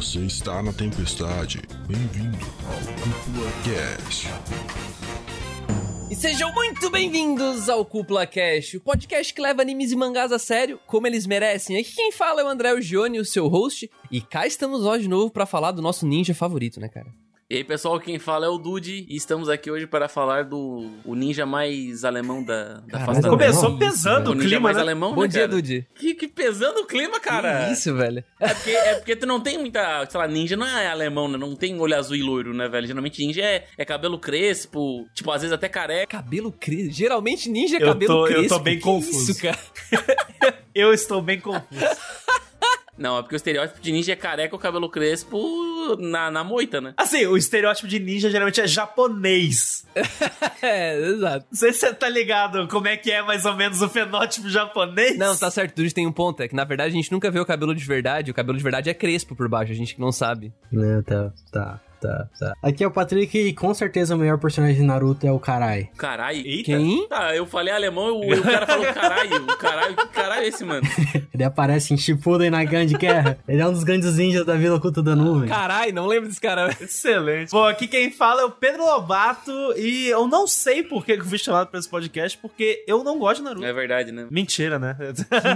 Você 0.00 0.20
está 0.20 0.62
na 0.62 0.72
tempestade. 0.72 1.60
Bem-vindo 1.86 2.38
ao 2.66 3.02
Cúpula 3.02 3.52
Cast. 3.62 4.28
E 6.10 6.16
sejam 6.16 6.50
muito 6.54 6.88
bem-vindos 6.88 7.68
ao 7.68 7.84
Cúpula 7.84 8.26
Cast, 8.26 8.78
o 8.78 8.80
podcast 8.80 9.34
que 9.34 9.42
leva 9.42 9.60
animes 9.60 9.92
e 9.92 9.96
mangás 9.96 10.32
a 10.32 10.38
sério, 10.38 10.80
como 10.86 11.06
eles 11.06 11.26
merecem. 11.26 11.78
Aqui 11.78 11.94
quem 11.94 12.12
fala 12.12 12.40
é 12.40 12.44
o 12.44 12.48
André 12.48 12.80
Gione, 12.80 13.20
o 13.20 13.26
seu 13.26 13.46
host, 13.46 13.90
e 14.10 14.22
cá 14.22 14.46
estamos 14.46 14.84
nós 14.84 15.02
de 15.02 15.08
novo 15.08 15.30
para 15.30 15.44
falar 15.44 15.72
do 15.72 15.82
nosso 15.82 16.06
ninja 16.06 16.32
favorito, 16.32 16.80
né, 16.80 16.88
cara? 16.88 17.12
E 17.52 17.56
aí, 17.56 17.64
pessoal, 17.64 17.98
quem 17.98 18.16
fala 18.16 18.46
é 18.46 18.48
o 18.48 18.56
Dude 18.56 19.04
e 19.08 19.16
estamos 19.16 19.48
aqui 19.48 19.68
hoje 19.72 19.84
para 19.84 20.08
falar 20.08 20.44
do 20.44 20.88
o 21.04 21.16
ninja 21.16 21.44
mais 21.44 22.04
alemão 22.04 22.44
da, 22.44 22.74
da 22.86 23.00
face 23.04 23.20
da 23.20 23.28
Começou 23.28 23.70
Não, 23.70 23.76
pesando 23.76 24.28
O 24.28 24.30
o 24.30 24.34
ninja 24.36 24.46
clima, 24.50 24.60
mais 24.60 24.76
né? 24.76 24.82
alemão, 24.84 25.12
Bom 25.12 25.22
né, 25.22 25.26
dia, 25.26 25.40
cara? 25.40 25.50
Dude. 25.50 25.84
Que, 25.96 26.14
que 26.14 26.28
pesando 26.28 26.78
o 26.82 26.86
clima, 26.86 27.18
cara. 27.18 27.64
Que 27.66 27.72
isso, 27.72 27.92
velho. 27.96 28.22
É 28.38 28.54
porque, 28.54 28.70
é 28.70 28.94
porque 28.94 29.16
tu 29.16 29.26
não 29.26 29.40
tem 29.40 29.58
muita, 29.58 30.06
sei 30.08 30.20
lá, 30.20 30.28
ninja 30.28 30.56
não 30.56 30.64
é 30.64 30.86
alemão, 30.86 31.26
né? 31.26 31.36
Não 31.36 31.56
tem 31.56 31.76
olho 31.80 31.96
azul 31.96 32.14
e 32.14 32.22
loiro, 32.22 32.54
né, 32.54 32.68
velho? 32.68 32.86
Geralmente 32.86 33.26
ninja 33.26 33.42
é, 33.42 33.66
é 33.76 33.84
cabelo 33.84 34.16
crespo, 34.20 35.08
tipo, 35.12 35.32
às 35.32 35.42
vezes 35.42 35.52
até 35.52 35.68
careca. 35.68 36.18
Cabelo 36.18 36.52
crespo. 36.52 36.92
Geralmente 36.92 37.50
ninja 37.50 37.78
é 37.78 37.82
Eu 37.82 37.86
cabelo 37.88 38.14
tô- 38.14 38.26
eu 38.28 38.34
crespo. 38.34 38.48
tô 38.58 38.60
bem 38.60 38.76
Que 38.76 38.82
confuso. 38.84 39.32
Isso, 39.32 39.42
cara. 39.42 39.58
Eu 40.72 40.94
estou 40.94 41.20
bem 41.20 41.40
confuso. 41.40 41.84
Não, 43.00 43.16
é 43.16 43.22
porque 43.22 43.34
o 43.34 43.38
estereótipo 43.38 43.80
de 43.80 43.92
ninja 43.92 44.12
é 44.12 44.16
careca 44.16 44.54
ou 44.54 44.60
cabelo 44.60 44.90
crespo 44.90 45.96
na, 45.98 46.30
na 46.30 46.44
moita, 46.44 46.82
né? 46.82 46.92
Assim, 46.98 47.24
o 47.24 47.34
estereótipo 47.34 47.88
de 47.88 47.98
ninja 47.98 48.30
geralmente 48.30 48.60
é 48.60 48.66
japonês. 48.68 49.86
É, 50.62 50.94
exato. 50.94 51.46
Não 51.50 51.58
sei 51.58 51.72
se 51.72 51.78
você 51.80 51.94
tá 51.94 52.06
ligado 52.06 52.68
como 52.68 52.86
é 52.86 52.94
que 52.94 53.10
é 53.10 53.22
mais 53.22 53.46
ou 53.46 53.56
menos 53.56 53.80
o 53.80 53.88
fenótipo 53.88 54.46
japonês. 54.50 55.16
Não, 55.16 55.34
tá 55.34 55.50
certo, 55.50 55.74
Dude 55.74 55.94
tem 55.94 56.06
um 56.06 56.12
ponto. 56.12 56.42
É 56.42 56.48
que 56.48 56.54
na 56.54 56.64
verdade 56.64 56.90
a 56.90 56.92
gente 56.92 57.10
nunca 57.10 57.30
vê 57.30 57.40
o 57.40 57.46
cabelo 57.46 57.74
de 57.74 57.82
verdade. 57.82 58.30
O 58.30 58.34
cabelo 58.34 58.58
de 58.58 58.62
verdade 58.62 58.90
é 58.90 58.94
crespo 58.94 59.34
por 59.34 59.48
baixo, 59.48 59.72
a 59.72 59.74
gente 59.74 59.94
que 59.94 60.00
não 60.00 60.12
sabe. 60.12 60.52
Não, 60.70 61.02
tá, 61.02 61.32
tá, 61.50 61.80
tá, 62.00 62.28
tá. 62.38 62.54
Aqui 62.62 62.82
é 62.84 62.86
o 62.86 62.90
Patrick 62.90 63.36
e 63.38 63.52
com 63.52 63.72
certeza 63.74 64.14
o 64.14 64.18
melhor 64.18 64.38
personagem 64.38 64.76
de 64.76 64.82
Naruto 64.82 65.26
é 65.26 65.32
o 65.32 65.38
Karai. 65.38 65.88
Caralho. 65.96 66.38
Eita. 66.46 66.64
Quem? 66.64 67.08
Tá, 67.08 67.34
eu 67.34 67.46
falei 67.46 67.72
alemão 67.72 68.22
e 68.24 68.34
o, 68.34 68.38
o 68.38 68.42
cara 68.42 68.66
falou 68.66 68.86
caralho. 68.92 69.42
O 69.44 69.56
caralho, 69.56 69.96
que 69.96 70.08
caralho 70.08 70.42
é 70.42 70.48
esse, 70.48 70.64
mano? 70.64 70.86
Ele 71.32 71.44
aparece 71.44 71.94
em 71.94 71.96
Shippuden 71.96 72.50
na 72.50 72.62
Grande 72.64 72.94
Guerra. 72.96 73.38
Ele 73.48 73.60
é 73.60 73.66
um 73.66 73.72
dos 73.72 73.84
grandes 73.84 74.16
ninjas 74.16 74.44
da 74.44 74.54
Vila 74.56 74.76
Oculta 74.76 75.02
da 75.02 75.14
Nuvem. 75.16 75.48
Carai, 75.48 75.92
não 75.92 76.06
lembro 76.06 76.28
desse 76.28 76.40
cara. 76.40 76.70
Excelente. 76.80 77.50
Bom, 77.50 77.64
aqui 77.64 77.86
quem 77.86 78.10
fala 78.10 78.42
é 78.42 78.44
o 78.44 78.50
Pedro 78.50 78.84
Lobato 78.84 79.50
e 79.76 80.08
eu 80.08 80.26
não 80.28 80.46
sei 80.46 80.82
por 80.82 81.04
que 81.04 81.12
eu 81.12 81.24
fui 81.24 81.38
chamado 81.38 81.68
pra 81.68 81.78
esse 81.80 81.88
podcast, 81.88 82.36
porque 82.38 82.84
eu 82.86 83.02
não 83.04 83.18
gosto 83.18 83.38
de 83.38 83.44
Naruto. 83.44 83.64
É 83.64 83.72
verdade, 83.72 84.12
né? 84.12 84.26
Mentira, 84.30 84.78
né? 84.78 84.96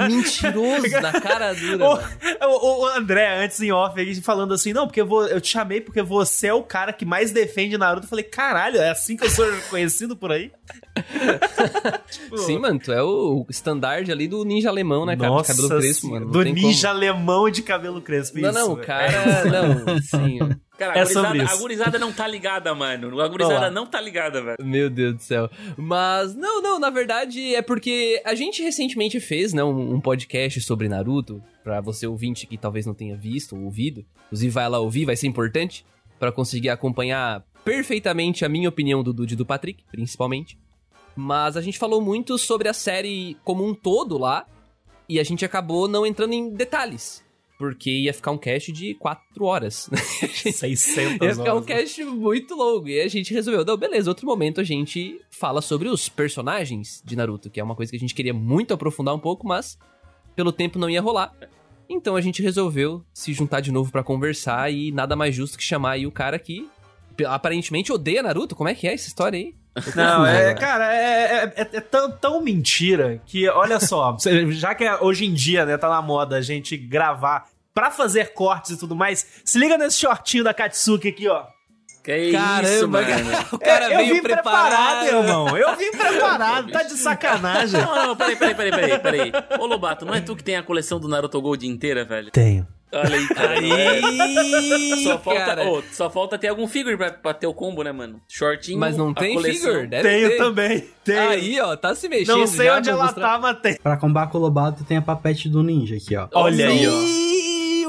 Mentiroso, 0.09 1.01
na 1.01 1.13
cara 1.21 1.53
dura. 1.53 1.85
O, 2.45 2.47
o- 2.47 2.83
o 2.83 2.87
André, 2.89 3.43
antes 3.43 3.61
em 3.61 3.73
off, 3.73 3.99
aí, 3.99 4.15
falando 4.17 4.53
assim, 4.53 4.73
não, 4.73 4.87
porque 4.87 5.01
eu, 5.01 5.07
vou- 5.07 5.27
eu 5.27 5.41
te 5.41 5.49
chamei 5.49 5.81
porque 5.81 6.03
você 6.03 6.34
é 6.43 6.53
o 6.55 6.63
cara 6.63 6.93
que 6.93 7.05
mais 7.05 7.31
defende 7.31 7.79
Naruto. 7.79 8.07
Eu 8.07 8.11
falei, 8.11 8.25
caralho, 8.25 8.79
é 8.79 8.91
assim 8.91 9.17
que 9.17 9.25
eu 9.25 9.31
sou 9.31 9.47
conhecido 9.71 10.17
por 10.17 10.33
aí? 10.33 10.51
Tipo, 12.11 12.39
Sim, 12.39 12.59
mano, 12.59 12.79
tu 12.79 12.93
é 12.93 13.03
o 13.03 13.45
standard 13.51 14.11
ali 14.11 14.29
do 14.29 14.45
ninja 14.45 14.69
alemão, 14.69 15.05
né, 15.05 15.17
cara? 15.17 15.29
de 15.29 15.35
Nossa, 15.37 15.55
cabelo 15.55 15.81
crespo, 15.81 16.01
senhora, 16.03 16.21
mano. 16.21 16.33
não 16.33 16.41
do 16.41 16.45
tem 16.45 16.53
ninja 16.55 16.89
alemão 16.91 17.51
de 17.51 17.63
cabelo 17.63 18.01
crespo. 18.01 18.41
Como. 18.41 18.53
Não, 18.53 18.53
isso, 18.53 18.61
não, 18.61 18.73
o 18.73 18.77
velho. 18.77 18.87
cara. 18.87 19.45
Não, 19.45 20.01
sim. 20.03 20.39
Cara, 20.77 20.93
a, 20.93 20.99
É 20.99 21.05
gurizada, 21.05 21.45
a 21.45 21.57
gurizada 21.57 21.99
não 22.01 22.13
tá 22.13 22.27
ligada, 22.27 22.75
mano. 22.75 23.21
A 23.21 23.29
gurizada 23.29 23.71
não 23.71 23.87
tá 23.87 24.01
ligada, 24.01 24.43
velho. 24.43 24.57
Meu 24.61 24.91
Deus 24.91 25.15
do 25.15 25.23
céu. 25.23 25.49
Mas, 25.77 26.35
não, 26.35 26.61
não, 26.61 26.81
na 26.81 26.91
verdade 26.91 27.55
é 27.55 27.63
porque 27.63 28.21
a 28.25 28.35
gente 28.35 28.61
recentemente 28.61 29.21
fez, 29.21 29.53
né, 29.53 29.63
um, 29.63 29.95
um 29.95 30.01
podcast 30.01 30.61
sobre 30.63 30.89
Naruto, 30.89 31.41
pra 31.63 31.81
você 31.81 32.09
ouvinte 32.09 32.45
que 32.49 32.59
talvez 32.59 32.87
não 32.87 32.93
tenha 32.93 33.17
visto 33.17 33.55
ou 33.55 33.63
ouvido. 33.63 34.05
Inclusive 34.27 34.51
vai 34.53 34.69
lá 34.69 34.81
ouvir, 34.81 35.05
vai 35.05 35.15
ser 35.15 35.29
importante 35.29 35.87
pra 36.25 36.33
conseguir 36.33 36.71
acompanhar 36.71 37.45
perfeitamente 37.63 38.47
a 38.47 38.49
minha 38.49 38.69
opinião 38.69 39.03
do 39.03 39.13
Dude 39.13 39.35
e 39.35 39.37
do 39.37 39.45
Patrick, 39.45 39.85
principalmente. 39.91 40.57
Mas 41.15 41.55
a 41.55 41.61
gente 41.61 41.79
falou 41.79 42.01
muito 42.01 42.39
sobre 42.39 42.67
a 42.67 42.73
série 42.73 43.37
como 43.45 43.63
um 43.63 43.75
todo 43.75 44.17
lá, 44.17 44.47
e 45.07 45.21
a 45.21 45.23
gente 45.23 45.45
acabou 45.45 45.87
não 45.87 46.07
entrando 46.07 46.33
em 46.33 46.49
detalhes. 46.49 47.23
Porque 47.59 47.91
ia 47.91 48.15
ficar 48.15 48.31
um 48.31 48.39
cast 48.39 48.73
de 48.73 48.95
4 48.95 49.45
horas. 49.45 49.91
600 50.51 50.97
Ia 50.97 51.35
ficar 51.35 51.53
um 51.53 51.57
horas, 51.57 51.67
né? 51.67 51.75
cast 51.75 52.05
muito 52.05 52.55
longo. 52.55 52.89
E 52.89 53.01
a 53.03 53.09
gente 53.09 53.35
resolveu, 53.35 53.63
não, 53.65 53.77
beleza, 53.77 54.11
outro 54.11 54.27
momento 54.27 54.63
a 54.63 54.65
gente 54.65 55.21
fala 55.31 55.61
sobre 55.61 55.89
os 55.89 56.09
personagens 56.09 57.03
de 57.05 57.15
Naruto, 57.15 57.51
que 57.51 57.61
é 57.61 57.65
uma 57.65 57.77
coisa 57.77 57.91
que 57.91 57.97
a 57.97 58.01
gente 58.01 58.15
queria 58.15 58.33
muito 58.33 58.73
aprofundar 58.73 59.15
um 59.15 59.21
pouco, 59.21 59.47
mas 59.47 59.79
pelo 60.35 60.51
tempo 60.51 60.79
não 60.79 60.89
ia 60.89 61.03
rolar. 61.03 61.33
Então 61.89 62.17
a 62.17 62.21
gente 62.21 62.43
resolveu 62.43 63.05
se 63.13 63.33
juntar 63.33 63.61
de 63.61 63.71
novo 63.73 63.91
pra 63.93 64.03
conversar 64.03 64.73
e 64.73 64.91
nada 64.93 65.15
mais 65.15 65.35
justo 65.35 65.59
que 65.59 65.65
chamar 65.65 65.93
aí 65.93 66.07
o 66.07 66.13
cara 66.13 66.39
que 66.39 66.69
aparentemente 67.27 67.93
odeia 67.93 68.23
Naruto. 68.23 68.57
Como 68.57 68.69
é 68.69 68.75
que 68.75 68.89
é 68.89 68.95
essa 68.95 69.07
história 69.09 69.39
aí? 69.39 69.55
Não, 69.97 70.25
é, 70.25 70.55
cara, 70.55 70.95
é, 70.95 71.01
é- 71.01 71.53
é- 71.63 71.69
é 71.77 71.81
tão, 71.81 72.11
tão 72.13 72.41
mentira 72.43 73.21
que, 73.27 73.49
olha 73.49 73.81
só, 73.81 74.17
já 74.51 74.75
que 74.75 74.89
hoje 75.01 75.25
em 75.27 75.35
dia, 75.35 75.67
né, 75.67 75.77
tá 75.77 75.89
na 75.89 76.01
moda 76.01 76.37
a 76.37 76.41
gente 76.43 76.77
gravar 76.77 77.49
pra 77.75 77.91
fazer 77.91 78.33
cortes 78.35 78.71
e 78.73 78.79
tudo 78.79 78.95
mais, 78.95 79.27
se 79.45 79.59
liga 79.59 79.77
nesse 79.77 79.99
shortinho 79.99 80.45
da 80.45 80.55
Katsuki 80.55 81.09
aqui, 81.09 81.29
ó. 81.29 81.45
Que 82.05 82.15
isso, 82.17 82.33
Caramba, 82.39 83.01
mano. 83.01 83.31
o 83.53 83.59
cara 83.59 83.85
É, 83.87 83.95
eu 83.95 83.97
veio 83.97 84.15
vim 84.17 84.23
preparado, 84.23 85.07
irmão. 85.07 85.57
Eu 85.57 85.75
vim 85.75 85.91
preparado, 85.97 86.71
tá 86.71 86.83
de 86.83 86.99
sacanagem. 86.99 87.81
Não, 87.81 88.09
não, 88.09 88.17
peraí, 88.17 88.37
peraí, 88.37 88.55
peraí, 88.55 88.71
peraí, 88.73 88.99
peraí. 88.99 89.33
Ô, 89.59 89.65
Lobato, 89.65 90.05
não 90.05 90.15
é 90.15 90.21
tu 90.21 90.37
que 90.37 90.45
tem 90.45 90.57
a 90.57 90.63
coleção 90.63 91.01
do 91.01 91.09
Naruto 91.09 91.41
Gold 91.41 91.67
inteira, 91.67 92.05
velho? 92.05 92.31
Tenho. 92.31 92.67
Olha 92.93 93.17
aí, 93.17 93.27
cara. 93.29 93.55
Aí, 93.59 95.03
Só 95.03 95.19
falta, 95.19 95.63
ô, 95.69 95.83
só 95.91 96.11
falta 96.11 96.39
ter 96.39 96.49
algum 96.49 96.69
figure 96.69 96.97
pra, 96.97 97.11
pra 97.11 97.35
ter 97.35 97.47
o 97.47 97.55
combo, 97.55 97.83
né, 97.83 97.91
mano? 97.91 98.21
Shortinho. 98.29 98.79
Mas 98.79 98.97
não 98.97 99.13
tem 99.13 99.35
coleção. 99.35 99.69
figure, 99.71 99.87
deve 99.89 100.09
Tenho 100.09 100.29
ter. 100.29 100.37
também. 100.37 100.89
Tenho. 101.05 101.29
Aí, 101.31 101.61
ó, 101.61 101.75
tá 101.75 101.95
se 101.95 102.09
mexendo 102.09 102.37
Não 102.39 102.47
sei 102.47 102.67
já 102.67 102.77
onde 102.77 102.91
ela 102.91 103.05
mostrar. 103.05 103.29
tá, 103.33 103.39
mas 103.41 103.59
tem. 103.61 103.77
Pra 103.83 103.97
combar 103.97 104.29
com 104.29 104.39
o 104.39 104.41
Lobato 104.43 104.85
tem 104.85 104.99
a 104.99 105.03
papete 105.03 105.49
do 105.49 105.63
ninja 105.63 105.97
aqui, 105.97 106.15
ó. 106.17 106.29
Olha 106.35 106.69
aí, 106.69 106.87
ó. 106.87 106.91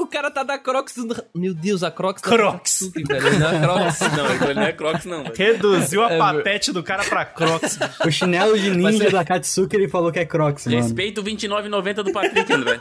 O 0.06 0.08
cara 0.08 0.30
tá 0.30 0.42
da 0.44 0.56
Crocs. 0.56 0.94
Meu 1.34 1.52
Deus, 1.52 1.82
a 1.82 1.90
Crocs 1.90 2.22
tá 2.22 2.28
Crocs. 2.30 2.90
velho. 2.94 3.38
Não 3.40 3.48
é 3.50 3.60
Crocs. 3.60 4.00
Não, 4.16 4.32
ele 4.50 4.54
não 4.54 4.62
é 4.62 4.72
Crocs, 4.72 5.04
não, 5.04 5.22
velho. 5.24 5.34
Reduziu 5.36 6.04
a 6.04 6.12
É, 6.12 6.18
papete 6.18 6.72
do 6.72 6.82
cara 6.82 7.04
pra 7.04 7.24
Crocs. 7.24 7.78
O 8.06 8.10
chinelo 8.10 8.56
de 8.58 8.70
Mas 8.70 8.94
ninja 8.94 9.08
é- 9.08 9.10
da 9.10 9.24
Katsuki 9.24 9.74
ele 9.76 9.88
falou 9.88 10.12
que 10.12 10.18
é 10.20 10.24
Crocs, 10.24 10.66
mano. 10.66 10.78
Respeita 10.80 11.20
o 11.20 11.24
29,90 11.24 12.02
do 12.04 12.12
Patrick, 12.12 12.52
André. 12.52 12.78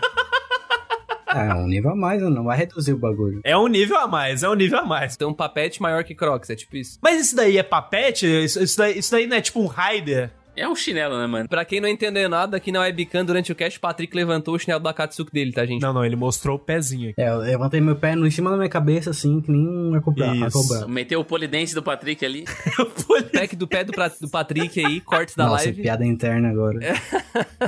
É, 1.33 1.53
um 1.53 1.67
nível 1.67 1.91
a 1.91 1.95
mais, 1.95 2.21
não 2.21 2.45
vai 2.45 2.57
reduzir 2.57 2.93
o 2.93 2.97
bagulho. 2.97 3.41
É 3.43 3.57
um 3.57 3.67
nível 3.67 3.97
a 3.97 4.07
mais, 4.07 4.41
é 4.43 4.49
um 4.49 4.53
nível 4.53 4.79
a 4.79 4.85
mais. 4.85 5.17
Tem 5.17 5.27
um 5.27 5.33
papete 5.33 5.81
maior 5.81 6.03
que 6.03 6.15
Crocs, 6.15 6.49
é 6.49 6.55
tipo 6.55 6.77
isso. 6.77 6.97
Mas 7.01 7.19
isso 7.19 7.35
daí 7.35 7.57
é 7.57 7.63
papete? 7.63 8.25
Isso, 8.25 8.61
isso 8.63 8.77
daí, 8.77 8.99
isso 8.99 9.11
daí 9.11 9.27
não 9.27 9.35
é 9.35 9.41
tipo 9.41 9.59
um 9.59 9.65
Raider? 9.65 10.29
É 10.55 10.67
um 10.67 10.75
chinelo, 10.75 11.17
né, 11.19 11.27
mano? 11.27 11.49
Pra 11.49 11.65
quem 11.65 11.81
não 11.81 11.87
entendeu 11.89 12.29
nada, 12.29 12.57
aqui 12.57 12.71
na 12.71 12.79
webcam, 12.81 13.25
durante 13.25 13.51
o 13.51 13.55
cast, 13.55 13.77
o 13.77 13.81
Patrick 13.81 14.15
levantou 14.15 14.55
o 14.55 14.59
chinelo 14.59 14.81
da 14.81 14.93
Katsuki 14.93 15.31
dele, 15.31 15.51
tá, 15.51 15.65
gente? 15.65 15.81
Não, 15.81 15.91
não, 15.93 16.05
ele 16.05 16.15
mostrou 16.15 16.55
o 16.55 16.59
pezinho 16.59 17.09
aqui. 17.09 17.21
É, 17.21 17.29
eu 17.29 17.39
levantei 17.39 17.81
meu 17.81 17.95
pé 17.95 18.15
no, 18.15 18.25
em 18.25 18.31
cima 18.31 18.49
da 18.51 18.57
minha 18.57 18.69
cabeça, 18.69 19.09
assim, 19.09 19.41
que 19.41 19.51
nem 19.51 19.67
um 19.67 19.95
acobra- 19.95 20.33
Isso. 20.35 20.87
Meteu 20.87 21.19
o 21.19 21.25
polidense 21.25 21.75
do 21.75 21.83
Patrick 21.83 22.25
ali. 22.25 22.45
Pack 23.33 23.55
do 23.55 23.67
pé 23.67 23.83
do, 23.83 23.91
pra- 23.91 24.07
do 24.19 24.29
Patrick 24.29 24.83
aí, 24.85 25.01
cortes 25.01 25.35
da 25.35 25.45
Nossa, 25.45 25.65
live. 25.65 25.81
piada 25.81 26.05
interna 26.05 26.49
agora. 26.49 26.79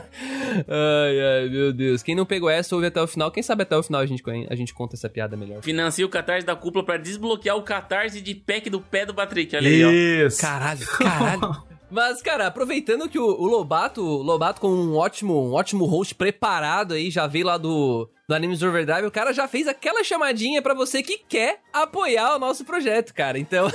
ai, 0.67 1.19
ai, 1.43 1.49
meu 1.49 1.73
Deus. 1.73 2.01
Quem 2.01 2.15
não 2.15 2.25
pegou 2.25 2.49
essa, 2.49 2.73
ouve 2.75 2.87
até 2.87 3.01
o 3.01 3.07
final. 3.07 3.31
Quem 3.31 3.43
sabe 3.43 3.63
até 3.63 3.75
o 3.77 3.83
final 3.83 4.01
a 4.01 4.05
gente, 4.05 4.23
a 4.49 4.55
gente 4.55 4.73
conta 4.73 4.95
essa 4.95 5.09
piada 5.09 5.35
melhor. 5.35 5.61
Financia 5.61 6.05
o 6.05 6.09
catarse 6.09 6.45
da 6.45 6.55
cúpula 6.55 6.85
pra 6.85 6.97
desbloquear 6.97 7.57
o 7.57 7.63
catarse 7.63 8.21
de 8.21 8.33
pack 8.35 8.69
do 8.69 8.79
pé 8.79 9.05
do 9.05 9.13
Patrick. 9.13 9.55
Olha 9.55 9.67
aí, 9.69 9.83
ó. 9.83 9.91
Isso. 10.27 10.41
Caralho, 10.41 10.85
caralho. 10.87 11.67
Mas, 11.89 12.21
cara, 12.21 12.47
aproveitando 12.47 13.07
que 13.07 13.17
o, 13.17 13.25
o 13.25 13.45
Lobato, 13.47 14.01
o 14.03 14.21
Lobato 14.21 14.59
com 14.59 14.67
um 14.69 14.95
ótimo, 14.95 15.41
um 15.49 15.53
ótimo 15.53 15.85
host 15.85 16.13
preparado 16.15 16.93
aí, 16.93 17.09
já 17.09 17.25
veio 17.27 17.45
lá 17.45 17.57
do, 17.57 18.09
do 18.27 18.35
Animes 18.35 18.61
Overdrive, 18.61 19.07
o 19.07 19.11
cara 19.11 19.31
já 19.31 19.47
fez 19.47 19.67
aquela 19.69 20.03
chamadinha 20.03 20.61
pra 20.61 20.73
você 20.73 21.01
que 21.01 21.17
quer 21.17 21.61
apoiar 21.71 22.35
o 22.35 22.39
nosso 22.39 22.65
projeto, 22.65 23.13
cara. 23.13 23.39
Então, 23.39 23.67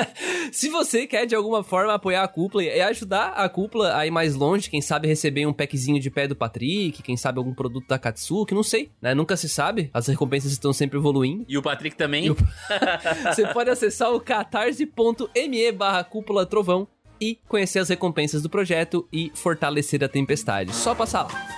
se 0.50 0.70
você 0.70 1.06
quer 1.06 1.26
de 1.26 1.34
alguma 1.34 1.62
forma 1.62 1.92
apoiar 1.92 2.22
a 2.22 2.28
cúpula 2.28 2.64
e 2.64 2.80
ajudar 2.80 3.32
a 3.34 3.46
cúpula 3.50 3.94
a 3.96 4.06
ir 4.06 4.10
mais 4.10 4.34
longe, 4.34 4.70
quem 4.70 4.80
sabe 4.80 5.06
receber 5.06 5.44
um 5.46 5.52
packzinho 5.52 6.00
de 6.00 6.10
pé 6.10 6.26
do 6.26 6.34
Patrick, 6.34 7.02
quem 7.02 7.18
sabe 7.18 7.38
algum 7.38 7.52
produto 7.52 7.86
da 7.86 7.98
Katsuki, 7.98 8.54
não 8.54 8.62
sei, 8.62 8.90
né? 9.00 9.14
Nunca 9.14 9.36
se 9.36 9.48
sabe, 9.48 9.90
as 9.92 10.06
recompensas 10.06 10.52
estão 10.52 10.72
sempre 10.72 10.98
evoluindo. 10.98 11.44
E 11.46 11.58
o 11.58 11.62
Patrick 11.62 11.96
também. 11.96 12.30
O- 12.30 12.36
Você 13.30 13.46
pode 13.48 13.68
acessar 13.68 14.10
o 14.12 14.20
catarse.me 14.20 15.72
barra 15.72 16.02
cúpula 16.02 16.46
trovão 16.46 16.88
e 17.20 17.38
conhecer 17.48 17.78
as 17.78 17.88
recompensas 17.88 18.42
do 18.42 18.48
projeto 18.48 19.06
e 19.12 19.30
fortalecer 19.34 20.02
a 20.04 20.08
tempestade. 20.08 20.74
Só 20.74 20.94
passar 20.94 21.24
lá. 21.24 21.48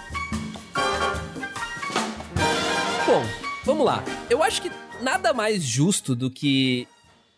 Bom, 3.06 3.22
vamos 3.64 3.84
lá. 3.84 4.04
Eu 4.28 4.42
acho 4.42 4.62
que 4.62 4.70
nada 5.02 5.32
mais 5.32 5.62
justo 5.62 6.14
do 6.14 6.30
que 6.30 6.86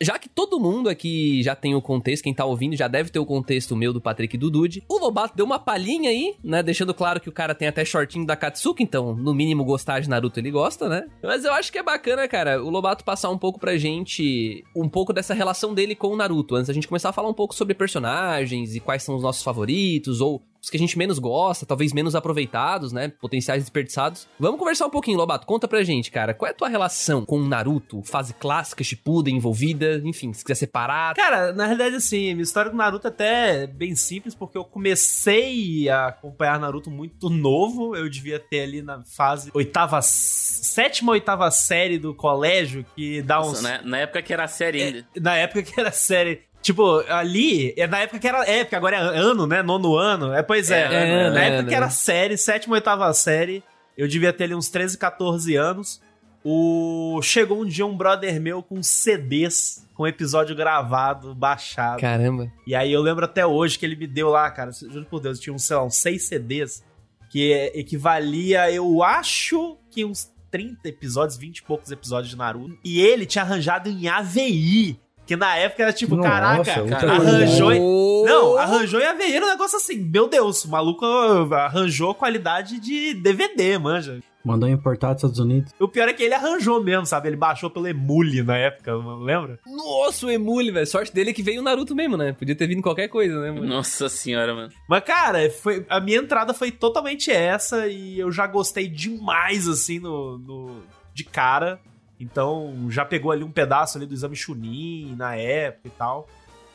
já 0.03 0.19
que 0.19 0.29
todo 0.29 0.61
mundo 0.61 0.89
aqui 0.89 1.43
já 1.43 1.55
tem 1.55 1.75
o 1.75 1.83
contexto, 1.83 2.25
quem 2.25 2.35
tá 2.35 2.45
ouvindo 2.45 2.77
já 2.77 2.89
deve 2.89 3.11
ter 3.11 3.19
o 3.19 3.27
contexto 3.27 3.77
meu 3.77 3.93
do 3.93 4.01
Patrick 4.01 4.37
e 4.37 4.39
do 4.39 4.51
Dude, 4.51 4.83
o 4.89 4.99
Lobato 4.99 5.37
deu 5.37 5.47
uma 5.47 5.59
palhinha 5.59 6.11
aí, 6.11 6.35
né? 6.43 6.63
Deixando 6.63 6.95
claro 6.95 7.21
que 7.21 7.29
o 7.29 7.33
cara 7.33 7.55
tem 7.55 7.69
até 7.69 7.85
shortinho 7.85 8.27
da 8.27 8.37
Katsuki, 8.37 8.83
então, 8.83 9.15
no 9.15 9.35
mínimo, 9.35 9.65
gostar 9.65 10.01
de 10.01 10.09
Naruto 10.09 10.39
ele 10.39 10.51
gosta, 10.51 10.89
né? 10.89 11.07
Mas 11.23 11.45
eu 11.45 11.53
acho 11.53 11.71
que 11.71 11.79
é 11.79 11.83
bacana, 11.83 12.27
cara, 12.29 12.63
o 12.63 12.71
Lobato 12.71 13.05
passar 13.05 13.31
um 13.31 13.39
pouco 13.39 13.59
pra 13.59 13.77
gente 13.77 14.65
um 14.75 14.89
pouco 14.89 15.13
dessa 15.13 15.35
relação 15.35 15.75
dele 15.75 15.95
com 15.95 16.09
o 16.09 16.17
Naruto, 16.17 16.57
antes 16.57 16.69
da 16.69 16.75
gente 16.75 16.89
começar 16.89 17.11
a 17.11 17.13
falar 17.13 17.29
um 17.29 17.35
pouco 17.35 17.55
sobre 17.55 17.75
personagens 17.75 18.75
e 18.75 18.81
quais 18.81 19.03
são 19.03 19.17
os 19.17 19.23
nossos 19.23 19.43
favoritos, 19.43 20.21
ou 20.21 20.43
os 20.63 20.71
que 20.71 20.77
a 20.77 20.81
gente 20.81 20.97
menos 20.97 21.19
gosta, 21.19 21.67
talvez 21.67 21.93
menos 21.93 22.15
aproveitados, 22.15 22.93
né? 22.93 23.09
Potenciais 23.21 23.65
desperdiçados. 23.65 24.29
Vamos 24.39 24.61
conversar 24.61 24.87
um 24.87 24.91
pouquinho, 24.91 25.19
Lobato. 25.19 25.45
Conta 25.45 25.67
pra 25.67 25.83
gente, 25.83 26.11
cara. 26.11 26.33
Qual 26.33 26.49
é 26.49 26.53
a 26.53 26.57
tua 26.57 26.69
relação 26.69 27.25
com 27.25 27.39
o 27.39 27.49
Naruto? 27.49 28.01
Fase 28.05 28.33
clássica, 28.35 28.85
Shippuden, 28.85 29.37
envolvida? 29.37 30.01
Enfim, 30.05 30.33
se 30.33 30.45
quiser 30.45 30.55
separar. 30.55 31.15
Cara, 31.17 31.53
na 31.53 31.65
realidade, 31.67 31.97
assim, 31.97 32.33
minha 32.33 32.45
história 32.45 32.71
com 32.71 32.77
Naruto 32.77 33.09
é 33.09 33.11
até 33.11 33.67
bem 33.67 33.97
simples, 33.97 34.37
porque 34.37 34.57
eu 34.57 34.65
comecei 34.65 35.89
a 35.89 36.07
acompanhar 36.07 36.61
Naruto 36.61 36.93
muito 36.93 37.29
novo. 37.29 37.97
Eu 37.97 38.09
devia 38.09 38.39
ter 38.39 38.61
ali 38.61 38.83
na 38.83 39.03
fase 39.03 39.51
oitava, 39.53 40.01
sétima, 40.01 41.11
oitava 41.11 41.51
série 41.51 41.99
do 41.99 42.15
colégio, 42.15 42.87
que 42.95 43.21
dá 43.23 43.41
uns. 43.41 43.47
Nossa, 43.47 43.63
né? 43.63 43.81
na 43.85 43.99
época 43.99 44.23
que 44.23 44.33
era 44.33 44.47
série 44.47 44.81
ainda. 44.81 45.07
É, 45.17 45.21
na 45.21 45.37
época 45.37 45.63
que 45.65 45.81
era 45.81 45.91
série. 45.91 46.52
Tipo, 46.63 47.01
ali, 47.09 47.75
é 47.77 47.89
na 47.89 47.99
época 47.99 48.21
que 48.21 48.29
era 48.29 48.49
época, 48.49 48.77
agora 48.77 48.97
é 48.97 49.01
ano, 49.01 49.47
né? 49.47 49.63
Nono 49.63 49.97
ano. 49.97 50.33
É, 50.33 50.43
pois 50.43 50.71
é. 50.71 50.83
É, 50.83 51.27
é, 51.27 51.31
na 51.31 51.45
é, 51.45 51.49
época 51.49 51.63
é, 51.63 51.69
que 51.69 51.75
era 51.75 51.91
série, 51.91 52.39
sétima, 52.39 52.77
oitava 52.77 53.13
série, 53.13 53.65
eu 53.99 54.07
devia 54.07 54.33
ter 54.33 54.45
ali 54.45 54.55
uns 54.55 54.69
13, 54.69 54.97
14 54.97 55.57
anos. 55.57 56.01
O... 56.45 57.21
Chegou 57.23 57.63
um 57.63 57.67
dia 57.67 57.85
um 57.85 57.97
brother 57.97 58.41
meu 58.41 58.63
com 58.63 58.81
CDs, 58.83 59.87
com 59.95 60.07
episódio 60.07 60.55
gravado, 60.55 61.35
baixado. 61.35 62.01
Caramba. 62.01 62.51
E 62.65 62.75
aí 62.75 62.93
eu 62.93 63.03
lembro 63.03 63.25
até 63.25 63.45
hoje 63.45 63.77
que 63.77 63.85
ele 63.85 63.97
me 63.97 64.07
deu 64.07 64.29
lá, 64.29 64.49
cara, 64.51 64.71
juro 64.73 65.05
por 65.07 65.21
Deus, 65.21 65.41
tinha 65.41 65.53
uns, 65.53 65.65
sei 65.65 65.77
lá, 65.77 65.85
uns 65.85 65.97
6 65.97 66.23
CDs, 66.23 66.85
que 67.29 67.53
equivalia, 67.75 68.71
eu 68.71 69.03
acho 69.03 69.77
que 69.91 70.05
uns 70.05 70.31
30 70.53 70.89
episódios, 70.89 71.37
20 71.39 71.59
e 71.59 71.63
poucos 71.63 71.91
episódios 71.91 72.31
de 72.31 72.37
Naruto. 72.37 72.79
E 72.85 73.01
ele 73.01 73.27
tinha 73.27 73.43
arranjado 73.43 73.89
em 73.89 74.07
AVI. 74.07 75.01
Que 75.33 75.37
na 75.37 75.57
época 75.57 75.83
era 75.83 75.93
tipo, 75.95 76.15
Nossa, 76.15 76.29
caraca, 76.29 76.83
outra 76.83 77.13
arranjou. 77.13 77.73
Em... 77.73 77.81
Não, 78.27 78.59
arranjou 78.59 79.01
em 79.01 79.07
AVI 79.07 79.35
era 79.35 79.47
um 79.47 79.49
negócio 79.49 79.79
assim, 79.79 79.97
meu 79.97 80.29
Deus, 80.29 80.63
o 80.67 80.71
maluco 80.71 81.07
arranjou 81.55 82.15
qualidade 82.15 82.79
de 82.79 83.15
DVD, 83.15 83.79
manja. 83.79 84.21
Mandou 84.45 84.69
importar 84.69 85.15
dos 85.15 85.23
Estados 85.23 85.39
Unidos. 85.39 85.73
O 85.81 85.89
pior 85.89 86.07
é 86.07 86.13
que 86.13 86.23
ele 86.23 86.35
arranjou 86.35 86.83
mesmo, 86.85 87.07
sabe? 87.07 87.31
Ele 87.31 87.37
baixou 87.37 87.71
pelo 87.71 87.89
Emule 87.89 88.43
na 88.43 88.59
época, 88.59 88.95
lembra? 88.95 89.59
Nossa, 89.67 90.27
o 90.27 90.31
Emule, 90.31 90.71
velho. 90.71 90.87
Sorte 90.87 91.15
dele 91.15 91.31
é 91.31 91.33
que 91.33 91.43
veio 91.43 91.63
o 91.63 91.65
Naruto 91.65 91.95
mesmo, 91.95 92.19
né? 92.19 92.35
Podia 92.35 92.55
ter 92.55 92.67
vindo 92.67 92.83
qualquer 92.83 93.09
coisa, 93.09 93.41
né, 93.41 93.53
mano? 93.53 93.67
Nossa 93.67 94.11
senhora, 94.11 94.55
mano. 94.55 94.71
Mas, 94.87 95.03
cara, 95.03 95.49
foi, 95.49 95.87
a 95.89 95.99
minha 95.99 96.19
entrada 96.19 96.53
foi 96.53 96.71
totalmente 96.71 97.31
essa 97.31 97.87
e 97.87 98.19
eu 98.19 98.31
já 98.31 98.47
gostei 98.47 98.87
demais, 98.87 99.67
assim, 99.67 99.99
no, 99.99 100.37
no 100.37 100.83
de 101.15 101.25
cara. 101.25 101.81
Então, 102.23 102.87
já 102.89 103.05
pegou 103.05 103.31
ali 103.33 103.43
um 103.45 103.51
pedaço 103.51 103.99
ali 103.99 104.07
do 104.07 104.15
exame 104.15 104.37
Chunin 104.37 105.15
na 105.17 105.35
época 105.37 105.89
e 105.89 105.91
tal. 105.91 106.29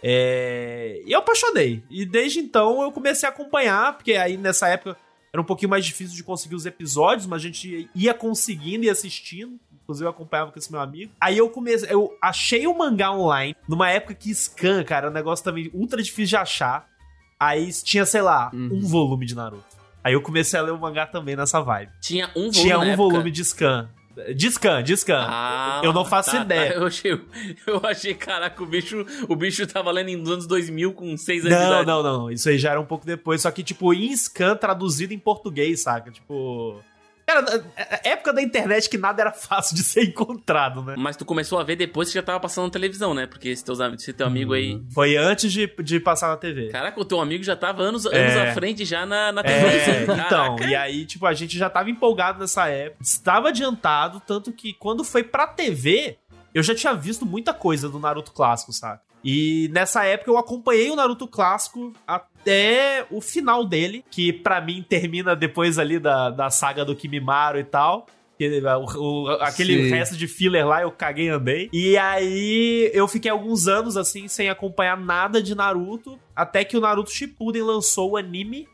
É... 0.04 1.02
E 1.06 1.12
eu 1.12 1.20
apaixonei. 1.20 1.84
E 1.90 2.06
desde 2.06 2.40
então 2.40 2.82
eu 2.82 2.92
comecei 2.92 3.28
a 3.28 3.32
acompanhar, 3.32 3.94
porque 3.96 4.14
aí 4.14 4.38
nessa 4.38 4.68
época 4.68 4.96
era 5.34 5.42
um 5.42 5.46
pouquinho 5.46 5.70
mais 5.70 5.86
difícil 5.86 6.16
de 6.16 6.24
conseguir 6.24 6.56
os 6.56 6.66
episódios, 6.66 7.26
mas 7.28 7.42
a 7.42 7.46
gente 7.46 7.90
ia 7.96 8.14
conseguindo 8.14 8.86
e 8.86 8.90
assistindo. 8.90 9.60
Inclusive 9.84 10.06
eu 10.06 10.10
acompanhava 10.10 10.52
com 10.52 10.60
esse 10.60 10.72
meu 10.72 10.82
amigo. 10.82 11.12
Aí 11.20 11.38
eu 11.38 11.50
comecei, 11.50 11.90
eu 11.92 12.16
achei 12.22 12.68
o 12.68 12.78
mangá 12.78 13.12
online 13.12 13.56
numa 13.68 13.90
época 13.90 14.14
que 14.14 14.34
scan, 14.34 14.84
cara, 14.84 15.08
é 15.08 15.10
um 15.10 15.14
negócio 15.14 15.44
também 15.46 15.70
ultra 15.74 16.02
difícil 16.02 16.26
de 16.28 16.36
achar. 16.38 16.88
Aí 17.40 17.72
tinha, 17.84 18.06
sei 18.06 18.22
lá, 18.22 18.50
Uhum. 18.54 18.70
um 18.74 18.82
volume 18.82 19.26
de 19.26 19.36
Naruto. 19.36 19.78
Aí 20.04 20.14
eu 20.14 20.22
comecei 20.22 20.60
a 20.60 20.64
ler 20.64 20.72
o 20.72 20.78
mangá 20.78 21.06
também 21.06 21.36
nessa 21.36 21.62
vibe. 21.62 21.92
Tinha 22.02 22.28
um 22.30 22.50
volume 22.50 22.52
Tinha 22.52 22.80
um 22.80 22.96
volume. 22.96 23.32
De 23.32 23.44
scan, 23.44 23.90
de 24.34 24.50
scan. 24.52 25.25
Ah, 25.28 25.81
eu 25.84 25.94
não 25.94 26.04
faço 26.06 26.31
tá, 26.31 26.42
ideia. 26.42 26.72
tá. 26.74 26.75
Eu, 26.80 26.88
achei, 26.88 27.12
eu 27.68 27.81
achei, 27.84 28.14
caraca, 28.14 28.62
o 28.62 28.66
bicho, 28.66 29.06
o 29.28 29.36
bicho 29.36 29.66
tava 29.68 29.92
lendo 29.92 30.10
em 30.10 30.16
anos 30.16 30.48
2000 30.48 30.94
com 30.94 31.16
6 31.18 31.46
anos 31.46 31.58
Não, 31.58 31.68
idade. 31.68 31.88
não, 31.88 32.04
não. 32.04 32.31
Isso 32.31 32.50
aí 32.50 32.58
já 32.58 32.72
era 32.72 32.81
um 32.81 32.86
pouco 32.86 33.06
depois. 33.06 33.42
Só 33.42 33.52
que, 33.52 33.64
tipo, 33.64 33.94
em 33.94 34.16
scan 34.16 34.56
traduzido 34.56 35.14
em 35.14 35.19
português, 35.19 35.81
saca? 35.81 36.12
Tipo. 36.12 36.81
Cara, 37.27 37.63
é- 37.75 38.00
é 38.07 38.09
época 38.13 38.31
da 38.31 38.41
internet 38.41 38.89
que 38.89 38.97
nada 38.97 39.21
era 39.21 39.31
fácil 39.33 39.75
de 39.75 39.83
ser 39.83 40.03
encontrado, 40.06 40.81
né? 40.81 40.95
Mas 40.97 41.18
tu 41.18 41.25
começou 41.25 41.59
a 41.59 41.63
ver 41.63 41.75
depois 41.75 42.07
que 42.07 42.13
já 42.15 42.24
tava 42.24 42.39
passando 42.39 42.63
na 42.65 42.71
televisão, 42.71 43.13
né? 43.13 43.27
Porque 43.27 43.50
esse, 43.50 43.63
teus, 43.65 43.79
esse 43.79 44.13
teu 44.13 44.25
amigo 44.25 44.53
aí... 44.53 44.81
Foi 44.94 45.18
antes 45.18 45.51
de, 45.51 45.68
de 45.83 46.00
passar 46.00 46.29
na 46.29 46.38
TV. 46.38 46.69
Caraca, 46.69 47.00
o 47.00 47.03
teu 47.03 47.19
amigo 47.19 47.44
já 47.44 47.56
tava 47.56 47.83
anos, 47.83 48.06
anos 48.06 48.15
É. 48.33 48.50
à 48.50 48.53
frente 48.53 48.85
já 48.85 49.06
na, 49.06 49.31
na 49.33 49.41
É, 49.41 49.44
televisão. 49.44 50.15
então, 50.25 50.59
e 50.68 50.74
aí, 50.74 51.06
tipo, 51.06 51.25
a 51.25 51.33
gente 51.33 51.57
já 51.57 51.69
tava 51.69 51.89
empolgado 51.89 52.39
nessa 52.39 52.68
época. 52.69 53.03
Estava 53.03 53.50
adiantado, 53.50 54.21
tanto 54.25 54.53
que 54.53 54.71
quando 54.74 55.03
foi 55.03 55.21
pra 55.21 55.45
TV, 55.47 56.18
eu 56.53 56.63
já 56.63 56.74
tinha 56.74 56.94
visto 56.94 57.25
muita 57.25 57.53
coisa 57.53 57.89
do 57.89 58.00
Naruto 58.00 58.31
clássico, 58.31 58.71
saca? 58.71 59.01
E 59.24 59.69
nessa 59.74 60.06
época 60.06 60.31
eu 60.31 60.38
acompanhei 60.38 60.90
o 60.92 60.96
Naruto 60.96 61.28
clássico 61.28 61.94
até 62.08 63.06
o 63.12 63.19
final 63.19 63.66
dele, 63.66 64.04
que 64.10 64.31
pra 64.31 64.62
mim 64.62 64.86
termina 64.88 65.36
depois 65.36 65.78
ali 65.80 66.00
da, 66.00 66.30
da 66.30 66.50
saga 66.50 66.86
do 66.86 66.96
Kimimaro 66.96 67.60
e 67.60 67.64
tal. 67.64 68.08
O- 68.40 69.24
o- 69.25 69.30
aquele 69.42 69.86
Sim. 69.86 69.90
resto 69.90 70.16
de 70.16 70.28
filler 70.28 70.66
lá 70.68 70.84
eu 70.84 70.92
caguei 70.92 71.25
e 71.25 71.30
andei. 71.30 71.69
E 71.74 71.98
aí 71.98 72.92
eu 72.94 73.08
fiquei 73.08 73.31
alguns 73.31 73.68
anos 73.68 73.98
assim 73.98 74.28
sem 74.28 74.48
acompanhar 74.48 74.96
nada 74.96 75.42
de 75.42 75.56
Naruto, 75.56 76.20
até 76.36 76.63
que 76.63 76.78
o 76.78 76.80
Naruto 76.81 77.10
Shippuden 77.10 77.63
lançou 77.63 78.12
o 78.12 78.18
anime 78.18 78.68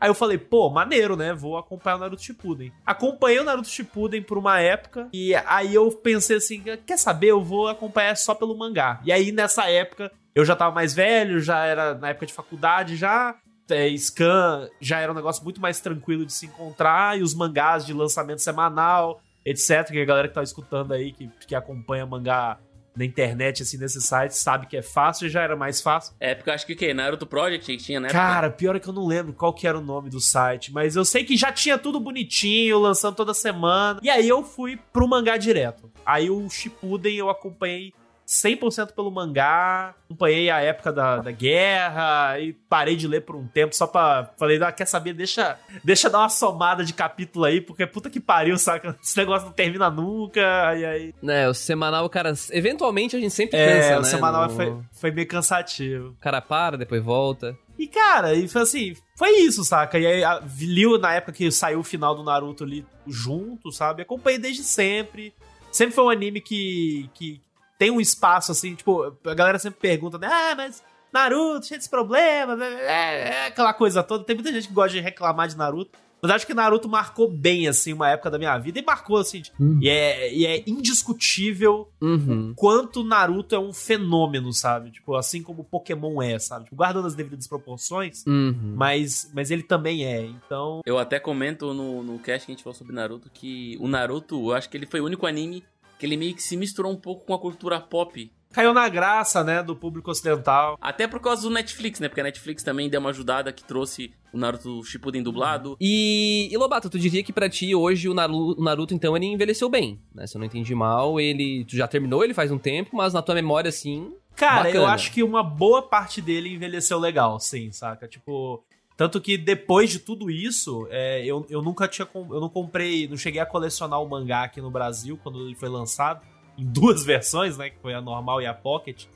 Aí 0.00 0.08
eu 0.08 0.14
falei, 0.14 0.38
pô, 0.38 0.70
maneiro, 0.70 1.14
né? 1.14 1.34
Vou 1.34 1.58
acompanhar 1.58 1.96
o 1.96 1.98
Naruto 2.00 2.22
Shippuden. 2.22 2.72
Acompanhei 2.86 3.38
o 3.38 3.44
Naruto 3.44 3.68
Shippuden 3.68 4.22
por 4.22 4.38
uma 4.38 4.58
época 4.58 5.08
e 5.12 5.34
aí 5.34 5.74
eu 5.74 5.90
pensei 5.92 6.38
assim, 6.38 6.62
quer 6.86 6.98
saber? 6.98 7.28
Eu 7.28 7.44
vou 7.44 7.68
acompanhar 7.68 8.16
só 8.16 8.34
pelo 8.34 8.56
mangá. 8.56 9.00
E 9.04 9.12
aí 9.12 9.30
nessa 9.30 9.68
época 9.68 10.10
eu 10.34 10.44
já 10.44 10.56
tava 10.56 10.74
mais 10.74 10.94
velho, 10.94 11.38
já 11.38 11.64
era 11.64 11.94
na 11.94 12.08
época 12.08 12.26
de 12.26 12.32
faculdade 12.32 12.96
já. 12.96 13.36
É, 13.68 13.94
scan 13.96 14.68
já 14.80 14.98
era 14.98 15.12
um 15.12 15.14
negócio 15.14 15.44
muito 15.44 15.60
mais 15.60 15.78
tranquilo 15.80 16.26
de 16.26 16.32
se 16.32 16.46
encontrar 16.46 17.16
e 17.18 17.22
os 17.22 17.34
mangás 17.34 17.86
de 17.86 17.92
lançamento 17.92 18.40
semanal, 18.40 19.20
etc. 19.44 19.86
Que 19.86 20.00
a 20.00 20.04
galera 20.04 20.28
que 20.28 20.34
tá 20.34 20.42
escutando 20.42 20.92
aí, 20.92 21.12
que, 21.12 21.28
que 21.46 21.54
acompanha 21.54 22.04
mangá 22.06 22.58
na 23.00 23.04
internet, 23.06 23.62
assim, 23.62 23.78
nesses 23.78 24.04
sites, 24.04 24.36
sabe 24.36 24.66
que 24.66 24.76
é 24.76 24.82
fácil, 24.82 25.28
já 25.28 25.42
era 25.42 25.56
mais 25.56 25.80
fácil. 25.80 26.14
É, 26.20 26.34
porque 26.34 26.50
eu 26.50 26.54
acho 26.54 26.66
que 26.66 26.74
o 26.74 26.76
quê? 26.76 26.92
Naruto 26.92 27.26
Project 27.26 27.64
que 27.64 27.82
tinha, 27.82 27.98
né? 27.98 28.10
Cara, 28.10 28.50
pior 28.50 28.76
é 28.76 28.78
que 28.78 28.88
eu 28.88 28.92
não 28.92 29.06
lembro 29.06 29.32
qual 29.32 29.54
que 29.54 29.66
era 29.66 29.78
o 29.78 29.80
nome 29.80 30.10
do 30.10 30.20
site, 30.20 30.70
mas 30.70 30.96
eu 30.96 31.04
sei 31.04 31.24
que 31.24 31.36
já 31.36 31.50
tinha 31.50 31.78
tudo 31.78 31.98
bonitinho, 31.98 32.78
lançando 32.78 33.16
toda 33.16 33.32
semana. 33.32 33.98
E 34.02 34.10
aí 34.10 34.28
eu 34.28 34.44
fui 34.44 34.78
pro 34.92 35.08
mangá 35.08 35.38
direto. 35.38 35.90
Aí 36.04 36.28
o 36.28 36.48
Shippuden 36.50 37.16
eu 37.16 37.30
acompanhei 37.30 37.94
100% 38.30 38.92
pelo 38.92 39.10
mangá, 39.10 39.92
acompanhei 40.04 40.48
a 40.50 40.60
época 40.60 40.92
da, 40.92 41.16
da 41.16 41.32
guerra 41.32 42.38
e 42.38 42.52
parei 42.52 42.94
de 42.94 43.08
ler 43.08 43.22
por 43.22 43.34
um 43.34 43.44
tempo 43.48 43.74
só 43.74 43.88
pra... 43.88 44.30
Falei, 44.38 44.62
ah, 44.62 44.70
quer 44.70 44.86
saber, 44.86 45.12
deixa, 45.14 45.58
deixa 45.82 46.08
dar 46.08 46.20
uma 46.20 46.28
somada 46.28 46.84
de 46.84 46.94
capítulo 46.94 47.44
aí, 47.44 47.60
porque 47.60 47.84
puta 47.88 48.08
que 48.08 48.20
pariu, 48.20 48.56
saca? 48.56 48.96
Esse 49.02 49.16
negócio 49.16 49.46
não 49.46 49.52
termina 49.52 49.90
nunca, 49.90 50.40
e 50.76 50.84
aí... 50.84 51.14
É, 51.26 51.48
o 51.48 51.54
semanal, 51.54 52.08
cara, 52.08 52.32
eventualmente 52.52 53.16
a 53.16 53.20
gente 53.20 53.34
sempre 53.34 53.58
É, 53.58 53.80
cansa, 53.88 53.98
o 53.98 54.02
né? 54.02 54.08
semanal 54.08 54.44
No- 54.48 54.50
foi, 54.54 54.76
foi 54.92 55.10
meio 55.10 55.26
cansativo. 55.26 56.10
O 56.10 56.14
cara 56.20 56.40
para, 56.40 56.78
depois 56.78 57.02
volta. 57.02 57.58
E, 57.76 57.88
cara, 57.88 58.32
e 58.34 58.46
foi 58.46 58.62
assim, 58.62 58.94
foi 59.16 59.30
isso, 59.40 59.64
saca? 59.64 59.98
E 59.98 60.06
aí, 60.06 60.22
a- 60.22 60.40
liu 60.60 60.98
na 60.98 61.14
época 61.14 61.32
que 61.32 61.50
saiu 61.50 61.80
o 61.80 61.84
final 61.84 62.14
do 62.14 62.22
Naruto 62.22 62.62
ali 62.62 62.86
junto, 63.08 63.72
sabe? 63.72 64.02
Acompanhei 64.02 64.38
desde 64.38 64.62
sempre. 64.62 65.34
Sempre 65.72 65.94
foi 65.94 66.04
um 66.04 66.10
anime 66.10 66.40
que, 66.40 67.08
que 67.14 67.40
tem 67.80 67.90
um 67.90 67.98
espaço, 67.98 68.52
assim, 68.52 68.74
tipo, 68.74 69.16
a 69.24 69.34
galera 69.34 69.58
sempre 69.58 69.80
pergunta, 69.80 70.18
né? 70.18 70.28
Ah, 70.30 70.54
mas 70.54 70.82
Naruto, 71.10 71.66
cheio 71.66 71.80
de 71.80 71.88
problemas, 71.88 72.60
é, 72.60 72.74
é, 72.74 73.28
é, 73.30 73.46
aquela 73.46 73.72
coisa 73.72 74.02
toda. 74.02 74.22
Tem 74.22 74.36
muita 74.36 74.52
gente 74.52 74.68
que 74.68 74.74
gosta 74.74 74.90
de 74.92 75.00
reclamar 75.00 75.48
de 75.48 75.56
Naruto. 75.56 75.98
Mas 76.22 76.32
acho 76.32 76.46
que 76.46 76.52
Naruto 76.52 76.86
marcou 76.86 77.30
bem, 77.32 77.66
assim, 77.66 77.94
uma 77.94 78.10
época 78.10 78.30
da 78.30 78.36
minha 78.36 78.56
vida. 78.58 78.78
E 78.78 78.84
marcou, 78.84 79.16
assim, 79.16 79.40
Hum. 79.58 79.78
e, 79.80 79.88
é, 79.88 80.30
e 80.34 80.44
é 80.44 80.62
indiscutível 80.66 81.88
Uhum. 82.00 82.52
quanto 82.54 83.02
Naruto 83.02 83.54
é 83.54 83.58
um 83.58 83.72
fenômeno, 83.72 84.52
sabe? 84.52 84.90
Tipo, 84.90 85.14
assim 85.14 85.42
como 85.42 85.64
Pokémon 85.64 86.20
é, 86.20 86.38
sabe? 86.38 86.64
Tipo, 86.64 86.76
guardando 86.76 87.06
as 87.06 87.14
devidas 87.14 87.46
proporções, 87.48 88.22
Uhum. 88.26 88.74
mas, 88.76 89.30
mas 89.34 89.50
ele 89.50 89.62
também 89.62 90.04
é. 90.04 90.20
Então, 90.22 90.82
Eu 90.84 90.98
até 90.98 91.18
comento 91.18 91.72
no, 91.72 92.02
no 92.02 92.18
cast 92.18 92.44
que 92.44 92.52
a 92.52 92.54
gente 92.54 92.62
falou 92.64 92.74
sobre 92.76 92.94
Naruto 92.94 93.30
que 93.32 93.78
o 93.80 93.88
Naruto, 93.88 94.50
eu 94.50 94.52
acho 94.54 94.68
que 94.68 94.76
ele 94.76 94.86
foi 94.86 95.00
o 95.00 95.06
único 95.06 95.26
anime 95.26 95.64
que 96.00 96.06
ele 96.06 96.16
meio 96.16 96.34
que 96.34 96.42
se 96.42 96.56
misturou 96.56 96.90
um 96.90 96.96
pouco 96.96 97.26
com 97.26 97.34
a 97.34 97.38
cultura 97.38 97.78
pop 97.78 98.32
caiu 98.52 98.74
na 98.74 98.88
graça, 98.88 99.44
né, 99.44 99.62
do 99.62 99.76
público 99.76 100.10
ocidental. 100.10 100.76
Até 100.80 101.06
por 101.06 101.20
causa 101.20 101.42
do 101.42 101.50
Netflix, 101.50 102.00
né? 102.00 102.08
Porque 102.08 102.20
a 102.20 102.24
Netflix 102.24 102.62
também 102.64 102.88
deu 102.88 102.98
uma 102.98 103.10
ajudada 103.10 103.52
que 103.52 103.62
trouxe 103.62 104.12
o 104.32 104.38
Naruto 104.38 104.82
Shippuden 104.82 105.22
dublado. 105.22 105.76
E, 105.80 106.48
e 106.50 106.56
Lobato, 106.56 106.90
tu 106.90 106.98
diria 106.98 107.22
que 107.22 107.32
pra 107.32 107.48
ti 107.48 107.74
hoje 107.74 108.08
o 108.08 108.14
Naruto, 108.14 108.60
o 108.60 108.64
Naruto, 108.64 108.92
então, 108.92 109.16
ele 109.16 109.26
envelheceu 109.26 109.68
bem, 109.68 110.00
né? 110.12 110.26
Se 110.26 110.36
eu 110.36 110.40
não 110.40 110.46
entendi 110.46 110.74
mal, 110.74 111.20
ele... 111.20 111.64
Tu 111.64 111.76
já 111.76 111.86
terminou 111.86 112.24
ele 112.24 112.34
faz 112.34 112.50
um 112.50 112.58
tempo, 112.58 112.96
mas 112.96 113.12
na 113.12 113.22
tua 113.22 113.36
memória, 113.36 113.68
assim... 113.68 114.12
Cara, 114.34 114.68
eu 114.70 114.80
Bacana. 114.80 114.94
acho 114.94 115.12
que 115.12 115.22
uma 115.22 115.42
boa 115.42 115.82
parte 115.82 116.20
dele 116.20 116.54
envelheceu 116.54 116.98
legal, 116.98 117.38
sim, 117.38 117.70
saca? 117.70 118.08
Tipo, 118.08 118.64
tanto 119.00 119.18
que 119.18 119.38
depois 119.38 119.88
de 119.88 119.98
tudo 119.98 120.30
isso, 120.30 120.86
é, 120.90 121.24
eu, 121.24 121.46
eu 121.48 121.62
nunca 121.62 121.88
tinha. 121.88 122.06
Eu 122.14 122.38
não 122.38 122.50
comprei. 122.50 123.08
Não 123.08 123.16
cheguei 123.16 123.40
a 123.40 123.46
colecionar 123.46 123.98
o 124.02 124.06
mangá 124.06 124.42
aqui 124.42 124.60
no 124.60 124.70
Brasil 124.70 125.18
quando 125.22 125.40
ele 125.46 125.54
foi 125.54 125.70
lançado. 125.70 126.20
Em 126.58 126.66
duas 126.70 127.02
versões, 127.02 127.56
né? 127.56 127.70
Que 127.70 127.78
foi 127.78 127.94
a 127.94 128.00
normal 128.02 128.42
e 128.42 128.46
a 128.46 128.52
Pocket. 128.52 129.06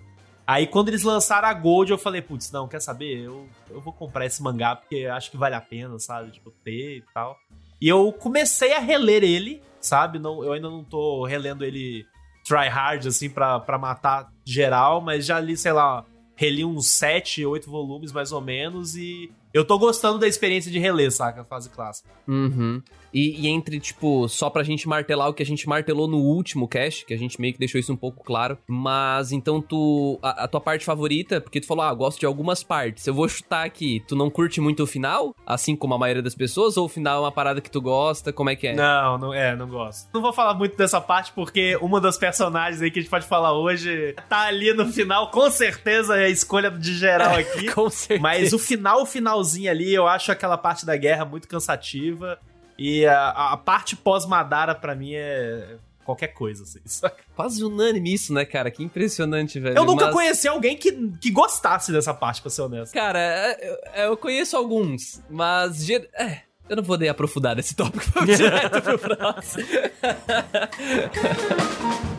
Aí 0.46 0.66
quando 0.66 0.88
eles 0.88 1.02
lançaram 1.02 1.48
a 1.48 1.52
Gold, 1.52 1.90
eu 1.90 1.98
falei, 1.98 2.22
putz, 2.22 2.50
não, 2.50 2.66
quer 2.66 2.80
saber? 2.80 3.26
Eu, 3.26 3.46
eu 3.68 3.78
vou 3.82 3.92
comprar 3.92 4.24
esse 4.24 4.42
mangá 4.42 4.74
porque 4.74 5.04
acho 5.04 5.30
que 5.30 5.36
vale 5.36 5.54
a 5.54 5.60
pena, 5.60 5.98
sabe? 5.98 6.30
Tipo, 6.30 6.50
ter 6.64 6.96
e 6.96 7.04
tal. 7.12 7.36
E 7.78 7.86
eu 7.86 8.10
comecei 8.10 8.72
a 8.72 8.78
reler 8.78 9.22
ele, 9.22 9.62
sabe? 9.82 10.18
Não, 10.18 10.42
eu 10.42 10.54
ainda 10.54 10.70
não 10.70 10.82
tô 10.82 11.26
relendo 11.26 11.62
ele 11.62 12.06
try 12.42 12.68
hard, 12.68 13.04
assim, 13.04 13.28
pra, 13.28 13.60
pra 13.60 13.76
matar 13.76 14.32
geral, 14.46 15.02
mas 15.02 15.26
já 15.26 15.38
li, 15.38 15.58
sei 15.58 15.72
lá, 15.72 16.06
reli 16.34 16.64
uns 16.64 16.86
7, 16.86 17.44
8 17.44 17.70
volumes 17.70 18.12
mais 18.12 18.32
ou 18.32 18.40
menos 18.40 18.96
e 18.96 19.30
eu 19.54 19.64
tô 19.64 19.78
gostando 19.78 20.18
da 20.18 20.26
experiência 20.26 20.70
de 20.70 20.80
reler, 20.80 21.12
saca? 21.12 21.42
A 21.42 21.44
fase 21.44 21.70
clássica. 21.70 22.10
Uhum. 22.26 22.82
E, 23.14 23.40
e 23.42 23.48
entre, 23.48 23.78
tipo, 23.78 24.28
só 24.28 24.50
pra 24.50 24.64
gente 24.64 24.88
martelar 24.88 25.28
o 25.28 25.34
que 25.34 25.42
a 25.42 25.46
gente 25.46 25.68
martelou 25.68 26.08
no 26.08 26.18
último 26.18 26.66
cast, 26.66 27.06
que 27.06 27.14
a 27.14 27.16
gente 27.16 27.40
meio 27.40 27.52
que 27.52 27.58
deixou 27.60 27.78
isso 27.78 27.92
um 27.92 27.96
pouco 27.96 28.24
claro. 28.24 28.58
Mas 28.66 29.30
então 29.30 29.62
tu. 29.62 30.18
A, 30.20 30.44
a 30.44 30.48
tua 30.48 30.60
parte 30.60 30.84
favorita, 30.84 31.40
porque 31.40 31.60
tu 31.60 31.66
falou, 31.66 31.84
ah, 31.84 31.94
gosto 31.94 32.18
de 32.18 32.26
algumas 32.26 32.64
partes. 32.64 33.06
Eu 33.06 33.14
vou 33.14 33.28
chutar 33.28 33.64
aqui, 33.64 34.02
tu 34.08 34.16
não 34.16 34.28
curte 34.28 34.60
muito 34.60 34.82
o 34.82 34.86
final, 34.86 35.34
assim 35.46 35.76
como 35.76 35.94
a 35.94 35.98
maioria 35.98 36.22
das 36.22 36.34
pessoas, 36.34 36.76
ou 36.76 36.86
o 36.86 36.88
final 36.88 37.18
é 37.18 37.20
uma 37.20 37.32
parada 37.32 37.60
que 37.60 37.70
tu 37.70 37.80
gosta? 37.80 38.32
Como 38.32 38.50
é 38.50 38.56
que 38.56 38.68
é? 38.68 38.74
Não, 38.74 39.16
não 39.18 39.32
é, 39.32 39.54
não 39.54 39.68
gosto. 39.68 40.08
Não 40.12 40.20
vou 40.20 40.32
falar 40.32 40.54
muito 40.54 40.76
dessa 40.76 41.00
parte 41.00 41.32
porque 41.32 41.76
uma 41.80 42.00
das 42.00 42.18
personagens 42.18 42.82
aí 42.82 42.90
que 42.90 42.98
a 42.98 43.02
gente 43.02 43.10
pode 43.10 43.26
falar 43.26 43.52
hoje 43.52 44.14
tá 44.28 44.46
ali 44.46 44.72
no 44.72 44.86
final, 44.86 45.30
com 45.30 45.48
certeza 45.50 46.16
é 46.16 46.24
a 46.24 46.28
escolha 46.28 46.70
de 46.70 46.94
geral 46.94 47.34
aqui. 47.38 47.70
Com 47.72 47.88
certeza. 47.88 48.22
Mas 48.22 48.52
o 48.52 48.58
final, 48.58 49.02
o 49.02 49.06
finalzinho 49.06 49.70
ali, 49.70 49.94
eu 49.94 50.06
acho 50.06 50.32
aquela 50.32 50.56
parte 50.56 50.84
da 50.84 50.96
guerra 50.96 51.24
muito 51.24 51.46
cansativa. 51.46 52.38
E 52.78 53.06
a, 53.06 53.30
a 53.52 53.56
parte 53.56 53.96
pós-Madara, 53.96 54.74
pra 54.74 54.94
mim, 54.94 55.14
é 55.14 55.76
qualquer 56.04 56.28
coisa, 56.28 56.64
assim. 56.64 56.80
saca? 56.84 57.22
Quase 57.34 57.64
unânime 57.64 58.12
isso, 58.12 58.32
né, 58.32 58.44
cara? 58.44 58.70
Que 58.70 58.82
impressionante, 58.82 59.58
velho. 59.58 59.76
Eu 59.76 59.84
nunca 59.84 60.06
Mas- 60.06 60.14
conheci 60.14 60.48
alguém 60.48 60.76
que, 60.76 60.92
que 61.20 61.30
gostasse 61.30 61.92
dessa 61.92 62.12
parte, 62.12 62.42
pra 62.42 62.50
ser 62.50 62.62
honesto. 62.62 62.92
Cara, 62.92 63.18
é, 63.18 63.68
eu, 63.68 63.76
eu 64.10 64.16
conheço 64.16 64.56
alguns, 64.56 65.22
mas. 65.30 65.88
É, 65.90 66.42
eu 66.68 66.76
não 66.76 66.82
vou 66.82 66.98
nem 66.98 67.08
aprofundar 67.08 67.56
nesse 67.56 67.74
tópico, 67.74 68.04
vamos 68.14 68.36
direto 68.36 68.82
pro 68.82 68.98
próximo. 68.98 69.66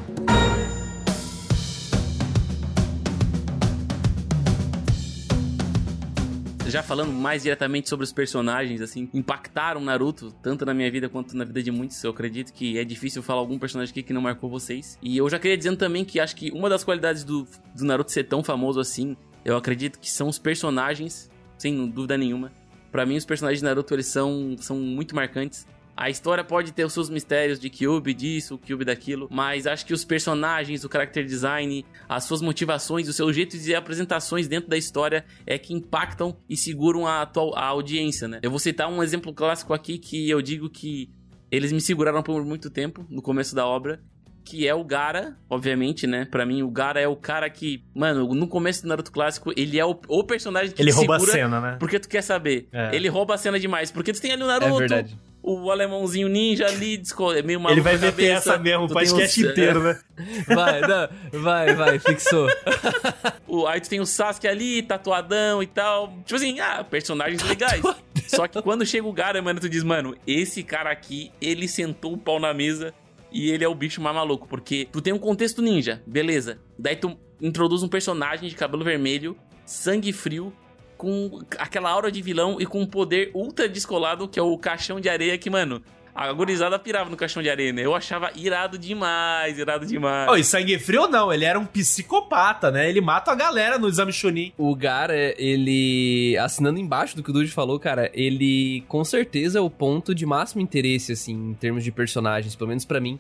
Já 6.68 6.82
falando 6.82 7.14
mais 7.14 7.44
diretamente 7.44 7.88
sobre 7.88 8.04
os 8.04 8.12
personagens, 8.12 8.82
assim, 8.82 9.08
impactaram 9.14 9.80
Naruto, 9.80 10.32
tanto 10.42 10.66
na 10.66 10.74
minha 10.74 10.90
vida 10.90 11.08
quanto 11.08 11.38
na 11.38 11.46
vida 11.46 11.62
de 11.62 11.72
muitos. 11.72 12.04
Eu 12.04 12.10
acredito 12.10 12.52
que 12.52 12.78
é 12.78 12.84
difícil 12.84 13.22
falar 13.22 13.40
algum 13.40 13.60
personagem 13.60 13.92
aqui 13.92 14.02
que 14.02 14.12
não 14.12 14.22
marcou 14.22 14.50
vocês. 14.50 14.98
E 15.02 15.16
eu 15.16 15.30
já 15.30 15.38
queria 15.38 15.56
dizendo 15.56 15.78
também 15.78 16.04
que 16.04 16.20
acho 16.20 16.36
que 16.36 16.52
uma 16.52 16.68
das 16.68 16.84
qualidades 16.84 17.24
do, 17.24 17.48
do 17.76 17.86
Naruto 17.86 18.12
ser 18.12 18.24
tão 18.24 18.44
famoso 18.44 18.80
assim, 18.80 19.16
eu 19.46 19.56
acredito 19.56 20.00
que 20.00 20.10
são 20.10 20.28
os 20.28 20.40
personagens, 20.40 21.30
sem 21.58 21.88
dúvida 21.88 22.18
nenhuma. 22.18 22.52
Pra 22.92 23.06
mim, 23.06 23.16
os 23.16 23.26
personagens 23.26 23.60
de 23.60 23.66
Naruto, 23.66 23.94
eles 23.94 24.08
são, 24.08 24.56
são 24.60 24.78
muito 24.78 25.16
marcantes. 25.16 25.68
A 25.98 26.10
história 26.10 26.44
pode 26.44 26.74
ter 26.74 26.84
os 26.84 26.92
seus 26.92 27.10
mistérios 27.10 27.58
de 27.58 27.70
Kyuubi 27.70 28.14
disso, 28.14 28.58
Kyuubi 28.58 28.84
daquilo, 28.84 29.30
mas 29.32 29.66
acho 29.66 29.86
que 29.86 29.94
os 29.94 30.04
personagens, 30.04 30.84
o 30.84 30.90
character 30.92 31.24
design, 31.26 31.86
as 32.10 32.26
suas 32.26 32.42
motivações, 32.42 33.08
os 33.08 33.16
seus 33.16 33.34
jeitos 33.34 33.66
e 33.66 33.74
apresentações 33.74 34.48
dentro 34.48 34.70
da 34.70 34.78
história 34.78 35.24
é 35.46 35.58
que 35.58 35.74
impactam 35.74 36.36
e 36.50 36.58
seguram 36.58 37.08
a, 37.08 37.22
atual, 37.22 37.56
a 37.56 37.66
audiência, 37.66 38.28
né? 38.28 38.40
Eu 38.42 38.50
vou 38.50 38.60
citar 38.60 38.92
um 38.92 39.02
exemplo 39.02 39.34
clássico 39.34 39.74
aqui 39.74 39.98
que 39.98 40.30
eu 40.30 40.42
digo 40.42 40.70
que 40.70 41.10
eles 41.50 41.72
me 41.72 41.80
seguraram 41.80 42.22
por 42.22 42.44
muito 42.44 42.70
tempo 42.70 43.06
no 43.10 43.22
começo 43.22 43.56
da 43.56 43.66
obra, 43.66 44.02
que 44.44 44.68
é 44.68 44.76
o 44.76 44.84
Gara, 44.84 45.38
obviamente, 45.50 46.06
né? 46.06 46.26
Pra 46.26 46.46
mim, 46.46 46.62
o 46.62 46.70
Gara 46.70 47.00
é 47.00 47.08
o 47.08 47.16
cara 47.16 47.50
que, 47.50 47.84
mano, 47.96 48.28
no 48.36 48.48
começo 48.48 48.84
do 48.84 48.90
Naruto 48.90 49.12
clássico, 49.12 49.52
ele 49.58 49.80
é 49.80 49.86
o, 49.86 50.00
o 50.08 50.24
personagem 50.24 50.72
que 50.72 50.82
Ele 50.82 50.92
rouba 50.92 51.16
a 51.16 51.20
cena, 51.20 51.60
né? 51.60 51.78
porque 51.80 52.00
tu 52.00 52.08
quer 52.08 52.22
saber. 52.22 52.68
É. 52.72 52.96
Ele 52.96 53.08
rouba 53.08 53.34
a 53.34 53.38
cena 53.38 53.60
demais, 53.60 53.92
porque 53.92 54.14
tu 54.14 54.22
tem 54.22 54.32
ali 54.32 54.44
o 54.44 54.46
É 54.46 54.60
Naruto, 54.60 54.78
verdade. 54.78 55.18
O 55.48 55.70
alemãozinho 55.70 56.28
ninja 56.28 56.66
ali, 56.66 57.00
é 57.38 57.42
meio 57.44 57.60
maluco 57.60 57.74
Ele 57.80 57.82
vai 57.82 58.00
cabeça. 58.00 58.32
essa 58.52 58.58
mesmo, 58.58 58.86
o 58.86 58.88
podcast 58.88 59.44
os- 59.44 59.52
inteiro, 59.52 59.84
né? 59.84 60.00
Vai, 60.48 60.80
não, 60.82 61.42
vai, 61.42 61.76
vai, 61.76 62.00
fixou. 62.00 62.48
O, 63.48 63.68
aí 63.68 63.80
tu 63.80 63.90
tem 63.90 64.00
o 64.00 64.06
Sasuke 64.06 64.48
ali, 64.48 64.82
tatuadão 64.82 65.62
e 65.62 65.68
tal. 65.68 66.08
Tipo 66.26 66.36
assim, 66.36 66.60
ah, 66.60 66.84
personagens 66.84 67.42
legais. 67.48 67.82
Só 68.28 68.48
que 68.48 68.62
quando 68.62 68.86
chega 68.86 69.08
o 69.08 69.14
Gara, 69.14 69.42
mano, 69.42 69.60
tu 69.60 69.70
diz, 69.70 69.84
mano, 69.84 70.16
esse 70.26 70.64
cara 70.64 70.90
aqui, 70.90 71.32
ele 71.40 71.68
sentou 71.68 72.14
o 72.14 72.18
pau 72.18 72.40
na 72.40 72.54
mesa 72.54 72.94
e 73.32 73.52
ele 73.52 73.64
é 73.64 73.68
o 73.68 73.76
bicho 73.76 74.02
mais 74.02 74.16
maluco. 74.16 74.48
Porque 74.48 74.88
tu 74.92 75.00
tem 75.02 75.14
um 75.14 75.20
contexto 75.20 75.62
ninja, 75.62 76.02
beleza. 76.08 76.60
Daí 76.80 76.96
tu 76.96 77.18
introduz 77.42 77.84
um 77.84 77.88
personagem 77.88 78.50
de 78.50 78.56
cabelo 78.56 78.84
vermelho, 78.84 79.38
sangue 79.66 80.12
frio, 80.12 80.52
com 80.98 81.42
aquela 81.58 81.90
aura 81.90 82.12
de 82.12 82.22
vilão 82.22 82.58
e 82.60 82.66
com 82.66 82.82
um 82.82 82.86
poder 82.86 83.32
ultra 83.34 83.68
descolado, 83.68 84.28
que 84.28 84.40
é 84.40 84.44
o 84.44 84.58
caixão 84.58 85.00
de 85.00 85.10
areia 85.10 85.38
que, 85.38 85.50
mano... 85.50 85.82
A 86.18 86.32
gurizada 86.32 86.80
pirava 86.80 87.10
no 87.10 87.18
caixão 87.18 87.44
de 87.44 87.50
areia, 87.50 87.74
né? 87.74 87.82
Eu 87.82 87.94
achava 87.94 88.32
irado 88.38 88.78
demais, 88.78 89.60
irado 89.60 89.86
demais. 89.86 90.30
Oh, 90.32 90.38
e 90.38 90.46
sangue 90.46 90.80
frio 90.80 91.10
não, 91.10 91.34
ele 91.34 91.44
era 91.44 91.60
um 91.60 91.66
psicopata, 91.66 92.72
né? 92.72 92.88
Ele 92.88 93.02
mata 93.02 93.34
a 93.34 93.36
galera 93.36 93.78
no 93.78 93.90
exame 93.90 94.14
Chunin. 94.14 94.54
O 94.58 94.74
Gara, 94.74 95.36
ele. 95.38 96.38
Assinando 96.38 96.80
embaixo 96.80 97.18
do 97.18 97.22
que 97.22 97.32
o 97.32 97.34
Dude 97.34 97.52
falou, 97.52 97.78
cara, 97.78 98.10
ele 98.14 98.86
com 98.88 99.04
certeza 99.04 99.60
é 99.60 99.62
o 99.62 99.70
ponto 99.70 100.16
de 100.16 100.26
máximo 100.26 100.62
interesse, 100.62 101.12
assim, 101.12 101.34
em 101.34 101.54
termos 101.54 101.84
de 101.84 101.92
personagens, 101.92 102.56
pelo 102.56 102.70
menos 102.70 102.86
pra 102.86 103.02
mim. 103.02 103.20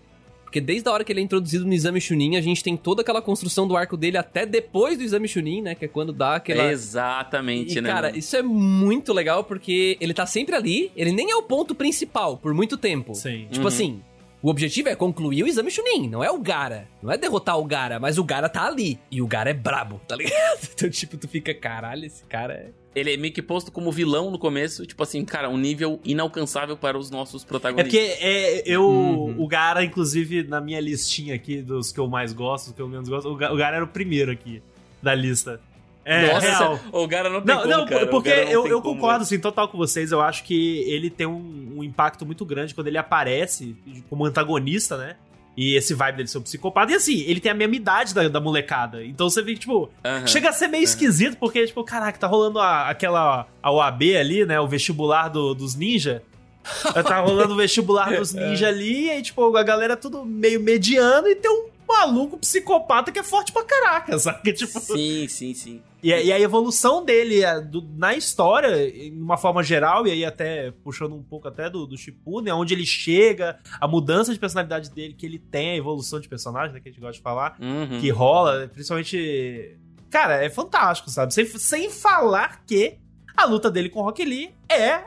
Porque 0.56 0.62
desde 0.66 0.88
a 0.88 0.94
hora 0.94 1.04
que 1.04 1.12
ele 1.12 1.20
é 1.20 1.24
introduzido 1.24 1.66
no 1.66 1.74
exame 1.74 2.00
Chunin, 2.00 2.38
a 2.38 2.42
gente 2.42 2.64
tem 2.64 2.78
toda 2.78 3.02
aquela 3.02 3.22
construção 3.22 3.68
do 3.68 3.76
arco 3.76 3.98
dele 3.98 4.18
até 4.18 4.46
depois 4.46 4.98
do 4.98 5.04
exame 5.04 5.28
Chunin, 5.28 5.62
né? 5.62 5.76
Que 5.76 5.84
é 5.84 5.88
quando 5.90 6.14
dá 6.14 6.36
aquela. 6.36 6.72
Exatamente, 6.72 7.78
E, 7.78 7.82
né? 7.82 7.90
cara, 7.90 8.08
mano? 8.08 8.18
isso 8.18 8.38
é 8.38 8.42
muito 8.42 9.12
legal 9.12 9.44
porque 9.44 9.98
ele 10.00 10.14
tá 10.14 10.26
sempre 10.26 10.56
ali, 10.56 10.94
ele 10.96 11.12
nem 11.12 11.30
é 11.30 11.36
o 11.36 11.44
ponto 11.44 11.76
principal 11.76 12.38
por 12.38 12.54
muito 12.54 12.78
tempo. 12.78 13.14
Sim. 13.16 13.48
Tipo 13.52 13.64
Uhum. 13.64 13.68
assim, 13.68 14.02
o 14.42 14.50
objetivo 14.50 14.88
é 14.88 14.96
concluir 14.96 15.44
o 15.44 15.48
exame 15.48 15.70
Chunin, 15.70 16.08
não 16.08 16.24
é 16.24 16.32
o 16.32 16.40
Gara. 16.40 16.88
Não 17.04 17.12
é 17.12 17.18
derrotar 17.18 17.60
o 17.60 17.66
Gara, 17.66 18.00
mas 18.00 18.18
o 18.18 18.24
Gara 18.24 18.48
tá 18.48 18.66
ali. 18.66 18.98
E 19.12 19.22
o 19.22 19.28
Gara 19.28 19.50
é 19.50 19.54
brabo, 19.54 20.00
tá 20.08 20.16
ligado? 20.16 20.36
Então, 20.74 20.90
tipo, 20.90 21.18
tu 21.18 21.28
fica, 21.28 21.54
caralho, 21.54 22.06
esse 22.06 22.24
cara 22.24 22.54
é. 22.54 22.70
Ele 22.96 23.14
é 23.14 23.18
meio 23.18 23.34
que 23.34 23.42
posto 23.42 23.72
como 23.72 23.92
vilão 23.92 24.32
no 24.32 24.40
começo, 24.40 24.86
tipo 24.86 25.04
assim, 25.04 25.26
cara, 25.26 25.50
um 25.50 25.58
nível 25.58 26.00
inalcançável 26.06 26.78
para 26.78 26.98
os 26.98 27.12
nossos 27.12 27.44
É 27.44 27.46
protagonistas. 27.46 27.92
porque 27.94 28.18
é, 28.24 28.64
eu, 28.66 28.88
Uhum. 28.88 29.36
o 29.38 29.48
Gara, 29.48 29.84
inclusive, 29.84 30.44
na 30.44 30.62
minha 30.62 30.80
listinha 30.80 31.36
aqui 31.36 31.62
dos 31.62 31.92
que 31.92 32.00
eu 32.00 32.08
mais 32.08 32.32
gosto, 32.32 32.68
dos 32.68 32.76
que 32.76 32.82
eu 32.82 32.88
menos 32.88 33.10
gosto, 33.10 33.30
o 33.30 33.36
Ga- 33.36 33.52
o 33.52 33.58
Gara 33.58 33.76
era 33.76 33.86
o 33.86 33.88
primeiro 33.90 34.32
aqui 34.32 34.62
da 35.04 35.14
lista. 35.14 35.60
É, 36.08 36.32
Nossa, 36.34 36.48
real. 36.48 36.80
o 36.92 37.08
cara 37.08 37.30
não 37.32 37.42
tem 37.42 37.56
Não, 37.56 37.64
como, 37.64 37.76
não, 37.78 37.86
cara, 37.88 38.06
porque 38.08 38.30
não 38.30 38.52
eu, 38.52 38.68
eu 38.68 38.80
como, 38.82 38.94
concordo, 38.96 39.24
assim, 39.24 39.40
total 39.40 39.68
com 39.68 39.76
vocês. 39.78 40.12
Eu 40.12 40.22
acho 40.22 40.44
que 40.44 40.82
ele 40.88 41.10
tem 41.10 41.26
um, 41.26 41.74
um 41.78 41.84
impacto 41.84 42.24
muito 42.28 42.46
grande 42.46 42.76
quando 42.76 42.88
ele 42.88 42.98
aparece 43.00 43.76
como 44.08 44.24
antagonista, 44.24 44.98
né? 44.98 45.16
E 45.58 45.76
esse 45.76 45.94
vibe 45.94 46.18
dele 46.18 46.28
ser 46.28 46.38
um 46.40 46.42
psicopata. 46.42 46.92
E 46.92 46.96
assim, 46.96 47.22
ele 47.22 47.40
tem 47.40 47.52
a 47.52 47.56
mesma 47.56 47.76
idade 47.76 48.14
da, 48.14 48.28
da 48.28 48.40
molecada. 48.42 49.04
Então 49.06 49.30
você 49.30 49.42
vê, 49.42 49.54
que, 49.54 49.60
tipo, 49.62 49.90
chega 50.28 50.50
a 50.50 50.54
ser 50.54 50.68
meio 50.68 50.84
esquisito, 50.84 51.38
porque, 51.38 51.66
tipo, 51.66 51.84
caraca, 51.84 52.18
tá 52.20 52.28
rolando 52.28 52.60
a- 52.60 52.90
aquela 52.90 53.48
a 53.64 53.72
OAB 53.72 54.04
ali, 54.18 54.46
né? 54.46 54.60
O 54.60 54.68
vestibular 54.68 55.30
do- 55.30 55.54
dos 55.56 55.76
ninja. 55.76 56.22
tá 57.08 57.20
rolando 57.20 57.54
o 57.54 57.58
vestibular 57.58 58.12
dos 58.18 58.34
ninja 58.34 58.68
ali, 58.68 59.06
e 59.06 59.12
aí, 59.12 59.22
tipo, 59.22 59.56
a 59.56 59.64
galera 59.64 59.96
tudo 59.96 60.26
meio 60.26 60.60
mediano 60.60 61.28
e 61.28 61.36
tem 61.36 61.50
um 61.52 61.68
maluco 61.88 62.38
psicopata 62.38 63.12
que 63.12 63.20
é 63.20 63.24
forte 63.24 63.52
pra 63.52 63.64
caraca, 63.64 64.18
sabe? 64.20 64.54
Tipo, 64.54 64.80
Sim, 64.80 65.28
sim, 65.28 65.54
sim. 65.54 65.82
e, 66.04 66.14
a- 66.14 66.22
e 66.22 66.32
a 66.32 66.40
evolução 66.40 67.04
dele 67.04 67.42
do- 67.70 67.88
na 67.96 68.16
história, 68.16 68.92
de 68.92 69.10
uma 69.18 69.38
forma 69.38 69.62
geral, 69.64 70.06
e 70.08 70.12
aí 70.12 70.26
até 70.26 70.72
puxando 70.84 71.16
um 71.16 71.24
pouco 71.24 71.48
até 71.48 71.70
do, 71.70 71.86
do 71.86 71.98
Shippuden, 71.98 72.54
onde 72.54 72.74
ele 72.74 72.86
chega, 72.86 73.60
a 73.80 73.88
mudança 73.88 74.34
de 74.34 74.40
personalidade 74.40 74.90
dele, 74.92 75.14
que 75.14 75.26
ele 75.26 75.40
tem, 75.40 75.72
a 75.72 75.76
evolução 75.78 76.20
de 76.20 76.28
personagem, 76.30 76.74
né, 76.74 76.80
que 76.80 76.90
a 76.90 76.92
gente 76.92 77.02
gosta 77.02 77.14
de 77.18 77.22
falar, 77.22 77.56
Uhum. 77.60 78.00
que 78.00 78.10
rola, 78.10 78.70
principalmente... 78.74 79.78
Cara, 80.10 80.44
é 80.44 80.50
fantástico, 80.50 81.10
sabe? 81.10 81.34
Sem, 81.34 81.46
sem 81.46 81.90
falar 81.90 82.64
que 82.66 82.98
a 83.36 83.46
luta 83.46 83.70
dele 83.72 83.90
com 83.90 84.00
o 84.00 84.04
Rock 84.04 84.24
Lee 84.24 84.54
é 84.70 85.04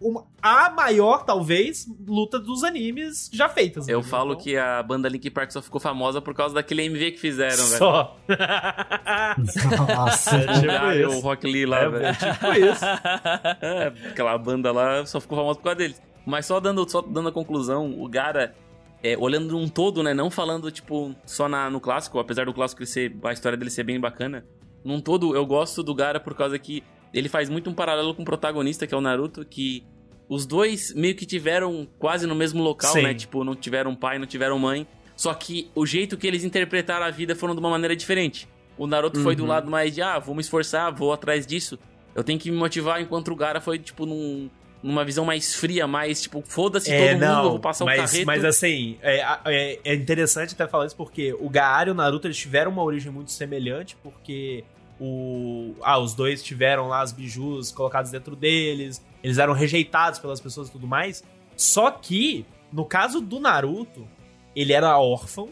uma- 0.00 0.24
a 0.42 0.70
maior, 0.70 1.24
talvez, 1.24 1.86
luta 2.06 2.38
dos 2.38 2.62
animes 2.64 3.30
já 3.32 3.48
feitas. 3.48 3.88
Eu 3.88 3.98
entendeu? 4.00 4.10
falo 4.10 4.32
Então, 4.32 4.42
que 4.44 4.56
a 4.56 4.82
banda 4.82 5.08
Link 5.08 5.28
Park 5.30 5.50
só 5.50 5.62
ficou 5.62 5.80
famosa 5.80 6.20
por 6.20 6.34
causa 6.34 6.54
daquele 6.54 6.82
MV 6.84 7.12
que 7.12 7.18
fizeram, 7.18 7.64
velho. 7.66 7.78
Só. 7.78 8.16
Nossa. 9.94 10.36
É 10.36 10.40
tipo 10.40 10.54
Jogaram 10.60 10.92
isso. 10.92 11.08
o 11.18 11.20
Rock 11.20 11.46
Lee 11.46 11.66
lá, 11.66 11.80
É, 11.80 11.88
velho. 11.88 12.04
é 12.06 12.12
tipo 12.12 12.52
isso. 12.52 12.84
É, 13.62 13.86
aquela 14.10 14.36
banda 14.38 14.72
lá 14.72 15.04
só 15.06 15.20
ficou 15.20 15.38
famosa 15.38 15.58
por 15.58 15.64
causa 15.64 15.76
deles. 15.78 16.02
Mas 16.26 16.46
só 16.46 16.60
dando, 16.60 16.88
só 16.88 17.00
dando 17.02 17.28
a 17.28 17.32
conclusão, 17.32 18.00
o 18.00 18.08
Gara, 18.08 18.54
é, 19.02 19.16
olhando 19.18 19.52
num 19.52 19.68
todo, 19.68 20.02
né? 20.02 20.14
Não 20.14 20.30
falando, 20.30 20.70
tipo, 20.70 21.14
só 21.26 21.48
na, 21.48 21.68
no 21.70 21.80
clássico, 21.80 22.18
apesar 22.18 22.46
do 22.46 22.54
clássico 22.54 22.84
ser, 22.86 23.16
a 23.24 23.32
história 23.32 23.56
dele 23.58 23.70
ser 23.70 23.82
bem 23.84 23.98
bacana. 23.98 24.44
Num 24.84 25.00
todo, 25.00 25.34
eu 25.34 25.44
gosto 25.46 25.82
do 25.82 25.94
Gara 25.94 26.18
por 26.20 26.34
causa 26.34 26.58
que 26.58 26.82
ele 27.12 27.28
faz 27.28 27.48
muito 27.48 27.68
um 27.70 27.74
paralelo 27.74 28.14
com 28.14 28.22
o 28.22 28.24
protagonista, 28.24 28.86
que 28.86 28.94
é 28.94 28.96
o 28.96 29.00
Naruto, 29.00 29.44
que 29.44 29.84
os 30.28 30.46
dois 30.46 30.94
meio 30.94 31.14
que 31.14 31.26
tiveram 31.26 31.86
quase 31.98 32.26
no 32.26 32.34
mesmo 32.34 32.62
local, 32.62 32.92
Sim. 32.92 33.02
né? 33.02 33.14
Tipo, 33.14 33.44
não 33.44 33.54
tiveram 33.54 33.94
pai, 33.94 34.18
não 34.18 34.26
tiveram 34.26 34.58
mãe. 34.58 34.86
Só 35.14 35.32
que 35.34 35.70
o 35.74 35.84
jeito 35.84 36.16
que 36.16 36.26
eles 36.26 36.42
interpretaram 36.42 37.04
a 37.04 37.10
vida 37.10 37.36
foram 37.36 37.54
de 37.54 37.60
uma 37.60 37.70
maneira 37.70 37.94
diferente. 37.94 38.48
O 38.78 38.86
Naruto 38.86 39.20
foi 39.20 39.36
do 39.36 39.42
Uhum. 39.42 39.48
lado 39.50 39.70
mais 39.70 39.94
de, 39.94 40.00
ah, 40.00 40.18
vou 40.18 40.34
me 40.34 40.40
esforçar, 40.40 40.90
vou 40.92 41.12
atrás 41.12 41.46
disso. 41.46 41.78
Eu 42.14 42.24
tenho 42.24 42.38
que 42.38 42.50
me 42.50 42.56
motivar, 42.56 43.00
enquanto 43.00 43.30
o 43.30 43.36
Gara 43.36 43.60
foi, 43.60 43.78
tipo, 43.78 44.06
num, 44.06 44.48
numa 44.82 45.04
visão 45.04 45.24
mais 45.24 45.54
fria, 45.54 45.86
mais, 45.86 46.22
tipo, 46.22 46.42
foda-se 46.46 46.90
todo 46.90 47.12
mundo, 47.12 47.24
eu 47.24 47.50
vou 47.50 47.60
passar 47.60 47.84
mas, 47.84 48.00
o 48.00 48.04
carreto. 48.04 48.26
mas 48.26 48.44
assim, 48.44 48.96
é, 49.02 49.20
é, 49.44 49.80
é 49.84 49.94
interessante 49.94 50.54
até 50.54 50.66
falar 50.66 50.86
isso 50.86 50.96
porque 50.96 51.32
o 51.38 51.48
Gaara 51.48 51.90
e 51.90 51.92
o 51.92 51.94
Naruto 51.94 52.26
eles 52.26 52.36
tiveram 52.38 52.70
uma 52.72 52.82
origem 52.82 53.12
muito 53.12 53.30
semelhante, 53.30 53.96
porque 54.02 54.64
o, 55.04 55.74
ah, 55.82 55.98
os 55.98 56.14
dois 56.14 56.42
tiveram 56.42 56.86
lá 56.86 57.00
as 57.00 57.12
bijus 57.12 57.72
colocados 57.72 58.12
dentro 58.12 58.36
deles, 58.36 59.04
eles 59.22 59.38
eram 59.38 59.52
rejeitados 59.52 60.20
pelas 60.20 60.40
pessoas 60.40 60.68
e 60.68 60.72
tudo 60.72 60.86
mais. 60.86 61.24
Só 61.56 61.90
que, 61.90 62.46
no 62.72 62.84
caso 62.84 63.20
do 63.20 63.40
Naruto, 63.40 64.06
ele 64.54 64.72
era 64.72 64.96
órfão 64.98 65.48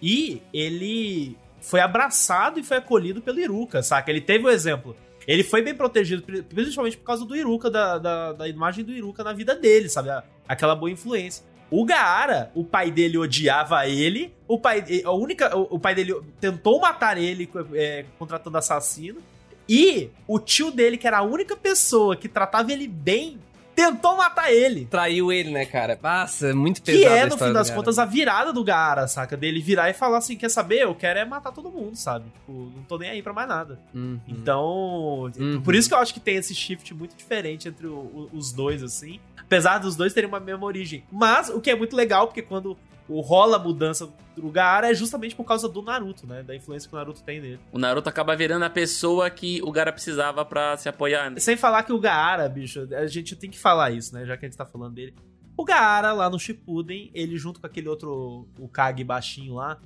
e 0.00 0.40
ele 0.52 1.36
foi 1.60 1.80
abraçado 1.80 2.60
e 2.60 2.62
foi 2.62 2.76
acolhido 2.76 3.20
pelo 3.20 3.40
Iruka, 3.40 3.82
saca? 3.82 4.10
Ele 4.10 4.20
teve 4.20 4.44
o 4.44 4.50
exemplo. 4.50 4.96
Ele 5.26 5.42
foi 5.44 5.62
bem 5.62 5.74
protegido, 5.74 6.22
pri- 6.22 6.42
principalmente 6.42 6.96
por 6.96 7.04
causa 7.04 7.24
do 7.24 7.34
Iruka, 7.36 7.70
da, 7.70 7.98
da, 7.98 8.32
da 8.32 8.48
imagem 8.48 8.84
do 8.84 8.92
Iruka 8.92 9.22
na 9.24 9.32
vida 9.32 9.54
dele, 9.54 9.88
sabe? 9.88 10.08
Aquela 10.48 10.74
boa 10.74 10.90
influência. 10.90 11.44
O 11.74 11.86
Gaara, 11.86 12.52
o 12.54 12.62
pai 12.62 12.90
dele 12.90 13.16
odiava 13.16 13.88
ele, 13.88 14.30
o 14.46 14.58
pai, 14.58 14.84
a 15.02 15.10
única, 15.10 15.56
o, 15.56 15.76
o 15.76 15.78
pai 15.78 15.94
dele 15.94 16.14
tentou 16.38 16.78
matar 16.78 17.16
ele 17.16 17.48
é, 17.72 18.04
contratando 18.18 18.58
assassino, 18.58 19.22
e 19.66 20.10
o 20.28 20.38
tio 20.38 20.70
dele, 20.70 20.98
que 20.98 21.06
era 21.06 21.20
a 21.20 21.22
única 21.22 21.56
pessoa 21.56 22.14
que 22.14 22.28
tratava 22.28 22.70
ele 22.70 22.86
bem, 22.86 23.38
tentou 23.74 24.16
matar 24.16 24.52
ele. 24.52 24.86
Traiu 24.86 25.32
ele, 25.32 25.50
né, 25.50 25.64
cara? 25.66 25.98
Nossa, 26.02 26.48
é 26.48 26.52
muito 26.52 26.82
pesado 26.82 27.02
Que 27.02 27.08
é, 27.08 27.26
no 27.26 27.36
fim 27.38 27.52
das 27.52 27.70
contas, 27.70 27.98
a 27.98 28.04
virada 28.04 28.52
do 28.52 28.62
Gaara, 28.64 29.06
saca? 29.08 29.36
Dele 29.36 29.60
virar 29.60 29.90
e 29.90 29.94
falar 29.94 30.18
assim: 30.18 30.36
quer 30.36 30.48
saber? 30.50 30.82
Eu 30.82 30.94
quero 30.94 31.18
é 31.18 31.24
matar 31.24 31.52
todo 31.52 31.70
mundo, 31.70 31.96
sabe? 31.96 32.26
Tipo, 32.30 32.52
não 32.76 32.82
tô 32.84 32.98
nem 32.98 33.10
aí 33.10 33.22
pra 33.22 33.32
mais 33.32 33.48
nada. 33.48 33.78
Uhum. 33.94 34.18
Então, 34.26 35.30
Uhum. 35.38 35.60
por 35.62 35.74
isso 35.74 35.88
que 35.88 35.94
eu 35.94 35.98
acho 35.98 36.12
que 36.14 36.20
tem 36.20 36.36
esse 36.36 36.54
shift 36.54 36.92
muito 36.94 37.16
diferente 37.16 37.68
entre 37.68 37.86
o- 37.86 37.92
o- 37.92 38.30
os 38.32 38.52
dois, 38.52 38.82
assim. 38.82 39.18
Apesar 39.40 39.78
dos 39.78 39.96
dois 39.96 40.12
terem 40.14 40.28
uma 40.28 40.40
mesma 40.40 40.64
origem. 40.64 41.04
Mas 41.10 41.48
o 41.48 41.60
que 41.60 41.70
é 41.70 41.74
muito 41.76 41.94
legal, 41.96 42.26
porque 42.26 42.42
quando 42.42 42.76
o 43.12 43.20
rola 43.20 43.56
a 43.56 43.58
mudança 43.58 44.08
do 44.36 44.48
Gaara 44.50 44.90
é 44.90 44.94
justamente 44.94 45.34
por 45.34 45.44
causa 45.44 45.68
do 45.68 45.82
Naruto, 45.82 46.26
né? 46.26 46.42
Da 46.42 46.54
influência 46.56 46.88
que 46.88 46.94
o 46.94 46.98
Naruto 46.98 47.22
tem 47.22 47.40
nele. 47.40 47.60
O 47.70 47.78
Naruto 47.78 48.08
acaba 48.08 48.34
virando 48.34 48.64
a 48.64 48.70
pessoa 48.70 49.28
que 49.28 49.60
o 49.62 49.70
Gara 49.70 49.92
precisava 49.92 50.44
pra 50.44 50.76
se 50.76 50.88
apoiar. 50.88 51.30
né? 51.30 51.38
Sem 51.38 51.56
falar 51.56 51.82
que 51.82 51.92
o 51.92 52.00
Gaara, 52.00 52.48
bicho, 52.48 52.88
a 52.94 53.06
gente 53.06 53.36
tem 53.36 53.50
que 53.50 53.58
falar 53.58 53.90
isso, 53.90 54.14
né? 54.14 54.24
Já 54.24 54.36
que 54.36 54.46
a 54.46 54.48
gente 54.48 54.56
tá 54.56 54.64
falando 54.66 54.94
dele. 54.94 55.14
O 55.56 55.64
Gaara, 55.64 56.12
lá 56.12 56.30
no 56.30 56.38
Shippuden, 56.38 57.10
ele 57.14 57.36
junto 57.36 57.60
com 57.60 57.66
aquele 57.66 57.88
outro, 57.88 58.48
o 58.58 58.68
Kage 58.68 59.04
baixinho 59.04 59.54
lá, 59.54 59.78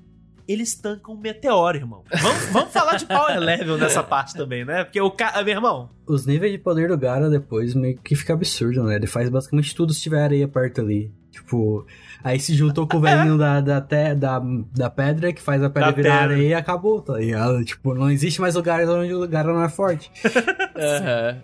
eles 0.46 0.76
tancam 0.76 1.14
um 1.14 1.18
meteoro, 1.18 1.76
irmão. 1.76 2.04
Vamos, 2.22 2.46
vamos 2.52 2.72
falar 2.72 2.96
de 2.96 3.04
power 3.04 3.38
level 3.40 3.76
nessa 3.76 4.02
parte 4.02 4.34
também, 4.34 4.64
né? 4.64 4.84
Porque 4.84 5.00
o 5.00 5.10
cara, 5.10 5.42
meu 5.42 5.54
irmão, 5.54 5.90
Os 6.06 6.24
níveis 6.24 6.52
de 6.52 6.58
poder 6.58 6.88
do 6.88 6.96
Gara 6.96 7.28
depois 7.28 7.74
meio 7.74 7.98
que 7.98 8.14
fica 8.14 8.32
absurdo, 8.32 8.84
né? 8.84 8.94
Ele 8.94 9.08
faz 9.08 9.28
basicamente 9.28 9.74
tudo 9.74 9.92
se 9.92 10.00
tiver 10.02 10.22
areia 10.22 10.46
perto 10.46 10.80
ali. 10.80 11.12
Tipo, 11.32 11.84
aí 12.22 12.38
se 12.40 12.54
juntou 12.54 12.86
com 12.86 12.96
o 12.96 13.00
velhinho 13.00 13.36
da, 13.38 13.60
da, 13.60 13.80
te- 13.80 14.14
da, 14.14 14.40
da 14.74 14.90
pedra 14.90 15.32
que 15.32 15.40
faz 15.42 15.62
a 15.62 15.70
pedra 15.70 15.90
Da 15.90 15.96
virar 15.96 16.18
pedra. 16.20 16.34
areia 16.34 16.48
e 16.48 16.54
acabou, 16.54 17.00
tá 17.00 17.18
ligado? 17.18 17.64
Tipo, 17.64 17.94
não 17.94 18.10
existe 18.10 18.40
mais 18.40 18.54
lugares 18.54 18.88
onde 18.88 19.12
o 19.14 19.26
Gara 19.28 19.52
não 19.52 19.62
é 19.62 19.68
forte. 19.68 20.10
Aham. 20.76 21.36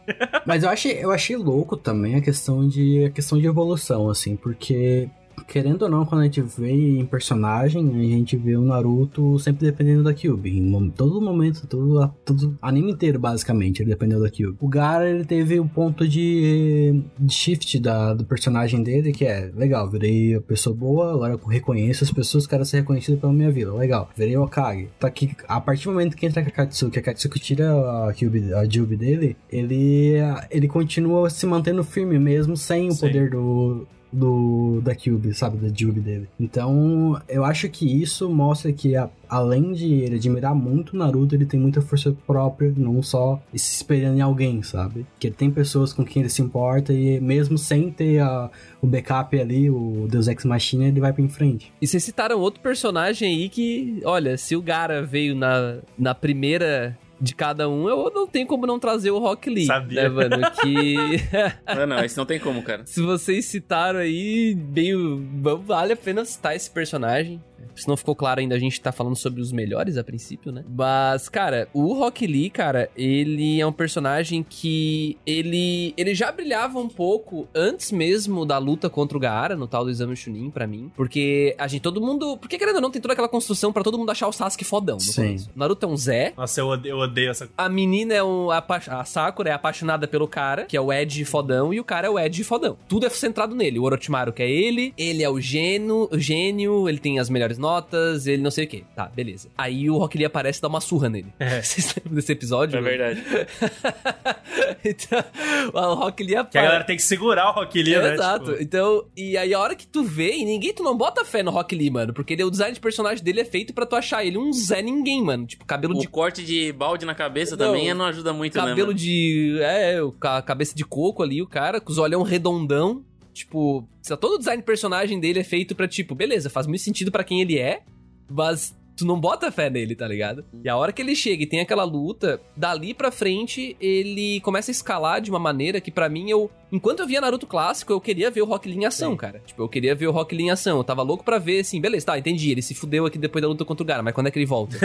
Mas 0.47 0.63
eu 0.63 0.71
achei, 0.71 0.93
eu 1.05 1.11
achei 1.11 1.37
louco 1.37 1.77
também 1.77 2.17
a 2.17 2.21
questão 2.21 2.67
de 2.69 3.05
a 3.07 3.11
questão 3.11 3.39
de 3.39 3.47
evolução, 3.47 4.09
assim, 4.11 4.37
porque 4.37 5.09
querendo 5.47 5.83
ou 5.83 5.89
não, 5.89 6.05
quando 6.05 6.23
a 6.23 6.25
gente 6.25 6.41
vê 6.41 6.71
em 6.71 7.05
personagem, 7.05 7.89
a 7.89 8.03
gente 8.03 8.37
vê 8.37 8.57
o 8.57 8.63
Naruto 8.63 9.39
sempre 9.39 9.67
dependendo 9.67 10.03
da 10.03 10.15
Kyuubi. 10.15 10.59
Em 10.59 10.91
todo 10.91 11.21
momento, 11.21 11.67
todo, 11.67 12.09
todo 12.25 12.57
anime 12.61 12.93
inteiro, 12.93 13.19
basicamente, 13.19 13.83
ele 13.83 13.91
dependeu 13.91 14.21
da 14.21 14.31
Kyuubi. 14.31 14.59
O 14.61 14.69
Gara, 14.69 15.09
ele 15.09 15.25
teve 15.25 15.59
um 15.61 15.69
ponto 15.69 16.07
de, 16.07 17.03
de 17.19 17.33
shift 17.35 17.79
da, 17.79 18.15
do 18.15 18.25
personagem 18.25 18.83
dele, 18.83 19.13
que 19.13 19.25
é, 19.25 19.51
legal, 19.55 19.89
virei 19.91 20.35
a 20.35 20.41
pessoa 20.41 20.75
boa, 20.75 21.13
agora 21.13 21.35
eu 21.35 21.49
reconheço 21.49 22.05
as 22.05 22.11
pessoas, 22.11 22.47
quero 22.47 22.65
ser 22.65 22.79
reconhecido 22.79 23.19
pela 23.19 23.33
minha 23.33 23.51
vida, 23.51 23.73
legal. 23.73 24.09
Virei 24.17 24.37
o 24.37 24.43
Okage. 24.43 24.89
Tá 24.99 25.09
aqui, 25.09 25.35
a 25.49 25.61
partir 25.61 25.85
do 25.85 25.93
momento 25.93 26.17
que 26.17 26.27
entra 26.27 26.43
a 26.43 26.51
Katsuki, 26.51 26.99
a 26.99 27.03
Katsuki 27.03 27.39
tira 27.39 28.09
a 28.09 28.13
Kyuubi, 28.13 28.53
a 28.55 28.65
Jubi 28.69 28.97
dele, 28.97 29.37
ele, 29.51 30.15
ele 30.51 30.69
continua 30.69 31.29
se 31.31 31.47
mantendo 31.47 31.85
firme 31.85 32.19
mesmo 32.19 32.57
sem 32.57 32.89
o 32.89 32.93
Sim. 32.93 33.01
poder 33.01 33.31
do, 33.31 33.87
do 34.13 34.81
da 34.83 34.95
Cube, 34.95 35.33
sabe, 35.35 35.57
da 35.57 35.69
Jubi 35.75 36.01
dele. 36.01 36.29
Então, 36.39 37.21
eu 37.29 37.45
acho 37.45 37.69
que 37.69 37.87
isso 38.03 38.29
mostra 38.29 38.73
que 38.73 38.95
a- 38.95 39.09
além 39.29 39.73
de 39.73 39.87
ele 39.95 40.17
admirar 40.17 40.55
muito 40.55 40.97
Naruto, 40.97 41.35
ele 41.35 41.47
tem 41.47 41.59
muita 41.59 41.81
força 41.81 42.15
própria, 42.27 42.73
não 42.77 43.03
só 43.03 43.41
se 43.55 43.77
espelhando 43.77 44.19
em 44.19 44.21
alguém, 44.21 44.63
sabe? 44.63 45.07
Que 45.19 45.31
tem 45.31 45.51
pessoas 45.51 45.93
com 45.93 46.05
quem 46.05 46.21
ele 46.23 46.29
se 46.29 46.43
importa 46.43 46.93
e 46.93 47.19
mesmo 47.21 47.57
sem 47.57 47.91
ter 47.91 48.19
a- 48.21 48.51
o 48.83 48.87
backup 48.87 49.39
ali, 49.41 49.71
o 49.71 50.07
Deus 50.11 50.29
Ex 50.29 50.45
Machina, 50.45 50.85
ele 50.89 51.01
vai 51.01 51.13
pra 51.13 51.23
em 51.23 51.29
frente. 51.29 51.73
E 51.81 51.87
vocês 51.87 52.05
citaram 52.05 52.39
outro 52.39 52.61
personagem 52.61 53.29
aí 53.29 53.49
que, 53.49 54.01
olha, 54.05 54.37
se 54.37 54.55
o 54.55 54.61
Gara 54.63 55.03
veio 55.03 55.35
na, 55.35 55.79
na 55.99 56.15
primeira 56.15 56.99
de 57.23 57.37
cada 57.37 57.69
um, 57.69 57.89
eu 57.89 58.11
não 58.13 58.27
tenho 58.27 58.49
como 58.49 58.67
não 58.67 58.81
trazer 58.81 59.13
o 59.13 59.21
Rock 59.21 59.49
Lee. 59.49 59.65
Sabia. 59.65 60.03
Né, 60.03 60.09
mano? 60.09 60.51
Que. 60.61 60.97
Não, 61.75 61.87
não, 61.87 62.05
esse 62.05 62.17
não 62.17 62.27
tem 62.27 62.39
como, 62.39 62.63
cara. 62.63 62.85
se 62.85 63.01
vocês 63.01 63.45
citaram 63.47 64.01
aí, 64.01 64.55
meio. 64.55 65.25
Vale 65.65 65.93
a 65.93 65.97
pena 65.97 66.25
citar 66.25 66.55
esse 66.57 66.71
personagem. 66.71 67.43
Se 67.75 67.89
não 67.89 67.97
ficou 67.97 68.15
claro 68.15 68.41
ainda, 68.41 68.55
a 68.55 68.59
gente 68.59 68.81
tá 68.81 68.93
falando 68.93 69.17
sobre 69.17 69.41
os 69.41 69.53
melhores 69.53 69.97
a 69.97 70.05
princípio, 70.05 70.53
né? 70.53 70.65
Mas, 70.69 71.29
cara, 71.29 71.69
o 71.73 71.93
Rock 71.95 72.27
Lee, 72.27 72.51
cara, 72.51 72.89
ele 72.97 73.61
é 73.61 73.67
um 73.67 73.73
personagem 73.73 74.45
que 74.49 75.17
ele 75.27 75.95
ele 75.97 76.15
já 76.15 76.31
brilhava 76.31 76.79
um 76.79 76.89
pouco 76.89 77.49
antes 77.55 77.91
mesmo 77.93 78.45
da 78.45 78.59
luta 78.59 78.89
contra 78.91 79.17
o 79.17 79.21
Gaara, 79.21 79.57
no 79.57 79.67
tal 79.67 79.85
do 79.85 79.91
Exame 79.91 80.17
Chunin, 80.17 80.51
pra 80.51 80.67
mim. 80.67 80.91
Porque 80.97 81.55
a 81.59 81.67
gente, 81.67 81.83
todo 81.83 82.01
mundo... 82.01 82.37
Porque, 82.37 82.59
querendo 82.59 82.77
ou 82.77 82.81
não, 82.83 82.91
tem 82.91 83.01
toda 83.01 83.13
aquela 83.15 83.29
construção 83.29 83.73
pra 83.73 83.83
todo 83.83 83.99
mundo 83.99 84.11
achar 84.11 84.29
o 84.29 84.33
Sasuke 84.33 84.65
fodão. 84.65 84.97
no 84.97 85.01
Sim. 85.01 85.23
começo. 85.23 85.51
Naruto 85.55 85.87
é 85.87 85.89
um 85.89 85.97
Zé, 85.97 86.33
nossa, 86.37 86.61
eu 86.61 86.67
odeio, 86.69 86.93
eu 86.95 86.99
odeio 86.99 87.31
essa. 87.31 87.49
a 87.57 87.69
menina 87.69 88.15
é 88.15 88.23
um. 88.23 88.51
apa- 88.51 88.83
A 88.89 89.05
Sakura 89.05 89.51
é 89.51 89.53
apaixonada 89.53 90.07
pelo 90.09 90.27
cara, 90.27 90.65
que 90.65 90.77
é 90.77 90.81
o 90.81 90.93
Ed 90.93 91.25
fodão, 91.25 91.73
e 91.73 91.79
o 91.81 91.85
cara 91.85 92.07
é 92.07 92.11
o 92.11 92.19
Ed 92.19 92.43
fodão. 92.45 92.77
Tudo 92.89 93.07
é 93.07 93.11
centrado 93.11 93.55
nele. 93.55 93.79
O 93.79 93.83
Orochimaru 93.85 94.33
que 94.33 94.43
é 94.43 94.51
ele, 94.51 94.93
ele 94.97 95.23
é 95.23 95.29
o 95.29 95.41
gênio, 95.41 96.09
o 96.11 96.19
gênio, 96.19 96.89
ele 96.89 96.99
tem 96.99 97.19
as 97.19 97.29
melhores 97.31 97.52
notas, 97.59 98.27
ele 98.27 98.43
não 98.43 98.51
sei 98.51 98.65
o 98.65 98.69
que. 98.69 98.85
Tá, 98.95 99.07
beleza. 99.07 99.49
Aí 99.57 99.89
o 99.91 99.97
Rock 99.99 100.17
Lee 100.19 100.25
aparece 100.27 100.59
e 100.59 100.63
dá 100.63 100.69
uma 100.69 100.81
surra 100.81 101.09
nele. 101.09 101.33
É. 101.39 101.61
Vocês 101.63 101.95
lembram 101.97 102.15
desse 102.15 102.33
episódio? 102.33 102.77
É 102.79 102.81
mano? 102.81 102.97
verdade. 102.97 103.23
então, 104.85 105.25
o 105.73 105.95
Rock 105.95 106.23
Lee 106.23 106.31
Que 106.31 106.37
a 106.37 106.41
aparece. 106.41 106.67
galera 106.69 106.85
tem 106.85 106.97
que 106.97 107.03
segurar 107.03 107.51
o 107.51 107.53
Rock 107.53 107.83
Lee, 107.83 107.97
né? 107.99 108.15
Exato. 108.15 108.51
Tipo, 108.53 108.63
Então, 108.63 109.05
e 109.17 109.37
aí 109.37 109.53
a 109.55 109.59
hora 109.61 109.75
que 109.75 109.87
tu 109.87 110.03
vê, 110.03 110.37
e 110.37 110.45
ninguém, 110.45 110.73
tu 110.73 110.83
não 110.83 110.97
bota 110.97 111.25
fé 111.25 111.43
no 111.43 111.51
Rock 111.51 111.75
Lee, 111.75 111.91
mano. 111.91 112.13
Porque 112.13 112.33
ele, 112.33 112.45
o 112.45 112.51
design 112.51 112.75
de 112.75 112.81
personagem 112.81 113.23
dele 113.23 113.41
é 113.41 113.45
feito 113.45 113.73
pra 113.73 113.87
tu 113.87 113.97
achar 113.97 114.25
ele 114.25 114.39
um 114.39 114.53
Zé 114.53 114.83
Ninguém, 114.83 115.23
mano. 115.23 115.47
Tipo, 115.47 115.65
cabelo 115.65 115.95
O 115.97 115.99
de 116.01 116.09
corte 116.09 116.45
de 116.45 116.73
balde 116.73 117.07
na 117.07 117.15
cabeça 117.15 117.57
Não, 117.57 117.67
também 117.67 117.93
não 117.95 118.05
ajuda 118.05 118.33
muito, 118.33 118.57
né? 118.59 118.65
cabelo 118.69 118.93
de. 118.93 119.59
É, 119.61 120.03
o 120.03 120.13
ca- 120.13 120.43
cabeça 120.43 120.75
de 120.75 120.85
coco 120.85 121.23
ali, 121.23 121.41
o 121.41 121.47
cara, 121.47 121.81
com 121.81 121.91
os 121.93 121.99
olhão 121.99 122.23
redondão. 122.23 123.05
Tipo, 123.33 123.89
todo 124.21 124.35
o 124.35 124.39
design 124.39 124.61
de 124.61 124.67
personagem 124.67 125.19
dele 125.19 125.41
é 125.41 125.45
feito 125.45 125.75
pra, 125.75 125.89
tipo, 125.89 126.15
beleza, 126.15 126.51
faz 126.51 126.67
muito 126.67 126.83
sentido 126.83 127.11
pra 127.11 127.25
quem 127.25 127.41
ele 127.41 127.59
é, 127.59 127.83
mas 128.31 128.77
tu 129.03 129.07
não 129.07 129.21
bota 129.21 129.51
fé 129.51 129.69
nele, 129.69 129.95
tá 129.95 130.07
ligado? 130.07 130.45
E 130.65 130.69
a 130.69 130.77
hora 130.77 130.93
que 130.93 131.03
ele 131.03 131.15
chega 131.15 131.43
e 131.43 131.47
tem 131.47 131.61
aquela 131.61 131.85
luta, 131.85 132.41
dali 132.57 132.95
pra 132.95 133.11
frente, 133.11 133.77
ele 133.81 134.41
começa 134.41 134.71
a 134.71 134.73
escalar 134.73 135.21
de 135.21 135.31
uma 135.31 135.39
maneira 135.39 135.81
que 135.81 135.91
pra 135.91 136.09
mim 136.09 136.31
eu. 136.31 136.51
Enquanto 136.71 137.01
eu 137.01 137.07
via 137.07 137.21
Naruto 137.21 137.47
clássico, 137.47 137.93
eu 137.93 138.01
queria 138.01 138.31
ver 138.31 138.41
o 138.41 138.47
Rock 138.47 138.67
Lee 138.67 138.79
em 138.79 138.87
ação, 138.87 139.11
Sim. 139.11 139.17
cara. 139.19 139.43
Tipo, 139.45 139.63
eu 139.63 139.69
queria 139.69 139.95
ver 139.95 140.07
o 140.07 140.11
Rock 140.11 140.35
Lee 140.35 140.47
em 140.47 140.51
ação. 140.51 140.79
Eu 140.79 140.85
tava 140.85 141.03
louco 141.03 141.23
pra 141.23 141.39
ver, 141.39 141.61
assim, 141.61 141.81
beleza, 141.81 142.07
tá, 142.07 142.19
entendi. 142.19 142.51
Ele 142.51 142.63
se 142.63 142.75
fudeu 142.75 143.05
aqui 143.05 143.19
depois 143.19 143.43
da 143.43 143.49
luta 143.49 143.65
contra 143.65 143.83
o 143.83 143.87
Gara, 143.87 144.03
mas 144.03 144.15
quando 144.15 144.29
é 144.29 144.31
que 144.31 144.39
ele 144.39 144.47
volta? 144.47 144.79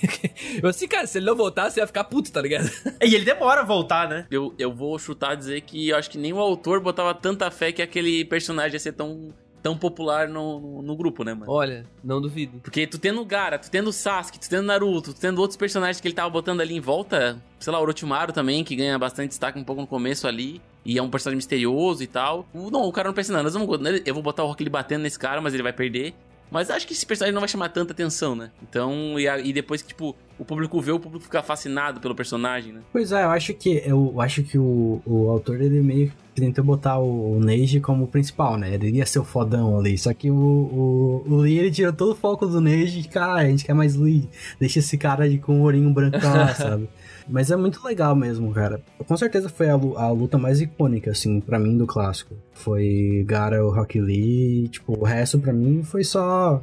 eu 0.62 0.68
assim, 0.68 0.88
cara, 0.88 1.06
se 1.06 1.18
ele 1.18 1.26
não 1.26 1.36
voltar, 1.36 1.68
você 1.70 1.80
ia 1.80 1.86
ficar 1.86 2.04
puto, 2.04 2.32
tá 2.32 2.40
ligado? 2.40 2.70
E 3.02 3.14
ele 3.14 3.24
demora 3.24 3.60
a 3.60 3.64
voltar, 3.64 4.08
né? 4.08 4.26
Eu, 4.30 4.54
eu 4.58 4.72
vou 4.72 4.98
chutar 4.98 5.34
dizer 5.34 5.60
que 5.60 5.90
eu 5.90 5.96
acho 5.96 6.08
que 6.10 6.16
nem 6.16 6.32
o 6.32 6.38
autor 6.38 6.80
botava 6.80 7.12
tanta 7.14 7.50
fé 7.50 7.70
que 7.70 7.82
aquele 7.82 8.24
personagem 8.24 8.74
ia 8.74 8.80
ser 8.80 8.92
tão, 8.92 9.28
tão 9.66 9.76
popular 9.76 10.28
no, 10.28 10.60
no, 10.60 10.82
no 10.82 10.96
grupo, 10.96 11.24
né, 11.24 11.34
mano? 11.34 11.50
Olha, 11.50 11.84
não 12.04 12.20
duvido. 12.20 12.60
Porque 12.60 12.86
tu 12.86 12.98
tendo 12.98 13.20
o 13.20 13.24
Gara, 13.24 13.58
tu 13.58 13.68
tendo 13.70 13.88
o 13.88 13.92
Sasuke, 13.92 14.38
tu 14.38 14.48
tendo 14.48 14.62
o 14.62 14.66
Naruto, 14.66 15.12
tu 15.12 15.20
tendo 15.20 15.40
outros 15.40 15.56
personagens 15.56 16.00
que 16.00 16.06
ele 16.06 16.14
tava 16.14 16.30
botando 16.30 16.60
ali 16.60 16.74
em 16.76 16.80
volta, 16.80 17.36
sei 17.58 17.72
lá, 17.72 17.78
o 17.80 17.82
Orochimaru 17.82 18.32
também, 18.32 18.62
que 18.62 18.76
ganha 18.76 18.96
bastante 18.98 19.30
destaque 19.30 19.58
um 19.58 19.64
pouco 19.64 19.80
no 19.80 19.86
começo 19.88 20.28
ali, 20.28 20.60
e 20.84 20.96
é 20.98 21.02
um 21.02 21.10
personagem 21.10 21.36
misterioso 21.38 22.00
e 22.02 22.06
tal. 22.06 22.46
O- 22.54 22.70
Não, 22.70 22.82
o 22.84 22.92
cara 22.92 23.08
não 23.08 23.14
pensa, 23.14 23.32
não, 23.32 23.42
nós 23.42 23.54
vamos, 23.54 23.68
eu 24.06 24.14
vou 24.14 24.22
botar 24.22 24.44
o 24.44 24.46
Rock 24.46 24.68
batendo 24.68 25.02
nesse 25.02 25.18
cara, 25.18 25.40
mas 25.40 25.52
ele 25.52 25.64
vai 25.64 25.72
perder. 25.72 26.14
Mas 26.50 26.70
acho 26.70 26.86
que 26.86 26.92
esse 26.92 27.04
personagem 27.04 27.34
não 27.34 27.40
vai 27.40 27.48
chamar 27.48 27.68
tanta 27.70 27.92
atenção, 27.92 28.34
né? 28.36 28.50
Então, 28.62 29.18
e, 29.18 29.28
a- 29.28 29.38
e 29.38 29.52
depois 29.52 29.82
que, 29.82 29.88
tipo, 29.88 30.14
o 30.38 30.44
público 30.44 30.80
vê, 30.80 30.92
o 30.92 31.00
público 31.00 31.24
fica 31.24 31.42
fascinado 31.42 32.00
pelo 32.00 32.14
personagem, 32.14 32.72
né? 32.72 32.80
Pois 32.92 33.10
é, 33.12 33.24
eu 33.24 33.30
acho 33.30 33.52
que 33.54 33.82
eu 33.84 34.20
acho 34.20 34.42
que 34.44 34.56
o, 34.56 35.00
o 35.04 35.28
autor 35.30 35.60
ele 35.60 35.80
meio 35.80 36.08
que 36.34 36.40
tentou 36.40 36.62
botar 36.64 36.98
o, 36.98 37.36
o 37.36 37.40
Neji 37.40 37.80
como 37.80 38.06
principal, 38.06 38.56
né? 38.56 38.74
Ele 38.74 38.90
ia 38.90 39.06
ser 39.06 39.18
o 39.18 39.24
fodão 39.24 39.78
ali. 39.78 39.96
Só 39.98 40.12
que 40.14 40.30
o, 40.30 40.34
o, 40.36 41.24
o 41.26 41.36
Lee 41.36 41.58
ele 41.58 41.70
tirou 41.70 41.92
todo 41.92 42.12
o 42.12 42.16
foco 42.16 42.46
do 42.46 42.60
Neji 42.60 43.00
e, 43.00 43.04
cara, 43.08 43.40
a 43.40 43.46
gente 43.46 43.64
quer 43.64 43.74
mais 43.74 43.96
Lee. 43.96 44.28
Deixa 44.60 44.78
esse 44.78 44.96
cara 44.98 45.24
ali 45.24 45.38
com 45.38 45.60
o 45.60 45.64
ourinho 45.64 45.90
branco 45.92 46.18
pra 46.20 46.32
lá, 46.32 46.48
sabe? 46.54 46.88
Mas 47.28 47.50
é 47.50 47.56
muito 47.56 47.84
legal 47.84 48.14
mesmo, 48.14 48.52
cara. 48.52 48.80
Com 49.06 49.16
certeza 49.16 49.48
foi 49.48 49.68
a, 49.68 49.74
a 49.74 50.10
luta 50.10 50.38
mais 50.38 50.60
icônica, 50.60 51.10
assim, 51.10 51.40
pra 51.40 51.58
mim 51.58 51.76
do 51.76 51.86
clássico. 51.86 52.34
Foi 52.52 53.24
Gara, 53.26 53.64
o 53.64 53.70
Rock 53.70 54.00
Lee. 54.00 54.68
Tipo, 54.68 54.98
o 54.98 55.04
resto 55.04 55.38
pra 55.38 55.52
mim 55.52 55.82
foi 55.82 56.04
só 56.04 56.60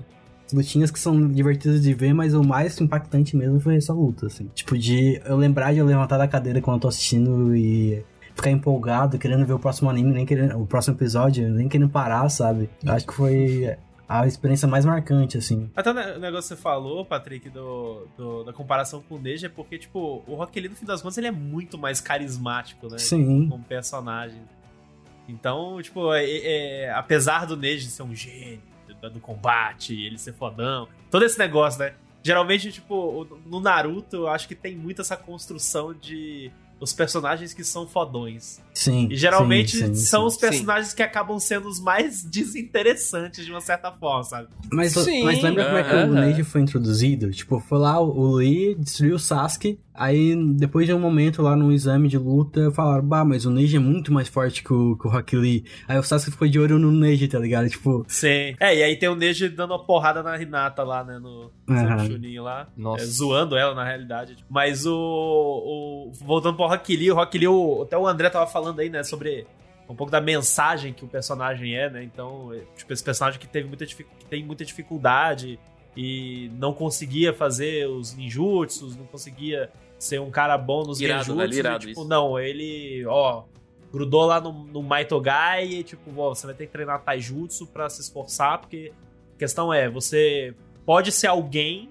lutinhas 0.54 0.92
que 0.92 1.00
são 1.00 1.28
divertidas 1.28 1.82
de 1.82 1.94
ver, 1.94 2.14
mas 2.14 2.34
o 2.34 2.44
mais 2.44 2.80
impactante 2.80 3.36
mesmo 3.36 3.60
foi 3.60 3.76
essa 3.76 3.94
luta, 3.94 4.28
assim. 4.28 4.50
Tipo, 4.54 4.78
de 4.78 5.22
eu 5.26 5.36
lembrar 5.36 5.74
de 5.74 5.80
eu 5.80 5.86
levantar 5.86 6.18
da 6.18 6.28
cadeira 6.28 6.62
quando 6.62 6.78
eu 6.78 6.82
tô 6.82 6.88
assistindo 6.88 7.56
e 7.56 8.04
ficar 8.36 8.52
empolgado, 8.52 9.18
querendo 9.18 9.46
ver 9.46 9.54
o 9.54 9.60
próximo 9.60 9.90
anime, 9.90 10.12
nem 10.12 10.26
querendo, 10.26 10.60
o 10.60 10.66
próximo 10.66 10.96
episódio, 10.96 11.50
nem 11.50 11.68
querendo 11.68 11.90
parar, 11.90 12.28
sabe? 12.30 12.70
Acho 12.86 13.08
que 13.08 13.14
foi 13.14 13.76
a 14.22 14.28
experiência 14.28 14.68
mais 14.68 14.86
marcante, 14.86 15.38
assim. 15.38 15.70
Até 15.76 15.92
o 15.92 15.94
ne- 15.94 16.12
o 16.14 16.20
negócio 16.20 16.50
que 16.50 16.56
você 16.56 16.62
falou, 16.62 17.06
Patrick, 17.06 17.50
do, 17.50 18.08
do- 18.18 18.44
da 18.44 18.54
comparação 18.54 19.02
com 19.02 19.16
o 19.16 19.20
Neji, 19.20 19.46
é 19.46 19.50
porque, 19.50 19.78
tipo, 19.78 20.24
o 20.28 20.36
Rock 20.36 20.60
Lee, 20.60 20.70
no 20.70 20.76
fim 20.76 20.86
das 20.86 21.02
contas, 21.02 21.18
ele 21.18 21.28
é 21.28 21.32
muito 21.32 21.78
mais 21.78 22.00
carismático, 22.02 22.88
né? 22.90 22.98
Sim. 22.98 23.48
Como 23.50 23.64
personagem. 23.64 24.42
Então, 25.28 25.82
tipo, 25.82 26.14
é- 26.14 26.26
é- 26.86 26.92
apesar 26.94 27.46
do 27.46 27.56
Neji 27.56 27.88
ser 27.90 28.04
um 28.04 28.14
gênio 28.14 28.62
do, 29.02 29.10
do 29.12 29.20
combate, 29.20 29.94
ele 29.94 30.18
ser 30.18 30.34
fodão, 30.34 30.88
todo 31.10 31.24
esse 31.24 31.40
negócio, 31.40 31.80
né? 31.80 31.94
Geralmente, 32.22 32.72
tipo, 32.72 33.26
no 33.46 33.60
Naruto, 33.60 34.16
eu 34.16 34.28
acho 34.28 34.48
que 34.48 34.56
tem 34.56 34.76
muito 34.76 35.02
essa 35.02 35.18
construção 35.18 35.94
de 35.94 36.52
os 36.80 36.92
personagens 36.94 37.54
que 37.54 37.64
são 37.64 37.88
fodões. 37.88 38.62
Sim. 38.74 39.08
E 39.12 39.16
geralmente 39.16 39.72
sim, 39.78 39.88
sim, 39.88 39.96
são 39.96 40.22
sim. 40.22 40.28
os 40.28 40.38
personagens 40.38 40.94
que 40.94 41.04
acabam 41.04 41.38
sendo 41.40 41.68
os 41.68 41.80
mais 41.80 42.24
desinteressantes 42.24 43.46
de 43.46 43.52
uma 43.52 43.62
certa 43.62 43.92
forma, 43.92 44.24
sabe? 44.24 44.48
Mas, 44.72 44.94
Sim. 44.94 45.24
mas 45.24 45.42
lembra 45.42 45.66
como 45.66 45.78
é 45.78 45.84
que 45.84 45.96
o. 45.96 46.14
Neji 46.14 46.44
foi 46.44 46.62
introduzido? 46.62 47.30
Tipo, 47.32 47.60
foi 47.60 47.78
lá, 47.78 48.00
o 48.00 48.36
Lee 48.36 48.76
destruiu 48.76 49.16
o 49.16 49.20
Sasuke, 49.20 49.80
aí 49.94 50.36
depois 50.56 50.88
de 50.88 50.94
um 50.94 51.00
momento 51.00 51.42
lá 51.42 51.56
no 51.56 51.72
exame 51.72 52.08
de 52.08 52.18
luta, 52.18 52.72
falaram, 52.72 53.04
bah, 53.06 53.24
mas 53.24 53.46
o 53.46 53.52
Neji 53.52 53.76
é 53.76 53.80
muito 53.80 54.12
mais 54.12 54.28
forte 54.28 54.64
que 54.64 54.74
o, 54.74 54.96
que 54.98 55.06
o 55.08 55.10
Rock 55.10 55.36
Lee. 55.36 55.64
Aí 55.88 55.98
o 56.00 56.04
Sasuke 56.04 56.32
ficou 56.32 56.48
de 56.48 56.60
olho 56.60 56.80
no 56.80 56.92
Neji, 56.92 57.28
tá 57.28 57.38
ligado? 57.38 57.70
Tipo, 57.70 58.04
Sim. 58.08 58.56
É, 58.60 58.76
e 58.76 58.82
aí 58.84 58.96
tem 58.96 59.10
o 59.10 59.16
Neji 59.16 59.50
dando 59.50 59.72
uma 59.72 59.86
porrada 59.86 60.24
na 60.24 60.42
Hinata 60.42 60.84
lá, 60.84 61.04
né? 61.04 61.20
No. 61.20 61.52
Chunin 62.08 62.40
lá. 62.40 62.68
Nossa. 62.76 63.04
É, 63.04 63.08
zoando 63.08 63.56
ela, 63.56 63.76
na 63.76 63.84
realidade. 63.84 64.38
Mas 64.50 64.86
o, 64.86 64.94
o- 64.96 66.12
Voltando 66.26 66.56
pro 66.56 66.68
Rock 66.68 66.96
Lee, 66.96 67.12
o 67.12 67.16
Rock 67.16 67.38
Lee, 67.38 67.48
o- 67.48 67.84
até 67.84 67.98
o 67.98 68.08
André 68.08 68.30
tava 68.30 68.48
falando 68.48 68.63
aí, 68.78 68.90
né? 68.90 69.04
Sobre 69.04 69.46
um 69.90 69.96
pouco 69.96 70.12
da 70.12 70.22
mensagem 70.22 70.94
que 70.94 71.04
o 71.04 71.08
personagem 71.08 71.76
é, 71.76 71.90
né? 71.90 72.04
Então, 72.04 72.54
é, 72.54 72.62
tipo, 72.76 72.92
esse 72.94 73.04
personagem 73.04 73.40
que, 73.40 73.48
teve 73.48 73.68
muita, 73.68 73.86
que 73.86 74.26
tem 74.30 74.44
muita 74.44 74.64
dificuldade 74.66 75.60
e 75.96 76.50
não 76.58 76.74
conseguia 76.74 77.34
fazer 77.34 77.88
os 77.88 78.16
ninjutsus, 78.16 78.96
não 78.96 79.06
conseguia 79.06 79.70
ser 80.00 80.20
um 80.20 80.32
cara 80.32 80.58
bom 80.58 80.84
nos 80.84 81.00
Irado, 81.00 81.24
genjutsus. 81.24 81.42
velho, 81.42 81.54
e, 81.54 81.60
irado 81.60 81.80
tipo, 81.88 82.02
isso. 82.02 82.10
não, 82.10 82.40
ele, 82.40 83.06
ó, 83.06 83.44
grudou 83.92 84.26
lá 84.26 84.42
no, 84.42 84.52
no 84.52 84.82
Maitogai 84.82 85.66
e, 85.66 85.84
tipo, 85.84 86.12
ó, 86.18 86.34
você 86.34 86.48
vai 86.48 86.56
ter 86.56 86.66
que 86.66 86.72
treinar 86.72 87.02
taijutsu 87.04 87.68
pra 87.68 87.90
se 87.90 88.02
esforçar, 88.02 88.60
porque 88.60 88.92
a 89.36 89.38
questão 89.38 89.72
é, 89.72 89.90
você 89.90 90.56
pode 90.86 91.12
ser 91.12 91.28
alguém, 91.28 91.90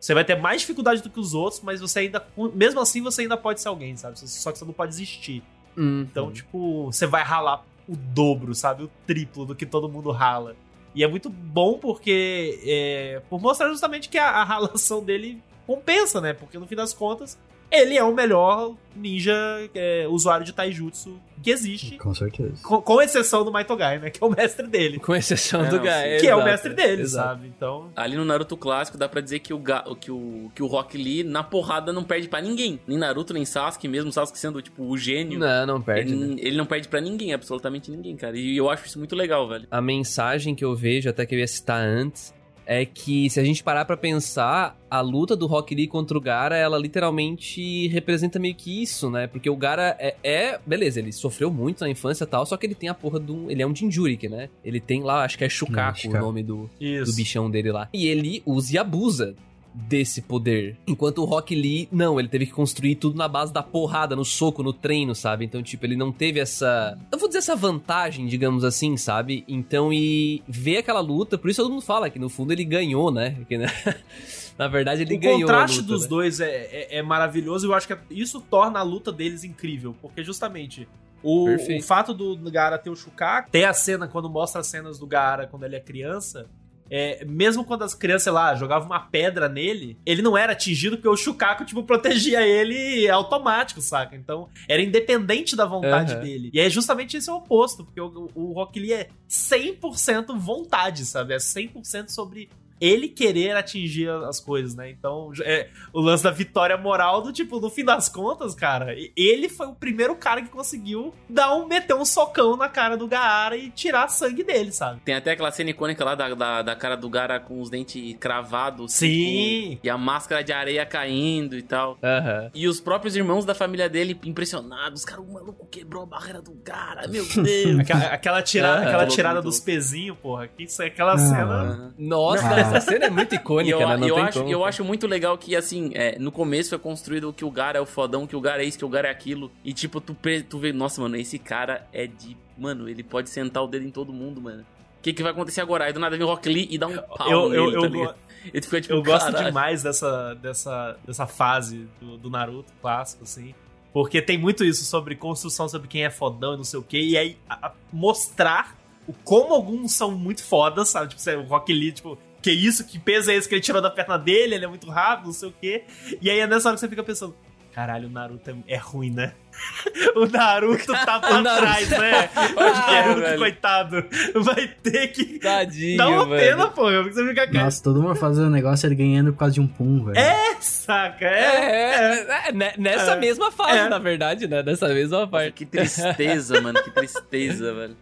você 0.00 0.12
vai 0.12 0.24
ter 0.24 0.34
mais 0.34 0.62
dificuldade 0.62 1.02
do 1.02 1.08
que 1.08 1.20
os 1.20 1.32
outros, 1.32 1.62
mas 1.62 1.80
você 1.80 2.00
ainda, 2.00 2.26
mesmo 2.54 2.80
assim, 2.80 3.00
você 3.00 3.22
ainda 3.22 3.36
pode 3.36 3.60
ser 3.60 3.68
alguém, 3.68 3.96
sabe? 3.96 4.18
Só 4.18 4.52
que 4.52 4.58
você 4.58 4.64
não 4.64 4.72
pode 4.72 4.90
desistir. 4.90 5.42
Hum. 5.76 6.06
Então, 6.10 6.30
tipo, 6.32 6.86
você 6.86 7.06
vai 7.06 7.22
ralar 7.22 7.64
o 7.88 7.96
dobro, 7.96 8.54
sabe? 8.54 8.84
O 8.84 8.90
triplo 9.06 9.44
do 9.44 9.54
que 9.54 9.66
todo 9.66 9.88
mundo 9.88 10.10
rala. 10.10 10.56
E 10.94 11.02
é 11.02 11.08
muito 11.08 11.28
bom 11.28 11.78
porque. 11.78 12.60
É, 12.64 13.22
por 13.28 13.40
mostrar 13.40 13.68
justamente 13.68 14.08
que 14.08 14.18
a, 14.18 14.28
a 14.28 14.44
ralação 14.44 15.02
dele 15.02 15.42
compensa, 15.66 16.20
né? 16.20 16.32
Porque 16.32 16.58
no 16.58 16.66
fim 16.66 16.76
das 16.76 16.92
contas, 16.92 17.38
ele 17.80 17.96
é 17.96 18.02
o 18.04 18.14
melhor 18.14 18.74
ninja 18.96 19.32
é, 19.74 20.06
usuário 20.08 20.46
de 20.46 20.52
taijutsu 20.52 21.18
que 21.42 21.50
existe. 21.50 21.96
com 21.98 22.14
certeza. 22.14 22.62
Com, 22.62 22.80
com 22.80 23.02
exceção 23.02 23.44
do 23.44 23.52
Maitogai, 23.52 23.98
né? 23.98 24.08
Que 24.08 24.22
é 24.22 24.26
o 24.26 24.30
mestre 24.30 24.66
dele. 24.66 24.98
Com 24.98 25.14
exceção 25.14 25.62
É, 25.64 25.68
do 25.68 25.78
Gaia. 25.80 26.18
que 26.20 26.26
é 26.26 26.34
o 26.34 26.38
exato, 26.38 26.50
mestre 26.50 26.74
dele, 26.74 27.02
exato. 27.02 27.28
sabe? 27.28 27.48
Então. 27.54 27.90
Ali 27.94 28.16
no 28.16 28.24
Naruto 28.24 28.56
clássico 28.56 28.96
dá 28.96 29.06
pra 29.08 29.20
dizer 29.20 29.40
que 29.40 29.52
o, 29.52 29.58
Ga- 29.58 29.84
que 30.00 30.10
o, 30.10 30.50
que 30.54 30.62
o 30.62 30.66
Rock 30.66 30.96
Lee, 30.96 31.22
na 31.22 31.42
porrada, 31.42 31.92
não 31.92 32.02
perde 32.04 32.28
pra 32.28 32.40
ninguém. 32.40 32.80
Nem 32.86 32.96
Naruto, 32.96 33.34
nem 33.34 33.44
Sasuke, 33.44 33.86
mesmo 33.88 34.10
Sasuke 34.10 34.38
sendo, 34.38 34.62
tipo, 34.62 34.84
o 34.84 34.96
gênio. 34.96 35.38
Não, 35.38 35.66
não 35.66 35.82
perde. 35.82 36.14
né? 36.16 36.26
ele, 36.32 36.40
ele 36.48 36.56
não 36.56 36.64
perde 36.66 36.88
pra 36.88 37.00
ninguém, 37.00 37.34
absolutamente 37.34 37.90
ninguém, 37.90 38.16
cara. 38.16 38.38
E 38.38 38.56
eu 38.56 38.70
acho 38.70 38.86
isso 38.86 38.98
muito 38.98 39.14
legal, 39.14 39.46
velho. 39.48 39.66
A 39.70 39.82
mensagem 39.82 40.54
que 40.54 40.64
eu 40.64 40.74
vejo, 40.74 41.10
até 41.10 41.26
que 41.26 41.34
eu 41.34 41.38
ia 41.40 41.46
citar 41.48 41.82
antes, 41.84 42.32
é 42.66 42.84
que 42.84 43.28
se 43.30 43.38
a 43.38 43.44
gente 43.44 43.62
parar 43.62 43.84
pra 43.84 43.96
pensar, 43.96 44.78
a 44.90 45.00
luta 45.00 45.36
do 45.36 45.46
Rock 45.46 45.74
Lee 45.74 45.86
contra 45.86 46.16
o 46.16 46.20
Gara, 46.20 46.56
ela 46.56 46.78
literalmente 46.78 47.88
representa 47.88 48.38
meio 48.38 48.54
que 48.54 48.82
isso, 48.82 49.10
né? 49.10 49.26
Porque 49.26 49.48
o 49.50 49.56
Gara 49.56 49.96
é, 49.98 50.16
é- 50.22 50.58
beleza, 50.66 50.98
ele 51.00 51.12
sofreu 51.12 51.50
muito 51.50 51.80
na 51.82 51.90
infância 51.90 52.24
e 52.24 52.26
tal, 52.26 52.44
só 52.46 52.56
que 52.56 52.66
ele 52.66 52.74
tem 52.74 52.88
a 52.88 52.94
porra 52.94 53.20
de 53.20 53.32
um, 53.32 53.50
ele 53.50 53.62
é 53.62 53.66
um 53.66 53.74
Jinjuriki, 53.74 54.28
né? 54.28 54.48
Ele 54.64 54.80
tem 54.80 55.02
lá, 55.02 55.24
acho 55.24 55.36
que 55.38 55.44
é 55.44 55.48
Shukaku 55.48 55.98
o 55.98 56.02
Shukaku. 56.02 56.24
nome 56.24 56.42
do, 56.42 56.70
do 57.04 57.12
bichão 57.14 57.50
dele 57.50 57.70
lá. 57.72 57.88
E 57.92 58.06
ele 58.06 58.42
usa 58.46 58.74
e 58.74 58.78
abusa 58.78 59.34
desse 59.74 60.22
poder. 60.22 60.78
Enquanto 60.86 61.18
o 61.18 61.24
Rock 61.24 61.54
Lee, 61.54 61.88
não, 61.90 62.20
ele 62.20 62.28
teve 62.28 62.46
que 62.46 62.52
construir 62.52 62.94
tudo 62.94 63.18
na 63.18 63.26
base 63.26 63.52
da 63.52 63.62
porrada, 63.62 64.14
no 64.14 64.24
soco, 64.24 64.62
no 64.62 64.72
treino, 64.72 65.14
sabe? 65.14 65.44
Então, 65.44 65.62
tipo, 65.62 65.84
ele 65.84 65.96
não 65.96 66.12
teve 66.12 66.38
essa. 66.38 66.96
Eu 67.10 67.18
vou 67.18 67.28
dizer 67.28 67.38
essa 67.38 67.56
vantagem, 67.56 68.26
digamos 68.26 68.62
assim, 68.62 68.96
sabe? 68.96 69.44
Então, 69.48 69.92
e 69.92 70.42
ver 70.46 70.78
aquela 70.78 71.00
luta, 71.00 71.36
por 71.36 71.50
isso 71.50 71.60
todo 71.60 71.72
mundo 71.72 71.82
fala 71.82 72.08
que 72.08 72.18
no 72.18 72.28
fundo 72.28 72.52
ele 72.52 72.64
ganhou, 72.64 73.10
né? 73.10 73.36
Que, 73.48 73.58
né? 73.58 73.66
Na 74.56 74.68
verdade, 74.68 75.02
ele 75.02 75.16
o 75.16 75.18
ganhou. 75.18 75.38
a 75.38 75.40
contraste 75.40 75.80
luta, 75.80 75.92
dos 75.92 76.02
né? 76.02 76.08
dois 76.08 76.40
é, 76.40 76.50
é, 76.50 76.98
é 76.98 77.02
maravilhoso 77.02 77.66
e 77.66 77.68
eu 77.68 77.74
acho 77.74 77.88
que 77.88 77.96
isso 78.10 78.40
torna 78.40 78.78
a 78.78 78.82
luta 78.82 79.10
deles 79.10 79.42
incrível, 79.42 79.96
porque 80.00 80.22
justamente 80.22 80.86
o, 81.24 81.48
o 81.54 81.82
fato 81.82 82.14
do 82.14 82.36
Gaara 82.50 82.78
ter 82.78 82.90
o 82.90 82.94
Shukaku, 82.94 83.50
ter 83.50 83.64
a 83.64 83.72
cena 83.72 84.06
quando 84.06 84.30
mostra 84.30 84.60
as 84.60 84.66
cenas 84.66 84.98
do 84.98 85.06
Gaara 85.06 85.46
quando 85.46 85.64
ele 85.64 85.74
é 85.74 85.80
criança, 85.80 86.48
é, 86.90 87.24
mesmo 87.24 87.64
quando 87.64 87.82
as 87.82 87.94
crianças, 87.94 88.24
sei 88.24 88.32
lá, 88.32 88.54
jogavam 88.54 88.86
uma 88.86 89.00
pedra 89.00 89.48
nele, 89.48 89.98
ele 90.04 90.22
não 90.22 90.36
era 90.36 90.52
atingido 90.52 90.96
porque 90.96 91.08
o 91.08 91.16
Shukaku, 91.16 91.64
tipo, 91.64 91.82
protegia 91.84 92.46
ele 92.46 93.08
automático, 93.08 93.80
saca? 93.80 94.16
Então, 94.16 94.48
era 94.68 94.82
independente 94.82 95.56
da 95.56 95.64
vontade 95.64 96.14
Aham. 96.14 96.22
dele. 96.22 96.50
E 96.52 96.60
é 96.60 96.68
justamente 96.68 97.16
esse 97.16 97.30
o 97.30 97.36
oposto, 97.36 97.84
porque 97.84 98.00
o, 98.00 98.30
o 98.34 98.52
Rock 98.52 98.78
Lee 98.78 98.92
é 98.92 99.08
100% 99.28 100.38
vontade, 100.38 101.04
sabe? 101.04 101.34
É 101.34 101.38
100% 101.38 102.08
sobre 102.08 102.48
ele 102.80 103.08
querer 103.08 103.56
atingir 103.56 104.08
as 104.10 104.40
coisas, 104.40 104.74
né? 104.74 104.90
Então, 104.90 105.30
é, 105.42 105.68
o 105.92 106.00
lance 106.00 106.22
da 106.24 106.30
vitória 106.30 106.76
moral 106.76 107.22
do 107.22 107.32
tipo, 107.32 107.60
no 107.60 107.70
fim 107.70 107.84
das 107.84 108.08
contas, 108.08 108.54
cara, 108.54 108.94
ele 109.16 109.48
foi 109.48 109.66
o 109.68 109.74
primeiro 109.74 110.14
cara 110.16 110.42
que 110.42 110.48
conseguiu 110.48 111.14
dar 111.28 111.54
um, 111.54 111.66
meter 111.66 111.94
um 111.94 112.04
socão 112.04 112.56
na 112.56 112.68
cara 112.68 112.96
do 112.96 113.06
Gaara 113.08 113.56
e 113.56 113.70
tirar 113.70 114.08
sangue 114.08 114.42
dele, 114.42 114.72
sabe? 114.72 115.00
Tem 115.04 115.14
até 115.14 115.32
aquela 115.32 115.50
cena 115.50 115.70
icônica 115.70 116.04
lá 116.04 116.14
da, 116.14 116.34
da, 116.34 116.62
da 116.62 116.76
cara 116.76 116.96
do 116.96 117.08
Gara 117.08 117.38
com 117.40 117.60
os 117.60 117.70
dentes 117.70 118.16
cravados. 118.18 118.92
Sim. 118.92 119.70
tipo, 119.70 119.80
e 119.86 119.90
a 119.90 119.96
máscara 119.98 120.42
de 120.42 120.52
areia 120.52 120.84
caindo 120.84 121.56
e 121.56 121.62
tal. 121.62 121.98
Aham. 122.02 122.50
E 122.54 122.66
os 122.68 122.80
próprios 122.80 123.16
irmãos 123.16 123.44
da 123.44 123.54
família 123.54 123.88
dele 123.88 124.18
impressionados. 124.24 125.04
Cara, 125.04 125.20
o 125.20 125.32
maluco 125.32 125.66
quebrou 125.66 126.02
a 126.02 126.06
barreira 126.06 126.42
do 126.42 126.52
Gara, 126.64 127.06
meu 127.08 127.24
Deus. 127.42 127.78
Aquela, 127.80 128.04
aquela 128.06 128.42
tirada, 128.42 128.80
Ah, 128.80 128.88
aquela 128.88 129.06
tirada 129.06 129.42
dos 129.42 129.60
pezinhos, 129.60 130.16
porra. 130.18 130.48
Que 130.48 130.64
isso, 130.64 130.82
é 130.82 130.86
aquela 130.86 131.14
Ah. 131.14 131.18
cena. 131.18 131.94
Nossa, 131.98 132.46
Ah, 132.48 132.63
Essa 132.64 132.80
cena 132.80 133.06
é 133.06 133.10
muito 133.10 133.34
icônica, 133.34 133.76
eu, 133.78 133.88
né? 133.88 133.96
Não 133.96 134.08
eu 134.08 134.14
tem 134.16 134.24
acho, 134.24 134.38
como. 134.40 134.50
eu 134.50 134.64
acho 134.64 134.84
muito 134.84 135.06
legal 135.06 135.36
que, 135.38 135.54
assim, 135.56 135.90
é, 135.94 136.18
no 136.18 136.30
começo 136.32 136.74
é 136.74 136.78
construído 136.78 137.32
que 137.32 137.44
o 137.44 137.50
Gara 137.50 137.78
é 137.78 137.80
o 137.80 137.86
fodão, 137.86 138.26
que 138.26 138.34
o 138.36 138.40
Gara 138.40 138.62
é 138.62 138.66
isso, 138.66 138.78
que 138.78 138.84
o 138.84 138.88
Gara 138.88 139.08
é 139.08 139.10
aquilo. 139.10 139.50
E, 139.64 139.72
tipo, 139.72 140.00
tu, 140.00 140.16
tu 140.48 140.58
vê, 140.58 140.72
nossa, 140.72 141.00
mano, 141.00 141.16
esse 141.16 141.38
cara 141.38 141.86
é 141.92 142.06
de. 142.06 142.36
Mano, 142.56 142.88
ele 142.88 143.02
pode 143.02 143.28
sentar 143.30 143.62
o 143.62 143.66
dedo 143.66 143.84
em 143.84 143.90
todo 143.90 144.12
mundo, 144.12 144.40
mano. 144.40 144.62
O 144.62 145.02
que, 145.02 145.12
que 145.12 145.22
vai 145.22 145.32
acontecer 145.32 145.60
agora? 145.60 145.84
Aí 145.84 145.92
do 145.92 146.00
nada 146.00 146.16
vem 146.16 146.24
o 146.24 146.28
Rock 146.28 146.48
Lee 146.48 146.66
e 146.70 146.78
dá 146.78 146.86
um 146.86 146.96
pau 146.96 147.28
Eu, 147.30 147.48
nele, 147.50 147.62
eu, 147.76 147.80
tá 147.80 147.86
eu, 147.86 147.90
ligado? 147.92 148.16
Ele 148.52 148.62
fica 148.62 148.80
tipo, 148.80 148.94
eu 148.94 149.02
gosto 149.02 149.26
"Caralho". 149.26 149.46
demais 149.46 149.82
dessa, 149.82 150.34
dessa, 150.34 150.96
dessa 151.06 151.26
fase 151.26 151.86
do, 152.00 152.16
do 152.16 152.30
Naruto 152.30 152.72
clássico, 152.80 153.24
assim. 153.24 153.54
Porque 153.92 154.20
tem 154.22 154.38
muito 154.38 154.64
isso 154.64 154.84
sobre 154.84 155.14
construção, 155.14 155.68
sobre 155.68 155.88
quem 155.88 156.04
é 156.04 156.10
fodão 156.10 156.54
e 156.54 156.56
não 156.56 156.64
sei 156.64 156.78
o 156.80 156.82
quê. 156.82 157.00
E 157.00 157.16
aí 157.18 157.36
a- 157.48 157.68
a- 157.68 157.72
mostrar 157.92 158.76
o 159.06 159.12
como 159.12 159.52
alguns 159.54 159.92
são 159.92 160.10
muito 160.12 160.42
fodas, 160.42 160.88
sabe? 160.88 161.14
Tipo, 161.14 161.38
o 161.38 161.42
Rock 161.44 161.72
Lee, 161.72 161.92
tipo, 161.92 162.18
que 162.44 162.52
isso, 162.52 162.86
que 162.86 162.98
peso 162.98 163.30
é 163.30 163.34
esse 163.34 163.48
que 163.48 163.54
ele 163.54 163.62
tirou 163.62 163.80
da 163.80 163.90
perna 163.90 164.18
dele, 164.18 164.56
ele 164.56 164.66
é 164.66 164.68
muito 164.68 164.90
rápido, 164.90 165.26
não 165.26 165.32
sei 165.32 165.48
o 165.48 165.52
quê. 165.58 165.84
E 166.20 166.28
aí 166.28 166.40
é 166.40 166.46
nessa 166.46 166.68
hora 166.68 166.76
que 166.76 166.80
você 166.80 166.88
fica 166.90 167.02
pensando, 167.02 167.34
caralho, 167.72 168.06
o 168.06 168.10
Naruto 168.10 168.50
é, 168.50 168.74
é 168.74 168.76
ruim, 168.76 169.10
né? 169.10 169.32
o 170.16 170.26
Naruto 170.26 170.92
tá 170.92 171.18
pra 171.20 171.38
O 171.38 171.42
Naruto- 171.42 171.62
trás, 171.62 171.90
né? 171.90 172.30
O 172.56 172.60
Naruto, 172.60 173.20
velho. 173.20 173.38
coitado, 173.38 174.04
vai 174.36 174.68
ter 174.82 175.08
que 175.08 175.38
Tadinho, 175.38 175.96
dar 175.98 176.08
uma 176.08 176.26
velho. 176.26 176.56
pena, 176.56 176.66
pô. 176.68 176.84
Você 177.04 177.26
fica, 177.28 177.46
cara, 177.46 177.64
Nossa, 177.64 177.82
todo 177.82 178.02
mundo 178.02 178.14
fazendo 178.16 178.50
negócio 178.50 178.86
ele 178.86 178.94
ganhando 178.94 179.32
por 179.32 179.38
causa 179.40 179.54
de 179.54 179.60
um 179.60 179.66
pum, 179.66 180.04
velho. 180.04 180.18
é, 180.18 180.56
saca? 180.60 181.24
É, 181.26 181.44
É, 181.44 182.14
é, 182.44 182.48
é, 182.48 182.52
ne- 182.52 182.74
nessa 182.78 183.12
É. 183.12 183.16
mesma 183.20 183.50
fase, 183.50 183.78
É. 183.78 183.88
na 183.88 183.98
verdade, 183.98 184.46
né? 184.46 184.62
Nessa 184.62 184.88
mesma 184.88 185.26
parte. 185.26 185.52
que 185.52 185.64
tristeza, 185.66 186.60
mano, 186.60 186.82
que 186.82 186.90
tristeza, 186.90 187.72
velho. 187.74 187.96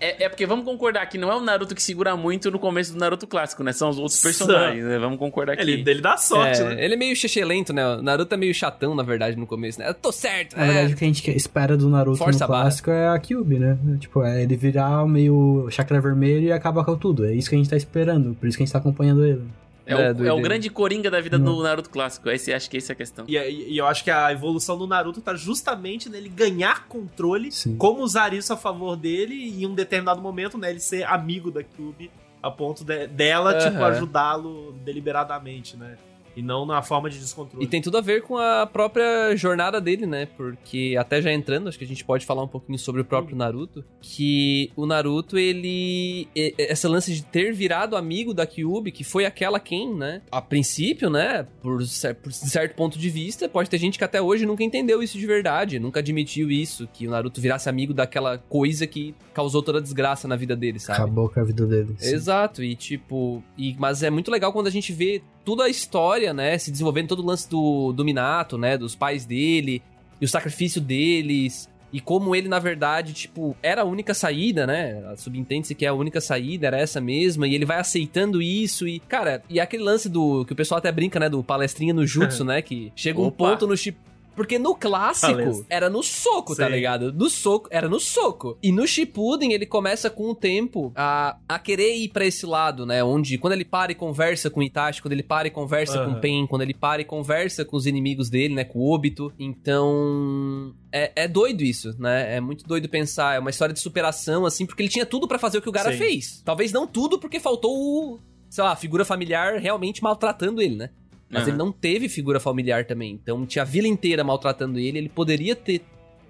É, 0.00 0.24
é 0.24 0.28
porque 0.28 0.46
vamos 0.46 0.64
concordar 0.64 1.06
que 1.06 1.18
não 1.18 1.30
é 1.30 1.36
o 1.36 1.40
Naruto 1.40 1.74
que 1.74 1.82
segura 1.82 2.16
muito 2.16 2.50
no 2.50 2.58
começo 2.58 2.92
do 2.92 2.98
Naruto 2.98 3.26
clássico, 3.26 3.62
né? 3.62 3.72
São 3.72 3.88
os 3.90 3.98
outros 3.98 4.20
personagens, 4.20 4.84
né? 4.84 4.98
Vamos 4.98 5.18
concordar 5.18 5.56
que... 5.56 5.62
Ele, 5.62 5.82
ele 5.86 6.00
dá 6.00 6.16
sorte, 6.16 6.60
É, 6.60 6.64
né? 6.64 6.84
Ele 6.84 6.94
é 6.94 6.96
meio 6.96 7.14
lento, 7.46 7.72
né? 7.72 7.86
O 7.86 8.02
Naruto 8.02 8.34
é 8.34 8.38
meio 8.38 8.54
chatão, 8.54 8.94
na 8.94 9.02
verdade, 9.02 9.36
no 9.36 9.46
começo, 9.46 9.78
né? 9.78 9.88
Eu 9.88 9.94
tô 9.94 10.10
certo, 10.12 10.25
Na 10.56 10.64
verdade, 10.64 10.92
é. 10.92 10.94
o 10.94 10.96
que 10.98 11.04
a 11.04 11.08
gente 11.08 11.30
espera 11.36 11.76
do 11.76 11.88
Naruto 11.88 12.18
Força 12.18 12.44
no 12.44 12.48
barra. 12.48 12.62
clássico 12.62 12.90
é 12.90 13.08
a 13.08 13.18
Kyuubi, 13.18 13.58
né? 13.58 13.78
Tipo, 14.00 14.22
é 14.22 14.42
ele 14.42 14.56
virar 14.56 15.06
meio 15.06 15.66
chakra 15.70 16.00
vermelho 16.00 16.46
e 16.46 16.52
acabar 16.52 16.84
com 16.84 16.96
tudo. 16.96 17.24
É 17.26 17.34
isso 17.34 17.48
que 17.48 17.54
a 17.54 17.58
gente 17.58 17.70
tá 17.70 17.76
esperando, 17.76 18.34
por 18.34 18.46
isso 18.48 18.56
que 18.56 18.62
a 18.62 18.66
gente 18.66 18.72
tá 18.72 18.78
acompanhando 18.78 19.24
ele. 19.24 19.42
É, 19.88 19.92
É, 19.92 20.12
o, 20.12 20.26
é 20.26 20.32
o 20.32 20.40
grande 20.40 20.68
coringa 20.68 21.08
da 21.08 21.20
vida 21.20 21.38
do 21.38 21.62
Naruto 21.62 21.88
clássico. 21.90 22.28
Esse, 22.28 22.52
acho 22.52 22.68
que 22.68 22.76
essa 22.76 22.90
é 22.90 22.94
a 22.94 22.96
questão. 22.96 23.24
E, 23.28 23.36
e- 23.36 23.78
eu 23.78 23.86
acho 23.86 24.02
que 24.02 24.10
a 24.10 24.32
evolução 24.32 24.76
do 24.76 24.84
Naruto 24.84 25.20
tá 25.20 25.34
justamente 25.36 26.08
nele 26.08 26.28
ganhar 26.28 26.88
controle, 26.88 27.52
Sim. 27.52 27.76
como 27.76 28.02
usar 28.02 28.34
isso 28.34 28.52
a 28.52 28.56
favor 28.56 28.96
dele 28.96 29.34
e 29.34 29.62
em 29.62 29.66
um 29.66 29.74
determinado 29.76 30.20
momento, 30.20 30.58
né, 30.58 30.70
ele 30.70 30.80
ser 30.80 31.04
amigo 31.04 31.52
da 31.52 31.62
Kyuubi 31.62 32.10
a 32.42 32.50
ponto 32.50 32.84
de- 32.84 33.06
dela, 33.06 33.54
tipo, 33.58 33.76
Aham. 33.76 33.86
ajudá-lo 33.86 34.74
deliberadamente, 34.84 35.76
né? 35.76 35.94
E 36.36 36.42
não 36.42 36.66
na 36.66 36.82
forma 36.82 37.08
de 37.08 37.18
descontrole. 37.18 37.64
E 37.64 37.68
tem 37.68 37.80
tudo 37.80 37.96
a 37.96 38.00
ver 38.00 38.22
com 38.22 38.36
a 38.36 38.66
própria 38.66 39.34
jornada 39.36 39.80
dele, 39.80 40.04
né? 40.06 40.26
Porque 40.36 40.94
até 40.98 41.20
já 41.22 41.32
entrando, 41.32 41.68
acho 41.68 41.78
que 41.78 41.84
a 41.84 41.88
gente 41.88 42.04
pode 42.04 42.26
falar 42.26 42.42
um 42.42 42.48
pouquinho 42.48 42.78
sobre 42.78 43.00
o 43.00 43.04
próprio 43.04 43.34
Naruto, 43.36 43.82
que 44.02 44.70
o 44.76 44.84
Naruto, 44.86 45.38
ele 45.38 46.28
e- 46.36 46.54
esse 46.58 46.86
lance 46.86 47.12
de 47.14 47.22
ter 47.24 47.52
virado 47.54 47.96
amigo 47.96 48.34
da 48.34 48.46
Kyuubi, 48.46 48.92
que 48.92 49.02
foi 49.02 49.24
aquela 49.24 49.58
quem, 49.58 49.94
né? 49.94 50.20
A 50.30 50.42
princípio, 50.42 51.08
né, 51.08 51.46
por, 51.62 51.78
por 52.22 52.32
certo 52.32 52.74
ponto 52.74 52.98
de 52.98 53.08
vista, 53.10 53.48
pode 53.48 53.70
ter 53.70 53.78
gente 53.78 53.96
que 53.98 54.04
até 54.04 54.20
hoje 54.20 54.44
nunca 54.44 54.62
entendeu 54.62 55.02
isso 55.02 55.18
de 55.18 55.26
verdade, 55.26 55.78
nunca 55.78 56.00
admitiu 56.00 56.50
isso, 56.50 56.86
que 56.92 57.06
o 57.06 57.10
Naruto 57.10 57.40
virasse 57.40 57.68
amigo 57.68 57.94
daquela 57.94 58.38
coisa 58.38 58.86
que 58.86 59.14
causou 59.32 59.62
toda 59.62 59.78
a 59.78 59.82
desgraça 59.82 60.28
na 60.28 60.36
vida 60.36 60.54
dele, 60.54 60.78
sabe? 60.78 61.00
Acabou 61.00 61.28
com 61.28 61.40
a 61.40 61.44
vida 61.44 61.66
dele. 61.66 61.94
sim. 61.98 62.14
Exato, 62.14 62.62
e 62.62 62.74
tipo, 62.74 63.42
e, 63.56 63.74
mas 63.78 64.02
é 64.02 64.10
muito 64.10 64.30
legal 64.30 64.52
quando 64.52 64.66
a 64.66 64.70
gente 64.70 64.92
vê 64.92 65.22
toda 65.46 65.62
a 65.62 65.68
história, 65.68 66.34
né, 66.34 66.58
se 66.58 66.72
desenvolvendo, 66.72 67.06
todo 67.06 67.22
o 67.22 67.24
lance 67.24 67.48
do, 67.48 67.92
do 67.92 68.04
Minato, 68.04 68.58
né, 68.58 68.76
dos 68.76 68.96
pais 68.96 69.24
dele, 69.24 69.80
e 70.20 70.24
o 70.24 70.28
sacrifício 70.28 70.80
deles, 70.80 71.68
e 71.92 72.00
como 72.00 72.34
ele, 72.34 72.48
na 72.48 72.58
verdade, 72.58 73.12
tipo, 73.12 73.56
era 73.62 73.82
a 73.82 73.84
única 73.84 74.12
saída, 74.12 74.66
né, 74.66 75.14
subentende-se 75.16 75.72
que 75.76 75.86
é 75.86 75.88
a 75.88 75.94
única 75.94 76.20
saída, 76.20 76.66
era 76.66 76.80
essa 76.80 77.00
mesma, 77.00 77.46
e 77.46 77.54
ele 77.54 77.64
vai 77.64 77.78
aceitando 77.78 78.42
isso, 78.42 78.88
e, 78.88 78.98
cara, 78.98 79.40
e 79.48 79.60
aquele 79.60 79.84
lance 79.84 80.08
do, 80.08 80.44
que 80.44 80.52
o 80.52 80.56
pessoal 80.56 80.78
até 80.78 80.90
brinca, 80.90 81.20
né, 81.20 81.28
do 81.28 81.44
palestrinha 81.44 81.94
no 81.94 82.04
jutsu, 82.04 82.42
né, 82.44 82.60
que 82.60 82.92
chega 82.96 83.20
um 83.20 83.26
Opa. 83.26 83.36
ponto 83.36 83.68
no 83.68 83.76
Chip... 83.76 83.96
Porque 84.36 84.58
no 84.58 84.74
clássico 84.74 85.64
era 85.68 85.88
no 85.88 86.02
soco, 86.02 86.54
tá 86.54 86.66
Sim. 86.66 86.72
ligado? 86.72 87.12
No 87.12 87.30
soco, 87.30 87.68
era 87.72 87.88
no 87.88 87.98
soco. 87.98 88.58
E 88.62 88.70
no 88.70 88.86
Shippuden 88.86 89.52
ele 89.52 89.64
começa 89.64 90.10
com 90.10 90.30
o 90.30 90.34
tempo 90.34 90.92
a, 90.94 91.38
a 91.48 91.58
querer 91.58 91.96
ir 91.96 92.10
pra 92.10 92.26
esse 92.26 92.44
lado, 92.44 92.84
né? 92.84 93.02
Onde 93.02 93.38
quando 93.38 93.54
ele 93.54 93.64
para 93.64 93.92
e 93.92 93.94
conversa 93.94 94.50
com 94.50 94.60
o 94.60 94.62
Itachi, 94.62 95.00
quando 95.00 95.12
ele 95.12 95.22
para 95.22 95.48
e 95.48 95.50
conversa 95.50 95.98
com 95.98 96.10
Aham. 96.10 96.18
o 96.18 96.20
Pen, 96.20 96.46
quando 96.46 96.62
ele 96.62 96.74
para 96.74 97.00
e 97.00 97.04
conversa 97.04 97.64
com 97.64 97.76
os 97.76 97.86
inimigos 97.86 98.28
dele, 98.28 98.54
né? 98.54 98.64
Com 98.64 98.78
o 98.80 98.92
Obito. 98.92 99.32
Então. 99.38 100.74
É, 100.92 101.12
é 101.24 101.28
doido 101.28 101.62
isso, 101.62 101.94
né? 101.98 102.36
É 102.36 102.40
muito 102.40 102.64
doido 102.66 102.88
pensar. 102.88 103.36
É 103.36 103.38
uma 103.38 103.50
história 103.50 103.72
de 103.72 103.80
superação, 103.80 104.44
assim, 104.46 104.66
porque 104.66 104.82
ele 104.82 104.90
tinha 104.90 105.06
tudo 105.06 105.26
pra 105.26 105.38
fazer 105.38 105.58
o 105.58 105.62
que 105.62 105.68
o 105.68 105.72
Gara 105.72 105.92
Sim. 105.92 105.98
fez. 105.98 106.42
Talvez 106.44 106.72
não 106.72 106.86
tudo, 106.86 107.18
porque 107.18 107.40
faltou 107.40 107.72
o. 107.74 108.20
Sei 108.48 108.62
lá, 108.62 108.72
a 108.72 108.76
figura 108.76 109.04
familiar 109.04 109.58
realmente 109.58 110.02
maltratando 110.02 110.62
ele, 110.62 110.76
né? 110.76 110.90
Mas 111.28 111.42
Aham. 111.42 111.50
ele 111.50 111.56
não 111.56 111.72
teve 111.72 112.08
figura 112.08 112.38
familiar 112.38 112.84
também. 112.84 113.12
Então 113.12 113.44
tinha 113.44 113.62
a 113.62 113.66
vila 113.66 113.88
inteira 113.88 114.22
maltratando 114.22 114.78
ele. 114.78 114.98
Ele 114.98 115.08
poderia 115.08 115.56
ter 115.56 115.82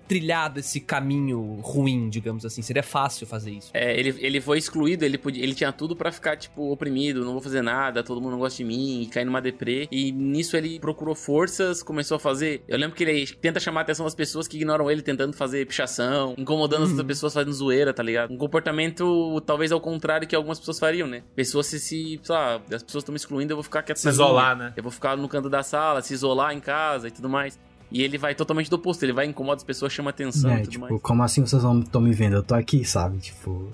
trilhado 0.07 0.61
esse 0.61 0.81
caminho 0.81 1.61
ruim, 1.63 2.09
digamos 2.09 2.45
assim. 2.45 2.63
Seria 2.63 2.83
fácil 2.83 3.27
fazer 3.27 3.51
isso. 3.51 3.71
É, 3.75 3.99
ele, 3.99 4.15
ele 4.19 4.41
foi 4.41 4.59
excluído, 4.59 5.05
ele, 5.05 5.19
podia, 5.19 5.43
ele 5.43 5.55
tinha 5.55 5.73
tudo 5.73 5.95
pra 5.97 6.11
ficar, 6.13 6.37
tipo, 6.37 6.71
oprimido, 6.73 7.25
não 7.25 7.33
vou 7.33 7.41
fazer 7.41 7.63
nada, 7.63 8.03
todo 8.03 8.21
mundo 8.21 8.33
não 8.33 8.39
gosta 8.39 8.57
de 8.59 8.65
mim, 8.65 9.03
e 9.03 9.07
cair 9.07 9.25
numa 9.25 9.41
deprê. 9.41 9.89
E 9.91 10.13
nisso 10.13 10.57
ele 10.57 10.79
procurou 10.79 11.15
forças, 11.15 11.83
começou 11.83 12.17
a 12.17 12.21
fazer. 12.21 12.63
Eu 12.69 12.79
lembro 12.79 12.97
que 12.97 13.05
ele 13.05 13.27
tenta 13.27 13.59
chamar 13.61 13.81
a 13.81 13.83
atenção 13.83 14.05
das 14.05 14.15
pessoas 14.15 14.47
que 14.49 14.57
ignoram 14.57 14.91
ele, 14.91 15.03
tentando 15.03 15.33
fazer 15.35 15.67
pichação, 15.67 16.35
incomodando 16.39 16.83
as 16.83 16.91
Uhum. 16.91 16.97
outras 16.97 17.07
pessoas 17.07 17.35
fazendo 17.35 17.53
zoeira, 17.53 17.93
tá 17.93 18.03
ligado? 18.03 18.33
Um 18.33 18.37
comportamento 18.39 19.41
talvez 19.47 19.73
ao 19.73 19.81
contrário 19.81 20.27
que 20.27 20.35
algumas 20.37 20.59
pessoas 20.59 20.79
fariam, 20.79 21.07
né? 21.09 21.23
Pessoas 21.35 21.67
se, 21.67 21.79
se 21.81 22.21
sei 22.23 22.35
lá, 22.35 22.57
as 22.73 22.83
pessoas 22.83 23.03
estão 23.03 23.13
me 23.13 23.17
excluindo, 23.17 23.53
eu 23.53 23.57
vou 23.57 23.63
ficar 23.65 23.83
quieto 23.83 23.99
Se 23.99 24.09
isolar, 24.09 24.57
né? 24.57 24.73
Eu 24.77 24.83
vou 24.83 24.93
ficar 24.93 25.17
no 25.17 25.29
canto 25.29 25.49
da 25.51 25.63
sala, 25.63 26.03
se 26.03 26.15
isolar 26.15 26.53
em 26.55 26.61
casa 26.61 27.09
e 27.09 27.11
tudo 27.11 27.29
mais. 27.29 27.59
E 27.91 28.03
ele 28.03 28.19
vai 28.19 28.35
totalmente 28.35 28.69
do 28.69 28.77
oposto, 28.77 29.03
ele 29.05 29.13
vai 29.13 29.27
incomodar 29.27 29.57
as 29.59 29.65
pessoas, 29.65 29.93
chama 29.93 30.11
atenção 30.11 30.51
É, 30.51 30.55
e 30.57 30.61
tudo 30.63 30.71
tipo, 30.73 30.89
mais. 30.89 31.03
como 31.03 31.23
assim 31.23 31.47
vocês 31.47 31.63
não 31.63 31.81
estão 31.81 32.01
me 32.01 32.13
vendo? 32.13 32.35
Eu 32.37 32.43
tô 32.43 32.55
aqui, 32.55 32.85
sabe? 32.85 33.19
Tipo. 33.19 33.71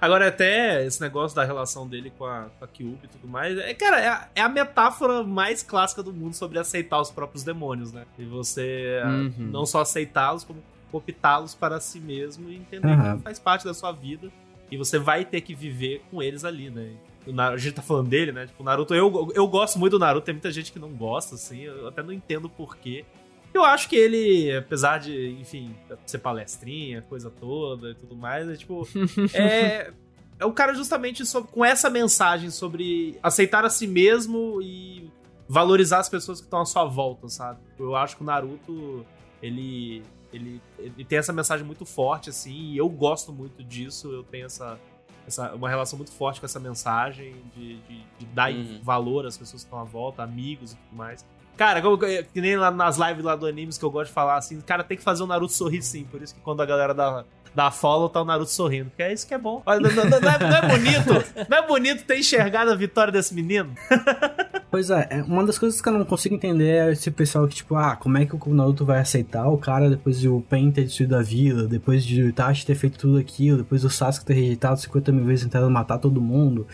Agora, 0.00 0.26
até 0.28 0.84
esse 0.84 1.00
negócio 1.00 1.36
da 1.36 1.44
relação 1.44 1.86
dele 1.86 2.10
com 2.18 2.24
a, 2.24 2.46
com 2.58 2.64
a 2.64 2.68
Kyuubi 2.68 2.98
e 3.04 3.08
tudo 3.08 3.28
mais, 3.28 3.56
é, 3.58 3.72
cara, 3.74 4.00
é 4.00 4.08
a, 4.08 4.28
é 4.34 4.40
a 4.40 4.48
metáfora 4.48 5.22
mais 5.22 5.62
clássica 5.62 6.02
do 6.02 6.12
mundo 6.12 6.34
sobre 6.34 6.58
aceitar 6.58 7.00
os 7.00 7.10
próprios 7.10 7.44
demônios, 7.44 7.92
né? 7.92 8.04
E 8.18 8.24
você 8.24 9.00
ah, 9.04 9.08
Uhum. 9.08 9.32
não 9.38 9.64
só 9.66 9.82
aceitá-los, 9.82 10.42
como 10.44 10.60
optá-los 10.90 11.54
para 11.54 11.78
si 11.78 12.00
mesmo 12.00 12.48
e 12.50 12.56
entender 12.56 12.88
Aham. 12.88 13.18
que 13.18 13.22
faz 13.22 13.38
parte 13.38 13.64
da 13.64 13.72
sua 13.74 13.92
vida 13.92 14.28
e 14.70 14.76
você 14.76 14.98
vai 14.98 15.24
ter 15.24 15.40
que 15.42 15.54
viver 15.54 16.02
com 16.10 16.22
eles 16.22 16.44
ali, 16.44 16.68
né? 16.70 16.90
O 17.26 17.32
Naruto, 17.32 17.54
a 17.54 17.58
gente 17.58 17.74
tá 17.74 17.82
falando 17.82 18.08
dele, 18.08 18.32
né? 18.32 18.46
Tipo, 18.46 18.62
o 18.62 18.66
Naruto, 18.66 18.94
eu, 18.94 19.30
eu 19.34 19.46
gosto 19.46 19.78
muito 19.78 19.92
do 19.92 19.98
Naruto, 20.00 20.24
tem 20.26 20.34
muita 20.34 20.50
gente 20.50 20.72
que 20.72 20.78
não 20.78 20.88
gosta, 20.90 21.36
assim, 21.36 21.60
eu 21.60 21.86
até 21.86 22.02
não 22.02 22.12
entendo 22.12 22.48
porquê. 22.48 23.04
Eu 23.54 23.64
acho 23.64 23.88
que 23.88 23.96
ele, 23.96 24.54
apesar 24.56 24.98
de, 24.98 25.30
enfim, 25.40 25.74
ser 26.06 26.18
palestrinha, 26.18 27.02
coisa 27.02 27.30
toda 27.30 27.90
e 27.90 27.94
tudo 27.94 28.16
mais, 28.16 28.48
é 28.48 28.56
tipo. 28.56 28.86
é, 29.34 29.92
é 30.38 30.44
o 30.46 30.52
cara 30.52 30.74
justamente 30.74 31.24
sobre- 31.26 31.50
com 31.50 31.64
essa 31.64 31.90
mensagem 31.90 32.50
sobre 32.50 33.18
aceitar 33.22 33.64
a 33.64 33.70
si 33.70 33.86
mesmo 33.86 34.60
e 34.62 35.10
valorizar 35.48 35.98
as 35.98 36.08
pessoas 36.08 36.40
que 36.40 36.46
estão 36.46 36.60
à 36.60 36.64
sua 36.64 36.84
volta, 36.86 37.28
sabe? 37.28 37.60
Eu 37.78 37.94
acho 37.94 38.16
que 38.16 38.22
o 38.22 38.24
Naruto, 38.26 39.04
ele, 39.42 40.02
ele, 40.32 40.60
ele 40.78 41.04
tem 41.04 41.18
essa 41.18 41.32
mensagem 41.32 41.66
muito 41.66 41.84
forte, 41.84 42.30
assim, 42.30 42.72
e 42.72 42.78
eu 42.78 42.88
gosto 42.88 43.32
muito 43.32 43.62
disso, 43.62 44.10
eu 44.10 44.22
tenho 44.22 44.46
essa, 44.46 44.78
essa 45.26 45.54
uma 45.54 45.68
relação 45.68 45.98
muito 45.98 46.10
forte 46.12 46.40
com 46.40 46.46
essa 46.46 46.58
mensagem 46.58 47.34
de, 47.54 47.76
de, 47.82 48.02
de 48.18 48.26
dar 48.32 48.50
Uhum. 48.50 48.80
valor 48.82 49.26
às 49.26 49.36
pessoas 49.36 49.62
que 49.62 49.66
estão 49.66 49.78
à 49.78 49.84
volta, 49.84 50.22
amigos 50.22 50.72
e 50.72 50.76
tudo 50.76 50.96
mais. 50.96 51.22
Cara, 51.56 51.80
como, 51.82 51.98
que 51.98 52.40
nem 52.40 52.56
lá 52.56 52.70
nas 52.70 52.96
lives 52.96 53.22
lá 53.24 53.36
do 53.36 53.46
animes 53.46 53.76
que 53.78 53.84
eu 53.84 53.90
gosto 53.90 54.08
de 54.08 54.14
falar 54.14 54.36
assim, 54.36 54.60
cara, 54.60 54.82
tem 54.82 54.96
que 54.96 55.02
fazer 55.02 55.22
o 55.22 55.26
Naruto 55.26 55.52
sorrir 55.52 55.82
sim. 55.82 56.04
Por 56.04 56.20
isso 56.22 56.34
que 56.34 56.40
quando 56.40 56.60
a 56.62 56.66
galera 56.66 56.92
dá, 56.94 57.24
dá 57.54 57.70
follow, 57.70 58.08
tá 58.08 58.20
o 58.22 58.24
Naruto 58.24 58.50
sorrindo. 58.50 58.90
Porque 58.90 59.02
é 59.02 59.12
isso 59.12 59.26
que 59.26 59.34
é 59.34 59.38
bom. 59.38 59.62
Não, 59.66 59.74
não- 59.80 60.20
não 60.20 60.30
é, 60.30 60.38
não 60.38 60.56
é 60.56 60.68
bonito? 60.68 61.46
Não 61.48 61.58
é 61.58 61.66
bonito 61.66 62.04
ter 62.04 62.18
enxergado 62.18 62.70
a 62.70 62.74
vitória 62.74 63.12
desse 63.12 63.34
menino? 63.34 63.72
Pois 64.72 64.88
é, 64.88 65.06
é, 65.10 65.22
uma 65.24 65.44
das 65.44 65.58
coisas 65.58 65.82
que 65.82 65.86
eu 65.86 65.92
não 65.92 66.02
consigo 66.02 66.34
entender 66.34 66.70
é 66.88 66.92
esse 66.92 67.10
pessoal 67.10 67.46
que, 67.46 67.56
tipo, 67.56 67.74
ah, 67.76 67.94
como 67.94 68.16
é 68.16 68.24
que 68.24 68.34
o 68.34 68.54
Naruto 68.54 68.86
vai 68.86 69.00
aceitar 69.00 69.46
o 69.46 69.58
cara 69.58 69.90
depois 69.90 70.18
de 70.18 70.30
o 70.30 70.40
Pen 70.40 70.70
ter 70.72 70.84
destruído 70.84 71.14
a 71.14 71.20
vila, 71.20 71.64
depois 71.68 72.02
de 72.02 72.22
o 72.22 72.28
Itachi 72.30 72.64
ter 72.64 72.74
feito 72.74 72.98
tudo 72.98 73.18
aquilo, 73.18 73.58
depois 73.58 73.82
do 73.82 73.90
Sasuke 73.90 74.24
ter 74.24 74.32
rejeitado 74.32 74.80
50 74.80 75.12
mil 75.12 75.26
vezes 75.26 75.44
tentando 75.44 75.70
matar 75.70 75.98
todo 75.98 76.22
mundo. 76.22 76.66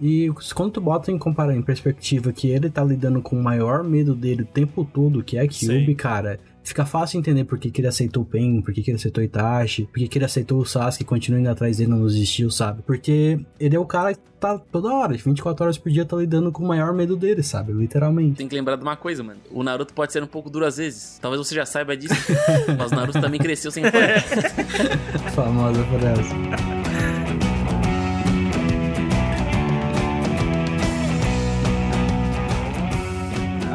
E 0.00 0.30
quando 0.54 0.72
tu 0.72 0.80
bota 0.80 1.10
em 1.10 1.18
comparar 1.18 1.54
em 1.54 1.62
perspectiva 1.62 2.32
que 2.32 2.48
ele 2.48 2.68
tá 2.68 2.82
lidando 2.82 3.22
com 3.22 3.36
o 3.36 3.42
maior 3.42 3.84
medo 3.84 4.14
dele 4.14 4.42
o 4.42 4.46
tempo 4.46 4.84
todo, 4.84 5.22
que 5.22 5.36
é 5.36 5.42
a 5.42 5.48
Kyuubi, 5.48 5.86
Sim. 5.86 5.94
cara, 5.94 6.40
fica 6.64 6.84
fácil 6.84 7.18
entender 7.18 7.44
por 7.44 7.58
que, 7.58 7.70
que 7.70 7.80
ele 7.80 7.88
aceitou 7.88 8.22
o 8.22 8.26
Pen, 8.26 8.60
por 8.62 8.72
que, 8.72 8.82
que 8.82 8.90
ele 8.90 8.96
aceitou 8.96 9.22
o 9.22 9.24
Itachi, 9.24 9.84
por 9.84 9.98
que, 9.98 10.08
que 10.08 10.18
ele 10.18 10.24
aceitou 10.24 10.60
o 10.60 10.66
Sasuke 10.66 11.04
e 11.04 11.06
continua 11.06 11.38
indo 11.38 11.48
atrás 11.48 11.76
dele, 11.76 11.90
não 11.90 12.04
desistiu, 12.04 12.50
sabe? 12.50 12.82
Porque 12.82 13.38
ele 13.60 13.76
é 13.76 13.78
o 13.78 13.84
cara 13.84 14.14
que 14.14 14.20
tá 14.40 14.58
toda 14.58 14.92
hora, 14.92 15.14
24 15.14 15.64
horas 15.64 15.78
por 15.78 15.92
dia, 15.92 16.04
tá 16.04 16.16
lidando 16.16 16.50
com 16.50 16.64
o 16.64 16.66
maior 16.66 16.92
medo 16.92 17.16
dele, 17.16 17.42
sabe? 17.42 17.72
Literalmente. 17.72 18.36
Tem 18.36 18.48
que 18.48 18.54
lembrar 18.54 18.76
de 18.76 18.82
uma 18.82 18.96
coisa, 18.96 19.22
mano. 19.22 19.40
O 19.50 19.62
Naruto 19.62 19.94
pode 19.94 20.12
ser 20.12 20.22
um 20.22 20.26
pouco 20.26 20.50
duro 20.50 20.64
às 20.64 20.78
vezes. 20.78 21.18
Talvez 21.20 21.46
você 21.46 21.54
já 21.54 21.66
saiba 21.66 21.96
disso. 21.96 22.14
mas 22.76 22.90
o 22.90 22.94
Naruto 22.94 23.20
também 23.20 23.40
cresceu 23.40 23.70
sem. 23.70 23.84
Famosa 25.34 25.84
frase. 25.84 26.73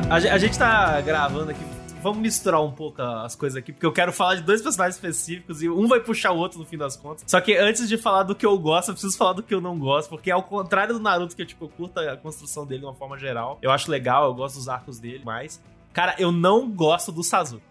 A, 0.10 0.16
a 0.16 0.38
gente 0.40 0.58
tá 0.58 1.00
gravando 1.02 1.52
aqui. 1.52 1.64
Vamos 2.02 2.18
misturar 2.18 2.64
um 2.64 2.72
pouco 2.72 3.00
as 3.00 3.36
coisas 3.36 3.58
aqui, 3.58 3.72
porque 3.72 3.86
eu 3.86 3.92
quero 3.92 4.12
falar 4.12 4.36
de 4.36 4.42
dois 4.42 4.60
personagens 4.60 4.96
específicos 4.96 5.62
e 5.62 5.70
um 5.70 5.88
vai 5.88 6.00
puxar 6.00 6.32
o 6.32 6.38
outro 6.38 6.58
no 6.58 6.66
fim 6.66 6.78
das 6.78 6.98
contas. 6.98 7.24
Só 7.28 7.40
que 7.40 7.56
antes 7.56 7.88
de 7.88 7.96
falar 7.96 8.24
do 8.24 8.34
que 8.34 8.44
eu 8.44 8.58
gosto, 8.58 8.90
eu 8.90 8.94
preciso 8.96 9.16
falar 9.16 9.34
do 9.34 9.44
que 9.44 9.54
eu 9.54 9.62
não 9.62 9.78
gosto, 9.78 10.10
porque 10.10 10.32
ao 10.32 10.42
contrário 10.42 10.96
do 10.96 11.00
Naruto, 11.00 11.36
que 11.36 11.44
eu, 11.44 11.46
tipo, 11.46 11.66
eu 11.66 11.70
curto 11.70 12.00
a 12.00 12.18
construção 12.18 12.66
dele 12.66 12.80
de 12.80 12.86
uma 12.88 12.96
forma 12.96 13.20
geral, 13.20 13.60
eu 13.62 13.70
acho 13.70 13.92
legal, 13.92 14.26
eu 14.26 14.34
gosto 14.34 14.56
dos 14.56 14.68
arcos 14.68 14.98
dele, 14.98 15.22
mas. 15.24 15.62
Cara, 15.94 16.16
eu 16.18 16.32
não 16.32 16.72
gosto 16.72 17.12
do 17.12 17.24
Sasuke. 17.24 17.62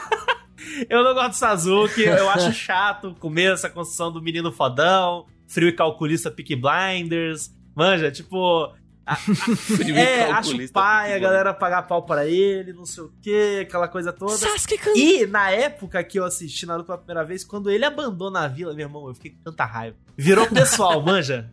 eu 0.88 1.04
não 1.04 1.12
gosto 1.12 1.30
do 1.30 1.36
Sasuke, 1.36 2.02
eu 2.02 2.30
acho 2.30 2.50
chato 2.52 3.14
começo 3.20 3.66
a 3.66 3.70
construção 3.70 4.10
do 4.10 4.22
menino 4.22 4.50
fodão, 4.50 5.26
frio 5.46 5.68
e 5.68 5.72
calculista 5.72 6.30
Peak 6.30 6.56
Blinders. 6.56 7.50
Manja, 7.74 8.10
tipo. 8.10 8.72
a- 9.12 9.16
Frio 9.16 9.94
e 9.96 9.98
é, 9.98 10.30
acho 10.30 10.72
pai 10.72 11.14
a 11.14 11.18
galera 11.18 11.54
pagar 11.54 11.82
pau 11.82 12.02
pra 12.04 12.26
ele, 12.26 12.72
não 12.72 12.84
sei 12.84 13.04
o 13.04 13.12
que, 13.22 13.60
aquela 13.60 13.88
coisa 13.88 14.12
toda. 14.12 14.32
Sasuke 14.36 14.76
can... 14.78 14.92
E 14.94 15.26
na 15.26 15.50
época 15.50 16.02
que 16.04 16.18
eu 16.18 16.24
assisti 16.24 16.66
Naruto 16.66 16.86
pela 16.86 16.98
primeira 16.98 17.24
vez, 17.24 17.44
quando 17.44 17.70
ele 17.70 17.84
abandona 17.84 18.40
a 18.40 18.48
vila, 18.48 18.74
meu 18.74 18.86
irmão, 18.86 19.08
eu 19.08 19.14
fiquei 19.14 19.30
com 19.32 19.42
tanta 19.42 19.64
raiva. 19.64 19.96
Virou 20.16 20.46
pessoal, 20.46 21.00
manja. 21.04 21.50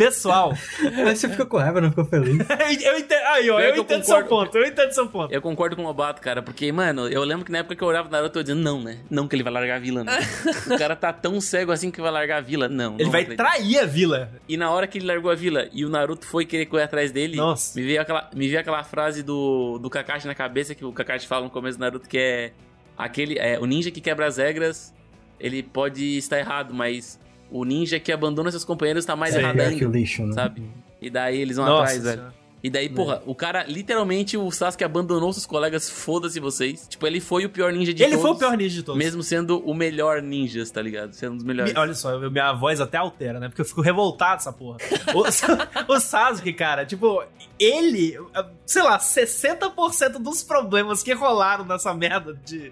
Pessoal. 0.00 0.54
Aí 0.80 1.14
você 1.14 1.28
ficou 1.28 1.44
com 1.44 1.58
raiva, 1.58 1.78
não 1.78 1.90
ficou 1.90 2.06
feliz. 2.06 2.38
eu 2.82 2.98
entendo, 2.98 3.22
aí, 3.26 3.50
ó, 3.50 3.60
eu 3.60 3.74
eu 3.74 3.82
entendo 3.82 4.02
seu 4.02 4.22
concordo. 4.22 4.28
ponto, 4.28 4.58
eu 4.58 4.66
entendo 4.66 4.92
seu 4.92 5.06
ponto. 5.06 5.32
Eu 5.32 5.42
concordo 5.42 5.76
com 5.76 5.82
o 5.82 5.84
Lobato, 5.84 6.22
cara, 6.22 6.40
porque, 6.42 6.72
mano, 6.72 7.06
eu 7.06 7.22
lembro 7.22 7.44
que 7.44 7.52
na 7.52 7.58
época 7.58 7.76
que 7.76 7.82
eu 7.82 7.88
olhava 7.88 8.08
o 8.08 8.10
Naruto, 8.10 8.38
eu 8.38 8.42
dizia, 8.42 8.54
não, 8.54 8.80
né? 8.80 9.00
Não 9.10 9.28
que 9.28 9.36
ele 9.36 9.42
vai 9.42 9.52
largar 9.52 9.76
a 9.76 9.78
vila, 9.78 10.02
né? 10.02 10.18
o 10.72 10.78
cara 10.78 10.96
tá 10.96 11.12
tão 11.12 11.38
cego 11.38 11.70
assim 11.70 11.90
que 11.90 12.00
vai 12.00 12.10
largar 12.10 12.38
a 12.38 12.40
vila. 12.40 12.66
Não, 12.66 12.94
Ele 12.94 13.04
não 13.04 13.10
vai 13.10 13.26
trair 13.26 13.78
a 13.78 13.84
vila. 13.84 14.30
E 14.48 14.56
na 14.56 14.70
hora 14.70 14.86
que 14.86 14.96
ele 14.96 15.06
largou 15.06 15.30
a 15.30 15.34
vila 15.34 15.68
e 15.70 15.84
o 15.84 15.90
Naruto 15.90 16.26
foi 16.26 16.46
querer 16.46 16.64
correr 16.64 16.84
atrás 16.84 17.12
dele, 17.12 17.36
Nossa. 17.36 17.78
me 17.78 17.84
veio 17.84 18.00
aquela, 18.00 18.30
me 18.34 18.48
veio 18.48 18.60
aquela 18.60 18.82
frase 18.82 19.22
do, 19.22 19.78
do 19.78 19.90
Kakashi 19.90 20.26
na 20.26 20.34
cabeça 20.34 20.74
que 20.74 20.84
o 20.84 20.92
Kakashi 20.92 21.26
fala 21.26 21.44
no 21.44 21.50
começo 21.50 21.76
do 21.76 21.82
Naruto, 21.82 22.08
que 22.08 22.16
é 22.16 22.52
aquele, 22.96 23.38
é, 23.38 23.58
o 23.58 23.66
ninja 23.66 23.90
que 23.90 24.00
quebra 24.00 24.26
as 24.26 24.38
regras, 24.38 24.94
ele 25.38 25.62
pode 25.62 26.16
estar 26.16 26.38
errado, 26.38 26.72
mas 26.72 27.20
o 27.50 27.64
ninja 27.64 27.98
que 28.00 28.12
abandona 28.12 28.50
seus 28.50 28.64
companheiros 28.64 29.04
tá 29.04 29.14
mais 29.16 29.34
Sim. 29.34 29.40
errado 29.40 29.56
que 29.56 29.62
ainda, 29.62 29.88
o 29.88 29.90
lixo, 29.92 30.24
né? 30.26 30.32
sabe? 30.32 30.62
E 31.00 31.08
daí 31.10 31.40
eles 31.40 31.56
vão 31.56 31.66
Nossa. 31.66 31.82
atrás, 31.84 32.02
velho. 32.02 32.16
Senhora. 32.18 32.40
E 32.62 32.68
daí, 32.68 32.90
porra, 32.90 33.22
o 33.24 33.34
cara, 33.34 33.64
literalmente, 33.66 34.36
o 34.36 34.50
Sasuke 34.50 34.84
abandonou 34.84 35.32
seus 35.32 35.46
colegas, 35.46 35.88
foda-se 35.88 36.38
vocês. 36.38 36.86
Tipo, 36.90 37.06
ele 37.06 37.18
foi 37.18 37.46
o 37.46 37.48
pior 37.48 37.72
ninja 37.72 37.94
de 37.94 38.02
Ele 38.02 38.10
todos. 38.10 38.20
foi 38.22 38.30
o 38.32 38.38
pior 38.38 38.54
ninja 38.54 38.74
de 38.74 38.82
todos. 38.82 38.98
Mesmo 39.02 39.22
sendo 39.22 39.60
o 39.60 39.72
melhor 39.72 40.20
ninja, 40.20 40.62
tá 40.70 40.82
ligado? 40.82 41.14
Sendo 41.14 41.32
um 41.32 41.36
dos 41.36 41.44
melhores. 41.46 41.72
Me- 41.72 41.80
Olha 41.80 41.94
só, 41.94 42.18
minha 42.28 42.52
voz 42.52 42.78
até 42.78 42.98
altera, 42.98 43.40
né? 43.40 43.48
Porque 43.48 43.62
eu 43.62 43.64
fico 43.64 43.80
revoltado 43.80 44.36
essa 44.42 44.52
porra. 44.52 44.76
O, 45.14 45.94
o 45.94 46.00
Sasuke, 46.00 46.52
cara, 46.52 46.84
tipo, 46.84 47.24
ele, 47.58 48.18
sei 48.66 48.82
lá, 48.82 48.98
60% 48.98 50.18
dos 50.18 50.42
problemas 50.42 51.02
que 51.02 51.14
rolaram 51.14 51.64
nessa 51.64 51.94
merda 51.94 52.38
de, 52.44 52.70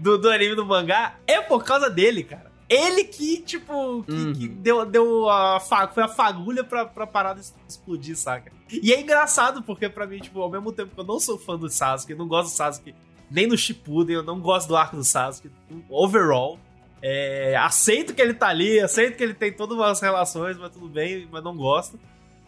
do, 0.00 0.18
do 0.18 0.28
anime 0.30 0.56
do 0.56 0.66
mangá 0.66 1.14
é 1.28 1.40
por 1.40 1.62
causa 1.64 1.88
dele, 1.88 2.24
cara. 2.24 2.50
Ele 2.68 3.04
que, 3.04 3.40
tipo, 3.40 4.02
que, 4.04 4.12
Uhum. 4.12 4.32
que 4.34 4.48
deu, 4.48 4.84
deu 4.84 5.28
a, 5.30 5.58
foi 5.60 6.02
a 6.02 6.08
fagulha 6.08 6.62
pra, 6.62 6.84
pra 6.84 7.06
parada 7.06 7.40
explodir, 7.66 8.16
saca? 8.16 8.52
E 8.70 8.92
é 8.92 9.00
engraçado 9.00 9.62
porque, 9.62 9.88
pra 9.88 10.06
mim, 10.06 10.18
tipo, 10.18 10.40
ao 10.42 10.50
mesmo 10.50 10.70
tempo 10.72 10.94
que 10.94 11.00
eu 11.00 11.04
não 11.04 11.18
sou 11.18 11.38
fã 11.38 11.56
do 11.56 11.70
Sasuke, 11.70 12.14
não 12.14 12.28
gosto 12.28 12.50
do 12.50 12.54
Sasuke 12.56 12.94
nem 13.30 13.46
no 13.46 13.56
Shippuden, 13.56 14.16
eu 14.16 14.22
não 14.22 14.38
gosto 14.40 14.68
do 14.68 14.76
arco 14.76 14.96
do 14.96 15.04
Sasuke, 15.04 15.50
overall. 15.88 16.58
É, 17.00 17.56
aceito 17.56 18.12
que 18.14 18.20
ele 18.20 18.34
tá 18.34 18.48
ali, 18.48 18.80
aceito 18.80 19.16
que 19.16 19.22
ele 19.22 19.34
tem 19.34 19.52
todas 19.52 19.78
as 19.80 20.00
relações, 20.00 20.58
mas 20.58 20.70
tudo 20.72 20.88
bem, 20.88 21.28
mas 21.30 21.42
não 21.44 21.56
gosto. 21.56 21.98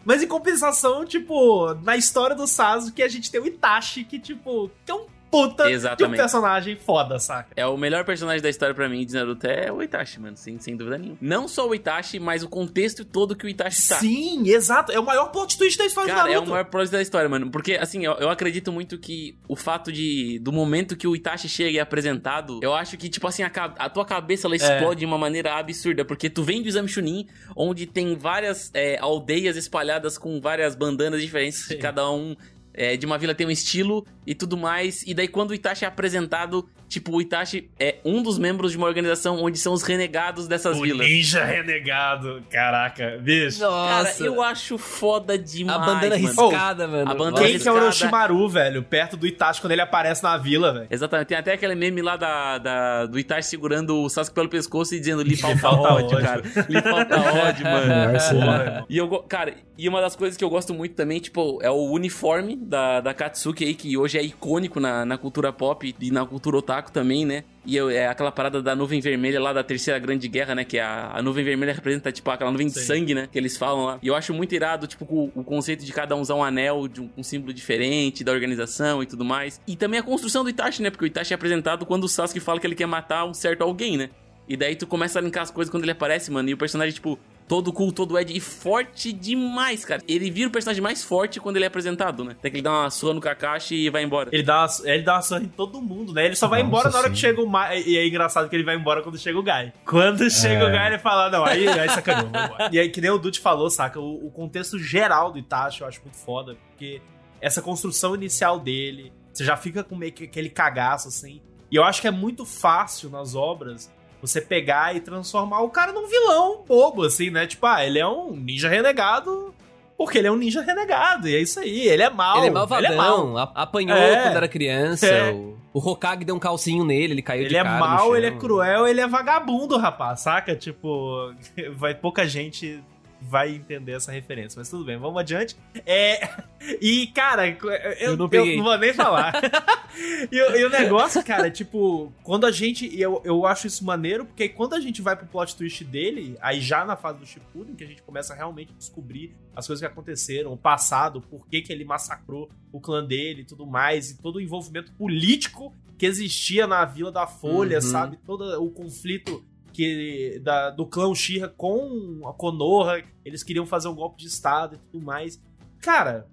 Mas 0.03 0.21
em 0.21 0.27
compensação, 0.27 1.05
tipo, 1.05 1.73
na 1.83 1.95
história 1.95 2.35
do 2.35 2.45
Sasuke, 2.47 3.01
a 3.03 3.07
gente 3.07 3.31
tem 3.31 3.39
o 3.39 3.45
Itachi, 3.47 4.03
que, 4.03 4.19
tipo, 4.19 4.69
que 4.85 4.91
é 4.91 4.95
um 4.95 5.05
puta 5.31 5.63
de 5.63 5.69
um 5.69 5.73
Exatamente. 5.73 6.19
personagem 6.19 6.75
foda, 6.75 7.17
saca? 7.17 7.49
É 7.55 7.65
o 7.65 7.77
melhor 7.77 8.03
personagem 8.03 8.41
da 8.41 8.49
história 8.49 8.75
pra 8.75 8.89
mim 8.89 9.05
de 9.05 9.13
Naruto 9.13 9.47
é 9.47 9.71
o 9.71 9.81
Itachi, 9.81 10.19
mano, 10.19 10.35
sem, 10.35 10.59
sem 10.59 10.75
dúvida 10.75 10.97
nenhuma. 10.97 11.17
Não 11.21 11.47
só 11.47 11.67
o 11.67 11.73
Itachi, 11.73 12.19
mas 12.19 12.43
o 12.43 12.49
contexto 12.49 13.05
todo 13.05 13.35
que 13.35 13.45
o 13.45 13.49
Itachi 13.49 13.87
tá. 13.87 13.95
Sim, 13.95 14.49
exato. 14.49 14.91
É 14.91 14.99
o 14.99 15.05
maior 15.05 15.27
plot 15.27 15.57
twist 15.57 15.77
da 15.77 15.85
história 15.85 16.13
Cara, 16.13 16.27
de 16.27 16.33
é 16.33 16.37
o 16.37 16.41
Naruto. 16.41 16.51
maior 16.51 16.65
plot 16.65 16.91
da 16.91 17.01
história, 17.01 17.29
mano. 17.29 17.49
Porque, 17.49 17.73
assim, 17.73 18.05
eu, 18.05 18.13
eu 18.13 18.29
acredito 18.29 18.71
muito 18.71 18.97
que 18.97 19.35
o 19.47 19.55
fato 19.55 19.91
de. 19.91 20.39
Do 20.39 20.51
momento 20.51 20.97
que 20.97 21.07
o 21.07 21.15
Itachi 21.15 21.47
chega 21.47 21.69
e 21.69 21.77
é 21.77 21.81
apresentado, 21.81 22.59
eu 22.61 22.73
acho 22.73 22.97
que, 22.97 23.07
tipo 23.09 23.25
assim, 23.27 23.43
a, 23.43 23.47
a 23.47 23.89
tua 23.89 24.05
cabeça 24.05 24.47
ela 24.47 24.55
explode 24.55 24.99
de 24.99 25.05
uma 25.05 25.17
maneira 25.17 25.55
absurda. 25.55 26.03
Porque 26.03 26.29
tu 26.29 26.43
vem 26.43 26.61
do 26.61 26.67
Exame 26.67 26.87
Chunin, 26.89 27.27
onde 27.55 27.85
tem 27.85 28.15
várias 28.15 28.69
é, 28.73 28.97
aldeias 28.99 29.55
espalhadas 29.55 30.17
com 30.17 30.41
várias 30.41 30.75
bandanas 30.75 31.21
diferentes, 31.21 31.65
Sim. 31.65 31.75
de 31.75 31.81
cada 31.81 32.09
um. 32.11 32.35
É, 32.73 32.95
de 32.97 33.05
uma 33.05 33.17
vila 33.17 33.35
tem 33.35 33.47
um 33.47 33.51
estilo 33.51 34.05
e 34.25 34.33
tudo 34.33 34.57
mais. 34.57 35.03
E 35.03 35.13
daí, 35.13 35.27
quando 35.27 35.51
o 35.51 35.53
Itachi 35.53 35.85
é 35.85 35.87
apresentado, 35.87 36.67
tipo, 36.91 37.15
o 37.15 37.21
Itachi 37.21 37.69
é 37.79 37.95
um 38.03 38.21
dos 38.21 38.37
membros 38.37 38.71
de 38.73 38.77
uma 38.77 38.85
organização 38.85 39.41
onde 39.41 39.57
são 39.57 39.71
os 39.73 39.81
renegados 39.81 40.47
dessas 40.47 40.77
O 40.77 40.81
vilas. 40.81 41.07
ninja 41.07 41.43
renegado. 41.45 42.43
Caraca, 42.51 43.17
bicho. 43.21 43.59
Cara, 43.59 44.03
Nossa, 44.03 44.23
eu 44.23 44.41
acho 44.41 44.77
foda 44.77 45.37
demais. 45.37 45.77
a 45.81 45.85
bandana 45.85 46.17
mano. 46.17 46.27
riscada, 46.27 46.87
mano. 46.87 47.09
a 47.09 47.13
bandana 47.13 47.31
Nossa. 47.31 47.43
Quem 47.43 47.57
que 47.59 47.67
é 47.67 47.71
o 47.71 47.75
Orochimaru, 47.75 48.49
velho? 48.49 48.83
Perto 48.83 49.15
do 49.15 49.25
Itachi 49.25 49.61
quando 49.61 49.71
ele 49.71 49.81
aparece 49.81 50.21
na 50.23 50.37
vila, 50.37 50.73
velho. 50.73 50.87
Exatamente. 50.91 51.27
Tem 51.27 51.37
até 51.37 51.53
aquele 51.53 51.75
meme 51.75 52.01
lá 52.01 52.17
da, 52.17 52.57
da- 52.57 53.05
do 53.05 53.17
Itachi 53.17 53.47
segurando 53.47 53.95
o 54.03 54.09
Sasuke 54.09 54.35
pelo 54.35 54.49
pescoço 54.49 54.93
e 54.93 54.99
dizendo 54.99 55.21
lhe 55.23 55.35
falta, 55.37 55.69
ódio, 55.69 56.17
ódio." 56.17 56.21
cara. 56.21 56.41
Lhe 56.67 56.81
falta 56.81 57.19
ódio, 57.19 57.63
mano. 57.63 58.19
Porra. 58.41 58.85
E 58.89 58.97
eu, 58.97 59.07
cara, 59.29 59.53
e 59.77 59.87
uma 59.87 60.01
das 60.01 60.15
coisas 60.15 60.35
que 60.37 60.43
eu 60.43 60.49
gosto 60.49 60.73
muito 60.73 60.95
também, 60.95 61.19
tipo, 61.19 61.59
é 61.61 61.69
o 61.69 61.91
uniforme 61.91 62.55
da, 62.55 62.99
da 63.01 63.13
Katsuki 63.13 63.63
aí, 63.63 63.73
que 63.75 63.95
hoje 63.97 64.17
é 64.17 64.23
icônico 64.23 64.79
na, 64.79 65.05
na 65.05 65.17
cultura 65.17 65.53
pop 65.53 65.95
e 65.99 66.11
na 66.11 66.25
cultura 66.25 66.57
otaku 66.57 66.80
também, 66.89 67.25
né? 67.25 67.43
E 67.65 67.75
eu- 67.75 67.89
é 67.91 68.07
aquela 68.07 68.31
parada 68.31 68.61
da 68.61 68.75
nuvem 68.75 68.99
vermelha 68.99 69.39
lá 69.39 69.53
da 69.53 69.63
Terceira 69.63 69.99
Grande 69.99 70.27
Guerra, 70.27 70.55
né? 70.55 70.63
Que 70.63 70.79
a, 70.79 71.11
a 71.13 71.21
nuvem 71.21 71.43
vermelha 71.45 71.73
representa, 71.73 72.11
tipo, 72.11 72.31
aquela 72.31 72.49
nuvem 72.49 72.67
de 72.67 72.73
Sim. 72.73 72.85
sangue, 72.85 73.13
né? 73.13 73.27
Que 73.31 73.37
eles 73.37 73.55
falam 73.57 73.85
lá. 73.85 73.99
E 74.01 74.07
eu 74.07 74.15
acho 74.15 74.33
muito 74.33 74.55
irado, 74.55 74.87
tipo, 74.87 75.05
o, 75.05 75.31
o 75.35 75.43
conceito 75.43 75.85
de 75.85 75.91
cada 75.93 76.15
um 76.15 76.21
usar 76.21 76.35
um 76.35 76.43
anel, 76.43 76.87
de 76.87 77.01
um, 77.01 77.09
um 77.17 77.21
símbolo 77.23 77.53
diferente, 77.53 78.23
da 78.23 78.31
organização 78.31 79.03
e 79.03 79.05
tudo 79.05 79.23
mais. 79.23 79.61
E 79.67 79.75
também 79.75 79.99
a 79.99 80.03
construção 80.03 80.43
do 80.43 80.49
Itachi, 80.49 80.81
né? 80.81 80.89
Porque 80.89 81.05
o 81.05 81.07
Itachi 81.07 81.33
é 81.33 81.35
apresentado 81.35 81.85
quando 81.85 82.05
o 82.05 82.09
Sasuke 82.09 82.39
fala 82.39 82.59
que 82.59 82.65
ele 82.65 82.75
quer 82.75 82.87
matar 82.87 83.25
um 83.25 83.33
certo 83.33 83.61
alguém, 83.61 83.97
né? 83.97 84.09
E 84.47 84.57
daí 84.57 84.75
tu 84.75 84.87
começa 84.87 85.19
a 85.19 85.21
linkar 85.21 85.43
as 85.43 85.51
coisas 85.51 85.69
quando 85.69 85.83
ele 85.83 85.91
aparece, 85.91 86.31
mano. 86.31 86.49
E 86.49 86.53
o 86.53 86.57
personagem, 86.57 86.93
tipo, 86.93 87.17
todo 87.51 87.73
cool, 87.73 87.91
todo 87.91 88.17
Ed 88.17 88.33
e 88.33 88.39
forte 88.39 89.11
demais, 89.11 89.83
cara. 89.83 90.01
Ele 90.07 90.31
vira 90.31 90.47
o 90.47 90.51
personagem 90.53 90.81
mais 90.81 91.03
forte 91.03 91.37
quando 91.37 91.57
ele 91.57 91.65
é 91.65 91.67
apresentado, 91.67 92.23
né? 92.23 92.31
Até 92.31 92.49
que 92.49 92.55
ele 92.55 92.61
dá 92.61 92.71
uma 92.71 92.89
surra 92.89 93.13
no 93.13 93.19
Kakashi 93.19 93.75
e 93.75 93.89
vai 93.89 94.03
embora. 94.03 94.29
Ele 94.31 94.41
dá, 94.41 94.61
uma, 94.61 94.89
ele 94.89 95.03
dá 95.03 95.15
uma 95.15 95.21
surra 95.21 95.41
em 95.41 95.49
todo 95.49 95.81
mundo, 95.81 96.13
né? 96.13 96.27
Ele 96.27 96.35
só 96.37 96.47
vai 96.47 96.63
Nossa, 96.63 96.69
embora 96.69 96.89
na 96.89 96.97
hora 96.99 97.07
sim. 97.09 97.13
que 97.13 97.19
chega 97.19 97.41
o 97.41 97.45
Mai. 97.45 97.83
E 97.85 97.97
é 97.97 98.07
engraçado 98.07 98.47
que 98.47 98.55
ele 98.55 98.63
vai 98.63 98.77
embora 98.77 99.01
quando 99.01 99.17
chega 99.17 99.37
o 99.37 99.43
Guy. 99.43 99.73
Quando 99.85 100.29
chega 100.31 100.65
o 100.65 100.69
Guy, 100.69 100.87
ele 100.87 100.97
fala, 100.99 101.29
não, 101.29 101.43
aí, 101.43 101.67
aí 101.67 101.89
embora. 102.25 102.69
E 102.71 102.79
aí, 102.79 102.87
que 102.87 103.01
nem 103.01 103.11
o 103.11 103.17
Dude 103.17 103.41
falou, 103.41 103.69
saca? 103.69 103.99
O, 103.99 104.27
o 104.27 104.31
contexto 104.31 104.79
geral 104.79 105.29
do 105.29 105.37
Itachi 105.37 105.81
eu 105.81 105.87
acho 105.87 106.01
muito 106.03 106.15
foda, 106.15 106.55
porque 106.69 107.01
essa 107.41 107.61
construção 107.61 108.15
inicial 108.15 108.61
dele, 108.61 109.11
você 109.33 109.43
já 109.43 109.57
fica 109.57 109.83
com 109.83 109.97
meio 109.97 110.13
que 110.13 110.23
aquele 110.23 110.49
cagaço, 110.49 111.09
assim. 111.09 111.41
E 111.69 111.75
eu 111.75 111.83
acho 111.83 111.99
que 111.99 112.07
é 112.07 112.11
muito 112.11 112.45
fácil 112.45 113.09
nas 113.09 113.35
obras 113.35 113.91
você 114.21 114.39
pegar 114.39 114.95
e 114.95 114.99
transformar 114.99 115.61
o 115.61 115.69
cara 115.69 115.91
num 115.91 116.07
vilão 116.07 116.63
bobo, 116.67 117.03
assim, 117.03 117.29
né? 117.29 117.47
Tipo, 117.47 117.65
ah, 117.65 117.85
ele 117.85 117.99
é 117.99 118.07
um 118.07 118.31
ninja 118.35 118.69
renegado 118.69 119.53
porque 119.97 120.17
ele 120.17 120.27
é 120.27 120.31
um 120.31 120.35
ninja 120.35 120.61
renegado. 120.61 121.27
E 121.27 121.35
é 121.35 121.39
isso 121.39 121.59
aí, 121.59 121.87
ele 121.87 122.01
é 122.01 122.09
mal. 122.09 122.37
Ele 122.37 122.47
é 122.47 122.49
malvadão, 122.49 122.91
Ele 122.91 122.93
é 122.93 122.97
mal. 122.97 123.51
apanhou 123.55 123.97
É. 123.97 124.23
quando 124.23 124.35
era 124.35 124.47
criança. 124.47 125.05
É. 125.05 125.31
O, 125.31 125.57
o 125.73 125.79
Hokage 125.79 126.25
deu 126.25 126.35
um 126.35 126.39
calcinho 126.39 126.83
nele, 126.83 127.13
ele 127.13 127.21
caiu 127.21 127.41
Ele 127.41 127.49
de 127.49 127.55
é 127.55 127.63
cara 127.63 127.75
no 127.75 127.79
mal, 127.79 128.15
ele 128.15 128.25
é 128.25 128.31
cruel, 128.31 128.87
ele 128.87 128.99
é 128.99 129.07
vagabundo, 129.07 129.77
rapaz, 129.77 130.21
saca? 130.21 130.55
Tipo, 130.55 131.33
vai 131.77 131.93
pouca 131.93 132.27
gente 132.27 132.81
vai 133.21 133.53
entender 133.55 133.93
essa 133.93 134.11
referência. 134.11 134.57
Mas 134.59 134.69
tudo 134.69 134.83
bem, 134.83 134.97
vamos 134.97 135.19
adiante. 135.19 135.55
É. 135.85 136.27
E, 136.79 137.07
cara, 137.07 137.47
eu, 137.47 137.55
Eu 137.99 138.15
não 138.17 138.29
eu 138.31 138.45
não 138.57 138.63
vou 138.63 138.77
nem 138.77 138.93
falar. 138.93 139.33
e, 140.31 140.39
o- 140.39 140.55
e 140.57 140.63
o 140.63 140.69
negócio, 140.69 141.23
cara, 141.23 141.47
é 141.47 141.49
tipo, 141.49 142.13
quando 142.21 142.45
a 142.45 142.51
gente. 142.51 142.85
e 142.85 143.01
Eu, 143.01 143.19
eu 143.25 143.47
acho 143.47 143.65
isso 143.65 143.83
maneiro, 143.83 144.25
porque 144.27 144.47
quando 144.47 144.75
a 144.75 144.79
gente 144.79 145.01
vai 145.01 145.15
pro 145.15 145.25
plot 145.25 145.55
twist 145.55 145.83
dele, 145.83 146.37
aí 146.39 146.61
já 146.61 146.85
na 146.85 146.95
fase 146.95 147.17
do 147.17 147.25
Shippuden, 147.25 147.73
que 147.75 147.83
a 147.83 147.87
gente 147.87 148.03
começa 148.03 148.33
a 148.33 148.35
realmente 148.35 148.71
descobrir 148.73 149.35
as 149.55 149.65
coisas 149.65 149.81
que 149.81 149.91
aconteceram, 149.91 150.53
o 150.53 150.57
passado, 150.57 151.19
por 151.19 151.47
que, 151.47 151.63
que 151.63 151.73
ele 151.73 151.83
massacrou 151.83 152.47
o 152.71 152.79
clã 152.79 153.03
dele 153.03 153.41
e 153.41 153.45
tudo 153.45 153.65
mais, 153.65 154.11
e 154.11 154.21
todo 154.21 154.35
o 154.35 154.41
envolvimento 154.41 154.91
político 154.93 155.73
que 155.97 156.05
existia 156.05 156.67
na 156.67 156.85
Vila 156.85 157.11
da 157.11 157.25
Folha, 157.25 157.77
Uhum. 157.77 157.81
sabe? 157.81 158.19
Todo 158.23 158.63
o 158.63 158.69
conflito 158.69 159.43
que 159.73 160.39
da, 160.43 160.69
do 160.69 160.85
clã 160.85 161.07
Uchiha 161.07 161.47
com 161.47 162.21
a 162.27 162.33
Konoha, 162.33 163.03
eles 163.23 163.43
queriam 163.43 163.65
fazer 163.65 163.87
um 163.87 163.95
golpe 163.95 164.21
de 164.21 164.27
estado 164.27 164.75
e 164.75 164.79
tudo 164.91 165.03
mais. 165.05 165.41
Cara, 165.79 166.27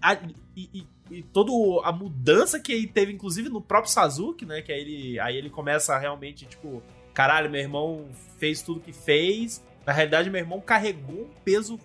a- 0.00 0.14
e, 0.56 0.68
e, 0.72 0.86
e 1.18 1.22
toda 1.22 1.50
a 1.86 1.92
mudança 1.92 2.60
que 2.60 2.72
aí 2.72 2.86
teve, 2.86 3.12
inclusive 3.12 3.48
no 3.48 3.60
próprio 3.60 3.92
Sasuke, 3.92 4.44
né? 4.44 4.62
Que 4.62 4.72
aí 4.72 4.80
ele, 4.80 5.20
aí 5.20 5.36
ele 5.36 5.50
começa 5.50 5.96
realmente, 5.98 6.46
tipo, 6.46 6.82
caralho, 7.14 7.50
meu 7.50 7.60
irmão 7.60 8.06
fez 8.38 8.62
tudo 8.62 8.80
que 8.80 8.92
fez. 8.92 9.64
Na 9.86 9.92
realidade, 9.92 10.28
meu 10.30 10.40
irmão 10.40 10.60
carregou 10.60 11.22
um 11.26 11.30
peso 11.44 11.78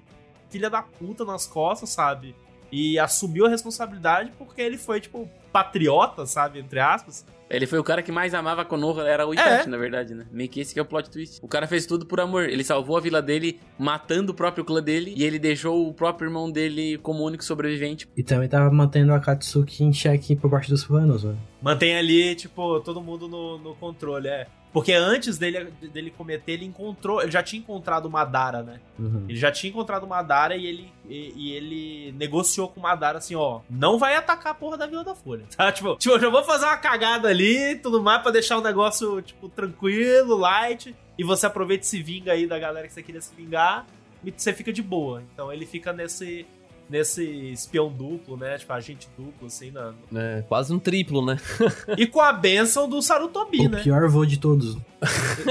filha 0.50 0.70
da 0.70 0.82
puta 0.82 1.24
nas 1.24 1.46
costas, 1.48 1.90
sabe? 1.92 2.36
E 2.72 2.98
assumiu 3.00 3.46
a 3.46 3.50
responsabilidade 3.50 4.32
porque 4.38 4.62
ele 4.62 4.78
foi, 4.78 5.00
tipo, 5.00 5.30
patriota, 5.52 6.26
sabe? 6.26 6.60
Entre 6.60 6.80
aspas. 6.80 7.26
Ele 7.52 7.68
foi 7.68 7.80
o 7.80 7.84
cara 7.84 8.02
que 8.02 8.12
mais 8.12 8.34
amava 8.34 8.62
a 8.62 8.66
Konoha, 8.66 9.04
era 9.04 9.28
o 9.28 9.34
Itachi, 9.34 9.70
na 9.70 9.78
verdade, 9.78 10.14
né? 10.14 10.26
Meio 10.32 10.50
que 10.50 10.62
esse 10.62 10.74
que 10.74 10.80
é 10.80 10.84
o 10.84 10.86
plot 10.86 11.10
twist. 11.10 11.40
O 11.42 11.48
cara 11.48 11.68
fez 11.68 11.86
tudo 11.86 12.06
por 12.06 12.20
amor. 12.22 12.46
Ele 12.46 12.64
salvou 12.64 12.96
a 12.96 13.02
vila 13.02 13.22
dele, 13.22 13.60
matando 13.78 14.32
o 14.32 14.36
próprio 14.36 14.64
clã 14.64 14.82
dele, 14.82 15.14
e 15.18 15.24
ele 15.24 15.38
deixou 15.38 15.88
o 15.88 15.94
próprio 15.94 16.28
irmão 16.28 16.50
dele 16.50 16.98
como 17.00 17.24
único 17.24 17.44
sobrevivente. 17.44 18.08
E 18.16 18.24
também 18.24 18.48
tava 18.48 18.72
mantendo 18.72 19.14
a 19.14 19.20
Katsuki 19.20 19.84
em 19.84 19.92
xeque 19.92 20.36
por 20.36 20.50
baixo 20.50 20.70
dos 20.70 20.86
panos, 20.86 21.24
né? 21.26 21.36
Mantém 21.62 21.98
ali, 21.98 22.36
tipo, 22.36 22.80
todo 22.80 23.02
mundo 23.02 23.28
no, 23.28 23.58
no 23.58 23.76
controle, 23.76 24.30
é. 24.30 24.48
Porque 24.74 24.94
antes 24.94 25.38
dele, 25.38 25.72
dele 25.94 26.12
cometer, 26.12 26.54
ele 26.54 26.66
encontrou. 26.66 27.22
Ele 27.22 27.32
já 27.32 27.44
tinha 27.44 27.60
encontrado 27.60 28.06
o 28.06 28.10
Madara, 28.10 28.64
né? 28.64 28.80
Uhum. 28.98 29.26
Ele 29.28 29.38
já 29.38 29.52
tinha 29.52 29.70
encontrado 29.70 30.04
o 30.04 30.08
Madara 30.08 30.56
e 30.56 30.66
ele, 30.66 30.94
e, 31.10 31.34
e 31.36 31.52
ele 31.52 32.12
negociou 32.14 32.70
com 32.70 32.80
o 32.80 32.84
Madara 32.84 33.18
assim, 33.18 33.36
ó. 33.36 33.60
Não 33.70 34.00
vai 34.00 34.16
atacar 34.16 34.54
a 34.54 34.56
porra 34.56 34.78
da 34.78 34.88
Vila 34.88 35.04
da 35.04 35.14
Folha. 35.14 35.44
Tá? 35.56 35.72
Tipo, 35.82 35.96
tipo, 35.96 36.16
eu 36.16 36.20
já 36.20 36.30
vou 36.30 36.44
fazer 36.44 36.66
uma 36.66 36.78
cagada 36.78 37.28
ali, 37.28 37.76
tudo 37.76 38.02
mais, 38.02 38.22
pra 38.22 38.32
deixar 38.32 38.58
o 38.58 38.62
negócio, 38.62 39.22
tipo, 39.22 39.50
tranquilo, 39.50 40.38
light. 40.38 40.96
E 41.18 41.24
você 41.24 41.46
aproveita 41.46 41.84
e 41.84 41.88
se 41.88 42.02
vinga 42.02 42.32
aí 42.32 42.48
da 42.48 42.58
galera 42.60 42.88
que 42.88 42.94
você 42.94 43.04
queria 43.04 43.22
se 43.22 43.34
vingar. 43.36 43.86
E 44.24 44.32
você 44.36 44.54
fica 44.54 44.72
de 44.72 44.82
boa. 44.82 45.24
Então 45.34 45.52
ele 45.52 45.66
fica 45.66 45.92
nesse. 45.92 46.46
Nesse 46.92 47.24
espião 47.54 47.90
duplo, 47.90 48.36
né? 48.36 48.58
Tipo, 48.58 48.74
agente 48.74 49.08
duplo, 49.18 49.48
assim, 49.48 49.72
na... 49.72 49.94
É, 50.14 50.44
quase 50.48 50.74
um 50.74 50.78
triplo, 50.80 51.26
né? 51.26 51.38
E 51.98 52.06
com 52.06 52.20
a 52.20 52.34
benção 52.34 52.90
do 52.90 53.02
Sarutobi, 53.02 53.66
O 53.66 53.70
né? 53.70 53.82
pior 53.82 54.10
voo 54.10 54.26
de 54.26 54.38
todos. 54.38 54.76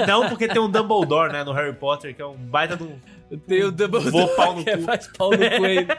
Não, 0.06 0.28
porque 0.28 0.46
tem 0.46 0.60
um 0.60 0.70
Dumbledore, 0.70 1.32
né, 1.32 1.42
no 1.42 1.52
Harry 1.52 1.74
Potter, 1.74 2.14
que 2.14 2.20
é 2.20 2.26
um 2.26 2.36
baita 2.36 2.76
de 2.76 2.82
um. 2.82 2.98
Tem 3.46 3.64
o 3.64 3.72
Dumbledore 3.72 4.10
Vou 4.10 4.28
pau 4.36 4.54
no 4.54 4.64
que 4.64 4.76
cu. 4.76 4.82
faz 4.82 5.06
pau 5.16 5.30
no 5.30 5.38
cu 5.38 5.64
ainda. 5.64 5.98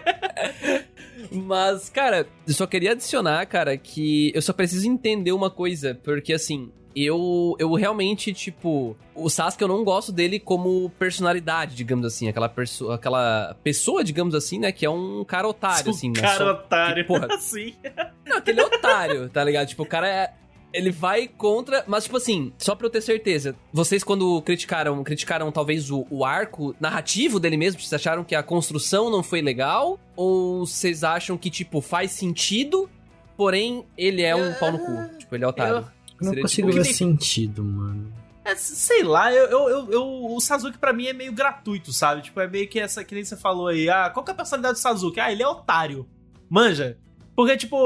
Mas, 1.32 1.90
cara, 1.90 2.28
eu 2.48 2.54
só 2.54 2.68
queria 2.68 2.92
adicionar, 2.92 3.46
cara, 3.48 3.76
que 3.78 4.32
eu 4.36 4.42
só 4.42 4.54
preciso 4.54 4.88
entender 4.88 5.32
uma 5.32 5.50
coisa, 5.50 5.98
porque 6.04 6.34
assim, 6.34 6.72
eu 6.96 7.56
eu 7.60 7.74
realmente, 7.74 8.34
tipo, 8.34 8.96
o 9.16 9.30
Sasuke 9.30 9.62
eu 9.64 9.68
não 9.68 9.84
gosto 9.84 10.12
dele 10.12 10.40
como 10.40 10.90
personalidade, 10.98 11.76
digamos 11.76 12.06
assim, 12.06 12.28
aquela 12.28 12.50
pessoa, 12.50 12.96
aquela 12.96 13.56
pessoa, 13.64 14.04
digamos 14.04 14.34
assim, 14.36 14.60
né, 14.60 14.72
que 14.72 14.86
é 14.86 14.90
um 14.90 15.24
cara 15.24 15.48
otário, 15.48 15.92
assim, 15.92 16.10
um 16.10 16.14
né? 16.14 16.22
cara 16.22 16.38
só- 16.38 16.52
otário. 16.52 16.96
que, 16.96 17.04
porra, 17.08 17.28
assim. 17.34 17.76
Não, 18.26 18.38
aquele 18.38 18.60
é 18.60 18.66
otário, 18.66 19.30
tá 19.30 19.44
ligado? 19.44 19.68
Tipo, 19.68 19.84
o 19.84 19.86
cara 19.86 20.08
é. 20.08 20.34
Ele 20.74 20.90
vai 20.90 21.28
contra. 21.28 21.84
Mas, 21.86 22.06
tipo 22.06 22.16
assim, 22.16 22.54
só 22.58 22.74
pra 22.76 22.88
eu 22.88 22.90
ter 22.90 23.02
certeza, 23.02 23.54
vocês, 23.74 24.06
quando 24.06 24.42
criticaram, 24.42 25.04
criticaram 25.04 25.52
talvez 25.52 25.92
o, 25.92 26.08
o 26.10 26.24
arco 26.24 26.74
narrativo 26.80 27.42
dele 27.42 27.58
mesmo, 27.58 27.82
vocês 27.82 27.92
acharam 27.92 28.24
que 28.24 28.34
a 28.34 28.42
construção 28.42 29.10
não 29.10 29.22
foi 29.22 29.42
legal? 29.42 30.00
Ou 30.16 30.66
vocês 30.66 31.04
acham 31.04 31.38
que, 31.38 31.50
tipo, 31.50 31.82
faz 31.82 32.12
sentido, 32.12 32.90
porém 33.36 33.84
ele 33.98 34.22
é 34.22 34.34
um 34.34 34.54
pau 34.54 34.72
no 34.72 34.80
cu? 34.80 35.18
Tipo, 35.18 35.36
ele 35.36 35.44
é 35.44 35.48
otário. 35.48 35.76
Eu 35.78 35.86
não 36.22 36.30
Seria 36.30 36.42
consigo 36.44 36.70
tipo- 36.72 36.84
ver 36.84 36.94
sentido, 36.94 37.64
mano. 37.64 38.14
É, 38.44 38.56
sei 38.56 39.04
lá, 39.04 39.32
eu, 39.32 39.46
eu, 39.50 39.70
eu- 39.70 39.92
eu- 39.92 40.26
o 40.36 40.40
Sasuke 40.40 40.78
pra 40.78 40.92
mim 40.92 41.06
é 41.06 41.14
meio 41.14 41.32
gratuito, 41.32 41.94
sabe? 41.94 42.24
Tipo, 42.24 42.40
é 42.42 42.48
meio 42.48 42.68
que 42.68 42.80
essa, 42.80 43.04
que 43.04 43.14
nem 43.14 43.24
você 43.24 43.38
falou 43.38 43.68
aí. 43.68 43.88
Ah, 43.88 44.10
qual 44.10 44.24
que 44.26 44.32
é 44.32 44.34
a 44.34 44.38
personalidade 44.38 44.76
do 44.76 44.82
Sasuke? 44.82 45.20
Ah, 45.20 45.32
ele 45.32 45.44
é 45.44 45.48
otário. 45.48 46.08
Manja. 46.50 46.98
Porque, 47.36 47.56
tipo, 47.56 47.78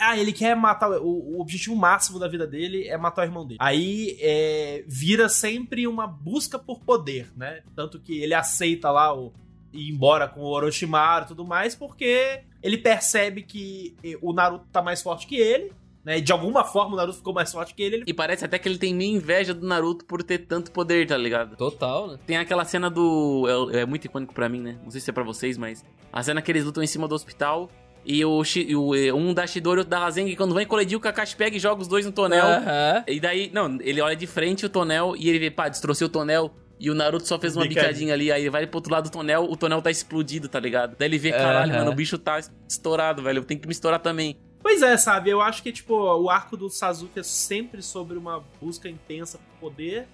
ah, 0.00 0.18
ele 0.18 0.32
quer 0.32 0.56
matar. 0.56 0.90
O, 1.00 1.36
o 1.36 1.40
objetivo 1.40 1.76
máximo 1.76 2.18
da 2.18 2.26
vida 2.26 2.46
dele 2.46 2.88
é 2.88 2.96
matar 2.96 3.22
o 3.22 3.24
irmão 3.26 3.46
dele. 3.46 3.58
Aí 3.60 4.16
é, 4.20 4.84
vira 4.88 5.28
sempre 5.28 5.86
uma 5.86 6.06
busca 6.06 6.58
por 6.58 6.80
poder, 6.80 7.30
né? 7.36 7.60
Tanto 7.76 8.00
que 8.00 8.18
ele 8.20 8.34
aceita 8.34 8.90
lá 8.90 9.14
o, 9.14 9.32
ir 9.72 9.90
embora 9.92 10.26
com 10.26 10.40
o 10.40 10.48
Orochimaru 10.48 11.26
e 11.26 11.28
tudo 11.28 11.44
mais, 11.46 11.74
porque 11.76 12.40
ele 12.62 12.78
percebe 12.78 13.42
que 13.42 13.94
eh, 14.02 14.18
o 14.20 14.32
Naruto 14.32 14.66
tá 14.72 14.82
mais 14.82 15.00
forte 15.02 15.26
que 15.26 15.36
ele, 15.36 15.72
né? 16.04 16.18
E 16.18 16.20
de 16.20 16.32
alguma 16.32 16.64
forma 16.64 16.94
o 16.94 16.96
Naruto 16.96 17.18
ficou 17.18 17.32
mais 17.32 17.52
forte 17.52 17.74
que 17.74 17.82
ele. 17.82 17.96
ele 17.96 18.04
E 18.06 18.14
parece 18.14 18.44
até 18.44 18.58
que 18.58 18.68
ele 18.68 18.78
tem 18.78 18.94
meio 18.94 19.16
inveja 19.16 19.52
do 19.52 19.66
Naruto 19.66 20.04
por 20.04 20.22
ter 20.22 20.38
tanto 20.38 20.70
poder, 20.70 21.06
tá 21.06 21.16
ligado? 21.16 21.56
Total, 21.56 22.08
né? 22.08 22.18
Tem 22.26 22.36
aquela 22.36 22.64
cena 22.64 22.90
do. 22.90 23.70
É, 23.72 23.80
é 23.80 23.86
muito 23.86 24.04
icônico 24.04 24.32
pra 24.34 24.48
mim, 24.48 24.60
né? 24.60 24.78
Não 24.82 24.90
sei 24.90 25.00
se 25.00 25.10
é 25.10 25.12
pra 25.12 25.24
vocês, 25.24 25.56
mas. 25.58 25.84
A 26.12 26.22
cena 26.22 26.40
que 26.42 26.50
eles 26.50 26.64
lutam 26.64 26.82
em 26.82 26.86
cima 26.86 27.06
do 27.06 27.14
hospital. 27.14 27.70
E 28.02 28.24
o, 28.24 28.40
o 28.40 28.96
eh, 28.96 29.12
um 29.12 29.34
dá 29.34 29.46
Shidori 29.46 29.76
e 29.76 29.80
outro 29.80 29.90
dá 29.90 29.98
Rasengan. 29.98 30.30
E 30.30 30.34
quando 30.36 30.54
vai 30.54 30.64
colidir, 30.64 30.96
o 30.96 31.00
Kakashi 31.00 31.36
pega 31.36 31.54
e 31.56 31.60
joga 31.60 31.82
os 31.82 31.86
dois 31.86 32.06
no 32.06 32.12
tonel. 32.12 32.46
Aham. 32.46 33.04
E 33.06 33.20
daí, 33.20 33.50
não, 33.52 33.76
ele 33.80 34.00
olha 34.00 34.16
de 34.16 34.26
frente 34.26 34.64
o 34.64 34.70
tonel 34.70 35.14
e 35.18 35.28
ele 35.28 35.38
vê, 35.38 35.50
pá, 35.50 35.68
destrocei 35.68 36.06
o 36.06 36.10
tonel. 36.10 36.50
E 36.80 36.90
o 36.90 36.94
Naruto 36.94 37.26
só 37.28 37.38
fez 37.38 37.54
uma 37.54 37.64
Bicadinha. 37.66 37.88
bicadinha 37.88 38.14
ali, 38.14 38.32
aí 38.32 38.40
ele 38.40 38.48
vai 38.48 38.66
pro 38.66 38.78
outro 38.78 38.90
lado 38.90 39.10
do 39.10 39.12
tonel, 39.12 39.44
o 39.44 39.54
tonel 39.54 39.82
tá 39.82 39.90
explodido, 39.90 40.48
tá 40.48 40.58
ligado? 40.58 40.96
Daí 40.98 41.08
ele 41.08 41.18
vê, 41.18 41.30
caralho, 41.30 41.72
Aham. 41.72 41.80
mano, 41.80 41.90
o 41.90 41.94
bicho 41.94 42.16
tá 42.16 42.40
estourado, 42.66 43.22
velho, 43.22 43.40
eu 43.40 43.44
tenho 43.44 43.60
que 43.60 43.66
me 43.66 43.72
estourar 43.72 44.00
também. 44.00 44.38
Pois 44.62 44.82
é, 44.82 44.96
sabe? 44.96 45.30
Eu 45.30 45.40
acho 45.40 45.62
que, 45.62 45.72
tipo, 45.72 45.94
o 45.94 46.28
arco 46.28 46.56
do 46.56 46.68
Sasuke 46.68 47.20
é 47.20 47.22
sempre 47.22 47.82
sobre 47.82 48.18
uma 48.18 48.44
busca 48.60 48.88
intensa 48.88 49.38
por 49.38 49.70
poder. 49.70 50.06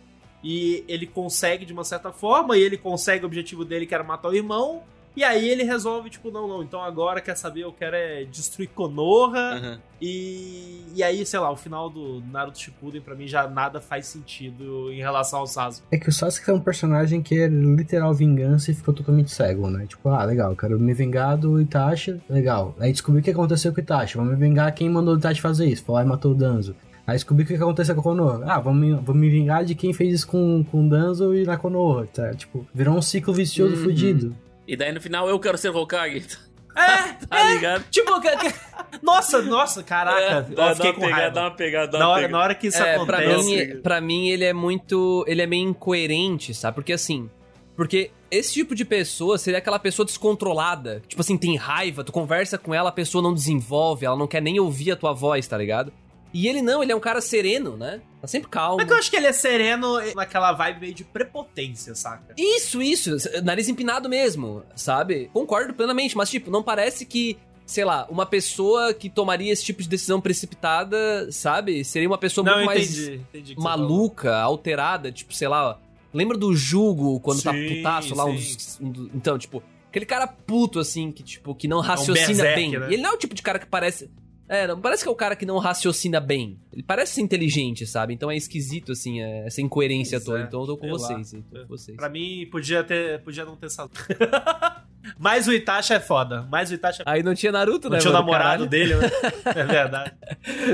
E 0.42 0.84
ele 0.86 1.06
consegue 1.06 1.64
de 1.64 1.72
uma 1.72 1.82
certa 1.82 2.12
forma, 2.12 2.56
e 2.56 2.62
ele 2.62 2.76
consegue 2.76 3.24
o 3.24 3.26
objetivo 3.26 3.64
dele, 3.64 3.86
que 3.86 3.94
era 3.94 4.04
matar 4.04 4.28
o 4.28 4.34
irmão. 4.34 4.84
E 5.16 5.24
aí 5.24 5.48
ele 5.48 5.62
resolve, 5.64 6.10
tipo, 6.10 6.30
não, 6.30 6.46
não, 6.46 6.62
então 6.62 6.82
agora 6.82 7.22
quer 7.22 7.34
saber, 7.36 7.62
eu 7.62 7.72
quero 7.72 7.96
é 7.96 8.24
destruir 8.24 8.68
Konoha. 8.68 9.80
E, 10.00 10.82
e 10.94 11.02
aí, 11.02 11.24
sei 11.24 11.40
lá, 11.40 11.50
o 11.50 11.56
final 11.56 11.88
do 11.88 12.22
Naruto 12.30 12.58
Shippuden, 12.58 13.00
pra 13.00 13.14
mim, 13.14 13.26
já 13.26 13.48
nada 13.48 13.80
faz 13.80 14.06
sentido 14.06 14.92
em 14.92 14.98
relação 14.98 15.38
ao 15.40 15.46
Sasuke. 15.46 15.86
É 15.90 15.96
que 15.98 16.08
o 16.08 16.12
Sasuke 16.12 16.50
é 16.50 16.52
um 16.52 16.60
personagem 16.60 17.22
que 17.22 17.38
é 17.40 17.48
literal 17.48 18.12
vingança 18.12 18.70
e 18.70 18.74
ficou 18.74 18.92
totalmente 18.92 19.30
cego, 19.30 19.70
né? 19.70 19.86
Tipo, 19.86 20.10
ah, 20.10 20.22
legal, 20.24 20.54
quero 20.54 20.78
me 20.78 20.92
vingar 20.92 21.36
do 21.38 21.58
Itachi, 21.60 22.20
legal. 22.28 22.74
Aí 22.78 22.92
descobri 22.92 23.20
o 23.20 23.24
que 23.24 23.30
aconteceu 23.30 23.72
com 23.72 23.78
o 23.80 23.82
Itachi, 23.82 24.16
vamos 24.18 24.34
me 24.34 24.38
vingar 24.38 24.74
quem 24.74 24.88
mandou 24.90 25.14
o 25.14 25.18
Itachi 25.18 25.40
fazer 25.40 25.66
isso, 25.66 25.82
foi 25.84 25.94
lá 25.94 26.02
e 26.02 26.06
matou 26.06 26.32
o 26.32 26.34
Danzo. 26.34 26.76
Aí 27.06 27.14
descobri 27.14 27.44
o 27.44 27.46
que 27.46 27.54
aconteceu 27.54 27.94
com 27.94 28.00
a 28.00 28.04
Konoha. 28.04 28.40
Ah, 28.46 28.58
vou 28.60 28.74
me, 28.74 28.92
vou 28.94 29.14
me 29.14 29.30
vingar 29.30 29.64
de 29.64 29.74
quem 29.74 29.92
fez 29.92 30.12
isso 30.12 30.26
com, 30.26 30.64
com 30.64 30.84
o 30.84 30.88
Danzo 30.90 31.34
e 31.34 31.44
na 31.44 31.56
Konoha, 31.56 32.06
tá? 32.12 32.34
Tipo, 32.34 32.66
virou 32.74 32.94
um 32.96 33.00
ciclo 33.02 33.32
vicioso 33.32 33.76
Uhum. 33.76 33.82
fudido. 33.84 34.36
E 34.66 34.76
daí 34.76 34.92
no 34.92 35.00
final 35.00 35.28
eu 35.28 35.38
quero 35.38 35.56
ser 35.58 35.70
Hokage. 35.74 36.26
É, 36.78 37.14
Tá 37.26 37.42
ligado? 37.54 37.84
tipo, 37.90 38.20
que- 38.20 38.36
que- 38.36 38.54
nossa, 39.02 39.40
nossa, 39.40 39.82
caraca, 39.82 40.46
eu 40.54 40.76
fiquei 40.76 40.92
com 40.92 41.08
raiva. 41.08 41.30
dá 41.30 41.44
uma 41.44 41.50
pegada, 41.52 41.92
dá 41.92 41.98
Na 41.98 42.04
uma 42.04 42.10
hora, 42.12 42.20
pegada. 42.24 42.36
na 42.38 42.44
hora 42.44 42.54
que 42.54 42.66
isso 42.66 42.82
É, 42.82 43.02
pra 43.06 43.16
acontece. 43.18 43.44
mim, 43.46 43.80
pra 43.80 43.98
mim 43.98 44.28
ele 44.28 44.44
é 44.44 44.52
muito. 44.52 45.24
Ele 45.26 45.40
é 45.40 45.46
meio 45.46 45.70
incoerente, 45.70 46.52
sabe? 46.52 46.74
Porque 46.74 46.92
assim. 46.92 47.30
Porque 47.74 48.10
esse 48.30 48.52
tipo 48.52 48.74
de 48.74 48.84
pessoa 48.84 49.38
seria 49.38 49.56
aquela 49.56 49.78
pessoa 49.78 50.04
descontrolada. 50.04 51.02
Tipo 51.08 51.22
assim, 51.22 51.38
tem 51.38 51.56
raiva, 51.56 52.04
tu 52.04 52.12
conversa 52.12 52.58
com 52.58 52.74
ela, 52.74 52.90
a 52.90 52.92
pessoa 52.92 53.22
não 53.22 53.32
desenvolve, 53.32 54.04
ela 54.04 54.16
não 54.16 54.26
quer 54.26 54.42
nem 54.42 54.60
ouvir 54.60 54.92
a 54.92 54.96
tua 54.96 55.14
voz, 55.14 55.46
tá 55.48 55.56
ligado? 55.56 55.90
E 56.38 56.46
ele 56.48 56.60
não, 56.60 56.82
ele 56.82 56.92
é 56.92 56.96
um 56.96 57.00
cara 57.00 57.20
sereno, 57.22 57.76
né? 57.78 58.00
Tá 58.20 58.26
sempre 58.26 58.50
calmo. 58.50 58.76
Mas 58.76 58.84
é 58.84 58.88
que 58.88 58.92
eu 58.92 58.98
acho 58.98 59.10
que 59.10 59.16
ele 59.16 59.26
é 59.26 59.32
sereno 59.32 59.98
naquela 60.14 60.52
vibe 60.52 60.80
meio 60.80 60.92
de 60.94 61.02
prepotência, 61.02 61.94
saca? 61.94 62.34
Isso, 62.36 62.82
isso. 62.82 63.10
Nariz 63.42 63.68
empinado 63.70 64.06
mesmo, 64.08 64.62
sabe? 64.74 65.30
Concordo 65.32 65.72
plenamente, 65.72 66.14
mas, 66.14 66.28
tipo, 66.28 66.50
não 66.50 66.62
parece 66.62 67.06
que, 67.06 67.38
sei 67.64 67.86
lá, 67.86 68.06
uma 68.10 68.26
pessoa 68.26 68.92
que 68.92 69.08
tomaria 69.08 69.50
esse 69.50 69.64
tipo 69.64 69.82
de 69.82 69.88
decisão 69.88 70.20
precipitada, 70.20 71.30
sabe? 71.32 71.82
Seria 71.84 72.06
uma 72.08 72.18
pessoa 72.18 72.44
Não, 72.44 72.52
muito 72.56 72.62
eu 72.62 72.66
mais 72.66 72.98
entendi, 72.98 73.14
entendi 73.30 73.54
você 73.54 73.60
maluca, 73.62 74.36
alterada, 74.36 75.10
tipo, 75.10 75.34
sei 75.34 75.48
lá. 75.48 75.78
Lembra 76.12 76.36
do 76.36 76.54
Jugo 76.54 77.18
quando 77.20 77.42
tá 77.42 77.52
Sim, 77.52 77.76
putaço 77.76 78.14
lá? 78.14 78.24
Um 78.26 78.34
dos- 78.34 78.78
um 78.80 79.10
então, 79.14 79.38
tipo, 79.38 79.62
aquele 79.88 80.04
cara 80.06 80.26
puto, 80.26 80.78
assim, 80.80 81.10
que, 81.10 81.22
tipo, 81.22 81.54
que 81.54 81.66
não 81.66 81.80
raciocina 81.80 82.26
berserk, 82.42 82.54
bem. 82.56 82.78
né? 82.78 82.88
E 82.90 82.94
ele 82.94 83.02
não 83.02 83.10
é 83.10 83.14
o 83.14 83.18
tipo 83.18 83.34
de 83.34 83.42
cara 83.42 83.58
que 83.58 83.66
parece. 83.66 84.10
É, 84.48 84.66
não 84.66 84.80
parece 84.80 85.02
que 85.02 85.08
é 85.08 85.12
o 85.12 85.16
cara 85.16 85.34
que 85.34 85.44
não 85.44 85.58
raciocina 85.58 86.20
bem. 86.20 86.58
Ele 86.72 86.82
parece 86.82 87.14
ser 87.14 87.20
inteligente, 87.20 87.86
sabe? 87.86 88.14
Então 88.14 88.30
é 88.30 88.36
esquisito, 88.36 88.92
assim, 88.92 89.20
é, 89.20 89.46
essa 89.46 89.60
incoerência 89.60 90.18
Pois 90.18 90.24
toda. 90.24 90.38
é, 90.40 90.42
Então 90.44 90.60
eu 90.60 90.66
tô 90.66 90.76
com 90.76 90.86
lá. 90.86 90.92
vocês, 90.92 91.34
hein, 91.34 91.44
tô 91.50 91.60
com 91.62 91.66
vocês. 91.66 91.96
Pra 91.96 92.08
mim, 92.08 92.46
podia 92.50 92.84
ter. 92.84 93.20
Podia 93.22 93.44
não 93.44 93.56
ter 93.56 93.66
essa. 93.66 93.88
Mas 95.18 95.46
o 95.46 95.52
Itachi 95.52 95.92
é 95.94 96.00
foda. 96.00 96.46
Mas 96.50 96.70
o 96.70 96.74
Itachi 96.74 97.02
é 97.02 97.04
Aí 97.06 97.22
não 97.22 97.34
tinha 97.34 97.52
Naruto, 97.52 97.88
Não 97.88 97.96
né? 97.96 98.00
tinha 98.00 98.10
o 98.10 98.14
mano? 98.14 98.26
namorado 98.26 98.68
Caralho. 98.68 98.70
dele, 98.70 98.94
né? 98.96 99.10
É 99.54 99.64
verdade. 99.64 100.12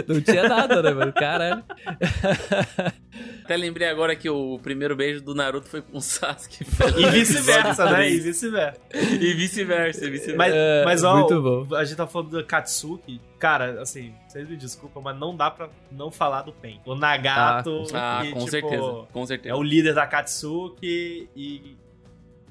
Não 0.08 0.20
tinha 0.20 0.48
nada, 0.48 0.82
né, 0.82 0.90
mano? 0.90 1.12
Caralho. 1.12 1.62
Até 3.44 3.56
lembrei 3.56 3.88
agora 3.88 4.14
que 4.16 4.28
o 4.30 4.58
primeiro 4.62 4.96
beijo 4.96 5.20
do 5.22 5.34
Naruto 5.34 5.68
foi 5.68 5.82
com 5.82 5.98
o 5.98 6.00
Sasuke. 6.00 6.64
E 6.96 7.06
vice-versa, 7.10 7.90
né? 7.90 8.08
E 8.08 8.14
E 8.16 8.20
vice-versa. 8.20 8.80
vice-versa, 9.36 10.04
e 10.06 10.10
vice-versa. 10.10 10.36
Mas, 10.36 10.52
É, 10.54 10.84
mas 10.84 11.04
ó, 11.04 11.16
muito 11.18 11.34
o- 11.34 11.64
bom. 11.66 11.74
a 11.74 11.84
gente 11.84 11.96
tá 11.96 12.06
falando 12.06 12.30
do 12.30 12.44
Katsuki. 12.44 13.20
Cara, 13.38 13.82
assim, 13.82 14.14
vocês 14.28 14.48
me 14.48 14.56
desculpam, 14.56 15.02
mas 15.02 15.18
não 15.18 15.36
dá 15.36 15.50
pra 15.50 15.68
não 15.90 16.10
falar 16.10 16.42
do 16.42 16.52
Pen. 16.52 16.80
O 16.86 16.94
Nagato, 16.94 17.84
Ah, 17.92 18.20
que, 18.22 18.30
com 18.32 18.38
tipo, 18.38 18.50
certeza, 18.50 19.06
com 19.12 19.26
certeza. 19.26 19.54
é 19.54 19.58
o 19.58 19.62
líder 19.62 19.94
da 19.94 20.06
Katsuki 20.06 21.28
e 21.36 21.76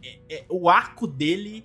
é- 0.03 0.35
é- 0.35 0.43
o 0.49 0.69
arco 0.69 1.07
dele 1.07 1.63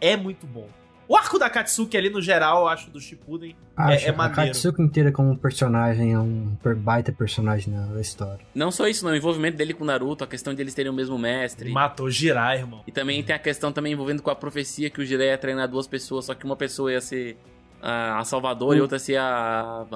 é 0.00 0.16
muito 0.16 0.46
bom. 0.46 0.68
O 1.08 1.16
arco 1.16 1.38
da 1.38 1.48
Katsuki 1.48 1.96
ali, 1.96 2.10
no 2.10 2.20
geral, 2.20 2.62
eu 2.62 2.68
acho, 2.68 2.90
do 2.90 3.00
Shippuden, 3.00 3.54
Acho, 3.76 4.06
é 4.06 4.10
a 4.10 4.12
maneiro. 4.12 4.46
Katsuki 4.52 4.82
inteira 4.82 5.12
como 5.12 5.38
personagem 5.38 6.12
é 6.12 6.18
um 6.18 6.56
per- 6.60 6.74
baita 6.74 7.12
personagem 7.12 7.72
na 7.72 8.00
história. 8.00 8.44
Não 8.52 8.72
só 8.72 8.88
isso, 8.88 9.04
não. 9.04 9.12
O 9.12 9.16
envolvimento 9.16 9.56
dele 9.56 9.72
com 9.72 9.84
o 9.84 9.86
Naruto, 9.86 10.24
a 10.24 10.26
questão 10.26 10.52
de 10.52 10.60
eles 10.60 10.74
terem 10.74 10.90
o 10.90 10.94
mesmo 10.94 11.16
mestre. 11.16 11.70
matou 11.70 12.10
Jirai, 12.10 12.58
irmão. 12.58 12.82
E 12.88 12.90
também 12.90 13.22
tem 13.22 13.36
a 13.36 13.38
questão 13.38 13.70
também 13.70 13.92
envolvendo 13.92 14.20
com 14.20 14.30
a 14.30 14.34
profecia 14.34 14.90
que 14.90 15.00
o 15.00 15.04
Jiraiya 15.04 15.30
ia 15.32 15.38
treinar 15.38 15.68
duas 15.68 15.86
pessoas, 15.86 16.24
só 16.24 16.34
que 16.34 16.44
uma 16.44 16.56
pessoa 16.56 16.90
ia 16.90 17.00
ser 17.00 17.38
a, 17.80 18.18
a 18.18 18.24
Salvador 18.24 18.76
e 18.76 18.80
outra 18.80 18.96
ia 18.96 19.00
ser 19.00 19.16
a, 19.16 19.86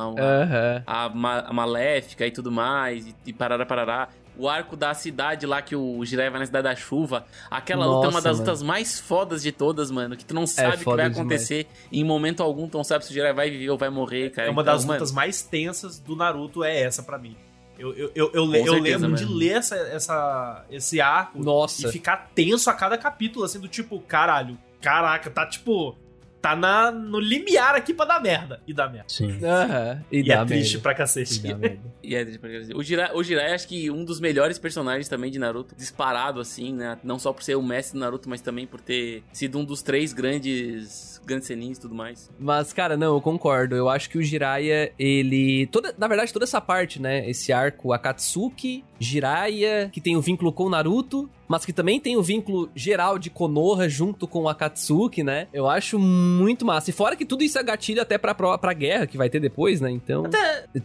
a, 0.86 1.06
a, 1.06 1.08
Ma- 1.08 1.40
a 1.40 1.52
Maléfica 1.52 2.24
e 2.24 2.30
tudo 2.30 2.52
mais, 2.52 3.04
e, 3.08 3.14
e 3.26 3.32
parará, 3.32 3.66
parará. 3.66 4.08
O 4.40 4.48
arco 4.48 4.74
da 4.76 4.94
cidade 4.94 5.44
lá 5.46 5.60
que 5.60 5.76
o 5.76 6.04
Jiraiya 6.04 6.30
vai 6.30 6.40
na 6.40 6.46
Cidade 6.46 6.64
da 6.64 6.74
Chuva. 6.74 7.26
Aquela 7.50 7.84
luta 7.84 8.06
é 8.06 8.08
uma 8.08 8.12
Nossa, 8.12 8.22
das 8.22 8.36
mano. 8.38 8.48
lutas 8.48 8.62
mais 8.62 8.98
fodas 8.98 9.42
de 9.42 9.52
todas, 9.52 9.90
mano. 9.90 10.16
Que 10.16 10.24
tu 10.24 10.34
não 10.34 10.46
sabe 10.46 10.76
o 10.76 10.78
que 10.78 10.84
vai 10.84 10.96
demais. 10.96 11.18
acontecer. 11.18 11.66
E 11.92 12.00
em 12.00 12.04
momento 12.04 12.42
algum 12.42 12.66
tu 12.68 12.76
não 12.78 12.84
sabe 12.84 13.04
se 13.04 13.10
o 13.10 13.14
Jiraiya 13.14 13.34
vai 13.34 13.50
viver 13.50 13.68
ou 13.70 13.76
vai 13.76 13.90
morrer, 13.90 14.30
cara. 14.30 14.48
É 14.48 14.50
uma 14.50 14.62
Então, 14.62 14.72
das 14.74 14.84
mano, 14.84 14.98
lutas 14.98 15.12
mais 15.12 15.42
tensas 15.42 15.98
do 15.98 16.16
Naruto, 16.16 16.64
é 16.64 16.80
essa 16.80 17.02
pra 17.02 17.18
mim. 17.18 17.36
Eu, 17.78 17.94
eu, 17.94 18.10
eu, 18.14 18.30
eu, 18.34 18.44
eu 18.54 18.72
certeza, 18.74 18.78
lembro 18.80 19.16
de 19.16 19.24
mano. 19.24 19.36
ler 19.36 19.52
essa, 19.56 19.74
essa, 19.76 20.64
esse 20.70 21.00
arco 21.00 21.42
Nossa. 21.42 21.88
e 21.88 21.92
ficar 21.92 22.30
tenso 22.34 22.68
a 22.68 22.74
cada 22.74 22.98
capítulo, 22.98 23.44
assim, 23.44 23.58
do 23.58 23.68
tipo, 23.68 23.98
caralho, 24.00 24.58
caraca, 24.80 25.30
tá 25.30 25.46
tipo. 25.46 25.96
Tá 26.40 26.56
na, 26.56 26.90
no 26.90 27.20
limiar 27.20 27.74
aqui 27.74 27.92
pra 27.92 28.06
dar 28.06 28.20
merda. 28.20 28.62
E 28.66 28.72
dar 28.72 28.88
merda. 28.90 29.08
Sim. 29.08 29.38
Aham. 29.44 30.02
E, 30.10 30.20
E, 30.20 30.22
dá 30.26 30.34
é 30.40 30.44
triste 30.46 30.72
merda. 30.74 30.82
pra 30.82 30.92
E 30.92 30.94
cacete. 30.94 31.38
dá 31.40 31.54
merda. 31.56 31.80
E 32.02 32.14
é, 32.14 32.24
tipo, 32.24 32.46
o 32.74 32.82
Jiraiya, 32.82 33.16
o 33.16 33.22
Jiraiya 33.22 33.54
acho 33.54 33.68
que 33.68 33.90
um 33.90 34.04
dos 34.04 34.18
melhores 34.20 34.58
personagens 34.58 35.06
também 35.08 35.30
de 35.30 35.38
Naruto, 35.38 35.74
disparado 35.76 36.40
assim, 36.40 36.72
né? 36.74 36.98
Não 37.04 37.18
só 37.18 37.32
por 37.32 37.42
ser 37.42 37.56
o 37.56 37.62
mestre 37.62 37.98
do 37.98 38.00
Naruto, 38.00 38.28
mas 38.28 38.40
também 38.40 38.66
por 38.66 38.80
ter 38.80 39.22
sido 39.32 39.58
um 39.58 39.64
dos 39.64 39.82
três 39.82 40.12
grandes 40.14 41.20
grandes 41.26 41.46
senins 41.46 41.76
e 41.76 41.80
tudo 41.82 41.94
mais. 41.94 42.30
Mas, 42.38 42.72
cara, 42.72 42.96
não, 42.96 43.14
eu 43.14 43.20
concordo. 43.20 43.76
Eu 43.76 43.88
acho 43.90 44.08
que 44.08 44.16
o 44.18 44.22
Jiraiya, 44.22 44.92
ele. 44.98 45.66
Toda, 45.66 45.94
na 45.98 46.08
verdade, 46.08 46.32
toda 46.32 46.44
essa 46.44 46.60
parte, 46.60 47.00
né? 47.00 47.28
Esse 47.28 47.52
arco 47.52 47.92
Akatsuki, 47.92 48.82
Jiraiya, 49.00 49.88
que 49.92 50.00
tem 50.00 50.14
o 50.16 50.20
vínculo 50.20 50.52
com 50.52 50.64
o 50.64 50.70
Naruto, 50.70 51.28
mas 51.48 51.64
que 51.64 51.72
também 51.72 51.98
tem 51.98 52.16
o 52.16 52.22
vínculo 52.22 52.70
geral 52.76 53.18
de 53.18 53.30
Konoha 53.30 53.88
junto 53.88 54.28
com 54.28 54.42
o 54.42 54.48
Akatsuki, 54.48 55.22
né? 55.24 55.48
Eu 55.52 55.66
acho 55.68 55.98
muito 55.98 56.64
massa. 56.64 56.90
E 56.90 56.92
fora 56.92 57.16
que 57.16 57.24
tudo 57.24 57.42
isso 57.42 57.58
é 57.58 57.62
gatilho 57.62 58.00
até 58.02 58.18
pra, 58.18 58.34
pra 58.34 58.72
guerra 58.72 59.06
que 59.06 59.16
vai 59.16 59.28
ter 59.30 59.40
depois, 59.40 59.80
né? 59.80 59.90
Então. 59.90 60.24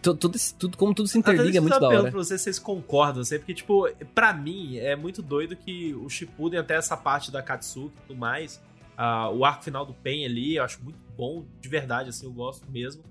tu- 0.02 0.14
Tudo, 0.16 0.36
isso- 0.36 0.54
tudo, 0.58 0.76
como 0.76 0.94
tudo 0.94 1.06
se 1.08 1.18
Até 1.18 1.32
interliga 1.32 1.58
é 1.58 1.60
isso 1.60 1.62
muito 1.62 1.74
eu 1.74 1.80
da 1.80 1.88
pergunto 1.88 2.02
hora. 2.04 2.10
pra 2.12 2.24
vocês 2.24 2.40
se 2.40 2.44
vocês 2.44 2.58
concordam, 2.58 3.20
assim, 3.22 3.38
porque, 3.38 3.54
tipo, 3.54 3.88
pra 4.14 4.32
mim 4.32 4.78
é 4.78 4.96
muito 4.96 5.20
doido 5.22 5.54
que 5.54 5.94
o 5.94 6.08
Shippuden, 6.08 6.58
até 6.58 6.74
essa 6.76 6.96
parte 6.96 7.30
da 7.30 7.42
Katsuki 7.42 7.92
e 7.96 8.08
tudo 8.08 8.18
mais, 8.18 8.60
ah, 8.96 9.30
o 9.30 9.44
arco 9.44 9.62
final 9.62 9.84
do 9.84 9.92
Pen 9.92 10.24
ali, 10.24 10.56
eu 10.56 10.64
acho 10.64 10.82
muito 10.82 10.98
bom, 11.16 11.44
de 11.60 11.68
verdade, 11.68 12.08
assim, 12.08 12.24
eu 12.26 12.32
gosto 12.32 12.64
mesmo. 12.70 13.02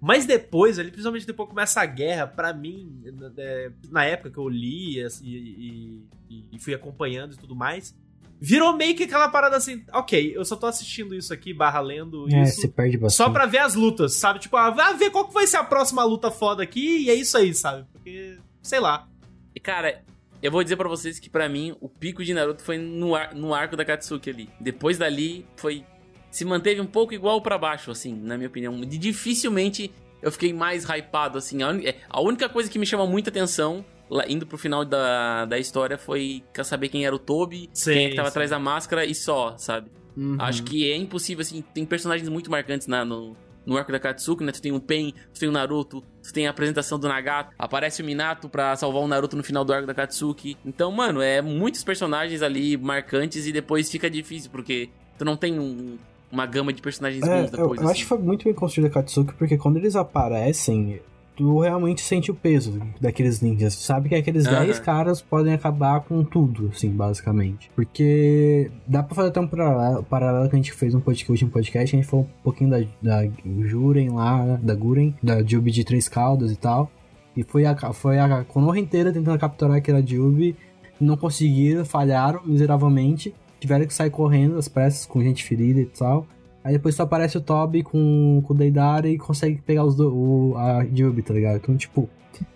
Mas 0.00 0.24
depois, 0.26 0.78
ali, 0.78 0.90
principalmente 0.90 1.26
depois 1.26 1.48
que 1.48 1.54
começa 1.54 1.80
a 1.80 1.86
guerra, 1.86 2.26
pra 2.26 2.52
mim, 2.52 3.02
é, 3.36 3.70
na 3.90 4.04
época 4.04 4.30
que 4.30 4.38
eu 4.38 4.48
li 4.48 5.02
assim, 5.02 5.26
e, 5.26 6.02
e- 6.30 6.44
e 6.52 6.58
fui 6.60 6.72
acompanhando 6.74 7.34
e 7.34 7.36
tudo 7.36 7.56
mais, 7.56 7.96
virou 8.40 8.76
meio 8.76 8.94
que 8.94 9.02
aquela 9.04 9.28
parada 9.28 9.56
assim, 9.56 9.82
ok, 9.92 10.32
eu 10.36 10.44
só 10.44 10.54
tô 10.54 10.66
assistindo 10.66 11.14
isso 11.16 11.32
aqui, 11.34 11.52
barra 11.52 11.80
lendo 11.80 12.26
É, 12.32 12.42
isso, 12.42 12.60
se 12.60 12.68
perde 12.68 12.96
bastante. 12.96 13.16
só 13.16 13.32
pra 13.32 13.44
ver 13.46 13.58
as 13.58 13.74
lutas, 13.74 14.14
sabe? 14.14 14.38
Tipo, 14.38 14.56
ah, 14.56 14.70
vai 14.70 14.94
ver 14.96 15.10
qual 15.10 15.26
que 15.26 15.34
vai 15.34 15.46
ser 15.48 15.56
a 15.56 15.64
próxima 15.64 16.04
luta 16.04 16.30
foda 16.30 16.62
aqui 16.62 16.98
e 17.06 17.10
é 17.10 17.14
isso 17.14 17.36
aí, 17.36 17.52
sabe? 17.52 17.84
Porque, 17.92 18.38
sei 18.62 18.78
lá. 18.78 19.08
E 19.52 19.58
cara, 19.58 20.04
eu 20.40 20.52
vou 20.52 20.62
dizer 20.62 20.76
pra 20.76 20.88
vocês 20.88 21.18
que 21.18 21.28
pra 21.28 21.48
mim 21.48 21.74
o 21.80 21.88
pico 21.88 22.24
de 22.24 22.32
Naruto 22.32 22.62
foi 22.62 22.78
no, 22.78 23.16
ar- 23.16 23.34
no 23.34 23.52
arco 23.52 23.76
da 23.76 23.84
Katsuki 23.84 24.30
ali. 24.30 24.48
Depois 24.60 24.96
dali 24.96 25.44
foi 25.56 25.84
se 26.30 26.44
manteve 26.44 26.80
um 26.80 26.86
pouco 26.86 27.14
igual 27.14 27.40
pra 27.40 27.56
baixo 27.58 27.90
assim, 27.90 28.14
na 28.14 28.36
minha 28.36 28.48
opinião. 28.48 28.80
Dificilmente 28.82 29.90
eu 30.20 30.32
fiquei 30.32 30.52
mais 30.52 30.84
hypado 30.84 31.38
assim. 31.38 31.62
A, 31.62 31.72
é, 31.82 31.96
única 32.20 32.48
coisa 32.48 32.70
que 32.70 32.78
me 32.78 32.86
chama 32.86 33.06
muita 33.06 33.30
atenção 33.30 33.84
indo 34.26 34.46
pro 34.46 34.56
final 34.56 34.84
da, 34.84 35.44
da 35.44 35.58
história 35.58 35.98
foi 35.98 36.42
saber 36.64 36.88
quem 36.88 37.04
era 37.04 37.14
o 37.14 37.18
Toby, 37.18 37.68
Sim, 37.72 37.92
quem 37.92 38.06
é 38.06 38.10
que 38.10 38.16
tava 38.16 38.28
sim. 38.28 38.32
atrás 38.32 38.50
da 38.50 38.58
máscara 38.58 39.04
e 39.04 39.14
só, 39.14 39.56
sabe? 39.58 39.90
Uhum. 40.16 40.36
Acho 40.40 40.62
que 40.64 40.90
é 40.90 40.96
impossível, 40.96 41.42
assim, 41.42 41.62
tem 41.62 41.84
personagens 41.84 42.28
muito 42.28 42.50
marcantes 42.50 42.86
na, 42.86 43.04
no, 43.04 43.36
no 43.64 43.76
arco 43.76 43.92
da 43.92 44.00
Katsuki, 44.00 44.42
né? 44.42 44.50
Tu 44.50 44.62
tem 44.62 44.72
o 44.72 44.80
Pen, 44.80 45.12
tu 45.32 45.38
tem 45.38 45.48
o 45.48 45.52
Naruto, 45.52 46.02
tu 46.22 46.32
tem 46.32 46.46
a 46.46 46.50
apresentação 46.50 46.98
do 46.98 47.06
Nagato, 47.06 47.54
aparece 47.58 48.02
o 48.02 48.04
Minato 48.04 48.48
pra 48.48 48.74
salvar 48.76 49.02
o 49.02 49.06
Naruto 49.06 49.36
no 49.36 49.44
final 49.44 49.64
do 49.64 49.72
arco 49.72 49.86
da 49.86 49.94
Katsuki. 49.94 50.56
Então, 50.64 50.90
mano, 50.90 51.20
é 51.20 51.40
muitos 51.42 51.84
personagens 51.84 52.40
ali 52.42 52.76
marcantes 52.76 53.46
e 53.46 53.52
depois 53.52 53.90
fica 53.90 54.08
difícil, 54.10 54.50
porque 54.50 54.88
tu 55.18 55.24
não 55.24 55.36
tem 55.36 55.58
um- 55.60 55.98
uma 56.30 56.46
gama 56.46 56.72
de 56.72 56.82
personagens 56.82 57.22
É, 57.26 57.42
bons 57.42 57.44
eu, 57.46 57.50
depois. 57.58 57.80
eu 57.80 57.84
assim. 57.86 57.92
acho 57.92 58.02
que 58.02 58.08
foi 58.08 58.18
muito 58.18 58.44
bem 58.44 58.54
construída 58.54 58.88
a 58.88 58.92
Katsuki, 58.92 59.34
porque 59.34 59.56
quando 59.56 59.76
eles 59.76 59.96
aparecem, 59.96 61.00
tu 61.36 61.60
realmente 61.60 62.00
sente 62.00 62.30
o 62.30 62.34
peso 62.34 62.80
daqueles 63.00 63.40
ninjas. 63.40 63.76
Tu 63.76 63.82
sabe 63.82 64.08
que 64.08 64.14
aqueles 64.14 64.44
Aham. 64.46 64.64
10 64.66 64.78
caras 64.80 65.22
podem 65.22 65.52
acabar 65.54 66.00
com 66.00 66.22
tudo, 66.24 66.70
assim, 66.74 66.90
basicamente. 66.90 67.70
Porque 67.74 68.70
dá 68.86 69.02
pra 69.02 69.14
fazer 69.14 69.28
até 69.28 69.40
um 69.40 69.46
paralelo, 69.46 70.02
paralelo 70.02 70.48
que 70.50 70.56
a 70.56 70.58
gente 70.58 70.72
fez 70.72 70.92
no 70.94 71.00
podcast, 71.00 71.30
último 71.30 71.50
podcast, 71.50 71.94
a 71.94 71.98
gente 72.00 72.08
falou 72.10 72.24
um 72.26 72.42
pouquinho 72.42 72.70
da, 72.70 72.80
da 73.00 73.28
Juren 73.64 74.10
lá, 74.10 74.58
da 74.62 74.74
Guren, 74.74 75.14
da 75.22 75.42
Jubi 75.42 75.70
de 75.70 75.84
Três 75.84 76.08
Caldas 76.08 76.50
e 76.52 76.56
tal. 76.56 76.90
E 77.36 77.44
foi 77.44 77.64
a, 77.64 77.76
foi 77.92 78.18
a 78.18 78.42
Konoha 78.44 78.78
inteira 78.78 79.12
tentando 79.12 79.38
capturar 79.38 79.76
aquela 79.76 80.04
Jubi, 80.04 80.56
não 81.00 81.16
conseguiram, 81.16 81.84
falharam 81.84 82.40
miseravelmente, 82.44 83.32
tiveram 83.60 83.86
que 83.86 83.94
sair 83.94 84.10
correndo 84.10 84.56
às 84.58 84.68
pressas 84.68 85.06
com 85.06 85.22
gente 85.22 85.44
ferida 85.44 85.80
e 85.80 85.86
tal. 85.86 86.26
Aí 86.64 86.72
depois 86.72 86.94
só 86.94 87.04
aparece 87.04 87.38
o 87.38 87.40
Toby 87.40 87.82
com, 87.82 88.42
com 88.46 88.52
o 88.52 88.56
Deidara 88.56 89.08
e 89.08 89.16
consegue 89.16 89.60
pegar 89.64 89.84
os 89.84 89.94
do, 89.94 90.12
o, 90.12 90.56
a 90.56 90.84
Jubi, 90.92 91.22
tá 91.22 91.32
ligado? 91.32 91.56
Então, 91.56 91.76
tipo, 91.76 92.08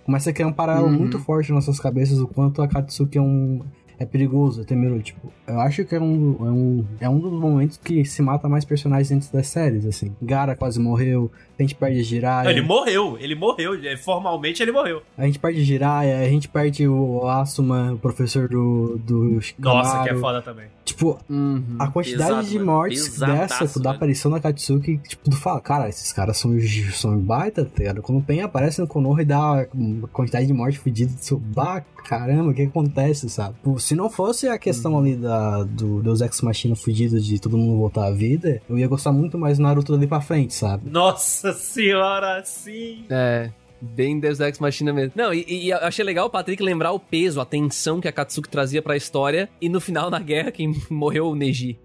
começa 0.04 0.30
a 0.30 0.32
criar 0.32 0.48
um 0.48 0.52
paralelo 0.52 0.88
Uhum. 0.88 0.98
muito 0.98 1.18
forte 1.18 1.52
nas 1.52 1.66
nossas 1.66 1.80
cabeças 1.80 2.18
o 2.18 2.26
quanto 2.26 2.60
a 2.62 2.68
Katsuki 2.68 3.16
é 3.18 3.22
um. 3.22 3.60
É 3.98 4.04
perigoso, 4.04 4.62
é 4.62 4.64
temeroso. 4.64 5.02
Tipo, 5.02 5.32
eu 5.46 5.60
acho 5.60 5.84
que 5.84 5.94
é 5.94 6.00
um, 6.00 6.36
é, 6.40 6.50
um, 6.50 6.84
é 7.02 7.08
um 7.08 7.20
dos 7.20 7.32
momentos 7.32 7.76
que 7.76 8.04
se 8.04 8.20
mata 8.20 8.48
mais 8.48 8.64
personagens 8.64 9.08
dentro 9.10 9.32
das 9.32 9.46
séries, 9.46 9.86
assim. 9.86 10.10
Gara 10.20 10.56
quase 10.56 10.80
morreu, 10.80 11.30
a 11.62 11.66
gente 11.66 11.74
perde 11.74 12.02
Jiraiya. 12.02 12.50
Ele 12.50 12.60
morreu, 12.62 13.16
ele 13.20 13.34
morreu. 13.34 13.74
ele- 13.74 13.96
Formalmente 13.96 14.62
ele 14.62 14.72
morreu. 14.72 15.02
A 15.16 15.24
gente 15.26 15.38
perde 15.38 15.62
Jiraiya, 15.64 16.18
a 16.20 16.28
gente 16.28 16.48
perde 16.48 16.86
o 16.88 17.26
Asuma, 17.28 17.92
o 17.92 17.98
professor 17.98 18.48
do, 18.48 18.98
do 19.04 19.40
Nossa, 19.58 20.02
que 20.02 20.10
é 20.10 20.14
foda 20.16 20.40
também. 20.42 20.66
Tipo, 20.84 21.18
Uhum. 21.30 21.76
a 21.78 21.86
quantidade 21.88 22.28
Pesado, 22.30 22.46
de 22.48 22.58
mortes 22.58 23.18
dessa, 23.18 23.64
da 23.80 23.90
velho. 23.90 23.96
aparição 23.96 24.30
da 24.30 24.40
Katsuki, 24.40 24.98
tipo, 24.98 25.30
tu 25.30 25.36
fala, 25.36 25.60
cara, 25.60 25.88
esses 25.88 26.12
caras 26.12 26.36
são, 26.36 26.52
são 26.92 27.16
baita, 27.18 27.64
tá 27.64 27.70
ligado? 27.78 28.02
Quando 28.02 28.18
o 28.18 28.22
Pen 28.22 28.42
aparece 28.42 28.80
no 28.80 28.86
Konoha 28.86 29.22
e 29.22 29.24
dá 29.24 29.66
uma 29.72 30.08
quantidade 30.08 30.46
de 30.46 30.52
morte 30.52 30.78
fodida, 30.78 31.12
tu, 31.26 31.36
bah, 31.38 31.82
caramba, 32.04 32.50
o 32.50 32.54
que 32.54 32.62
acontece, 32.62 33.30
sabe? 33.30 33.54
Pô, 33.62 33.78
se 33.78 33.94
não 33.94 34.10
fosse 34.10 34.48
a 34.48 34.58
questão 34.58 34.98
ali 34.98 35.14
da, 35.16 35.62
do 35.62 36.02
Deus 36.02 36.20
Ex 36.20 36.40
Machina 36.40 36.74
fudido 36.74 37.20
de 37.20 37.38
todo 37.40 37.56
mundo 37.56 37.78
voltar 37.78 38.06
à 38.06 38.10
vida, 38.10 38.60
eu 38.68 38.76
ia 38.76 38.88
gostar 38.88 39.12
muito 39.12 39.38
mais 39.38 39.58
do 39.58 39.62
Naruto 39.62 39.92
dali 39.92 40.06
pra 40.08 40.20
frente, 40.20 40.52
sabe? 40.52 40.90
Nossa 40.90 41.51
senhora, 41.52 42.42
sim. 42.44 43.04
É. 43.10 43.50
Bem 43.80 44.20
Deus 44.20 44.38
Ex 44.38 44.60
Machina 44.60 44.92
mesmo. 44.92 45.12
Não, 45.16 45.34
e, 45.34 45.44
e 45.48 45.70
eu 45.70 45.78
achei 45.78 46.04
legal 46.04 46.26
o 46.26 46.30
Patrick 46.30 46.62
lembrar 46.62 46.92
o 46.92 47.00
peso, 47.00 47.40
a 47.40 47.44
tensão 47.44 48.00
que 48.00 48.06
a 48.06 48.12
Katsuki 48.12 48.48
trazia 48.48 48.80
pra 48.80 48.96
história. 48.96 49.48
E 49.60 49.68
no 49.68 49.80
final, 49.80 50.08
na 50.08 50.20
guerra, 50.20 50.52
quem 50.52 50.72
morreu 50.88 51.26
o 51.28 51.34
Neji. 51.34 51.78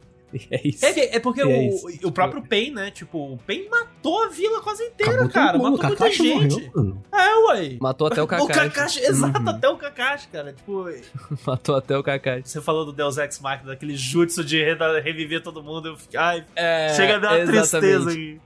É 0.51 0.67
isso. 0.67 0.85
É, 0.85 1.15
é 1.15 1.19
porque 1.19 1.39
É 1.41 1.45
o, 1.45 1.61
isso. 1.69 1.87
o 2.07 2.11
próprio 2.11 2.43
Pain, 2.45 2.69
né? 2.71 2.91
Tipo, 2.91 3.33
o 3.33 3.37
Pain 3.47 3.67
matou 3.69 4.25
a 4.25 4.27
vila 4.27 4.61
quase 4.61 4.83
inteira, 4.83 5.13
Acabou 5.23 5.29
cara. 5.31 5.57
mundo, 5.57 5.71
Matou 5.71 5.85
o 5.85 5.87
muita 5.87 6.03
Kakashi 6.03 6.23
gente. 6.23 6.53
morreu, 6.55 6.71
mano. 6.75 7.03
É, 7.13 7.35
ué. 7.47 7.77
Matou 7.79 8.07
até 8.07 8.21
o 8.21 8.27
Kakashi. 8.27 8.51
O 8.51 8.53
Kakashi, 8.53 8.99
exato, 8.99 9.39
Uhum. 9.41 9.49
até 9.49 9.69
o 9.69 9.77
Kakashi, 9.77 10.27
cara. 10.27 10.53
Tipo, 10.53 10.85
Matou 11.47 11.75
até 11.77 11.97
o 11.97 12.03
Kakashi. 12.03 12.41
você 12.49 12.61
falou 12.61 12.85
do 12.85 12.91
Deus 12.93 13.17
Ex 13.17 13.39
Machina, 13.39 13.69
daquele 13.69 13.95
jutsu 13.95 14.43
de 14.43 14.61
re- 14.63 14.99
reviver 15.01 15.41
todo 15.41 15.63
mundo. 15.63 15.87
Eu 15.87 15.97
fiquei, 15.97 16.19
ai, 16.19 16.45
É, 16.55 16.93
chega 16.95 17.15
a 17.15 17.19
dar 17.19 17.37
uma 17.39 17.45
tristeza 17.47 18.11
aqui. 18.11 18.39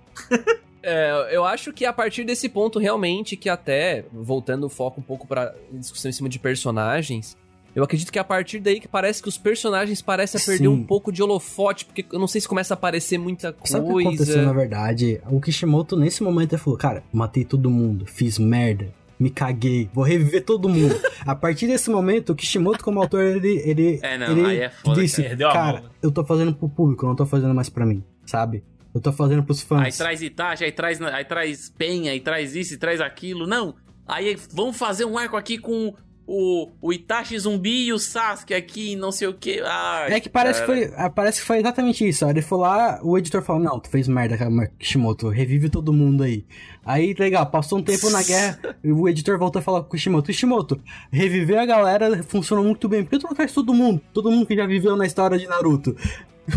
É, 0.83 1.29
eu 1.31 1.45
acho 1.45 1.71
que 1.71 1.85
a 1.85 1.93
partir 1.93 2.23
desse 2.23 2.49
ponto, 2.49 2.79
realmente, 2.79 3.35
que 3.35 3.49
até, 3.49 4.05
voltando 4.11 4.65
o 4.65 4.69
foco 4.69 4.99
um 4.99 5.03
pouco 5.03 5.27
pra 5.27 5.53
discussão 5.71 6.09
em 6.09 6.13
cima 6.13 6.27
de 6.27 6.39
personagens, 6.39 7.37
eu 7.75 7.83
acredito 7.83 8.11
que 8.11 8.17
é 8.17 8.21
a 8.21 8.25
partir 8.25 8.59
daí 8.59 8.79
que 8.79 8.87
parece 8.87 9.21
que 9.21 9.29
os 9.29 9.37
personagens 9.37 10.01
parecem 10.01 10.41
a 10.41 10.43
perder 10.43 10.65
Sim. 10.65 10.67
um 10.67 10.83
pouco 10.83 11.11
de 11.11 11.23
holofote, 11.23 11.85
porque 11.85 12.05
eu 12.11 12.19
não 12.19 12.27
sei 12.27 12.41
se 12.41 12.47
começa 12.47 12.73
a 12.73 12.75
aparecer 12.75 13.17
muita 13.17 13.55
Sabe 13.63 13.85
o 13.85 13.97
que 13.97 14.07
aconteceu, 14.07 14.37
na 14.37 14.43
coisa. 14.45 14.59
verdade? 14.59 15.21
O 15.29 15.39
Kishimoto, 15.39 15.95
nesse 15.95 16.21
momento, 16.23 16.53
ele 16.53 16.61
falou, 16.61 16.77
cara, 16.77 17.03
matei 17.13 17.45
todo 17.45 17.69
mundo, 17.69 18.05
fiz 18.05 18.37
merda, 18.37 18.93
me 19.17 19.29
caguei, 19.29 19.89
vou 19.93 20.03
reviver 20.03 20.43
todo 20.43 20.67
mundo. 20.67 20.99
a 21.25 21.33
partir 21.35 21.67
desse 21.67 21.89
momento, 21.89 22.31
o 22.31 22.35
Kishimoto, 22.35 22.83
como 22.83 22.99
autor, 22.99 23.21
ele, 23.21 23.61
ele, 23.63 23.99
É, 24.01 24.17
não, 24.17 24.31
ele 24.31 24.45
aí 24.45 24.59
é 24.61 24.69
foda, 24.69 25.01
disse, 25.01 25.23
cara. 25.23 25.37
Cara, 25.37 25.73
mão, 25.73 25.83
né?" 25.83 25.89
eu 26.01 26.11
tô 26.11 26.25
fazendo 26.25 26.53
pro 26.53 26.67
público, 26.67 27.05
não 27.05 27.15
tô 27.15 27.25
fazendo 27.25 27.53
mais 27.53 27.69
pra 27.69 27.85
mim, 27.85 28.03
sabe? 28.25 28.63
Eu 28.93 29.01
tô 29.01 29.11
fazendo 29.11 29.43
pros 29.43 29.61
fãs. 29.61 29.85
Aí 29.85 29.91
traz 29.91 30.21
Itachi, 30.21 30.63
aí 30.63 30.71
traz, 30.71 31.01
aí 31.01 31.25
traz 31.25 31.69
Penha, 31.69 32.11
aí 32.11 32.19
traz 32.19 32.55
isso, 32.55 32.73
e 32.73 32.77
traz 32.77 32.99
aquilo. 32.99 33.47
Não. 33.47 33.75
Aí 34.07 34.37
vamos 34.51 34.77
fazer 34.77 35.05
um 35.05 35.17
arco 35.17 35.37
aqui 35.37 35.57
com 35.57 35.93
o, 36.33 36.69
o 36.81 36.93
Itachi 36.93 37.37
zumbi 37.37 37.87
e 37.87 37.93
o 37.93 37.99
Sasuke 37.99 38.53
aqui, 38.53 38.95
não 38.95 39.11
sei 39.11 39.27
o 39.27 39.33
que. 39.33 39.61
É 40.07 40.19
que 40.19 40.29
parece 40.29 40.61
que, 40.61 40.65
foi, 40.65 40.93
ah, 40.95 41.09
parece 41.09 41.41
que 41.41 41.47
foi 41.47 41.57
exatamente 41.57 42.07
isso. 42.07 42.25
Ele 42.25 42.41
foi 42.41 42.59
lá, 42.59 42.99
o 43.03 43.17
editor 43.17 43.41
falou: 43.41 43.61
Não, 43.61 43.79
tu 43.79 43.89
fez 43.89 44.07
merda, 44.07 44.37
Kishimoto, 44.79 45.27
revive 45.29 45.69
todo 45.69 45.91
mundo 45.91 46.23
aí. 46.23 46.45
Aí, 46.85 47.13
legal, 47.17 47.45
passou 47.45 47.79
um 47.79 47.83
tempo 47.83 48.09
na 48.09 48.23
guerra, 48.23 48.59
e 48.83 48.91
o 48.91 49.07
editor 49.09 49.37
voltou 49.37 49.59
a 49.59 49.63
falar 49.63 49.81
com 49.81 49.87
o 49.87 49.91
Kishimoto: 49.91 50.27
Kishimoto, 50.27 50.81
reviver 51.11 51.59
a 51.59 51.65
galera 51.65 52.23
funciona 52.23 52.63
muito 52.63 52.87
bem. 52.87 53.03
Por 53.03 53.11
que 53.11 53.19
tu 53.19 53.27
não 53.27 53.35
faz 53.35 53.51
todo 53.51 53.73
mundo? 53.73 54.01
Todo 54.13 54.31
mundo 54.31 54.45
que 54.45 54.55
já 54.55 54.65
viveu 54.65 54.95
na 54.95 55.05
história 55.05 55.37
de 55.37 55.47
Naruto. 55.47 55.95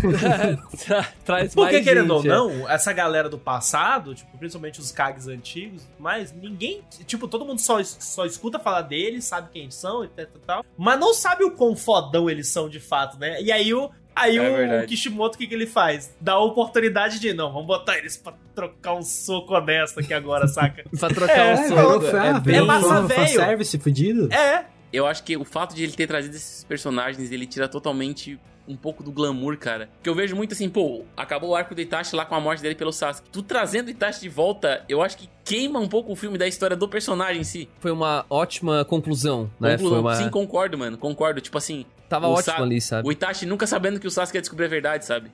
Tra- 0.85 1.07
Traz 1.23 1.53
Porque, 1.55 1.73
mais 1.73 1.83
querendo 1.85 2.11
ou 2.11 2.21
gente, 2.21 2.31
é. 2.31 2.35
não, 2.35 2.69
essa 2.69 2.91
galera 2.93 3.29
do 3.29 3.37
passado, 3.37 4.13
tipo, 4.15 4.37
principalmente 4.37 4.79
os 4.79 4.91
Kags 4.91 5.27
antigos, 5.27 5.87
mas 5.99 6.31
ninguém, 6.33 6.81
tipo, 7.05 7.27
todo 7.27 7.45
mundo 7.45 7.59
só, 7.59 7.83
só 7.83 8.25
escuta 8.25 8.59
falar 8.59 8.81
deles, 8.81 9.25
sabe 9.25 9.49
quem 9.51 9.69
são 9.71 10.03
e 10.03 10.07
tal, 10.09 10.25
tal, 10.25 10.41
tal, 10.45 10.65
mas 10.77 10.99
não 10.99 11.13
sabe 11.13 11.43
o 11.43 11.51
quão 11.51 11.75
fodão 11.75 12.29
eles 12.29 12.47
são 12.47 12.69
de 12.69 12.79
fato, 12.79 13.17
né? 13.19 13.41
E 13.41 13.51
aí 13.51 13.73
o. 13.73 13.89
Aí 14.17 14.37
É 14.37 14.49
o 14.49 14.55
verdade. 14.55 14.87
Kishimoto, 14.87 15.35
o 15.35 15.37
que, 15.37 15.45
que 15.45 15.53
ele 15.53 15.67
faz? 15.67 16.15
Dá 16.21 16.33
a 16.33 16.39
oportunidade 16.39 17.19
de, 17.19 17.33
não, 17.33 17.51
vamos 17.51 17.67
botar 17.67 17.97
eles 17.97 18.15
pra 18.15 18.33
trocar 18.55 18.93
um 18.93 19.01
soco 19.01 19.53
honesto 19.53 19.99
aqui 19.99 20.13
agora, 20.13 20.47
saca? 20.47 20.85
Pra 20.97 21.09
trocar 21.09 21.37
É, 21.37 21.49
um 21.55 21.59
é, 21.59 21.67
soco. 21.67 21.75
virou 21.75 22.01
fã, 22.01 22.23
é 22.23 22.33
bem- 22.33 22.41
virou 22.53 22.65
massa 22.67 23.01
velho. 23.01 23.19
fanservice 23.27 23.77
fudido. 23.77 24.33
É, 24.33 24.63
Eu 24.93 25.05
acho 25.05 25.21
que 25.21 25.35
o 25.35 25.43
fato 25.43 25.75
de 25.75 25.83
ele 25.83 25.91
ter 25.91 26.07
trazido 26.07 26.33
esses 26.33 26.63
personagens, 26.63 27.29
ele 27.29 27.45
tira 27.45 27.67
totalmente 27.67 28.39
um 28.67 28.75
pouco 28.75 29.03
do 29.03 29.11
glamour, 29.11 29.57
cara. 29.57 29.89
Que 30.01 30.09
eu 30.09 30.15
vejo 30.15 30.35
muito 30.35 30.53
assim, 30.53 30.67
pô, 30.69 31.03
acabou 31.15 31.51
o 31.51 31.55
arco 31.55 31.75
do 31.75 31.81
Itachi 31.81 32.15
lá 32.15 32.25
com 32.25 32.33
a 32.35 32.39
morte 32.39 32.61
dele 32.61 32.75
pelo 32.75 32.91
Sasuke. 32.91 33.29
Tu 33.29 33.43
trazendo 33.43 33.87
o 33.87 33.91
Itachi 33.91 34.21
de 34.21 34.29
volta, 34.29 34.83
eu 34.89 35.01
acho 35.01 35.17
que 35.17 35.29
queima 35.43 35.79
um 35.79 35.87
pouco 35.87 36.11
o 36.11 36.15
filme 36.15 36.37
da 36.37 36.47
história 36.47 36.75
do 36.75 36.87
personagem 36.87 37.41
em 37.41 37.43
si. 37.43 37.69
Foi 37.79 37.91
uma 37.91 38.25
ótima 38.29 38.83
conclusão, 38.85 39.49
né? 39.59 39.71
Conclusão. 39.77 39.89
Foi 39.89 39.99
uma... 39.99 40.15
Sim, 40.15 40.29
concordo, 40.29 40.77
mano. 40.77 40.97
Concordo. 40.97 41.39
Tipo 41.41 41.57
assim, 41.57 41.85
Tava 42.09 42.27
ótimo 42.27 42.55
Sa- 42.57 42.63
ali, 42.63 42.81
sabe? 42.81 43.07
o 43.07 43.11
Itachi 43.11 43.45
nunca 43.45 43.67
sabendo 43.67 43.99
que 43.99 44.07
o 44.07 44.11
Sasuke 44.11 44.37
ia 44.37 44.41
descobrir 44.41 44.65
a 44.65 44.69
verdade, 44.69 45.05
sabe? 45.05 45.31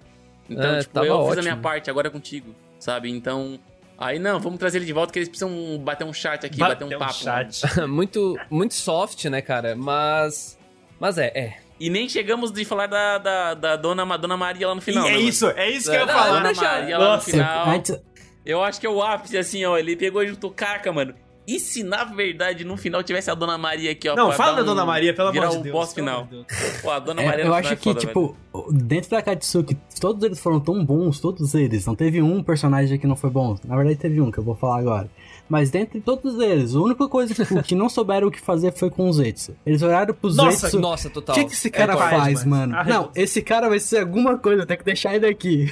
Então, 0.50 0.76
É, 0.76 0.80
tipo, 0.80 0.94
tava 0.94 1.06
eu 1.08 1.16
fiz 1.20 1.24
a 1.24 1.32
ótimo. 1.32 1.44
minha 1.44 1.58
parte, 1.58 1.90
agora 1.90 2.08
é 2.08 2.12
contigo, 2.12 2.54
sabe? 2.80 3.10
Então. 3.10 3.58
Aí 3.98 4.18
não, 4.18 4.40
vamos 4.40 4.58
trazer 4.58 4.80
ele 4.80 4.86
de 4.86 4.94
volta 4.94 5.14
que 5.14 5.20
eles 5.20 5.30
precisam 5.30 5.78
bater 5.78 6.04
um 6.04 6.12
chat 6.12 6.44
aqui, 6.46 6.58
bater, 6.58 6.84
um 6.84 6.98
papo. 6.98 7.14
chat. 7.14 7.62
muito, 7.88 8.36
muito 8.50 8.74
soft, 8.74 9.24
né, 9.26 9.42
cara? 9.42 9.76
Mas. 9.76 10.58
Mas 11.00 11.18
é, 11.18 11.28
é. 11.28 11.58
E 11.84 11.90
nem 11.90 12.08
chegamos 12.08 12.52
de 12.52 12.64
falar 12.64 12.86
da, 12.86 13.18
da, 13.18 13.54
da 13.56 13.76
dona, 13.76 14.06
dona 14.18 14.38
Maria 14.38 14.68
lá 14.68 14.76
no 14.76 14.82
E 14.82 14.84
final. 14.84 15.04
é 15.06 15.10
né, 15.10 15.16
mano? 15.18 15.28
isso, 15.30 15.48
é 15.48 15.70
isso 15.72 15.90
que 15.90 15.96
eu 15.98 16.02
ia 16.02 16.08
falar. 16.08 16.28
Dona 16.42 16.54
Maria 16.54 16.98
lá 17.00 17.06
no 17.06 17.12
Nossa, 17.14 17.32
final. 17.32 17.70
Antes, 17.70 18.00
Eu 18.46 18.64
acho 18.64 18.80
que 18.80 18.86
é 18.86 18.90
o 18.90 19.02
ápice, 19.02 19.36
assim, 19.38 19.66
ó. 19.66 19.76
Ele 19.78 19.96
pegou 19.96 20.22
e 20.22 20.28
juntou, 20.28 20.52
caraca, 20.52 20.92
mano. 20.94 21.14
E 21.48 21.60
se 21.60 21.82
na 21.82 22.04
verdade 22.04 22.64
no 22.64 22.78
final 22.78 23.02
tivesse 23.02 23.32
a 23.32 23.34
Dona 23.34 23.58
Maria 23.58 23.92
aqui, 23.92 24.08
ó? 24.08 24.16
Não, 24.16 24.32
fala 24.32 24.52
dar 24.52 24.58
da 24.58 24.62
um- 24.62 24.66
Dona 24.76 24.86
Maria, 24.86 25.12
pelo 25.12 25.32
virar 25.32 25.46
amor 25.48 25.56
de 25.56 25.60
o 25.60 25.64
Deus. 25.64 25.74
boss 25.74 25.94
pelo 25.94 26.08
final. 26.08 26.26
Deus. 26.26 26.46
Pô, 26.84 26.92
a 26.92 27.00
Dona 27.00 27.22
É, 27.24 27.26
Maria 27.26 27.44
eu 27.46 27.48
no 27.50 27.54
acho 27.56 27.62
final 27.64 27.74
é 27.74 27.78
que, 27.78 27.84
foda, 27.84 28.00
tipo, 28.00 28.38
dentro 28.72 29.10
da 29.10 29.22
Katsuki, 29.24 29.76
todos 30.00 30.24
eles 30.24 30.40
foram 30.40 30.60
tão 30.60 30.86
bons, 30.86 31.20
todos 31.20 31.56
eles. 31.56 31.88
Não 31.88 31.96
teve 31.96 32.22
um 32.22 32.44
personagem 32.44 33.00
que 33.00 33.08
não 33.08 33.16
foi 33.16 33.32
bom. 33.32 33.58
Na 33.66 33.76
verdade, 33.76 33.98
teve 33.98 34.22
um 34.22 34.30
que 34.32 34.38
eu 34.38 34.44
vou 34.44 34.56
falar 34.56 34.78
agora. 34.80 35.10
Mas 35.52 35.70
dentre 35.70 35.99
todos 35.99 36.39
eles, 36.39 36.74
a 36.74 36.80
única 36.80 37.10
coisa 37.10 37.34
tipo, 37.34 37.62
que 37.62 37.76
não 37.76 37.89
souberam 37.89 38.30
o 38.30 38.32
que 38.32 38.39
fazer 38.39 38.72
foi 38.72 38.89
com 38.89 39.10
o 39.10 39.12
Zetsu. 39.14 39.54
Eles 39.66 39.82
olharam 39.82 40.14
pro 40.14 40.34
Nossa, 40.34 40.68
Zetsu. 40.68 40.80
Nossa, 40.80 41.08
O 41.10 41.12
total. 41.12 41.36
que, 41.36 41.43
que 41.43 41.52
esse 41.52 41.70
cara 41.70 41.91
É, 41.93 41.97
faz, 41.97 42.18
faz, 42.24 42.45
mano? 42.45 42.72
mas- 42.74 42.88
Não, 42.88 43.12
esse 43.14 43.41
cara 43.41 43.68
vai 43.68 43.80
ser 43.82 43.99
alguma 43.99 44.38
coisa, 44.38 44.66
tem 44.66 44.78
que 44.78 44.84
deixar 44.86 45.14
ele 45.14 45.28
aqui. 45.28 45.68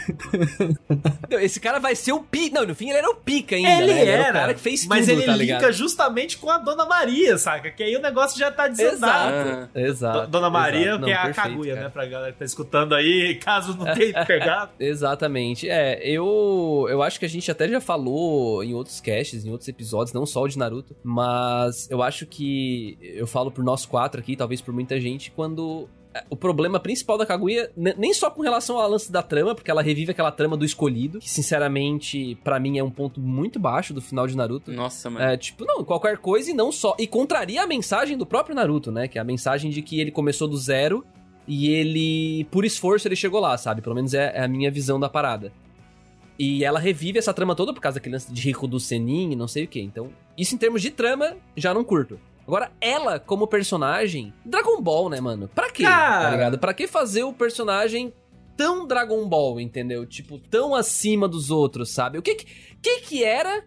Não, 1.30 1.39
Esse 1.39 1.59
cara 1.61 1.80
vai 1.80 1.95
ser 1.95 2.11
o 2.11 2.19
pica. 2.19 2.59
Não, 2.59 2.67
no 2.67 2.75
fim 2.75 2.89
ele 2.89 2.97
era 2.97 3.09
o 3.09 3.15
pica 3.15 3.55
ainda, 3.55 3.69
Ele 3.84 3.93
né? 3.93 4.05
era, 4.05 4.30
o 4.30 4.34
cara 4.34 4.53
que 4.53 4.59
fez 4.59 4.86
mas 4.86 5.05
tudo, 5.07 5.11
ele 5.17 5.25
tá 5.25 5.32
linka 5.36 5.43
ligado? 5.59 5.71
justamente 5.73 6.38
com 6.38 6.49
a 6.49 6.57
Dona 6.57 6.86
Maria, 6.86 7.38
saca? 7.38 7.71
Que 7.71 7.84
aí 7.84 7.95
o 7.95 8.01
negócio 8.01 8.38
já 8.38 8.51
tá 8.51 8.67
desandado. 8.67 9.49
Exato. 9.49 9.69
Exato. 9.80 10.21
Do- 10.21 10.27
Dona 10.27 10.49
Maria, 10.49 10.80
exato. 10.89 11.05
que 11.05 11.11
é 11.11 11.15
Não, 11.15 11.21
a 11.30 11.34
Kaguya, 11.34 11.73
cara. 11.75 11.86
né? 11.86 11.89
Pra 11.93 12.05
galera 12.05 12.32
que 12.34 12.39
tá 12.39 12.45
escutando 12.45 12.93
aí, 12.95 13.36
caso 13.41 13.77
não 13.77 13.93
tenha 13.93 14.23
pegado. 14.25 14.71
Exatamente. 14.80 15.69
É, 15.69 15.99
eu, 16.03 16.88
eu 16.89 17.01
acho 17.01 17.19
que 17.19 17.25
a 17.25 17.30
gente 17.30 17.49
até 17.49 17.67
já 17.67 17.80
falou 17.80 18.63
em 18.63 18.73
outros 18.73 18.99
casts, 18.99 19.45
em 19.45 19.51
outros 19.51 19.68
episódios, 19.70 20.13
não 20.13 20.26
só 20.26 20.43
o 20.43 20.47
de 20.47 20.57
Naruto, 20.57 20.95
mas 21.03 21.89
eu 21.89 22.01
acho 22.01 22.26
que 22.26 22.97
eu 23.01 23.28
falo 23.28 23.51
por 23.51 23.63
nós 23.63 23.86
quatro 23.86 24.20
aqui, 24.20 24.36
talvez 24.36 24.61
por 24.61 24.74
muita 24.74 24.99
gente, 24.99 25.32
quando 25.32 25.88
é, 26.13 26.24
o 26.30 26.36
problema 26.36 26.80
principal 26.80 27.17
da 27.17 27.26
Kaguya, 27.26 27.72
nem 27.76 28.13
só 28.13 28.32
com 28.32 28.41
relação 28.41 28.80
ao 28.80 28.89
lance 28.89 29.11
da 29.11 29.22
trama, 29.22 29.53
porque 29.53 29.70
ela 29.70 29.82
revive 29.82 30.11
aquela 30.11 30.32
trama 30.32 30.57
do 30.57 30.65
escolhido, 30.65 31.20
que 31.20 31.30
sinceramente, 31.30 32.36
pra 32.43 32.59
mim 32.59 32.80
é 32.80 32.84
um 32.84 32.89
ponto 32.89 33.22
muito 33.22 33.59
baixo 33.59 33.93
do 33.93 34.01
final 34.01 34.26
de 34.26 34.36
Naruto. 34.36 34.72
Nossa, 34.72 35.09
mano. 35.09 35.24
É, 35.24 35.38
tipo, 35.38 35.65
não, 35.65 35.84
qualquer 35.84 36.17
coisa 36.17 36.49
e 36.49 36.53
não 36.53 36.72
só. 36.72 36.95
E 36.97 37.05
contraria 37.05 37.63
a 37.63 37.67
mensagem 37.67 38.17
do 38.17 38.26
próprio 38.26 38.55
Naruto, 38.55 38.91
né? 38.91 39.07
Que 39.07 39.20
é 39.20 39.22
a 39.22 39.24
mensagem 39.24 39.70
de 39.70 39.84
que 39.84 39.99
ele 39.99 40.09
começou 40.09 40.47
do 40.47 40.57
zero 40.57 41.05
e 41.47 41.70
ele, 41.70 42.45
por 42.45 42.65
esforço, 42.65 43.07
ele 43.07 43.15
chegou 43.15 43.39
lá, 43.39 43.55
sabe? 43.57 43.82
Pelo 43.82 43.95
menos 43.95 44.13
é, 44.13 44.32
é 44.36 44.43
a 44.43 44.47
minha 44.47 44.72
visão 44.72 44.99
da 44.99 45.09
parada. 45.09 45.51
E 46.39 46.63
ela 46.63 46.79
revive 46.79 47.19
essa 47.19 47.33
trama 47.33 47.53
toda 47.53 47.73
por 47.73 47.81
causa 47.81 47.95
daquele 47.95 48.15
lance 48.15 48.31
de 48.31 48.41
Rico 48.41 48.65
do 48.65 48.79
Senin 48.79 49.33
e 49.33 49.35
não 49.35 49.47
sei 49.47 49.65
o 49.65 49.67
que. 49.67 49.81
Então, 49.81 50.09
isso 50.37 50.55
em 50.55 50.57
termos 50.57 50.81
de 50.81 50.89
trama, 50.89 51.35
já 51.57 51.73
não 51.73 51.83
curto. 51.83 52.17
Agora, 52.47 52.71
ela, 52.79 53.19
como 53.19 53.45
personagem, 53.45 54.33
Dragon 54.45 54.81
Ball, 54.81 55.09
né, 55.09 55.19
mano? 55.19 55.49
Pra 55.53 55.69
quê? 55.69 55.83
Cara. 55.83 56.23
Tá 56.23 56.31
ligado? 56.31 56.57
Pra 56.57 56.73
que 56.73 56.87
fazer 56.87 57.23
o 57.23 57.33
personagem 57.33 58.13
tão 58.55 58.87
Dragon 58.87 59.27
Ball, 59.27 59.59
entendeu? 59.59 60.05
Tipo, 60.05 60.39
tão 60.39 60.73
acima 60.73 61.27
dos 61.27 61.51
outros, 61.51 61.91
sabe? 61.91 62.17
O 62.17 62.21
que 62.21 62.35
que, 62.35 62.45
que, 62.81 63.01
que 63.01 63.23
era 63.23 63.65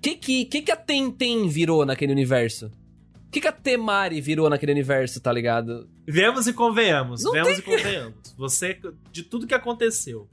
que 0.00 0.14
que, 0.14 0.44
que 0.44 0.62
que 0.62 0.72
a 0.72 0.76
Tenten 0.76 1.48
virou 1.48 1.84
naquele 1.84 2.12
universo? 2.12 2.70
O 3.26 3.30
que 3.30 3.40
que 3.40 3.48
a 3.48 3.52
Temari 3.52 4.20
virou 4.20 4.48
naquele 4.50 4.72
universo, 4.72 5.20
tá 5.20 5.32
ligado? 5.32 5.88
Vemos 6.06 6.46
e 6.46 6.52
convenhamos, 6.52 7.22
Não 7.22 7.32
vemos 7.32 7.58
e 7.58 7.62
convenhamos. 7.62 8.34
Você, 8.36 8.78
de 9.12 9.22
tudo 9.22 9.46
que 9.46 9.54
aconteceu. 9.54 10.28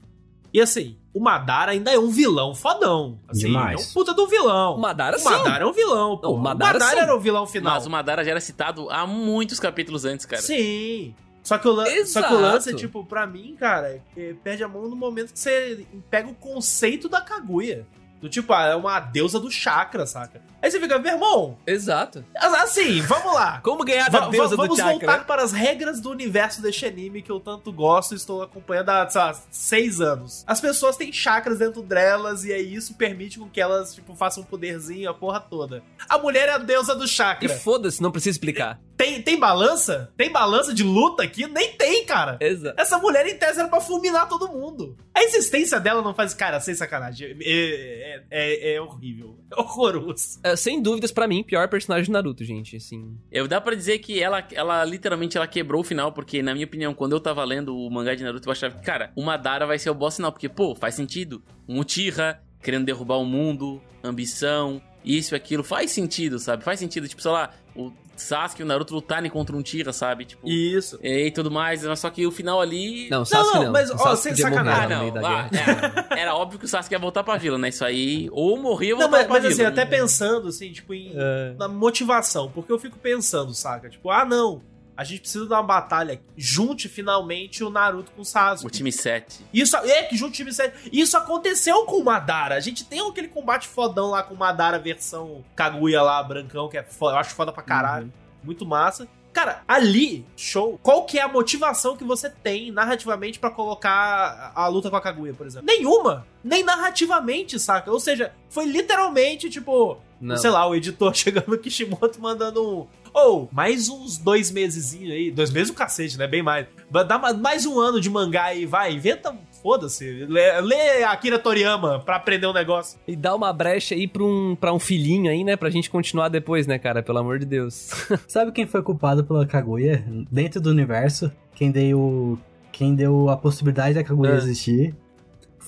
E 0.52 0.60
assim, 0.60 0.96
o 1.12 1.20
Madara 1.20 1.72
ainda 1.72 1.90
é 1.92 1.98
um 1.98 2.08
vilão 2.08 2.54
fodão. 2.54 3.18
Assim, 3.28 3.46
Demais. 3.48 3.80
É 3.80 3.90
um 3.90 3.92
puta 3.92 4.14
do 4.14 4.26
vilão. 4.26 4.76
O 4.76 4.78
Madara 4.80 5.16
O 5.16 5.18
sim. 5.20 5.24
Madara 5.28 5.64
é 5.64 5.66
um 5.66 5.72
vilão, 5.72 6.16
pô. 6.16 6.28
Não, 6.28 6.34
o 6.34 6.38
Madara 6.38 6.80
sim. 6.80 6.96
era 6.96 7.14
o 7.14 7.20
vilão 7.20 7.46
final. 7.46 7.74
Mas 7.74 7.86
o 7.86 7.90
Madara 7.90 8.24
já 8.24 8.30
era 8.30 8.40
citado 8.40 8.88
há 8.90 9.06
muitos 9.06 9.60
capítulos 9.60 10.04
antes, 10.04 10.24
cara. 10.26 10.40
Sim. 10.42 11.14
Só 11.42 11.56
que, 11.56 11.66
o 11.66 11.72
lan- 11.72 12.04
só 12.04 12.22
que 12.22 12.34
o 12.34 12.40
lance, 12.40 12.74
tipo, 12.74 13.04
pra 13.06 13.26
mim, 13.26 13.56
cara, 13.58 14.02
é, 14.16 14.34
perde 14.44 14.62
a 14.62 14.68
mão 14.68 14.86
no 14.88 14.94
momento 14.96 15.32
que 15.32 15.38
você 15.38 15.86
pega 16.10 16.28
o 16.28 16.34
conceito 16.34 17.08
da 17.08 17.20
Kaguya. 17.22 17.86
Do 18.20 18.28
tipo, 18.28 18.52
ah, 18.52 18.64
é 18.64 18.74
uma 18.74 18.98
deusa 18.98 19.38
do 19.38 19.50
chakra, 19.50 20.04
saca? 20.04 20.42
Aí 20.60 20.70
você 20.70 20.80
fica, 20.80 20.98
meu 20.98 21.12
irmão, 21.12 21.56
Exato. 21.64 22.24
assim, 22.36 23.00
vamos 23.02 23.32
lá. 23.32 23.60
Como 23.62 23.84
ganhar 23.84 24.10
da 24.10 24.28
deusa 24.28 24.56
do 24.56 24.62
vamos 24.62 24.76
chakra? 24.76 24.92
voltar 24.92 25.24
para 25.24 25.42
as 25.42 25.52
regras 25.52 26.00
do 26.00 26.10
universo 26.10 26.60
deste 26.60 26.84
anime 26.84 27.22
que 27.22 27.30
eu 27.30 27.38
tanto 27.38 27.72
gosto 27.72 28.12
e 28.12 28.16
estou 28.16 28.42
acompanhando 28.42 28.88
há, 28.90 29.08
sei 29.08 29.20
lá, 29.20 29.34
seis 29.50 30.00
anos. 30.00 30.42
As 30.48 30.60
pessoas 30.60 30.96
têm 30.96 31.12
chakras 31.12 31.58
dentro 31.60 31.80
delas 31.80 32.44
e 32.44 32.52
aí 32.52 32.74
isso 32.74 32.94
permite 32.94 33.38
com 33.38 33.48
que 33.48 33.60
elas, 33.60 33.94
tipo, 33.94 34.16
façam 34.16 34.42
um 34.42 34.46
poderzinho, 34.46 35.08
a 35.08 35.14
porra 35.14 35.38
toda. 35.38 35.82
A 36.08 36.18
mulher 36.18 36.48
é 36.48 36.52
a 36.54 36.58
deusa 36.58 36.96
do 36.96 37.04
E 37.04 37.08
chakra. 37.08 37.48
foda-se, 37.48 38.02
não 38.02 38.10
precisa 38.10 38.30
explicar. 38.30 38.80
Tem, 38.98 39.22
tem 39.22 39.38
balança? 39.38 40.12
Tem 40.16 40.30
balança 40.30 40.74
de 40.74 40.82
luta 40.82 41.22
aqui? 41.22 41.46
Nem 41.46 41.72
tem, 41.74 42.04
cara. 42.04 42.36
Exato. 42.40 42.78
Essa 42.78 42.98
mulher, 42.98 43.24
em 43.28 43.38
tese, 43.38 43.60
era 43.60 43.68
pra 43.68 43.80
fulminar 43.80 44.28
todo 44.28 44.48
mundo. 44.48 44.96
A 45.14 45.22
existência 45.22 45.78
dela 45.78 46.02
não 46.02 46.12
faz... 46.12 46.34
Cara, 46.34 46.58
sem 46.58 46.74
sacanagem. 46.74 47.36
É, 47.40 47.44
é, 47.44 48.22
é- 48.30 48.74
é 48.74 48.80
horrível. 48.80 49.38
É 49.56 49.60
horroroso. 49.60 50.40
É, 50.42 50.56
sem 50.56 50.82
dúvidas, 50.82 51.12
pra 51.12 51.28
mim, 51.28 51.44
pior 51.44 51.68
personagem 51.68 52.06
de 52.06 52.10
Naruto, 52.10 52.44
gente, 52.44 52.76
assim. 52.76 53.16
Eu 53.30 53.46
dá 53.46 53.60
pra 53.60 53.76
dizer 53.76 54.00
que 54.00 54.20
ela, 54.20 54.44
ela 54.52 54.84
literalmente 54.84 55.36
ela 55.36 55.46
quebrou 55.46 55.80
o 55.80 55.84
final, 55.84 56.10
porque 56.12 56.42
na 56.42 56.52
minha 56.52 56.66
opinião, 56.66 56.92
quando 56.92 57.12
eu 57.12 57.20
tava 57.20 57.44
lendo 57.44 57.76
o 57.76 57.88
mangá 57.88 58.16
de 58.16 58.24
Naruto, 58.24 58.48
eu 58.48 58.52
achava 58.52 58.74
que, 58.74 58.82
cara, 58.82 59.12
o 59.14 59.22
Madara 59.22 59.64
vai 59.64 59.78
ser 59.78 59.90
o 59.90 59.94
boss 59.94 60.16
final, 60.16 60.32
porque, 60.32 60.48
pô, 60.48 60.74
faz 60.74 60.96
sentido. 60.96 61.40
Um 61.68 61.78
Uchiha 61.80 62.40
querendo 62.60 62.84
derrubar 62.84 63.18
o 63.18 63.24
mundo, 63.24 63.80
ambição, 64.02 64.82
isso 65.04 65.34
e 65.34 65.36
aquilo. 65.36 65.62
Faz 65.62 65.92
sentido, 65.92 66.40
sabe? 66.40 66.64
Faz 66.64 66.80
sentido, 66.80 67.06
tipo, 67.06 67.22
sei 67.22 67.30
lá, 67.30 67.50
o 67.76 67.92
Sasuke 68.22 68.60
e 68.62 68.64
o 68.64 68.66
Naruto 68.66 68.94
lutarem 68.94 69.30
contra 69.30 69.56
um 69.56 69.62
Tira, 69.62 69.92
sabe? 69.92 70.24
Tipo, 70.24 70.48
Isso. 70.48 70.98
e 71.02 71.30
tudo 71.30 71.50
mais, 71.50 71.84
mas 71.84 71.98
só 72.00 72.10
que 72.10 72.26
o 72.26 72.30
final 72.30 72.60
ali... 72.60 73.08
Não, 73.10 73.22
o 73.22 73.24
Sasuke 73.24 73.56
não, 73.56 73.64
não. 73.64 73.72
mas, 73.72 73.90
O 73.90 73.94
ó, 73.98 74.16
sem 74.16 74.34
sacanagem. 74.34 74.84
Ah, 74.96 75.10
não, 75.12 75.26
ah, 75.26 75.48
era, 75.52 76.06
era 76.20 76.34
óbvio 76.34 76.58
que 76.58 76.64
o 76.64 76.68
Sasuke 76.68 76.94
ia 76.94 76.98
voltar 76.98 77.22
pra 77.24 77.36
vila, 77.36 77.58
né? 77.58 77.68
Isso 77.68 77.84
aí, 77.84 78.28
ou 78.32 78.58
morria 78.58 78.94
ou 78.94 79.00
Não, 79.00 79.08
voltava 79.08 79.28
mas, 79.28 79.40
pra 79.42 79.48
mas 79.48 79.56
vila. 79.56 79.68
assim, 79.68 79.80
até 79.80 79.86
pensando, 79.88 80.48
assim, 80.48 80.72
tipo, 80.72 80.92
em, 80.94 81.12
É. 81.14 81.54
na 81.58 81.68
motivação. 81.68 82.50
Porque 82.50 82.72
eu 82.72 82.78
fico 82.78 82.98
pensando, 82.98 83.52
saca? 83.54 83.88
Tipo, 83.88 84.10
ah, 84.10 84.24
não. 84.24 84.62
A 84.98 85.04
gente 85.04 85.20
precisa 85.20 85.46
dar 85.46 85.58
uma 85.58 85.62
batalha. 85.62 86.20
Junte 86.36 86.88
finalmente 86.88 87.62
o 87.62 87.70
Naruto 87.70 88.10
com 88.10 88.18
o 88.18 88.22
O 88.22 88.24
Sasuke. 88.24 88.76
time 88.76 88.90
7. 88.90 89.46
Isso, 89.54 89.76
é, 89.76 90.02
que 90.02 90.16
junte 90.16 90.32
o 90.32 90.36
time 90.38 90.52
7. 90.52 90.90
Isso 90.92 91.16
aconteceu 91.16 91.84
com 91.84 91.98
o 92.00 92.04
Madara. 92.04 92.56
A 92.56 92.60
gente 92.60 92.84
tem 92.84 93.00
aquele 93.08 93.28
combate 93.28 93.68
fodão 93.68 94.10
lá 94.10 94.24
com 94.24 94.34
o 94.34 94.36
Madara 94.36 94.76
versão 94.76 95.44
Kaguya 95.54 96.02
lá, 96.02 96.20
brancão, 96.20 96.68
que 96.68 96.76
é 96.76 96.82
foda, 96.82 97.14
eu 97.14 97.20
acho 97.20 97.32
foda 97.32 97.52
pra 97.52 97.62
caralho. 97.62 98.06
Uhum. 98.06 98.12
Muito 98.42 98.66
massa. 98.66 99.06
Cara, 99.32 99.62
ali, 99.68 100.26
show. 100.36 100.80
Qual 100.82 101.04
que 101.04 101.16
é 101.16 101.22
a 101.22 101.28
motivação 101.28 101.96
que 101.96 102.02
você 102.02 102.28
tem 102.28 102.72
narrativamente 102.72 103.38
pra 103.38 103.50
colocar 103.50 104.52
a 104.52 104.64
a 104.64 104.66
luta 104.66 104.90
com 104.90 104.96
a 104.96 105.00
Kaguya, 105.00 105.32
por 105.32 105.46
exemplo? 105.46 105.64
Nenhuma. 105.66 106.26
Nem 106.42 106.64
narrativamente, 106.64 107.56
saca? 107.60 107.92
Ou 107.92 108.00
seja, 108.00 108.32
foi 108.50 108.64
literalmente, 108.64 109.48
tipo, 109.48 109.98
Não. 110.20 110.36
sei 110.36 110.50
lá, 110.50 110.66
o 110.66 110.74
editor 110.74 111.14
chegando 111.14 111.48
no 111.48 111.58
Kishimoto 111.58 112.20
mandando 112.20 112.88
Ou, 113.12 113.48
mais 113.52 113.88
uns 113.88 114.18
dois 114.18 114.50
meses 114.50 114.94
aí. 114.94 115.30
Dois 115.30 115.50
meses 115.50 115.70
o 115.70 115.74
cacete, 115.74 116.18
né? 116.18 116.26
Bem 116.26 116.42
mais. 116.42 116.66
Ma- 116.90 117.32
mais 117.34 117.66
um 117.66 117.78
ano 117.78 118.00
de 118.00 118.08
mangá 118.10 118.44
aí, 118.44 118.64
vai. 118.66 118.92
Inventa. 118.92 119.34
Foda-se. 119.62 120.24
Lê, 120.28 120.60
lê 120.60 121.02
Akira 121.02 121.36
Toriyama 121.38 121.98
pra 122.00 122.16
aprender 122.16 122.46
um 122.46 122.52
negócio. 122.52 122.98
E 123.08 123.16
dá 123.16 123.34
uma 123.34 123.52
brecha 123.52 123.94
aí 123.94 124.06
pra 124.06 124.22
um, 124.22 124.54
pra 124.54 124.72
um 124.72 124.78
filhinho 124.78 125.28
aí, 125.30 125.42
né? 125.42 125.56
Pra 125.56 125.68
gente 125.68 125.90
continuar 125.90 126.28
depois, 126.28 126.66
né, 126.66 126.78
cara? 126.78 127.02
Pelo 127.02 127.18
amor 127.18 127.38
de 127.40 127.44
Deus. 127.46 127.90
Sabe 128.28 128.52
quem 128.52 128.66
foi 128.66 128.82
culpado 128.82 129.24
pela 129.24 129.44
Kaguya 129.46 130.04
dentro 130.30 130.60
do 130.60 130.70
universo? 130.70 131.32
Quem 131.56 131.72
deu, 131.72 132.38
quem 132.70 132.94
deu 132.94 133.28
a 133.28 133.36
possibilidade 133.36 133.94
da 133.96 134.04
Kaguya 134.04 134.34
Ah. 134.34 134.36
existir? 134.38 134.94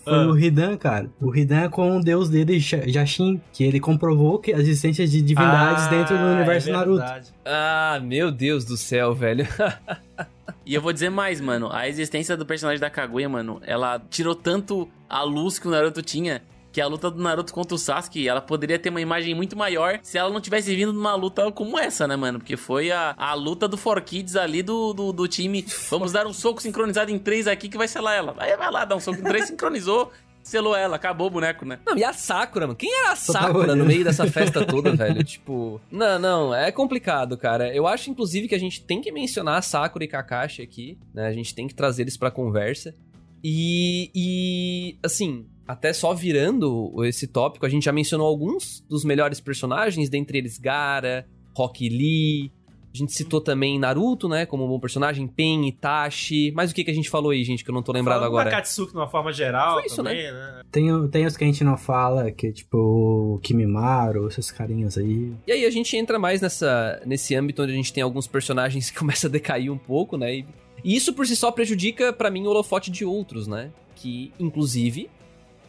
Foi 0.04 0.12
Ah. 0.14 0.26
o 0.26 0.38
Hidan, 0.38 0.76
cara. 0.76 1.10
O 1.20 1.34
Hidan 1.36 1.68
com 1.70 1.96
o 1.98 2.00
deus 2.02 2.28
dele, 2.30 2.58
Ja- 2.58 2.86
Jashin, 2.88 3.40
que 3.52 3.62
ele 3.64 3.78
comprovou 3.78 4.38
que 4.38 4.52
a 4.52 4.58
existência 4.58 5.06
de 5.06 5.20
divindades 5.22 5.86
dentro 5.88 6.16
do 6.16 6.24
Ah, 6.24 6.32
universo 6.36 6.68
é 6.70 6.72
Naruto. 6.72 7.04
Ah, 7.44 8.00
meu 8.02 8.30
Deus 8.30 8.64
do 8.64 8.76
céu, 8.76 9.14
velho. 9.14 9.46
E 10.66 10.74
eu 10.74 10.82
vou 10.82 10.92
dizer 10.92 11.10
mais, 11.10 11.40
mano. 11.40 11.68
A 11.72 11.88
existência 11.88 12.36
do 12.36 12.44
personagem 12.46 12.80
da 12.80 12.90
Kaguya, 12.90 13.28
mano, 13.28 13.60
ela 13.66 14.00
tirou 14.10 14.34
tanto 14.36 14.88
a 15.08 15.22
luz 15.22 15.58
que 15.58 15.66
o 15.66 15.70
Naruto 15.70 16.00
tinha. 16.02 16.42
Que 16.72 16.80
a 16.80 16.86
luta 16.86 17.10
do 17.10 17.20
Naruto 17.20 17.52
contra 17.52 17.74
o 17.74 17.78
Sasuke, 17.78 18.28
ela 18.28 18.40
poderia 18.40 18.78
ter 18.78 18.90
uma 18.90 19.00
imagem 19.00 19.34
muito 19.34 19.56
maior 19.56 19.98
se 20.02 20.16
ela 20.16 20.30
não 20.30 20.40
tivesse 20.40 20.74
vindo 20.74 20.92
numa 20.92 21.14
luta 21.14 21.50
como 21.50 21.78
essa, 21.78 22.06
né, 22.06 22.14
mano? 22.16 22.38
Porque 22.38 22.56
foi 22.56 22.92
a, 22.92 23.14
a 23.16 23.34
luta 23.34 23.66
do 23.66 23.76
For 23.76 24.00
Kids 24.00 24.36
ali 24.36 24.62
do, 24.62 24.92
do, 24.92 25.12
do 25.12 25.26
time. 25.26 25.64
Vamos 25.90 26.12
dar 26.12 26.26
um 26.26 26.32
soco 26.32 26.62
sincronizado 26.62 27.10
em 27.10 27.18
três 27.18 27.48
aqui 27.48 27.68
que 27.68 27.76
vai 27.76 27.88
selar 27.88 28.16
ela. 28.16 28.34
Aí 28.38 28.56
vai 28.56 28.70
lá, 28.70 28.84
dá 28.84 28.94
um 28.94 29.00
soco 29.00 29.18
em 29.18 29.24
três, 29.24 29.46
sincronizou, 29.48 30.12
selou 30.42 30.76
ela, 30.76 30.96
acabou 30.96 31.26
o 31.26 31.30
boneco, 31.30 31.64
né? 31.64 31.78
Não, 31.86 31.96
e 31.96 32.04
a 32.04 32.12
Sakura, 32.12 32.66
mano? 32.66 32.76
Quem 32.76 32.92
era 32.92 33.12
a 33.12 33.16
Sakura 33.16 33.52
no 33.52 33.72
olhando. 33.72 33.86
meio 33.86 34.04
dessa 34.04 34.26
festa 34.26 34.64
toda, 34.66 34.94
velho? 34.94 35.22
Tipo, 35.22 35.80
não, 35.90 36.18
não, 36.18 36.54
é 36.54 36.70
complicado, 36.72 37.36
cara. 37.36 37.74
Eu 37.74 37.86
acho, 37.86 38.10
inclusive, 38.10 38.48
que 38.48 38.54
a 38.54 38.58
gente 38.58 38.82
tem 38.82 39.00
que 39.00 39.12
mencionar 39.12 39.62
Sakura 39.62 40.04
e 40.04 40.08
Kakashi 40.08 40.62
aqui, 40.62 40.98
né? 41.14 41.26
A 41.26 41.32
gente 41.32 41.54
tem 41.54 41.66
que 41.66 41.74
trazer 41.74 42.02
eles 42.02 42.16
pra 42.16 42.30
conversa. 42.30 42.94
E, 43.42 44.10
e, 44.14 44.98
assim, 45.02 45.46
até 45.72 45.92
só 45.92 46.12
virando 46.14 46.92
esse 47.04 47.26
tópico, 47.26 47.64
a 47.66 47.68
gente 47.68 47.84
já 47.84 47.92
mencionou 47.92 48.26
alguns 48.26 48.84
dos 48.88 49.04
melhores 49.04 49.40
personagens, 49.40 50.08
dentre 50.08 50.38
eles 50.38 50.58
Gara, 50.58 51.26
Rock 51.56 51.88
Lee. 51.88 52.52
A 52.92 52.98
gente 52.98 53.12
citou 53.12 53.40
também 53.40 53.78
Naruto, 53.78 54.28
né? 54.28 54.44
Como 54.44 54.64
um 54.64 54.68
bom 54.68 54.80
personagem, 54.80 55.28
Pen, 55.28 55.68
Itachi. 55.68 56.50
Mas 56.56 56.72
o 56.72 56.74
que, 56.74 56.82
que 56.82 56.90
a 56.90 56.94
gente 56.94 57.08
falou 57.08 57.30
aí, 57.30 57.44
gente, 57.44 57.62
que 57.62 57.70
eu 57.70 57.74
não 57.74 57.84
tô 57.84 57.92
lembrado 57.92 58.16
Falando 58.18 58.30
agora? 58.30 58.50
Katsuki 58.50 58.90
de 58.90 58.98
uma 58.98 59.06
forma 59.06 59.32
geral 59.32 59.74
Foi 59.74 59.86
isso, 59.86 59.94
também, 59.96 60.16
né? 60.32 60.60
Tem, 60.72 60.92
o- 60.92 61.06
tem 61.08 61.24
os 61.24 61.36
que 61.36 61.44
a 61.44 61.46
gente 61.46 61.62
não 61.62 61.76
fala, 61.76 62.32
que 62.32 62.48
é 62.48 62.52
tipo 62.52 62.76
o 62.76 63.38
Kimimaru, 63.44 64.26
esses 64.26 64.50
carinhas 64.50 64.98
aí. 64.98 65.32
E 65.46 65.52
aí 65.52 65.64
a 65.64 65.70
gente 65.70 65.96
entra 65.96 66.18
mais 66.18 66.40
nessa, 66.40 67.00
nesse 67.06 67.32
âmbito 67.36 67.62
onde 67.62 67.70
a 67.70 67.76
gente 67.76 67.92
tem 67.92 68.02
alguns 68.02 68.26
personagens 68.26 68.90
que 68.90 68.98
começam 68.98 69.28
a 69.28 69.32
decair 69.32 69.70
um 69.72 69.78
pouco, 69.78 70.16
né? 70.16 70.34
E, 70.38 70.46
e 70.82 70.96
isso 70.96 71.12
por 71.14 71.24
si 71.28 71.36
só 71.36 71.52
prejudica 71.52 72.12
pra 72.12 72.28
mim 72.28 72.44
o 72.44 72.50
holofote 72.50 72.90
de 72.90 73.04
outros, 73.04 73.46
né? 73.46 73.70
Que, 73.94 74.32
inclusive, 74.40 75.08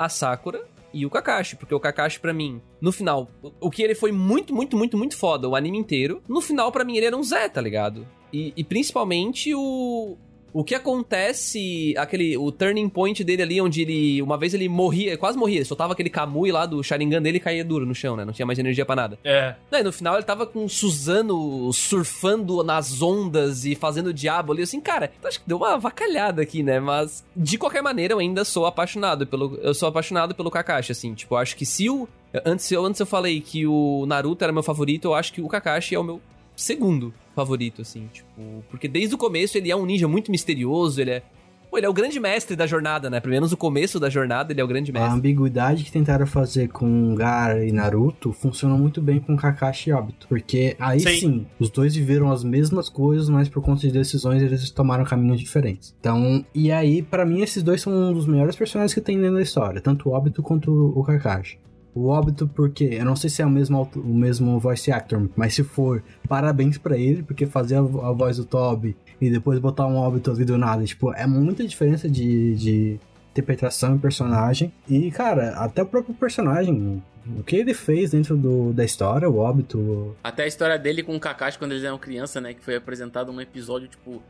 a 0.06 0.10
Sakura 0.10 0.66
e 0.94 1.06
o 1.06 1.10
Kakashi. 1.10 1.56
Porque 1.56 1.74
o 1.76 1.80
Kakashi, 1.80 2.20
pra 2.20 2.34
mim, 2.34 2.62
no 2.82 2.92
final, 2.92 3.30
o- 3.60 3.70
que 3.70 3.82
ele 3.82 3.96
foi 3.96 4.12
muito, 4.12 4.54
muito, 4.54 4.76
muito, 4.78 4.98
muito 4.98 5.18
foda 5.18 5.48
o 5.48 5.56
anime 5.56 5.78
inteiro, 5.78 6.22
no 6.28 6.42
final, 6.42 6.72
pra 6.72 6.84
mim, 6.84 6.98
ele 6.98 7.06
era 7.06 7.16
um 7.18 7.24
Zé, 7.24 7.48
tá 7.50 7.62
ligado? 7.62 8.08
E, 8.34 8.54
e 8.56 8.64
principalmente 8.64 9.54
o. 9.56 10.18
O 10.54 10.64
que 10.64 10.76
acontece, 10.76 11.96
aquele, 11.98 12.38
o 12.38 12.52
turning 12.52 12.90
point 12.90 13.24
dele 13.24 13.42
ali, 13.42 13.62
onde 13.62 13.82
ele, 13.82 14.22
uma 14.22 14.38
vez 14.38 14.54
ele 14.54 14.68
morria, 14.68 15.18
quase 15.18 15.38
morria, 15.38 15.58
ele 15.58 15.66
soltava 15.66 15.94
aquele 15.94 16.10
Kamui 16.10 16.52
lá 16.52 16.66
do 16.66 16.84
Sharingan 16.84 17.22
dele 17.22 17.38
e 17.38 17.40
caía 17.40 17.64
duro 17.64 17.86
no 17.86 17.96
chão, 17.96 18.16
né? 18.16 18.26
Não 18.26 18.34
tinha 18.34 18.46
mais 18.46 18.60
energia 18.60 18.86
pra 18.86 18.96
nada. 18.96 19.20
É. 19.24 19.56
E 19.72 19.84
no 19.84 19.92
final 19.92 20.16
ele 20.16 20.24
tava 20.24 20.46
com 20.46 20.66
o 20.66 20.70
Suzano 20.70 21.72
surfando 21.72 22.64
nas 22.64 23.02
ondas 23.02 23.66
e 23.66 23.76
fazendo 23.76 24.08
o 24.08 24.14
diabo 24.14 24.52
ali, 24.52 24.64
assim, 24.64 24.82
cara, 24.82 25.12
eu 25.22 25.28
acho 25.28 25.40
que 25.40 25.48
deu 25.48 25.58
uma 25.58 25.78
vacalhada 25.78 26.42
aqui, 26.42 26.62
né? 26.62 26.80
Mas, 26.80 27.24
de 27.36 27.58
qualquer 27.58 27.82
maneira, 27.82 28.14
eu 28.14 28.20
ainda 28.20 28.44
sou 28.44 28.66
apaixonado 28.66 29.26
pelo. 29.26 29.58
Eu 29.62 29.74
sou 29.74 29.88
apaixonado 29.88 30.36
pelo 30.36 30.52
Kakashi, 30.52 30.92
assim, 30.92 31.14
tipo, 31.14 31.36
eu 31.36 31.38
acho 31.38 31.56
que 31.56 31.66
se 31.66 31.90
o. 31.90 32.08
Antes 32.46 32.72
eu, 32.72 32.86
antes 32.86 33.00
eu 33.00 33.06
falei 33.06 33.42
que 33.42 33.68
o 33.68 34.06
Naruto 34.06 34.44
era 34.44 34.54
meu 34.54 34.64
favorito, 34.64 35.10
eu 35.10 35.14
acho 35.14 35.34
que 35.34 35.42
o 35.42 35.48
Kakashi 35.48 35.96
é 35.96 36.00
o 36.00 36.04
meu 36.04 36.22
segundo 36.62 37.14
favorito, 37.36 37.82
assim, 37.82 38.08
tipo. 38.12 38.64
Porque 38.70 38.88
desde 38.88 39.16
o 39.16 39.18
começo 39.18 39.58
ele 39.58 39.72
é 39.72 39.76
um 39.76 39.86
ninja 39.86 40.08
muito 40.08 40.32
misterioso, 40.32 41.00
ele 41.02 41.12
é. 41.12 41.24
Pô, 41.70 41.78
ele 41.78 41.86
é 41.86 41.90
o 41.90 41.94
grande 41.94 42.20
mestre 42.20 42.54
da 42.54 42.68
jornada, 42.68 43.10
né? 43.10 43.22
Pelo 43.22 43.34
menos 43.34 43.50
no 43.52 43.56
começo 43.56 43.98
da 43.98 44.10
jornada 44.10 44.52
ele 44.52 44.60
é 44.60 44.64
o 44.64 44.68
grande 44.68 44.92
A 44.92 44.94
mestre. 44.94 45.18
ambiguidade 45.18 45.86
que 45.86 45.92
tentaram 45.92 46.28
fazer 46.28 46.68
com 46.68 47.16
Gara 47.16 47.66
e 47.66 47.72
Naruto 47.72 48.34
funcionou 48.34 48.78
muito 48.78 49.02
bem 49.02 49.22
com 49.22 49.38
Kakashi 49.38 49.90
e 49.90 49.94
Obito. 49.94 50.28
Porque 50.28 50.76
aí 50.78 51.00
Sim. 51.00 51.20
sim. 51.20 51.48
os 51.58 51.70
dois 51.70 51.96
viveram 51.96 52.30
as 52.30 52.44
mesmas 52.44 52.90
coisas, 52.90 53.30
mas 53.30 53.48
por 53.48 53.64
conta 53.64 53.80
de 53.88 53.92
decisões 53.94 54.44
eles 54.44 54.70
tomaram 54.70 55.06
caminhos 55.06 55.40
diferentes. 55.40 55.96
Então, 55.98 56.46
e 56.54 56.74
aí, 56.74 57.02
pra 57.02 57.26
mim, 57.26 57.40
esses 57.42 57.64
dois 57.64 57.80
são 57.82 57.94
um 57.94 58.14
dos 58.14 58.28
melhores 58.28 58.58
personagens 58.58 58.94
que 58.94 59.00
tem 59.00 59.18
dentro 59.18 59.36
da 59.36 59.42
história, 59.42 59.80
tanto 59.80 60.10
o 60.10 60.14
Obito 60.14 60.44
quanto 60.44 60.70
o 60.94 61.02
Kakashi. 61.06 61.58
O 61.94 62.10
Obito, 62.10 62.48
porque 62.48 62.86
eu 62.86 63.06
não 63.06 63.16
sei 63.16 63.30
se 63.30 63.42
é 63.42 63.46
o 63.46 63.50
mesmo, 63.50 63.90
o 63.96 64.14
mesmo 64.14 64.58
voice 64.60 64.92
actor, 64.92 65.30
mas 65.36 65.54
se 65.54 65.64
for, 65.64 66.02
parabéns 66.28 66.78
pra 66.78 66.98
ele, 66.98 67.22
porque 67.22 67.46
fazer 67.46 67.76
a, 67.76 67.80
a 67.80 68.12
voz 68.12 68.38
do 68.38 68.46
Toby 68.46 68.96
e 69.20 69.30
depois 69.30 69.60
botar 69.60 69.86
um 69.88 69.98
Obito 69.98 70.32
ali 70.32 70.46
do 70.46 70.58
nada, 70.58 70.84
tipo, 70.86 71.14
é 71.14 71.28
muita 71.28 71.68
diferença 71.68 72.10
de, 72.10 72.56
de 72.56 73.00
interpretação 73.32 73.96
e 73.96 74.00
personagem. 74.00 74.72
E, 74.88 75.10
cara, 75.12 75.52
até 75.58 75.82
o 75.82 75.86
próprio 75.86 76.14
personagem, 76.14 77.02
o 77.38 77.44
que 77.44 77.56
ele 77.56 77.74
fez 77.74 78.12
dentro 78.12 78.36
do, 78.36 78.74
da 78.74 78.84
história, 78.84 79.30
o 79.30 79.38
Óbito. 79.38 80.16
Até 80.24 80.44
a 80.44 80.48
história 80.48 80.78
dele 80.78 81.04
com 81.04 81.16
o 81.16 81.20
Kakashi 81.20 81.58
quando 81.58 81.72
eles 81.72 81.84
eram 81.84 81.98
criança, 81.98 82.42
né? 82.42 82.54
Que 82.54 82.64
foi 82.64 82.76
apresentado 82.76 83.32
num 83.32 83.42
episódio, 83.42 83.88
tipo. 83.88 84.22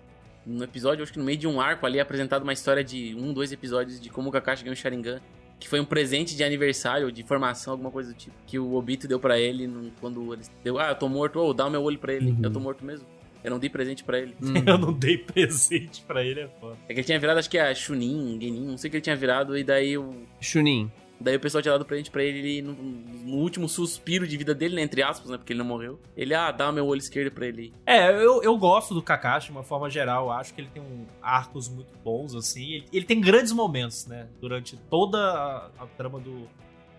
Num 0.45 0.63
episódio, 0.63 1.03
acho 1.03 1.13
que 1.13 1.19
no 1.19 1.25
meio 1.25 1.37
de 1.37 1.47
um 1.47 1.61
arco 1.61 1.85
ali, 1.85 1.99
apresentado 1.99 2.41
uma 2.41 2.53
história 2.53 2.83
de 2.83 3.15
um, 3.15 3.31
dois 3.31 3.51
episódios 3.51 4.01
de 4.01 4.09
como 4.09 4.29
o 4.29 4.31
Kakashi 4.31 4.63
ganhou 4.63 4.73
o 4.73 4.75
Sharingan. 4.75 5.21
Que 5.61 5.69
foi 5.69 5.79
um 5.79 5.85
presente 5.85 6.35
de 6.35 6.43
aniversário, 6.43 7.11
de 7.11 7.21
formação, 7.23 7.73
alguma 7.73 7.91
coisa 7.91 8.11
do 8.11 8.17
tipo. 8.17 8.35
Que 8.47 8.57
o 8.57 8.73
Obito 8.73 9.07
deu 9.07 9.19
pra 9.19 9.39
ele 9.39 9.67
no- 9.67 9.91
quando 10.01 10.33
ele 10.33 10.41
deu. 10.63 10.79
Ah, 10.79 10.89
eu 10.89 10.95
tô 10.95 11.07
morto, 11.07 11.39
ô, 11.39 11.53
dá 11.53 11.67
o 11.67 11.69
meu 11.69 11.83
olho 11.83 11.99
pra 11.99 12.11
ele. 12.13 12.31
Uhum. 12.31 12.39
Eu 12.41 12.51
tô 12.51 12.59
morto 12.59 12.83
mesmo. 12.83 13.05
Eu 13.43 13.51
não 13.51 13.59
dei 13.59 13.69
presente 13.69 14.03
pra 14.03 14.19
ele. 14.19 14.35
Eu 14.67 14.77
não 14.79 14.91
dei 14.91 15.17
presente 15.19 16.01
pra 16.01 16.23
ele, 16.23 16.39
é 16.41 16.47
foda. 16.59 16.75
É 16.89 16.93
que 16.93 16.99
ele 16.99 17.03
tinha 17.05 17.19
virado, 17.19 17.37
acho 17.39 17.49
que 17.49 17.57
a 17.59 17.73
Chunin, 17.75 18.39
Genin, 18.41 18.65
não 18.67 18.77
sei 18.77 18.87
o 18.87 18.91
que 18.91 18.97
ele 18.97 19.01
tinha 19.03 19.15
virado, 19.15 19.55
e 19.57 19.63
daí 19.63 19.97
o. 19.97 20.13
Chunin. 20.39 20.91
Daí 21.21 21.35
o 21.35 21.39
pessoal 21.39 21.61
tinha 21.61 21.71
dado 21.71 21.85
presente 21.85 22.09
pra 22.09 22.23
ele 22.23 22.61
no, 22.61 22.73
no 22.73 23.37
último 23.37 23.69
suspiro 23.69 24.27
de 24.27 24.35
vida 24.37 24.53
dele, 24.53 24.75
né, 24.75 24.81
entre 24.81 25.03
aspas, 25.03 25.29
né? 25.29 25.37
Porque 25.37 25.53
ele 25.53 25.59
não 25.59 25.65
morreu. 25.65 25.99
Ele, 26.17 26.33
ah, 26.33 26.51
dá 26.51 26.71
meu 26.71 26.85
olho 26.85 26.99
esquerdo 26.99 27.31
pra 27.31 27.45
ele. 27.45 27.73
É, 27.85 28.11
eu, 28.11 28.41
eu 28.41 28.57
gosto 28.57 28.93
do 28.93 29.01
Kakashi 29.01 29.47
de 29.47 29.51
uma 29.51 29.63
forma 29.63 29.89
geral. 29.89 30.25
Eu 30.25 30.31
acho 30.31 30.53
que 30.53 30.61
ele 30.61 30.69
tem 30.73 30.81
um 30.81 31.05
arcos 31.21 31.69
muito 31.69 31.93
bons, 32.03 32.35
assim. 32.35 32.73
Ele, 32.73 32.85
ele 32.91 33.05
tem 33.05 33.21
grandes 33.21 33.51
momentos, 33.51 34.05
né? 34.07 34.27
Durante 34.39 34.77
toda 34.89 35.17
a, 35.17 35.69
a 35.79 35.87
trama 35.97 36.19
do, 36.19 36.47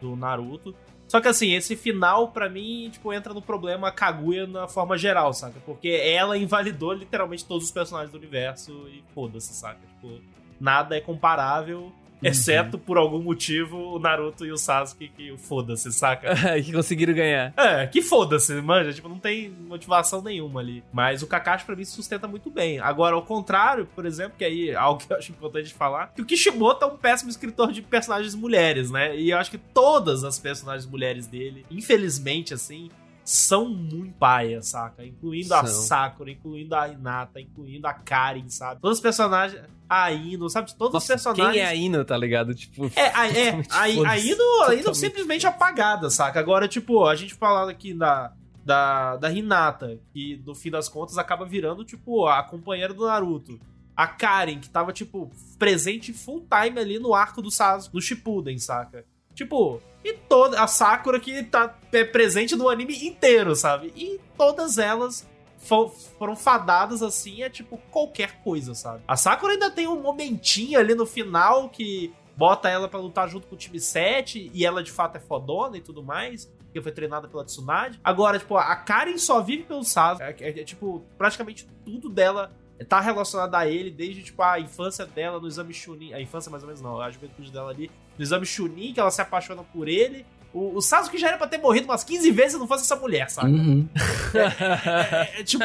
do 0.00 0.16
Naruto. 0.16 0.74
Só 1.12 1.20
que 1.20 1.28
assim, 1.28 1.52
esse 1.52 1.76
final, 1.76 2.28
pra 2.28 2.48
mim, 2.48 2.88
tipo, 2.90 3.12
entra 3.12 3.34
no 3.34 3.42
problema 3.42 3.92
Kaguya 3.92 4.46
na 4.46 4.66
forma 4.66 4.96
geral, 4.96 5.34
saca? 5.34 5.60
Porque 5.60 5.88
ela 5.88 6.38
invalidou 6.38 6.92
literalmente 6.92 7.44
todos 7.44 7.64
os 7.64 7.70
personagens 7.70 8.10
do 8.10 8.16
universo 8.16 8.88
e 8.88 9.04
foda-se, 9.12 9.52
saca? 9.52 9.80
Tipo, 9.86 10.20
nada 10.58 10.96
é 10.96 11.02
comparável. 11.02 11.92
Exceto 12.22 12.78
por 12.78 12.96
algum 12.96 13.20
motivo 13.20 13.76
o 13.76 13.98
Naruto 13.98 14.46
e 14.46 14.52
o 14.52 14.56
Sasuke 14.56 15.08
que 15.08 15.36
foda-se, 15.38 15.92
saca? 15.92 16.34
que 16.62 16.72
conseguiram 16.72 17.14
ganhar. 17.14 17.52
É, 17.56 17.86
que 17.86 18.02
foda-se, 18.02 18.54
manja. 18.60 18.92
Tipo, 18.92 19.08
não 19.08 19.18
tem 19.18 19.50
motivação 19.50 20.22
nenhuma 20.22 20.60
ali. 20.60 20.84
Mas 20.92 21.22
o 21.22 21.26
Kakashi 21.26 21.64
pra 21.64 21.76
mim 21.76 21.84
se 21.84 21.92
sustenta 21.92 22.28
muito 22.28 22.50
bem. 22.50 22.78
Agora, 22.78 23.14
ao 23.14 23.22
contrário, 23.22 23.86
por 23.94 24.06
exemplo, 24.06 24.34
que 24.38 24.44
aí 24.44 24.70
é 24.70 24.74
algo 24.74 25.04
que 25.04 25.12
eu 25.12 25.16
acho 25.16 25.32
importante 25.32 25.72
falar, 25.74 26.12
que 26.14 26.22
o 26.22 26.24
Kishimoto 26.24 26.84
é 26.84 26.88
um 26.88 26.96
péssimo 26.96 27.30
escritor 27.30 27.72
de 27.72 27.82
personagens 27.82 28.34
mulheres, 28.34 28.90
né? 28.90 29.16
E 29.16 29.30
eu 29.30 29.38
acho 29.38 29.50
que 29.50 29.58
todas 29.58 30.24
as 30.24 30.38
personagens 30.38 30.86
mulheres 30.86 31.26
dele, 31.26 31.66
infelizmente, 31.70 32.54
assim, 32.54 32.90
são 33.24 33.68
muito 33.68 34.12
paia, 34.14 34.62
saca? 34.62 35.04
Incluindo 35.04 35.54
a 35.54 35.64
São. 35.64 35.82
Sakura, 35.82 36.30
incluindo 36.30 36.74
a 36.74 36.88
Hinata, 36.88 37.40
incluindo 37.40 37.86
a 37.86 37.92
Karen, 37.92 38.48
sabe? 38.48 38.80
Todos 38.80 38.98
os 38.98 39.02
personagens. 39.02 39.62
A 39.88 40.10
Ino, 40.10 40.48
sabe? 40.48 40.74
Todos 40.74 40.94
Nossa, 40.94 41.04
os 41.04 41.08
personagens. 41.08 41.52
quem 41.52 41.60
é 41.60 41.66
a 41.66 41.74
Ino, 41.74 42.04
tá 42.04 42.16
ligado? 42.16 42.54
Tipo, 42.54 42.90
É, 42.96 43.08
a, 43.14 43.28
é, 43.28 43.50
a, 43.70 43.80
a. 43.82 43.88
Ino, 44.18 44.62
a 44.64 44.74
Ino 44.74 44.94
simplesmente 44.94 45.46
apagada, 45.46 46.08
saca? 46.08 46.40
Agora, 46.40 46.66
tipo, 46.66 47.06
a 47.06 47.14
gente 47.14 47.34
falando 47.34 47.68
aqui 47.68 47.92
da, 47.92 48.32
da, 48.64 49.16
da 49.16 49.30
Hinata, 49.30 50.00
que 50.12 50.42
no 50.46 50.54
fim 50.54 50.70
das 50.70 50.88
contas 50.88 51.18
acaba 51.18 51.44
virando, 51.44 51.84
tipo, 51.84 52.26
a 52.26 52.42
companheira 52.42 52.94
do 52.94 53.06
Naruto. 53.06 53.60
A 53.94 54.06
Karen, 54.06 54.58
que 54.58 54.70
tava, 54.70 54.92
tipo, 54.92 55.30
presente 55.58 56.12
full 56.14 56.46
time 56.50 56.80
ali 56.80 56.98
no 56.98 57.14
arco 57.14 57.42
do 57.42 57.50
Sasuke, 57.50 57.94
no 57.94 58.00
Shippuden, 58.00 58.58
saca? 58.58 59.04
Tipo, 59.34 59.80
e 60.04 60.14
toda 60.14 60.60
a 60.62 60.66
Sakura 60.66 61.18
que 61.20 61.42
tá 61.44 61.78
é, 61.92 62.04
presente 62.04 62.54
no 62.56 62.68
anime 62.68 63.06
inteiro, 63.06 63.54
sabe? 63.54 63.92
E 63.96 64.20
todas 64.36 64.78
elas 64.78 65.28
fo- 65.58 65.88
foram 66.18 66.34
fadadas 66.36 67.02
assim, 67.02 67.42
é 67.42 67.48
tipo 67.50 67.78
qualquer 67.90 68.42
coisa, 68.42 68.74
sabe? 68.74 69.02
A 69.06 69.16
Sakura 69.16 69.52
ainda 69.54 69.70
tem 69.70 69.86
um 69.86 70.00
momentinho 70.00 70.78
ali 70.78 70.94
no 70.94 71.06
final 71.06 71.68
que 71.68 72.12
bota 72.36 72.68
ela 72.68 72.88
pra 72.88 72.98
lutar 72.98 73.28
junto 73.28 73.46
com 73.46 73.54
o 73.54 73.58
time 73.58 73.78
7 73.78 74.50
e 74.52 74.64
ela 74.66 74.82
de 74.82 74.90
fato 74.90 75.16
é 75.16 75.20
fodona 75.20 75.76
e 75.76 75.80
tudo 75.80 76.02
mais. 76.02 76.50
Que 76.72 76.80
foi 76.80 76.90
treinada 76.90 77.28
pela 77.28 77.44
Tsunade. 77.44 78.00
Agora, 78.02 78.38
tipo, 78.38 78.56
a 78.56 78.74
Karen 78.74 79.18
só 79.18 79.42
vive 79.42 79.64
pelo 79.64 79.84
Sasuke. 79.84 80.22
É, 80.42 80.48
é, 80.48 80.60
é, 80.60 80.64
tipo, 80.64 81.04
praticamente 81.18 81.68
tudo 81.84 82.08
dela 82.08 82.50
tá 82.88 83.00
relacionado 83.00 83.54
a 83.54 83.66
ele, 83.66 83.90
desde, 83.90 84.22
tipo, 84.22 84.42
a 84.42 84.58
infância 84.58 85.06
dela 85.06 85.40
no 85.40 85.46
exame 85.46 85.72
Chunin. 85.72 86.12
A 86.12 86.20
infância, 86.20 86.50
mais 86.50 86.62
ou 86.62 86.68
menos, 86.68 86.82
não. 86.82 87.00
A 87.00 87.10
juventude 87.10 87.50
dela 87.50 87.70
ali. 87.70 87.90
No 88.18 88.22
exame 88.22 88.46
Chunin, 88.46 88.92
que 88.92 89.00
ela 89.00 89.10
se 89.10 89.20
apaixona 89.20 89.62
por 89.62 89.88
ele. 89.88 90.24
O, 90.52 90.76
o 90.76 90.82
Sasuke 90.82 91.16
já 91.16 91.28
era 91.28 91.38
pra 91.38 91.46
ter 91.46 91.56
morrido 91.56 91.86
umas 91.86 92.04
15 92.04 92.30
vezes 92.30 92.52
se 92.52 92.58
não 92.58 92.68
fosse 92.68 92.84
essa 92.84 92.96
mulher, 92.96 93.30
sabe? 93.30 93.52
Uhum. 93.52 93.88
É, 94.34 95.40
é, 95.40 95.44
tipo, 95.44 95.62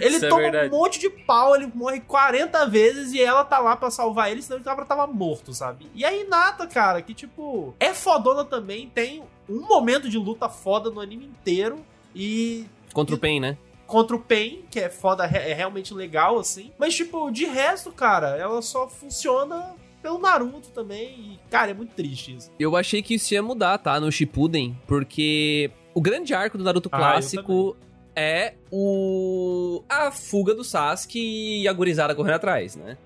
ele 0.00 0.16
Isso 0.16 0.24
é 0.24 0.28
toma 0.30 0.48
um 0.48 0.70
monte 0.70 0.98
de 0.98 1.10
pau, 1.10 1.54
ele 1.54 1.70
morre 1.74 2.00
40 2.00 2.66
vezes 2.66 3.12
e 3.12 3.20
ela 3.20 3.44
tá 3.44 3.58
lá 3.58 3.76
pra 3.76 3.90
salvar 3.90 4.30
ele, 4.30 4.40
senão 4.40 4.56
ele 4.56 4.64
tava, 4.64 4.86
tava 4.86 5.06
morto, 5.06 5.52
sabe? 5.52 5.86
E 5.94 6.02
a 6.02 6.10
Hinata, 6.10 6.66
cara, 6.66 7.02
que 7.02 7.12
tipo, 7.12 7.74
é 7.78 7.92
fodona 7.92 8.46
também, 8.46 8.88
tem 8.88 9.22
um 9.46 9.60
momento 9.60 10.08
de 10.08 10.16
luta 10.16 10.48
foda 10.48 10.88
no 10.90 11.00
anime 11.02 11.26
inteiro 11.26 11.84
e 12.14 12.64
Contra 12.94 13.14
o 13.14 13.18
Pen, 13.18 13.40
né? 13.40 13.58
Contra 13.92 14.16
o 14.16 14.18
Pain, 14.18 14.64
que 14.70 14.80
é 14.80 14.88
foda, 14.88 15.26
é 15.26 15.52
realmente 15.52 15.92
legal, 15.92 16.38
assim. 16.38 16.72
Mas, 16.78 16.94
tipo, 16.94 17.30
de 17.30 17.44
resto, 17.44 17.92
cara, 17.92 18.38
ela 18.38 18.62
só 18.62 18.88
funciona 18.88 19.74
pelo 20.00 20.18
Naruto 20.18 20.70
também. 20.70 21.10
E, 21.10 21.40
cara, 21.50 21.72
é 21.72 21.74
muito 21.74 21.94
triste 21.94 22.34
isso. 22.34 22.50
Eu 22.58 22.74
achei 22.74 23.02
que 23.02 23.16
isso 23.16 23.34
ia 23.34 23.42
mudar, 23.42 23.76
tá? 23.76 24.00
No 24.00 24.10
Shippuden, 24.10 24.74
porque 24.86 25.70
o 25.92 26.00
grande 26.00 26.32
arco 26.32 26.56
do 26.56 26.64
Naruto 26.64 26.88
Ah, 26.90 26.96
clássico 26.96 27.76
é 28.16 28.54
o 28.70 29.82
a 29.86 30.10
fuga 30.10 30.54
do 30.54 30.64
Sasuke 30.64 31.60
e 31.60 31.68
a 31.68 31.72
gurizada 31.74 32.14
correndo 32.14 32.36
atrás, 32.36 32.74
né? 32.76 32.96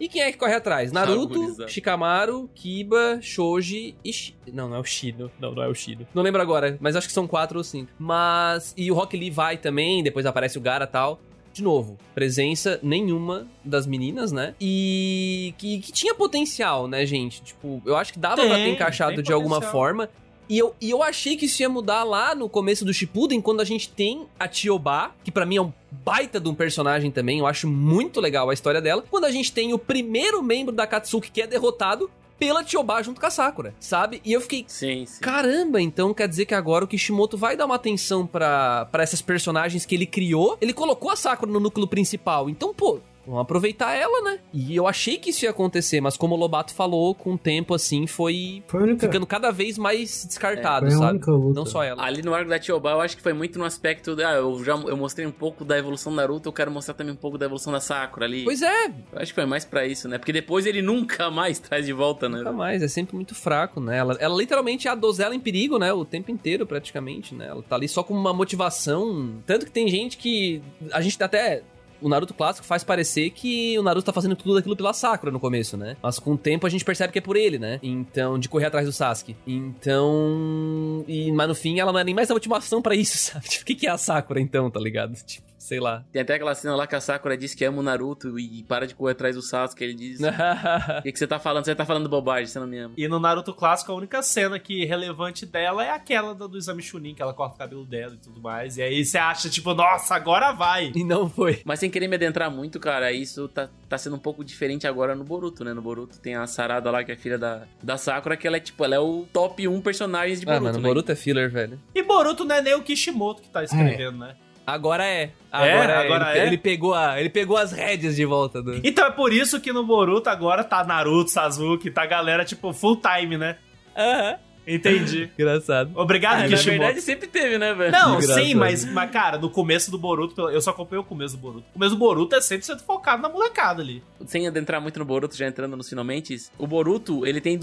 E 0.00 0.08
quem 0.08 0.22
é 0.22 0.30
que 0.30 0.38
corre 0.38 0.54
atrás? 0.54 0.92
Naruto. 0.92 1.68
Shikamaru, 1.68 2.48
Kiba, 2.54 3.18
Shoji 3.20 3.94
e 4.04 4.12
Shi... 4.12 4.34
Não, 4.52 4.68
não 4.68 4.76
é 4.76 4.80
o 4.80 4.84
Shino. 4.84 5.30
Não, 5.40 5.52
não 5.54 5.62
é 5.62 5.68
o 5.68 5.74
Shino. 5.74 6.06
Não 6.14 6.22
lembro 6.22 6.40
agora, 6.40 6.76
mas 6.80 6.94
acho 6.96 7.06
que 7.06 7.12
são 7.12 7.26
quatro 7.26 7.58
ou 7.58 7.64
cinco. 7.64 7.90
Mas... 7.98 8.74
E 8.76 8.90
o 8.90 8.94
Rock 8.94 9.16
Lee 9.16 9.30
vai 9.30 9.56
também, 9.56 10.02
depois 10.02 10.24
aparece 10.26 10.56
o 10.56 10.60
Gara 10.60 10.84
e 10.84 10.88
tal. 10.88 11.20
De 11.52 11.62
novo, 11.62 11.96
presença 12.14 12.78
nenhuma 12.82 13.48
das 13.64 13.84
meninas, 13.86 14.30
né? 14.30 14.54
E 14.60 15.52
que, 15.58 15.80
que 15.80 15.90
tinha 15.90 16.14
potencial, 16.14 16.86
né, 16.86 17.04
gente? 17.04 17.42
Tipo, 17.42 17.82
eu 17.84 17.96
acho 17.96 18.12
que 18.12 18.18
dava 18.18 18.36
pra 18.36 18.44
ter 18.44 18.62
Tem, 18.62 18.72
encaixado 18.74 19.14
tem 19.16 19.24
de 19.24 19.32
alguma 19.32 19.56
potencial. 19.56 19.72
forma. 19.72 20.10
E 20.48 20.58
eu, 20.58 20.74
e 20.80 20.90
eu 20.90 21.02
achei 21.02 21.36
que 21.36 21.46
isso 21.46 21.60
ia 21.60 21.68
mudar 21.68 22.04
lá 22.04 22.34
no 22.34 22.48
começo 22.48 22.84
do 22.84 22.92
Shippuden, 22.94 23.40
quando 23.40 23.60
a 23.60 23.64
gente 23.64 23.90
tem 23.90 24.26
a 24.38 24.48
Tioba, 24.48 25.12
que 25.22 25.30
pra 25.30 25.44
mim 25.44 25.56
é 25.56 25.62
um 25.62 25.72
baita 26.04 26.40
de 26.40 26.48
um 26.48 26.54
personagem 26.54 27.10
também, 27.10 27.38
eu 27.38 27.46
acho 27.46 27.68
muito 27.68 28.20
legal 28.20 28.48
a 28.48 28.54
história 28.54 28.80
dela. 28.80 29.04
Quando 29.10 29.24
a 29.24 29.30
gente 29.30 29.52
tem 29.52 29.72
o 29.72 29.78
primeiro 29.78 30.42
membro 30.42 30.74
da 30.74 30.86
Katsuki 30.86 31.30
que 31.30 31.42
é 31.42 31.46
derrotado 31.46 32.10
pela 32.38 32.62
Tioba 32.62 33.02
junto 33.02 33.20
com 33.20 33.26
a 33.26 33.30
Sakura, 33.30 33.74
sabe? 33.80 34.22
E 34.24 34.32
eu 34.32 34.40
fiquei, 34.40 34.64
Sim, 34.68 35.04
sim. 35.04 35.20
Caramba, 35.20 35.80
então 35.80 36.14
quer 36.14 36.28
dizer 36.28 36.46
que 36.46 36.54
agora 36.54 36.84
o 36.84 36.88
Kishimoto 36.88 37.36
vai 37.36 37.56
dar 37.56 37.66
uma 37.66 37.74
atenção 37.74 38.26
pra 38.26 38.88
essas 38.94 39.20
personagens 39.20 39.84
que 39.84 39.94
ele 39.94 40.06
criou. 40.06 40.56
Ele 40.60 40.72
colocou 40.72 41.10
a 41.10 41.16
Sakura 41.16 41.50
no 41.50 41.58
núcleo 41.58 41.88
principal. 41.88 42.48
Então, 42.48 42.72
pô, 42.72 43.00
vamos 43.28 43.42
aproveitar 43.42 43.94
ela, 43.94 44.22
né? 44.22 44.38
E 44.52 44.74
eu 44.74 44.86
achei 44.86 45.18
que 45.18 45.30
isso 45.30 45.44
ia 45.44 45.50
acontecer, 45.50 46.00
mas 46.00 46.16
como 46.16 46.34
o 46.34 46.38
Lobato 46.38 46.74
falou, 46.74 47.14
com 47.14 47.34
o 47.34 47.38
tempo 47.38 47.74
assim 47.74 48.06
foi 48.06 48.62
Foi 48.66 48.80
a 48.80 48.82
única, 48.84 49.06
ficando 49.06 49.26
cada 49.26 49.50
vez 49.50 49.76
mais 49.78 50.24
descartado, 50.26 50.86
foi 50.86 50.94
a 50.94 50.98
sabe? 50.98 51.10
única 51.12 51.30
luta. 51.30 51.58
Não 51.60 51.66
só 51.66 51.82
ela. 51.82 52.02
Ali 52.04 52.22
no 52.22 52.34
arco 52.34 52.48
da 52.50 52.58
Tioba, 52.58 52.90
eu 52.90 53.00
acho 53.00 53.16
que 53.16 53.22
foi 53.22 53.32
muito 53.32 53.58
no 53.58 53.64
aspecto. 53.64 54.16
Ah, 54.24 54.34
eu 54.34 54.64
já 54.64 54.72
eu 54.74 54.96
mostrei 54.96 55.26
um 55.26 55.30
pouco 55.30 55.64
da 55.64 55.78
evolução 55.78 56.12
do 56.12 56.16
Naruto, 56.16 56.48
eu 56.48 56.52
quero 56.52 56.70
mostrar 56.70 56.94
também 56.94 57.12
um 57.12 57.16
pouco 57.16 57.36
da 57.38 57.46
evolução 57.46 57.72
da 57.72 57.80
Sakura 57.80 58.26
ali. 58.26 58.44
Pois 58.44 58.62
é, 58.62 58.86
Eu 58.86 59.18
acho 59.18 59.32
que 59.32 59.34
foi 59.34 59.46
mais 59.46 59.64
pra 59.64 59.86
isso, 59.86 60.08
né? 60.08 60.18
Porque 60.18 60.32
depois 60.32 60.66
ele 60.66 60.80
nunca 60.82 61.30
mais 61.30 61.58
traz 61.58 61.86
de 61.86 61.92
volta, 61.92 62.28
né? 62.28 62.38
nunca 62.38 62.52
mais, 62.52 62.82
é 62.82 62.88
sempre 62.88 63.14
muito 63.14 63.34
fraco, 63.34 63.80
né? 63.80 63.98
Ela, 63.98 64.16
ela 64.20 64.36
literalmente 64.36 64.88
é 64.88 64.90
a 64.90 64.94
dozela 64.94 65.34
em 65.34 65.40
perigo, 65.40 65.78
né? 65.78 65.92
O 65.92 66.04
tempo 66.04 66.30
inteiro, 66.30 66.66
praticamente, 66.66 67.34
né? 67.34 67.48
Ela 67.48 67.62
tá 67.62 67.76
ali 67.76 67.88
só 67.88 68.02
com 68.02 68.14
uma 68.14 68.32
motivação. 68.32 69.34
Tanto 69.46 69.66
que 69.66 69.72
tem 69.72 69.88
gente 69.88 70.16
que. 70.16 70.62
A 70.92 71.00
gente 71.00 71.22
até. 71.22 71.62
O 72.00 72.08
Naruto 72.08 72.34
clássico 72.34 72.66
faz 72.66 72.84
parecer 72.84 73.30
que 73.30 73.78
o 73.78 73.82
Naruto 73.82 74.06
tá 74.06 74.12
fazendo 74.12 74.36
tudo 74.36 74.58
aquilo 74.58 74.76
pela 74.76 74.92
Sakura 74.92 75.32
no 75.32 75.40
começo, 75.40 75.76
né? 75.76 75.96
Mas 76.02 76.18
com 76.18 76.32
o 76.32 76.38
tempo 76.38 76.66
a 76.66 76.70
gente 76.70 76.84
percebe 76.84 77.12
que 77.12 77.18
é 77.18 77.22
por 77.22 77.36
ele, 77.36 77.58
né? 77.58 77.78
Então, 77.82 78.38
de 78.38 78.48
correr 78.48 78.66
atrás 78.66 78.86
do 78.86 78.92
Sasuke. 78.92 79.36
Então. 79.46 81.04
E, 81.06 81.32
mas 81.32 81.48
no 81.48 81.54
fim 81.54 81.80
ela 81.80 81.92
não 81.92 82.00
é 82.00 82.04
nem 82.04 82.14
mais 82.14 82.30
a 82.30 82.34
motivação 82.34 82.80
pra 82.80 82.94
isso, 82.94 83.18
sabe? 83.32 83.48
Tipo, 83.48 83.62
o 83.62 83.66
que, 83.66 83.74
que 83.74 83.86
é 83.86 83.90
a 83.90 83.98
Sakura 83.98 84.40
então, 84.40 84.70
tá 84.70 84.80
ligado? 84.80 85.14
Tipo, 85.14 85.47
sei 85.58 85.80
lá. 85.80 86.04
Tem 86.12 86.22
até 86.22 86.34
aquela 86.34 86.54
cena 86.54 86.74
lá 86.76 86.86
que 86.86 86.94
a 86.94 87.00
Sakura 87.00 87.36
diz 87.36 87.54
que 87.54 87.64
ama 87.64 87.78
o 87.80 87.82
Naruto 87.82 88.38
e 88.38 88.62
para 88.62 88.86
de 88.86 88.94
correr 88.94 89.12
atrás 89.12 89.34
do 89.36 89.42
Sasuke. 89.42 89.82
Ele 89.84 89.94
diz: 89.94 90.20
O 90.98 91.02
que, 91.02 91.12
que 91.12 91.18
você 91.18 91.26
tá 91.26 91.38
falando? 91.38 91.64
Você 91.64 91.74
tá 91.74 91.84
falando 91.84 92.08
bobagem, 92.08 92.46
você 92.46 92.58
não 92.58 92.66
me 92.66 92.78
ama. 92.78 92.94
E 92.96 93.08
no 93.08 93.18
Naruto 93.18 93.52
clássico, 93.52 93.92
a 93.92 93.94
única 93.94 94.22
cena 94.22 94.58
que 94.58 94.84
relevante 94.84 95.44
dela 95.44 95.84
é 95.84 95.90
aquela 95.90 96.34
do, 96.34 96.48
do 96.48 96.56
exame 96.58 96.82
Chunin, 96.82 97.14
que 97.14 97.20
ela 97.22 97.34
corta 97.34 97.56
o 97.56 97.58
cabelo 97.58 97.84
dela 97.84 98.14
e 98.14 98.18
tudo 98.18 98.40
mais. 98.40 98.76
E 98.78 98.82
aí 98.82 99.04
você 99.04 99.18
acha, 99.18 99.48
tipo, 99.50 99.74
nossa, 99.74 100.14
agora 100.14 100.52
vai. 100.52 100.92
e 100.94 101.04
não 101.04 101.28
foi. 101.28 101.60
Mas 101.64 101.80
sem 101.80 101.90
querer 101.90 102.08
me 102.08 102.14
adentrar 102.16 102.50
muito, 102.50 102.78
cara, 102.78 103.10
isso 103.12 103.48
tá, 103.48 103.68
tá 103.88 103.98
sendo 103.98 104.16
um 104.16 104.20
pouco 104.20 104.44
diferente 104.44 104.86
agora 104.86 105.14
no 105.14 105.24
Boruto, 105.24 105.64
né? 105.64 105.72
No 105.74 105.82
Boruto 105.82 106.18
tem 106.20 106.34
a 106.36 106.46
Sarada 106.46 106.90
lá, 106.90 107.02
que 107.02 107.12
é 107.12 107.16
filha 107.16 107.36
da, 107.38 107.62
da 107.82 107.96
Sakura, 107.96 108.36
que 108.36 108.46
ela 108.46 108.56
é 108.56 108.60
tipo, 108.60 108.84
ela 108.84 108.94
é 108.94 108.98
o 109.00 109.26
top 109.32 109.66
1 109.66 109.80
personagens 109.80 110.40
de 110.40 110.46
Ah, 110.46 110.52
Boruto. 110.52 110.64
mano, 110.64 110.78
né? 110.78 110.88
Boruto 110.88 111.12
é 111.12 111.16
filler, 111.16 111.50
velho. 111.50 111.78
E 111.94 112.02
Boruto 112.02 112.44
não 112.44 112.54
é 112.54 112.62
nem 112.62 112.74
o 112.74 112.82
Kishimoto 112.82 113.42
que 113.42 113.48
tá 113.48 113.64
escrevendo, 113.64 114.18
né? 114.18 114.36
Agora 114.68 115.02
é. 115.02 115.22
É? 115.22 115.30
Agora 115.50 115.92
é. 115.92 115.96
Agora 116.04 116.30
ele, 116.32 116.38
é? 116.40 116.46
ele 116.48 116.58
pegou 116.58 116.92
a, 116.92 117.18
ele 117.18 117.30
pegou 117.30 117.56
as 117.56 117.72
rédeas 117.72 118.14
de 118.16 118.26
volta 118.26 118.62
do. 118.62 118.78
Então 118.86 119.06
é 119.06 119.10
por 119.10 119.32
isso 119.32 119.58
que 119.62 119.72
no 119.72 119.82
Boruto 119.82 120.28
agora 120.28 120.62
tá 120.62 120.84
Naruto, 120.84 121.30
Sasuke, 121.30 121.90
tá 121.90 122.02
a 122.02 122.06
galera, 122.06 122.44
tipo, 122.44 122.70
full 122.74 123.00
time, 123.00 123.38
né? 123.38 123.56
Aham. 123.96 124.36
Entendi. 124.70 125.30
Engraçado. 125.38 125.90
Obrigado, 125.94 126.40
Ah, 126.40 126.42
na 126.42 126.48
Kishimoto. 126.48 126.78
verdade 126.80 127.00
sempre 127.00 127.26
teve, 127.26 127.56
né, 127.56 127.72
velho? 127.72 127.90
Não, 127.90 128.16
Engraçado. 128.16 128.44
sim, 128.44 128.54
mas, 128.54 128.84
mas, 128.84 129.10
cara, 129.10 129.38
no 129.38 129.48
começo 129.48 129.90
do 129.90 129.96
Boruto, 129.98 130.50
eu 130.50 130.60
só 130.60 130.72
acompanhei 130.72 131.00
o 131.00 131.06
começo 131.06 131.34
do 131.36 131.40
Boruto. 131.40 131.64
O 131.70 131.72
começo 131.72 131.94
do 131.94 131.98
Boruto 131.98 132.34
é 132.36 132.38
100% 132.38 132.82
focado 132.82 133.22
na 133.22 133.30
molecada 133.30 133.80
ali. 133.80 134.02
Sem 134.26 134.46
adentrar 134.46 134.78
muito 134.82 134.98
no 134.98 135.06
Boruto, 135.06 135.34
já 135.34 135.46
entrando 135.46 135.74
nos 135.74 135.88
finalmente, 135.88 136.36
o 136.58 136.66
Boruto, 136.66 137.26
ele 137.26 137.40
tem 137.40 137.56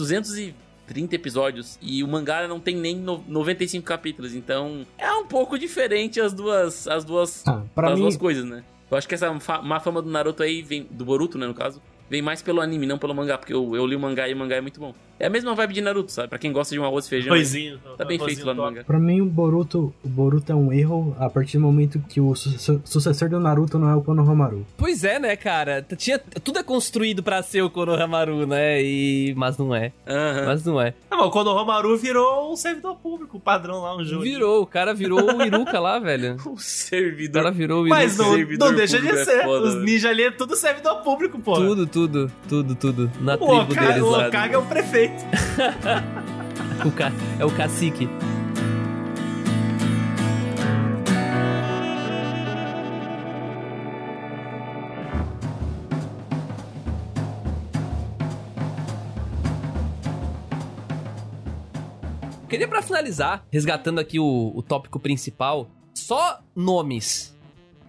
230 0.85 1.15
episódios 1.15 1.77
e 1.81 2.03
o 2.03 2.07
mangá 2.07 2.47
não 2.47 2.59
tem 2.59 2.75
nem 2.75 2.95
no- 2.95 3.23
95 3.27 3.85
capítulos, 3.85 4.33
então 4.35 4.85
é 4.97 5.11
um 5.13 5.25
pouco 5.25 5.57
diferente 5.57 6.21
as 6.21 6.33
duas 6.33 6.87
as 6.87 7.03
duas 7.03 7.43
Ah, 7.47 7.63
as 7.75 7.93
mim, 7.95 8.01
duas 8.01 8.17
coisas, 8.17 8.45
né? 8.45 8.63
Eu 8.89 8.97
acho 8.97 9.07
que 9.07 9.15
essa 9.15 9.31
má 9.63 9.79
fama 9.79 10.01
do 10.01 10.09
Naruto 10.09 10.43
aí 10.43 10.61
vem 10.61 10.83
do 10.89 11.03
Boruto, 11.03 11.37
né, 11.39 11.47
no 11.47 11.53
caso, 11.55 11.81
vem 12.09 12.21
mais 12.21 12.41
pelo 12.41 12.61
anime, 12.61 12.85
não 12.85 12.97
pelo 12.97 13.13
mangá, 13.13 13.37
porque 13.37 13.53
eu, 13.53 13.75
eu 13.75 13.85
li 13.85 13.95
o 13.95 13.99
mangá 13.99 14.27
e 14.27 14.33
o 14.33 14.37
mangá 14.37 14.55
é 14.55 14.61
muito 14.61 14.79
bom. 14.79 14.93
É 15.17 15.27
a 15.27 15.29
mesma 15.29 15.55
vibe 15.55 15.73
de 15.75 15.79
Naruto, 15.81 16.11
sabe? 16.11 16.27
Pra 16.27 16.37
quem 16.37 16.51
gosta 16.51 16.75
de 16.75 16.79
um 16.79 16.83
arroz 16.83 17.05
e 17.05 17.09
feijão. 17.09 17.33
Arrozinho. 17.33 17.79
Tá 17.97 18.03
bem 18.03 18.19
feito 18.19 18.45
lá 18.45 18.53
no 18.53 18.61
top. 18.61 18.69
mangá. 18.73 18.83
Pra 18.83 18.99
mim, 18.99 19.21
o 19.21 19.25
Boruto, 19.25 19.93
o 20.03 20.09
Boruto 20.09 20.51
é 20.51 20.55
um 20.55 20.73
erro 20.73 21.15
a 21.17 21.29
partir 21.29 21.57
do 21.57 21.61
momento 21.63 21.99
que 22.09 22.19
o 22.19 22.35
su- 22.35 22.81
sucessor 22.83 23.29
do 23.29 23.39
Naruto 23.39 23.79
não 23.79 23.89
é 23.89 23.95
o 23.95 24.01
Konohamaru. 24.01 24.65
Pois 24.75 25.05
é, 25.05 25.17
né, 25.17 25.37
cara? 25.37 25.81
Tinha, 25.95 26.19
tudo 26.19 26.59
é 26.59 26.63
construído 26.63 27.23
pra 27.23 27.41
ser 27.41 27.61
o 27.61 27.69
Konohamaru, 27.69 28.45
né? 28.45 28.83
E... 28.83 29.33
Mas 29.37 29.57
não 29.57 29.73
é. 29.73 29.93
Mas 30.45 30.65
não 30.65 30.81
é. 30.81 30.93
Ah, 31.09 31.15
mas 31.15 31.31
quando 31.31 31.47
o 31.47 31.53
Romaru 31.53 31.97
virou 31.97 32.51
um 32.51 32.57
servidor 32.57 32.95
público, 32.97 33.39
padrão 33.39 33.81
lá, 33.83 33.95
um 33.95 34.03
jogo. 34.03 34.21
Virou, 34.23 34.61
o 34.63 34.67
cara 34.67 34.93
virou 34.93 35.21
o 35.37 35.41
Iruka 35.41 35.79
lá, 35.79 35.97
velho. 35.97 36.35
O 36.45 36.55
O 36.55 36.59
servidor. 36.59 37.41
cara 37.43 37.53
virou 37.55 37.83
o 37.83 37.87
Iruka. 37.87 38.01
Mas 38.01 38.17
não, 38.17 38.33
servidor 38.33 38.69
não 38.69 38.75
deixa 38.75 38.99
de 38.99 39.07
é 39.07 39.23
ser. 39.23 39.43
foda, 39.43 39.67
Os 39.67 39.73
velho. 39.75 39.85
ninjas 39.85 40.11
ali 40.11 40.23
é 40.23 40.31
tudo 40.31 40.57
servidor 40.57 41.01
público, 41.03 41.39
pô. 41.39 41.55
Tudo, 41.55 41.87
tudo, 41.95 42.29
tudo, 42.49 42.75
tudo. 42.75 43.11
Na 43.21 43.35
O 43.35 43.37
tribo 43.37 43.71
Okage, 43.71 43.87
deles 43.87 44.03
o 44.03 44.09
lá. 44.09 44.27
Okage 44.27 44.53
é 44.53 44.57
o 44.57 44.65
prefeito. 44.65 45.23
O 46.85 46.91
ca... 46.91 47.09
É 47.39 47.45
o 47.45 47.49
cacique. 47.49 48.09
Queria 62.49 62.67
pra 62.67 62.81
finalizar, 62.81 63.45
resgatando 63.49 63.99
aqui 63.99 64.19
o, 64.19 64.51
o 64.53 64.61
tópico 64.61 64.99
principal, 64.99 65.69
só 65.93 66.41
nomes. 66.53 67.34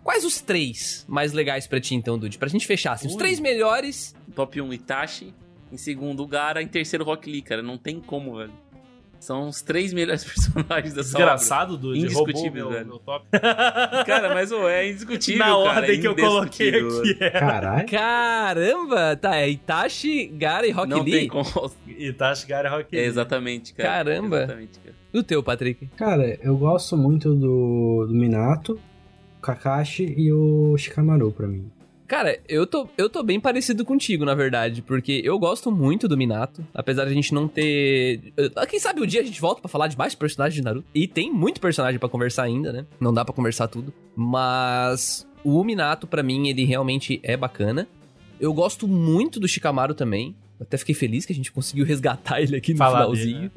Quais 0.06 0.24
os 0.24 0.40
três 0.40 1.04
mais 1.08 1.32
legais 1.32 1.66
pra 1.66 1.80
ti, 1.80 1.96
então, 1.96 2.16
Dude? 2.16 2.38
Pra 2.38 2.46
gente 2.48 2.64
fechar, 2.64 2.92
assim, 2.92 3.08
os 3.08 3.14
Ui. 3.14 3.18
três 3.18 3.40
melhores. 3.40 4.14
Top 4.36 4.60
1, 4.60 4.72
Itachi. 4.72 5.34
Em 5.72 5.76
segundo, 5.76 6.22
o 6.22 6.26
Gara. 6.28 6.62
Em 6.62 6.68
terceiro, 6.68 7.04
Rock 7.04 7.28
Lee, 7.28 7.42
cara. 7.42 7.60
Não 7.60 7.76
tem 7.76 7.98
como, 8.00 8.36
velho. 8.36 8.52
São 9.18 9.48
os 9.48 9.62
três 9.62 9.92
melhores 9.92 10.22
personagens 10.24 10.94
dessa 10.94 11.08
obra. 11.18 11.34
Desgraçado, 11.34 11.76
Dude. 11.76 11.98
Indiscutível, 11.98 12.42
roubou 12.44 12.52
meu, 12.52 12.70
velho. 12.70 12.86
meu 12.86 12.98
top. 13.00 13.26
Cara, 14.06 14.32
mas 14.32 14.52
ô, 14.52 14.68
é 14.68 14.88
indiscutível, 14.88 15.40
Na 15.40 15.46
cara. 15.46 15.56
ordem 15.80 15.96
é 15.96 16.00
que 16.00 16.06
eu 16.06 16.14
coloquei 16.14 16.68
aqui. 16.68 17.16
É. 17.18 17.30
Caralho. 17.30 17.88
Caramba! 17.88 19.16
Tá, 19.16 19.36
é 19.36 19.48
Itachi, 19.50 20.26
Gara 20.28 20.66
e 20.66 20.70
Rock 20.70 20.88
Não 20.88 21.02
Lee? 21.02 21.12
tem 21.12 21.28
como. 21.28 21.72
Itachi 21.88 22.46
Gara 22.46 22.70
Rock 22.70 22.96
É, 22.96 23.00
Lee. 23.00 23.08
exatamente, 23.08 23.74
cara. 23.74 23.88
Caramba. 24.04 24.36
Exatamente, 24.44 24.78
cara. 24.78 24.94
E 25.12 25.18
o 25.18 25.22
teu, 25.24 25.42
Patrick? 25.42 25.86
Cara, 25.96 26.38
eu 26.42 26.56
gosto 26.56 26.96
muito 26.96 27.34
do, 27.34 28.04
do 28.06 28.14
Minato, 28.14 28.78
Kakashi 29.46 30.14
e 30.16 30.32
o 30.32 30.76
Shikamaru 30.76 31.30
pra 31.32 31.46
mim. 31.46 31.70
Cara, 32.06 32.38
eu 32.48 32.66
tô, 32.66 32.88
eu 32.96 33.10
tô 33.10 33.22
bem 33.22 33.40
parecido 33.40 33.84
contigo, 33.84 34.24
na 34.24 34.34
verdade, 34.34 34.80
porque 34.80 35.20
eu 35.24 35.36
gosto 35.40 35.72
muito 35.72 36.06
do 36.06 36.16
Minato, 36.16 36.64
apesar 36.72 37.04
de 37.04 37.10
a 37.10 37.14
gente 37.14 37.34
não 37.34 37.48
ter... 37.48 38.32
Ah, 38.54 38.64
Quem 38.64 38.78
sabe 38.78 39.00
um 39.02 39.06
dia 39.06 39.20
a 39.22 39.24
gente 39.24 39.40
volta 39.40 39.60
pra 39.60 39.68
falar 39.68 39.88
de 39.88 39.98
mais 39.98 40.14
personagens 40.14 40.54
de 40.54 40.62
Naruto. 40.62 40.86
E 40.94 41.08
tem 41.08 41.32
muito 41.32 41.60
personagem 41.60 41.98
pra 41.98 42.08
conversar 42.08 42.44
ainda, 42.44 42.72
né? 42.72 42.86
Não 43.00 43.12
dá 43.12 43.24
pra 43.24 43.34
conversar 43.34 43.66
tudo. 43.66 43.92
Mas 44.14 45.26
o 45.42 45.64
Minato, 45.64 46.06
pra 46.06 46.22
mim, 46.22 46.48
ele 46.48 46.64
realmente 46.64 47.18
é 47.24 47.36
bacana. 47.36 47.88
Eu 48.38 48.54
gosto 48.54 48.86
muito 48.86 49.40
do 49.40 49.48
Shikamaru 49.48 49.94
também. 49.94 50.36
Até 50.60 50.76
fiquei 50.76 50.94
feliz 50.94 51.26
que 51.26 51.32
a 51.32 51.36
gente 51.36 51.50
conseguiu 51.50 51.84
resgatar 51.84 52.40
ele 52.40 52.54
aqui 52.54 52.72
no 52.72 52.78
Falar 52.78 53.00
finalzinho. 53.00 53.50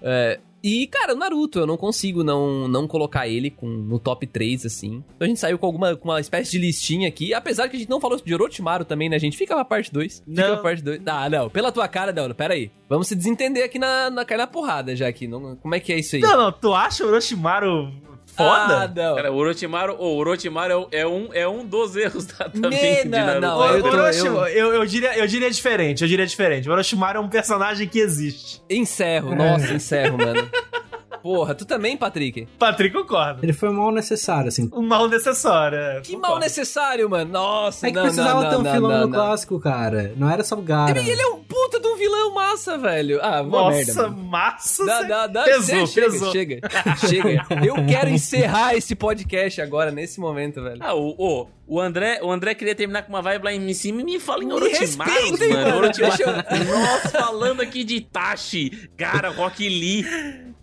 É, 0.00 0.40
e, 0.62 0.86
cara, 0.86 1.14
o 1.14 1.16
Naruto, 1.16 1.58
eu 1.58 1.66
não 1.66 1.76
consigo 1.76 2.22
não, 2.22 2.68
não 2.68 2.86
colocar 2.86 3.26
ele 3.26 3.50
com, 3.50 3.66
no 3.66 3.98
top 3.98 4.26
3, 4.26 4.66
assim. 4.66 5.02
Então 5.16 5.24
a 5.24 5.26
gente 5.26 5.40
saiu 5.40 5.58
com 5.58 5.66
alguma 5.66 5.96
com 5.96 6.08
uma 6.08 6.20
espécie 6.20 6.52
de 6.52 6.58
listinha 6.58 7.08
aqui. 7.08 7.34
Apesar 7.34 7.68
que 7.68 7.76
a 7.76 7.78
gente 7.78 7.90
não 7.90 8.00
falou 8.00 8.20
de 8.20 8.34
Orochimaru 8.34 8.84
também, 8.84 9.08
né, 9.08 9.18
gente? 9.18 9.36
Fica 9.36 9.54
pra 9.54 9.64
parte 9.64 9.92
2. 9.92 10.22
Fica 10.26 10.44
pra 10.44 10.56
parte 10.58 10.82
2. 10.82 11.00
Ah, 11.06 11.28
não. 11.28 11.50
Pela 11.50 11.72
tua 11.72 11.88
cara, 11.88 12.12
não. 12.12 12.32
Pera 12.34 12.54
aí. 12.54 12.70
Vamos 12.88 13.08
se 13.08 13.16
desentender 13.16 13.64
aqui 13.64 13.78
na, 13.78 14.10
na, 14.10 14.24
na 14.24 14.46
porrada 14.46 14.94
já 14.94 15.08
aqui. 15.08 15.26
Não, 15.26 15.56
como 15.56 15.74
é 15.74 15.80
que 15.80 15.92
é 15.92 15.98
isso 15.98 16.16
aí? 16.16 16.22
Não, 16.22 16.36
não, 16.36 16.52
tu 16.52 16.72
acha 16.72 17.04
o 17.04 17.08
Orochimaru 17.08 17.92
foda? 18.36 18.82
Ah, 18.84 18.88
não. 18.94 19.16
Cara, 19.16 19.30
o 19.32 19.36
Orochimaru, 19.36 19.96
o 19.98 20.16
Orochimaru 20.16 20.88
é, 20.90 21.00
é 21.00 21.06
um, 21.06 21.28
é 21.32 21.46
um 21.48 21.64
dos 21.64 21.94
erros 21.96 22.26
da, 22.26 22.48
também 22.48 22.70
Ne- 22.70 23.02
de 23.04 23.08
não, 23.08 23.40
não, 23.40 23.58
O- 23.58 23.64
eu 23.66 23.82
tô- 23.82 23.88
Orochimaru, 23.88 24.46
eu, 24.48 24.74
eu, 24.74 24.86
diria, 24.86 25.16
eu 25.18 25.26
diria 25.26 25.50
diferente, 25.50 26.02
eu 26.02 26.08
diria 26.08 26.26
diferente. 26.26 26.68
O 26.68 26.72
Orochimaru 26.72 27.18
é 27.18 27.20
um 27.20 27.28
personagem 27.28 27.86
que 27.88 27.98
existe. 27.98 28.62
Encerro. 28.68 29.34
Nossa, 29.34 29.72
encerro, 29.72 30.16
mano. 30.18 30.48
Porra, 31.22 31.54
tu 31.54 31.64
também, 31.64 31.96
Patrick? 31.96 32.46
Patrick 32.58 32.94
concorda. 32.96 33.40
Ele 33.42 33.52
foi 33.52 33.70
mal 33.70 33.92
necessário, 33.92 34.48
assim. 34.48 34.68
Um 34.72 34.82
mal 34.82 35.08
necessário. 35.08 35.78
é, 35.78 36.00
Que 36.00 36.12
concordo. 36.14 36.28
mal 36.34 36.38
necessário, 36.40 37.08
mano. 37.08 37.30
Nossa, 37.30 37.86
É 37.86 37.90
que 37.90 37.96
não, 37.96 38.02
precisava 38.02 38.42
não, 38.42 38.50
ter 38.50 38.56
um 38.56 38.62
não, 38.62 38.72
filão 38.72 38.90
não, 38.90 39.00
no 39.00 39.06
não. 39.06 39.12
clássico, 39.12 39.60
cara. 39.60 40.12
Não 40.16 40.28
era 40.28 40.42
só 40.42 40.56
o 40.56 40.62
Gara. 40.62 40.98
Ele 40.98 41.20
é 41.20 41.26
um 41.28 41.38
puta 41.38 41.78
de 41.80 41.86
um 41.86 41.96
vilão 41.96 42.34
massa, 42.34 42.76
velho. 42.78 43.20
Ah, 43.22 43.42
uma 43.42 43.70
merda. 43.70 43.94
Nossa, 43.94 44.08
massa. 44.08 44.84
Dá, 44.84 45.02
dá, 45.02 45.26
dá, 45.26 45.44
pesou, 45.44 45.86
chega, 45.86 46.10
pesou. 46.10 46.32
chega, 46.32 46.60
chega. 47.08 47.46
Eu 47.64 47.74
quero 47.86 48.10
encerrar 48.10 48.74
esse 48.74 48.94
podcast 48.94 49.60
agora, 49.60 49.90
nesse 49.90 50.18
momento, 50.20 50.62
velho. 50.62 50.78
Ah, 50.80 50.94
o, 50.94 51.14
o, 51.18 51.46
o, 51.66 51.80
André, 51.80 52.20
o 52.22 52.30
André 52.30 52.54
queria 52.54 52.74
terminar 52.74 53.02
com 53.02 53.12
uma 53.12 53.22
vibe 53.22 53.44
lá 53.44 53.52
em 53.52 53.72
cima 53.74 54.00
e 54.02 54.04
me 54.04 54.20
fala 54.20 54.44
em 54.44 54.52
Orochimaru, 54.52 54.80
respeitem, 54.80 55.48
mano. 55.50 55.64
mano. 55.64 55.76
Orochimaru. 55.78 56.22
Nós 56.68 57.12
falando 57.12 57.60
aqui 57.62 57.84
de 57.84 57.96
Itachi, 57.96 58.88
cara, 58.96 59.30
Rock 59.30 59.68
Lee. 59.68 60.04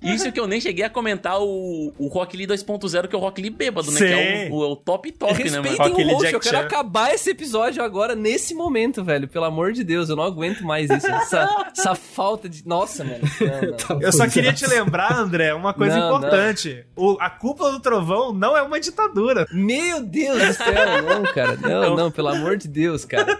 Isso 0.01 0.31
que 0.31 0.39
eu 0.39 0.47
nem 0.47 0.61
cheguei 0.61 0.85
a 0.85 0.89
comentar 0.89 1.41
o, 1.41 1.93
o 1.97 2.07
Rock 2.07 2.37
Lee 2.37 2.47
2.0, 2.47 3.07
que 3.07 3.15
é 3.15 3.17
o 3.17 3.21
Rock 3.21 3.41
Lee 3.41 3.49
bêbado, 3.49 3.91
né? 3.91 3.99
Que 3.99 4.05
é 4.05 4.49
o, 4.49 4.53
o, 4.53 4.71
o 4.71 4.75
top 4.75 5.11
top, 5.11 5.33
né, 5.43 5.57
mano? 5.57 5.63
Respeitem 5.63 5.93
Aquele 5.93 6.11
o 6.11 6.13
host, 6.13 6.23
Jack 6.23 6.33
eu 6.35 6.39
quero 6.39 6.57
Chan. 6.57 6.63
acabar 6.63 7.13
esse 7.13 7.29
episódio 7.31 7.83
agora, 7.83 8.15
nesse 8.15 8.53
momento, 8.55 9.03
velho. 9.03 9.27
Pelo 9.27 9.43
amor 9.43 9.73
de 9.73 9.83
Deus, 9.83 10.07
eu 10.07 10.15
não 10.15 10.23
aguento 10.23 10.63
mais 10.63 10.89
isso. 10.89 11.07
Essa, 11.19 11.71
essa 11.77 11.95
falta 11.95 12.47
de... 12.47 12.65
Nossa, 12.65 13.03
mano. 13.03 13.19
Não, 13.41 13.71
não. 13.71 13.77
Tá 13.77 13.97
Eu 14.01 14.11
só 14.13 14.27
queria 14.27 14.53
te 14.53 14.65
lembrar, 14.65 15.13
André, 15.13 15.53
uma 15.53 15.73
coisa 15.73 15.97
Não, 15.97 16.07
importante. 16.07 16.85
O, 16.95 17.17
a 17.19 17.29
cúpula 17.29 17.71
do 17.71 17.79
trovão 17.79 18.31
não 18.33 18.55
é 18.55 18.61
uma 18.61 18.79
ditadura. 18.79 19.45
Meu 19.51 20.01
Deus 20.01 20.41
do 20.41 20.53
céu, 20.53 20.88
não, 21.01 21.23
cara. 21.33 21.55
Não, 21.57 21.95
não, 21.95 22.11
pelo 22.11 22.29
amor 22.29 22.57
de 22.57 22.67
Deus, 22.67 23.05
cara. 23.05 23.37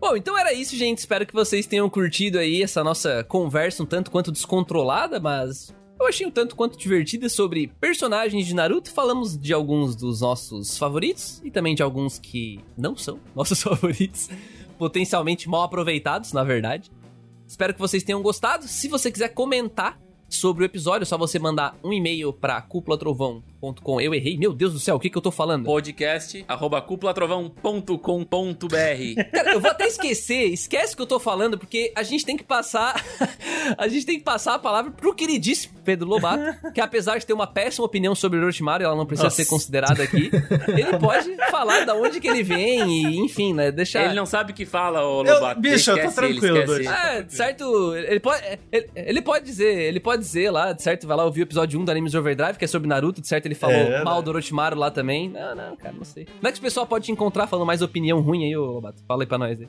Bom, 0.00 0.16
então 0.16 0.38
era 0.38 0.52
isso, 0.52 0.76
gente. 0.76 0.98
Espero 0.98 1.26
que 1.26 1.34
vocês 1.34 1.66
tenham 1.66 1.88
curtido 1.90 2.38
aí 2.38 2.62
essa 2.62 2.84
nossa 2.84 3.24
conversa 3.24 3.82
um 3.82 3.86
tanto 3.86 4.10
quanto 4.10 4.30
descontrolada, 4.30 5.18
mas 5.18 5.74
eu 6.00 6.06
achei 6.06 6.24
um 6.24 6.30
tanto 6.30 6.54
quanto 6.54 6.78
divertida 6.78 7.28
sobre 7.28 7.72
personagens 7.80 8.46
de 8.46 8.54
Naruto. 8.54 8.92
Falamos 8.92 9.36
de 9.36 9.52
alguns 9.52 9.96
dos 9.96 10.20
nossos 10.20 10.78
favoritos 10.78 11.40
e 11.44 11.50
também 11.50 11.74
de 11.74 11.82
alguns 11.82 12.18
que 12.18 12.60
não 12.76 12.96
são 12.96 13.18
nossos 13.34 13.60
favoritos, 13.60 14.30
potencialmente 14.78 15.48
mal 15.48 15.62
aproveitados, 15.62 16.32
na 16.32 16.44
verdade. 16.44 16.90
Espero 17.46 17.74
que 17.74 17.80
vocês 17.80 18.04
tenham 18.04 18.22
gostado. 18.22 18.68
Se 18.68 18.86
você 18.86 19.10
quiser 19.10 19.30
comentar 19.30 19.98
sobre 20.28 20.62
o 20.62 20.66
episódio, 20.66 21.04
é 21.04 21.06
só 21.06 21.16
você 21.16 21.38
mandar 21.38 21.74
um 21.82 21.92
e-mail 21.92 22.32
pra 22.32 22.60
cúpulatrovão.com. 22.60 24.00
Eu 24.00 24.14
errei, 24.14 24.36
meu 24.36 24.52
Deus 24.52 24.72
do 24.72 24.78
céu, 24.78 24.96
o 24.96 25.00
que, 25.00 25.10
que 25.10 25.16
eu 25.18 25.22
tô 25.22 25.30
falando? 25.30 25.64
Podcast, 25.64 26.44
arroba 26.46 26.80
cúpulatrovão.com.br. 26.82 29.22
Cara, 29.32 29.52
eu 29.52 29.60
vou 29.60 29.70
até 29.70 29.86
esquecer, 29.86 30.46
esquece 30.52 30.94
o 30.94 30.96
que 30.96 31.02
eu 31.02 31.06
tô 31.06 31.18
falando, 31.18 31.58
porque 31.58 31.92
a 31.96 32.02
gente 32.02 32.24
tem 32.24 32.36
que 32.36 32.44
passar. 32.44 33.02
a 33.76 33.88
gente 33.88 34.06
tem 34.06 34.18
que 34.18 34.24
passar 34.24 34.54
a 34.54 34.58
palavra 34.58 34.90
pro 34.90 35.14
queridíssimo 35.14 35.74
Pedro 35.84 36.08
Lobato, 36.08 36.72
que 36.72 36.80
apesar 36.80 37.18
de 37.18 37.26
ter 37.26 37.32
uma 37.32 37.46
péssima 37.46 37.84
opinião 37.86 38.14
sobre 38.14 38.38
o 38.38 38.42
Orochimaru, 38.42 38.84
ela 38.84 38.96
não 38.96 39.06
precisa 39.06 39.26
Nossa. 39.26 39.36
ser 39.36 39.46
considerada 39.46 40.02
aqui. 40.02 40.30
Ele 40.68 40.98
pode 40.98 41.34
falar 41.50 41.84
da 41.84 41.94
onde 41.94 42.20
que 42.20 42.28
ele 42.28 42.42
vem 42.42 42.80
e, 42.86 43.18
enfim, 43.24 43.54
né? 43.54 43.72
Deixar. 43.72 44.04
Ele 44.04 44.14
não 44.14 44.26
sabe 44.26 44.52
o 44.52 44.54
que 44.54 44.66
fala, 44.66 45.02
ô 45.02 45.24
Eu- 45.24 45.34
Lobato. 45.34 45.60
bicho, 45.60 45.90
eu 45.90 45.96
tô 45.96 46.02
Esquece 46.08 46.24
ele, 46.26 46.40
tranquilo, 46.40 46.58
esquece 46.58 46.80
ele. 46.80 46.88
É, 46.88 47.24
certo. 47.28 47.94
Ele 47.96 48.20
pode, 48.20 48.42
ele, 48.70 48.90
ele 48.94 49.22
pode 49.22 49.44
dizer, 49.44 49.82
ele 49.84 50.00
pode 50.00 50.17
dizer 50.18 50.50
lá, 50.50 50.72
de 50.72 50.82
certo, 50.82 51.06
vai 51.06 51.16
lá 51.16 51.24
ouvir 51.24 51.40
o 51.40 51.44
episódio 51.44 51.78
1 51.80 51.84
do 51.84 51.90
Animes 51.90 52.14
Overdrive, 52.14 52.58
que 52.58 52.64
é 52.64 52.68
sobre 52.68 52.88
Naruto, 52.88 53.20
de 53.20 53.28
certo, 53.28 53.46
ele 53.46 53.54
falou 53.54 53.74
É, 53.76 54.02
mal 54.04 54.18
né? 54.18 54.22
do 54.22 54.28
Orochimaru 54.30 54.76
lá 54.78 54.90
também. 54.90 55.28
Não, 55.28 55.54
não, 55.54 55.76
cara, 55.76 55.94
não 55.96 56.04
sei. 56.04 56.24
Como 56.26 56.46
é 56.48 56.52
que 56.52 56.58
o 56.58 56.62
pessoal 56.62 56.86
pode 56.86 57.06
te 57.06 57.12
encontrar 57.12 57.46
falando 57.46 57.66
mais 57.66 57.82
opinião 57.82 58.20
ruim 58.20 58.44
aí, 58.44 58.56
ô 58.56 58.64
Lobato? 58.66 59.02
Fala 59.06 59.22
aí 59.22 59.26
pra 59.26 59.38
nós 59.38 59.58
aí. 59.60 59.68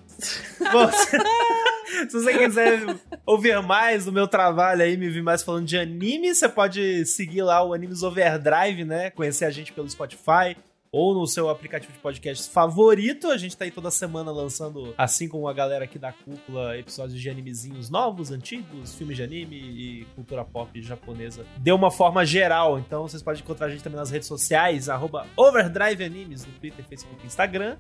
Se 2.10 2.14
você 2.14 2.38
quiser 2.38 2.86
ouvir 3.26 3.60
mais 3.64 4.06
do 4.06 4.12
meu 4.12 4.28
trabalho 4.28 4.84
aí, 4.84 4.96
me 4.96 5.10
vir 5.10 5.24
mais 5.24 5.42
falando 5.42 5.66
de 5.66 5.78
anime, 5.78 6.34
você 6.34 6.48
pode 6.48 7.06
seguir 7.06 7.42
lá 7.42 7.64
o 7.64 7.74
Animes 7.74 8.04
Overdrive, 8.04 8.86
né? 8.86 9.10
Conhecer 9.10 9.46
a 9.46 9.50
gente 9.50 9.74
pelo 9.74 9.90
Spotify 9.90 10.56
ou 10.92 11.14
no 11.14 11.28
seu 11.28 11.50
aplicativo 11.50 11.94
de 11.94 12.00
podcast 12.00 12.50
favorito. 12.50 13.30
A 13.30 13.38
gente 13.38 13.56
tá 13.56 13.66
aí 13.66 13.72
toda 13.72 13.92
semana 13.92 14.32
lançando, 14.32 14.94
assim 14.98 15.28
como 15.28 15.48
a 15.48 15.54
galera 15.54 15.86
aqui 15.86 16.00
da 16.00 16.12
cúpula, 16.12 16.78
episódios 16.78 17.20
de 17.20 17.30
animezinhos 17.30 17.90
novos, 17.90 18.32
antigos, 18.32 18.96
filmes 18.96 19.18
de 19.18 19.24
anime 19.24 19.56
e 19.56 20.06
cultura 20.16 20.44
pop 20.44 20.82
japonesa. 20.82 21.46
De 21.58 21.72
uma 21.72 21.92
forma 21.92 22.26
geral. 22.26 22.80
Então 22.80 23.08
vocês 23.08 23.22
podem 23.22 23.42
encontrar 23.42 23.68
a 23.68 23.70
gente 23.70 23.84
também 23.84 24.00
nas 24.00 24.10
redes 24.10 24.28
sociais, 24.28 24.90
arroba 24.90 25.28
Overdrive 25.36 26.04
Animes, 26.04 26.46
no 26.46 26.52
Twitter, 26.54 26.86
Facebook 26.86 27.22
e 27.24 27.28
Instagram. 27.28 27.78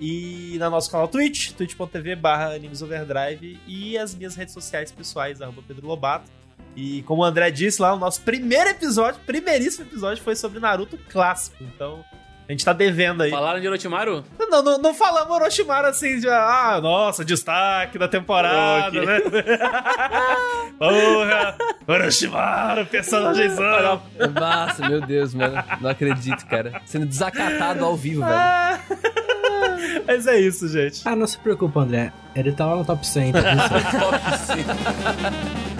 E 0.00 0.56
na 0.58 0.70
nosso 0.70 0.90
canal 0.90 1.06
Twitch, 1.06 1.52
twitch.tv 1.52 2.16
barra 2.16 2.54
Animes 2.54 2.80
Overdrive 2.80 3.60
e 3.66 3.98
as 3.98 4.14
minhas 4.14 4.34
redes 4.34 4.54
sociais 4.54 4.90
pessoais, 4.90 5.42
arroba 5.42 5.62
Pedro 5.66 5.86
Lobato. 5.86 6.30
E 6.74 7.02
como 7.02 7.22
o 7.22 7.24
André 7.24 7.50
disse 7.50 7.82
lá, 7.82 7.92
o 7.92 7.98
nosso 7.98 8.22
primeiro 8.22 8.70
episódio, 8.70 9.20
primeiríssimo 9.26 9.86
episódio 9.86 10.22
foi 10.22 10.34
sobre 10.36 10.58
Naruto 10.58 10.96
clássico. 11.08 11.62
Então 11.62 12.02
A 12.50 12.52
gente 12.52 12.64
tá 12.64 12.72
devendo 12.72 13.22
aí. 13.22 13.30
Falaram 13.30 13.60
de 13.60 13.68
Orochimaru? 13.68 14.24
Não, 14.36 14.60
não, 14.60 14.76
não 14.76 14.92
falamos 14.92 15.30
Orochimaru 15.30 15.86
assim, 15.86 16.18
de, 16.18 16.28
ah, 16.28 16.80
nossa, 16.82 17.24
destaque 17.24 17.96
da 17.96 18.08
temporada, 18.08 19.06
né? 19.06 19.20
Porra, 20.76 21.56
Orochimaru, 21.86 22.86
personagemzão. 22.86 24.02
Nossa, 24.34 24.88
meu 24.88 25.00
Deus, 25.00 25.32
mano. 25.32 25.62
Não 25.80 25.90
acredito, 25.90 26.44
cara. 26.46 26.82
Sendo 26.86 27.06
desacatado 27.06 27.84
ao 27.84 27.96
vivo, 27.96 28.22
velho. 28.22 28.80
Mas 30.04 30.26
é 30.26 30.40
isso, 30.40 30.66
gente. 30.66 31.02
Ah, 31.04 31.14
não 31.14 31.28
se 31.28 31.38
preocupa, 31.38 31.78
André. 31.78 32.12
Ele 32.34 32.50
tá 32.50 32.66
lá 32.66 32.74
no 32.74 32.84
top 32.84 33.06
100. 33.06 33.30
Tá 33.30 33.42
tudo 33.42 33.68
certo. 33.68 34.70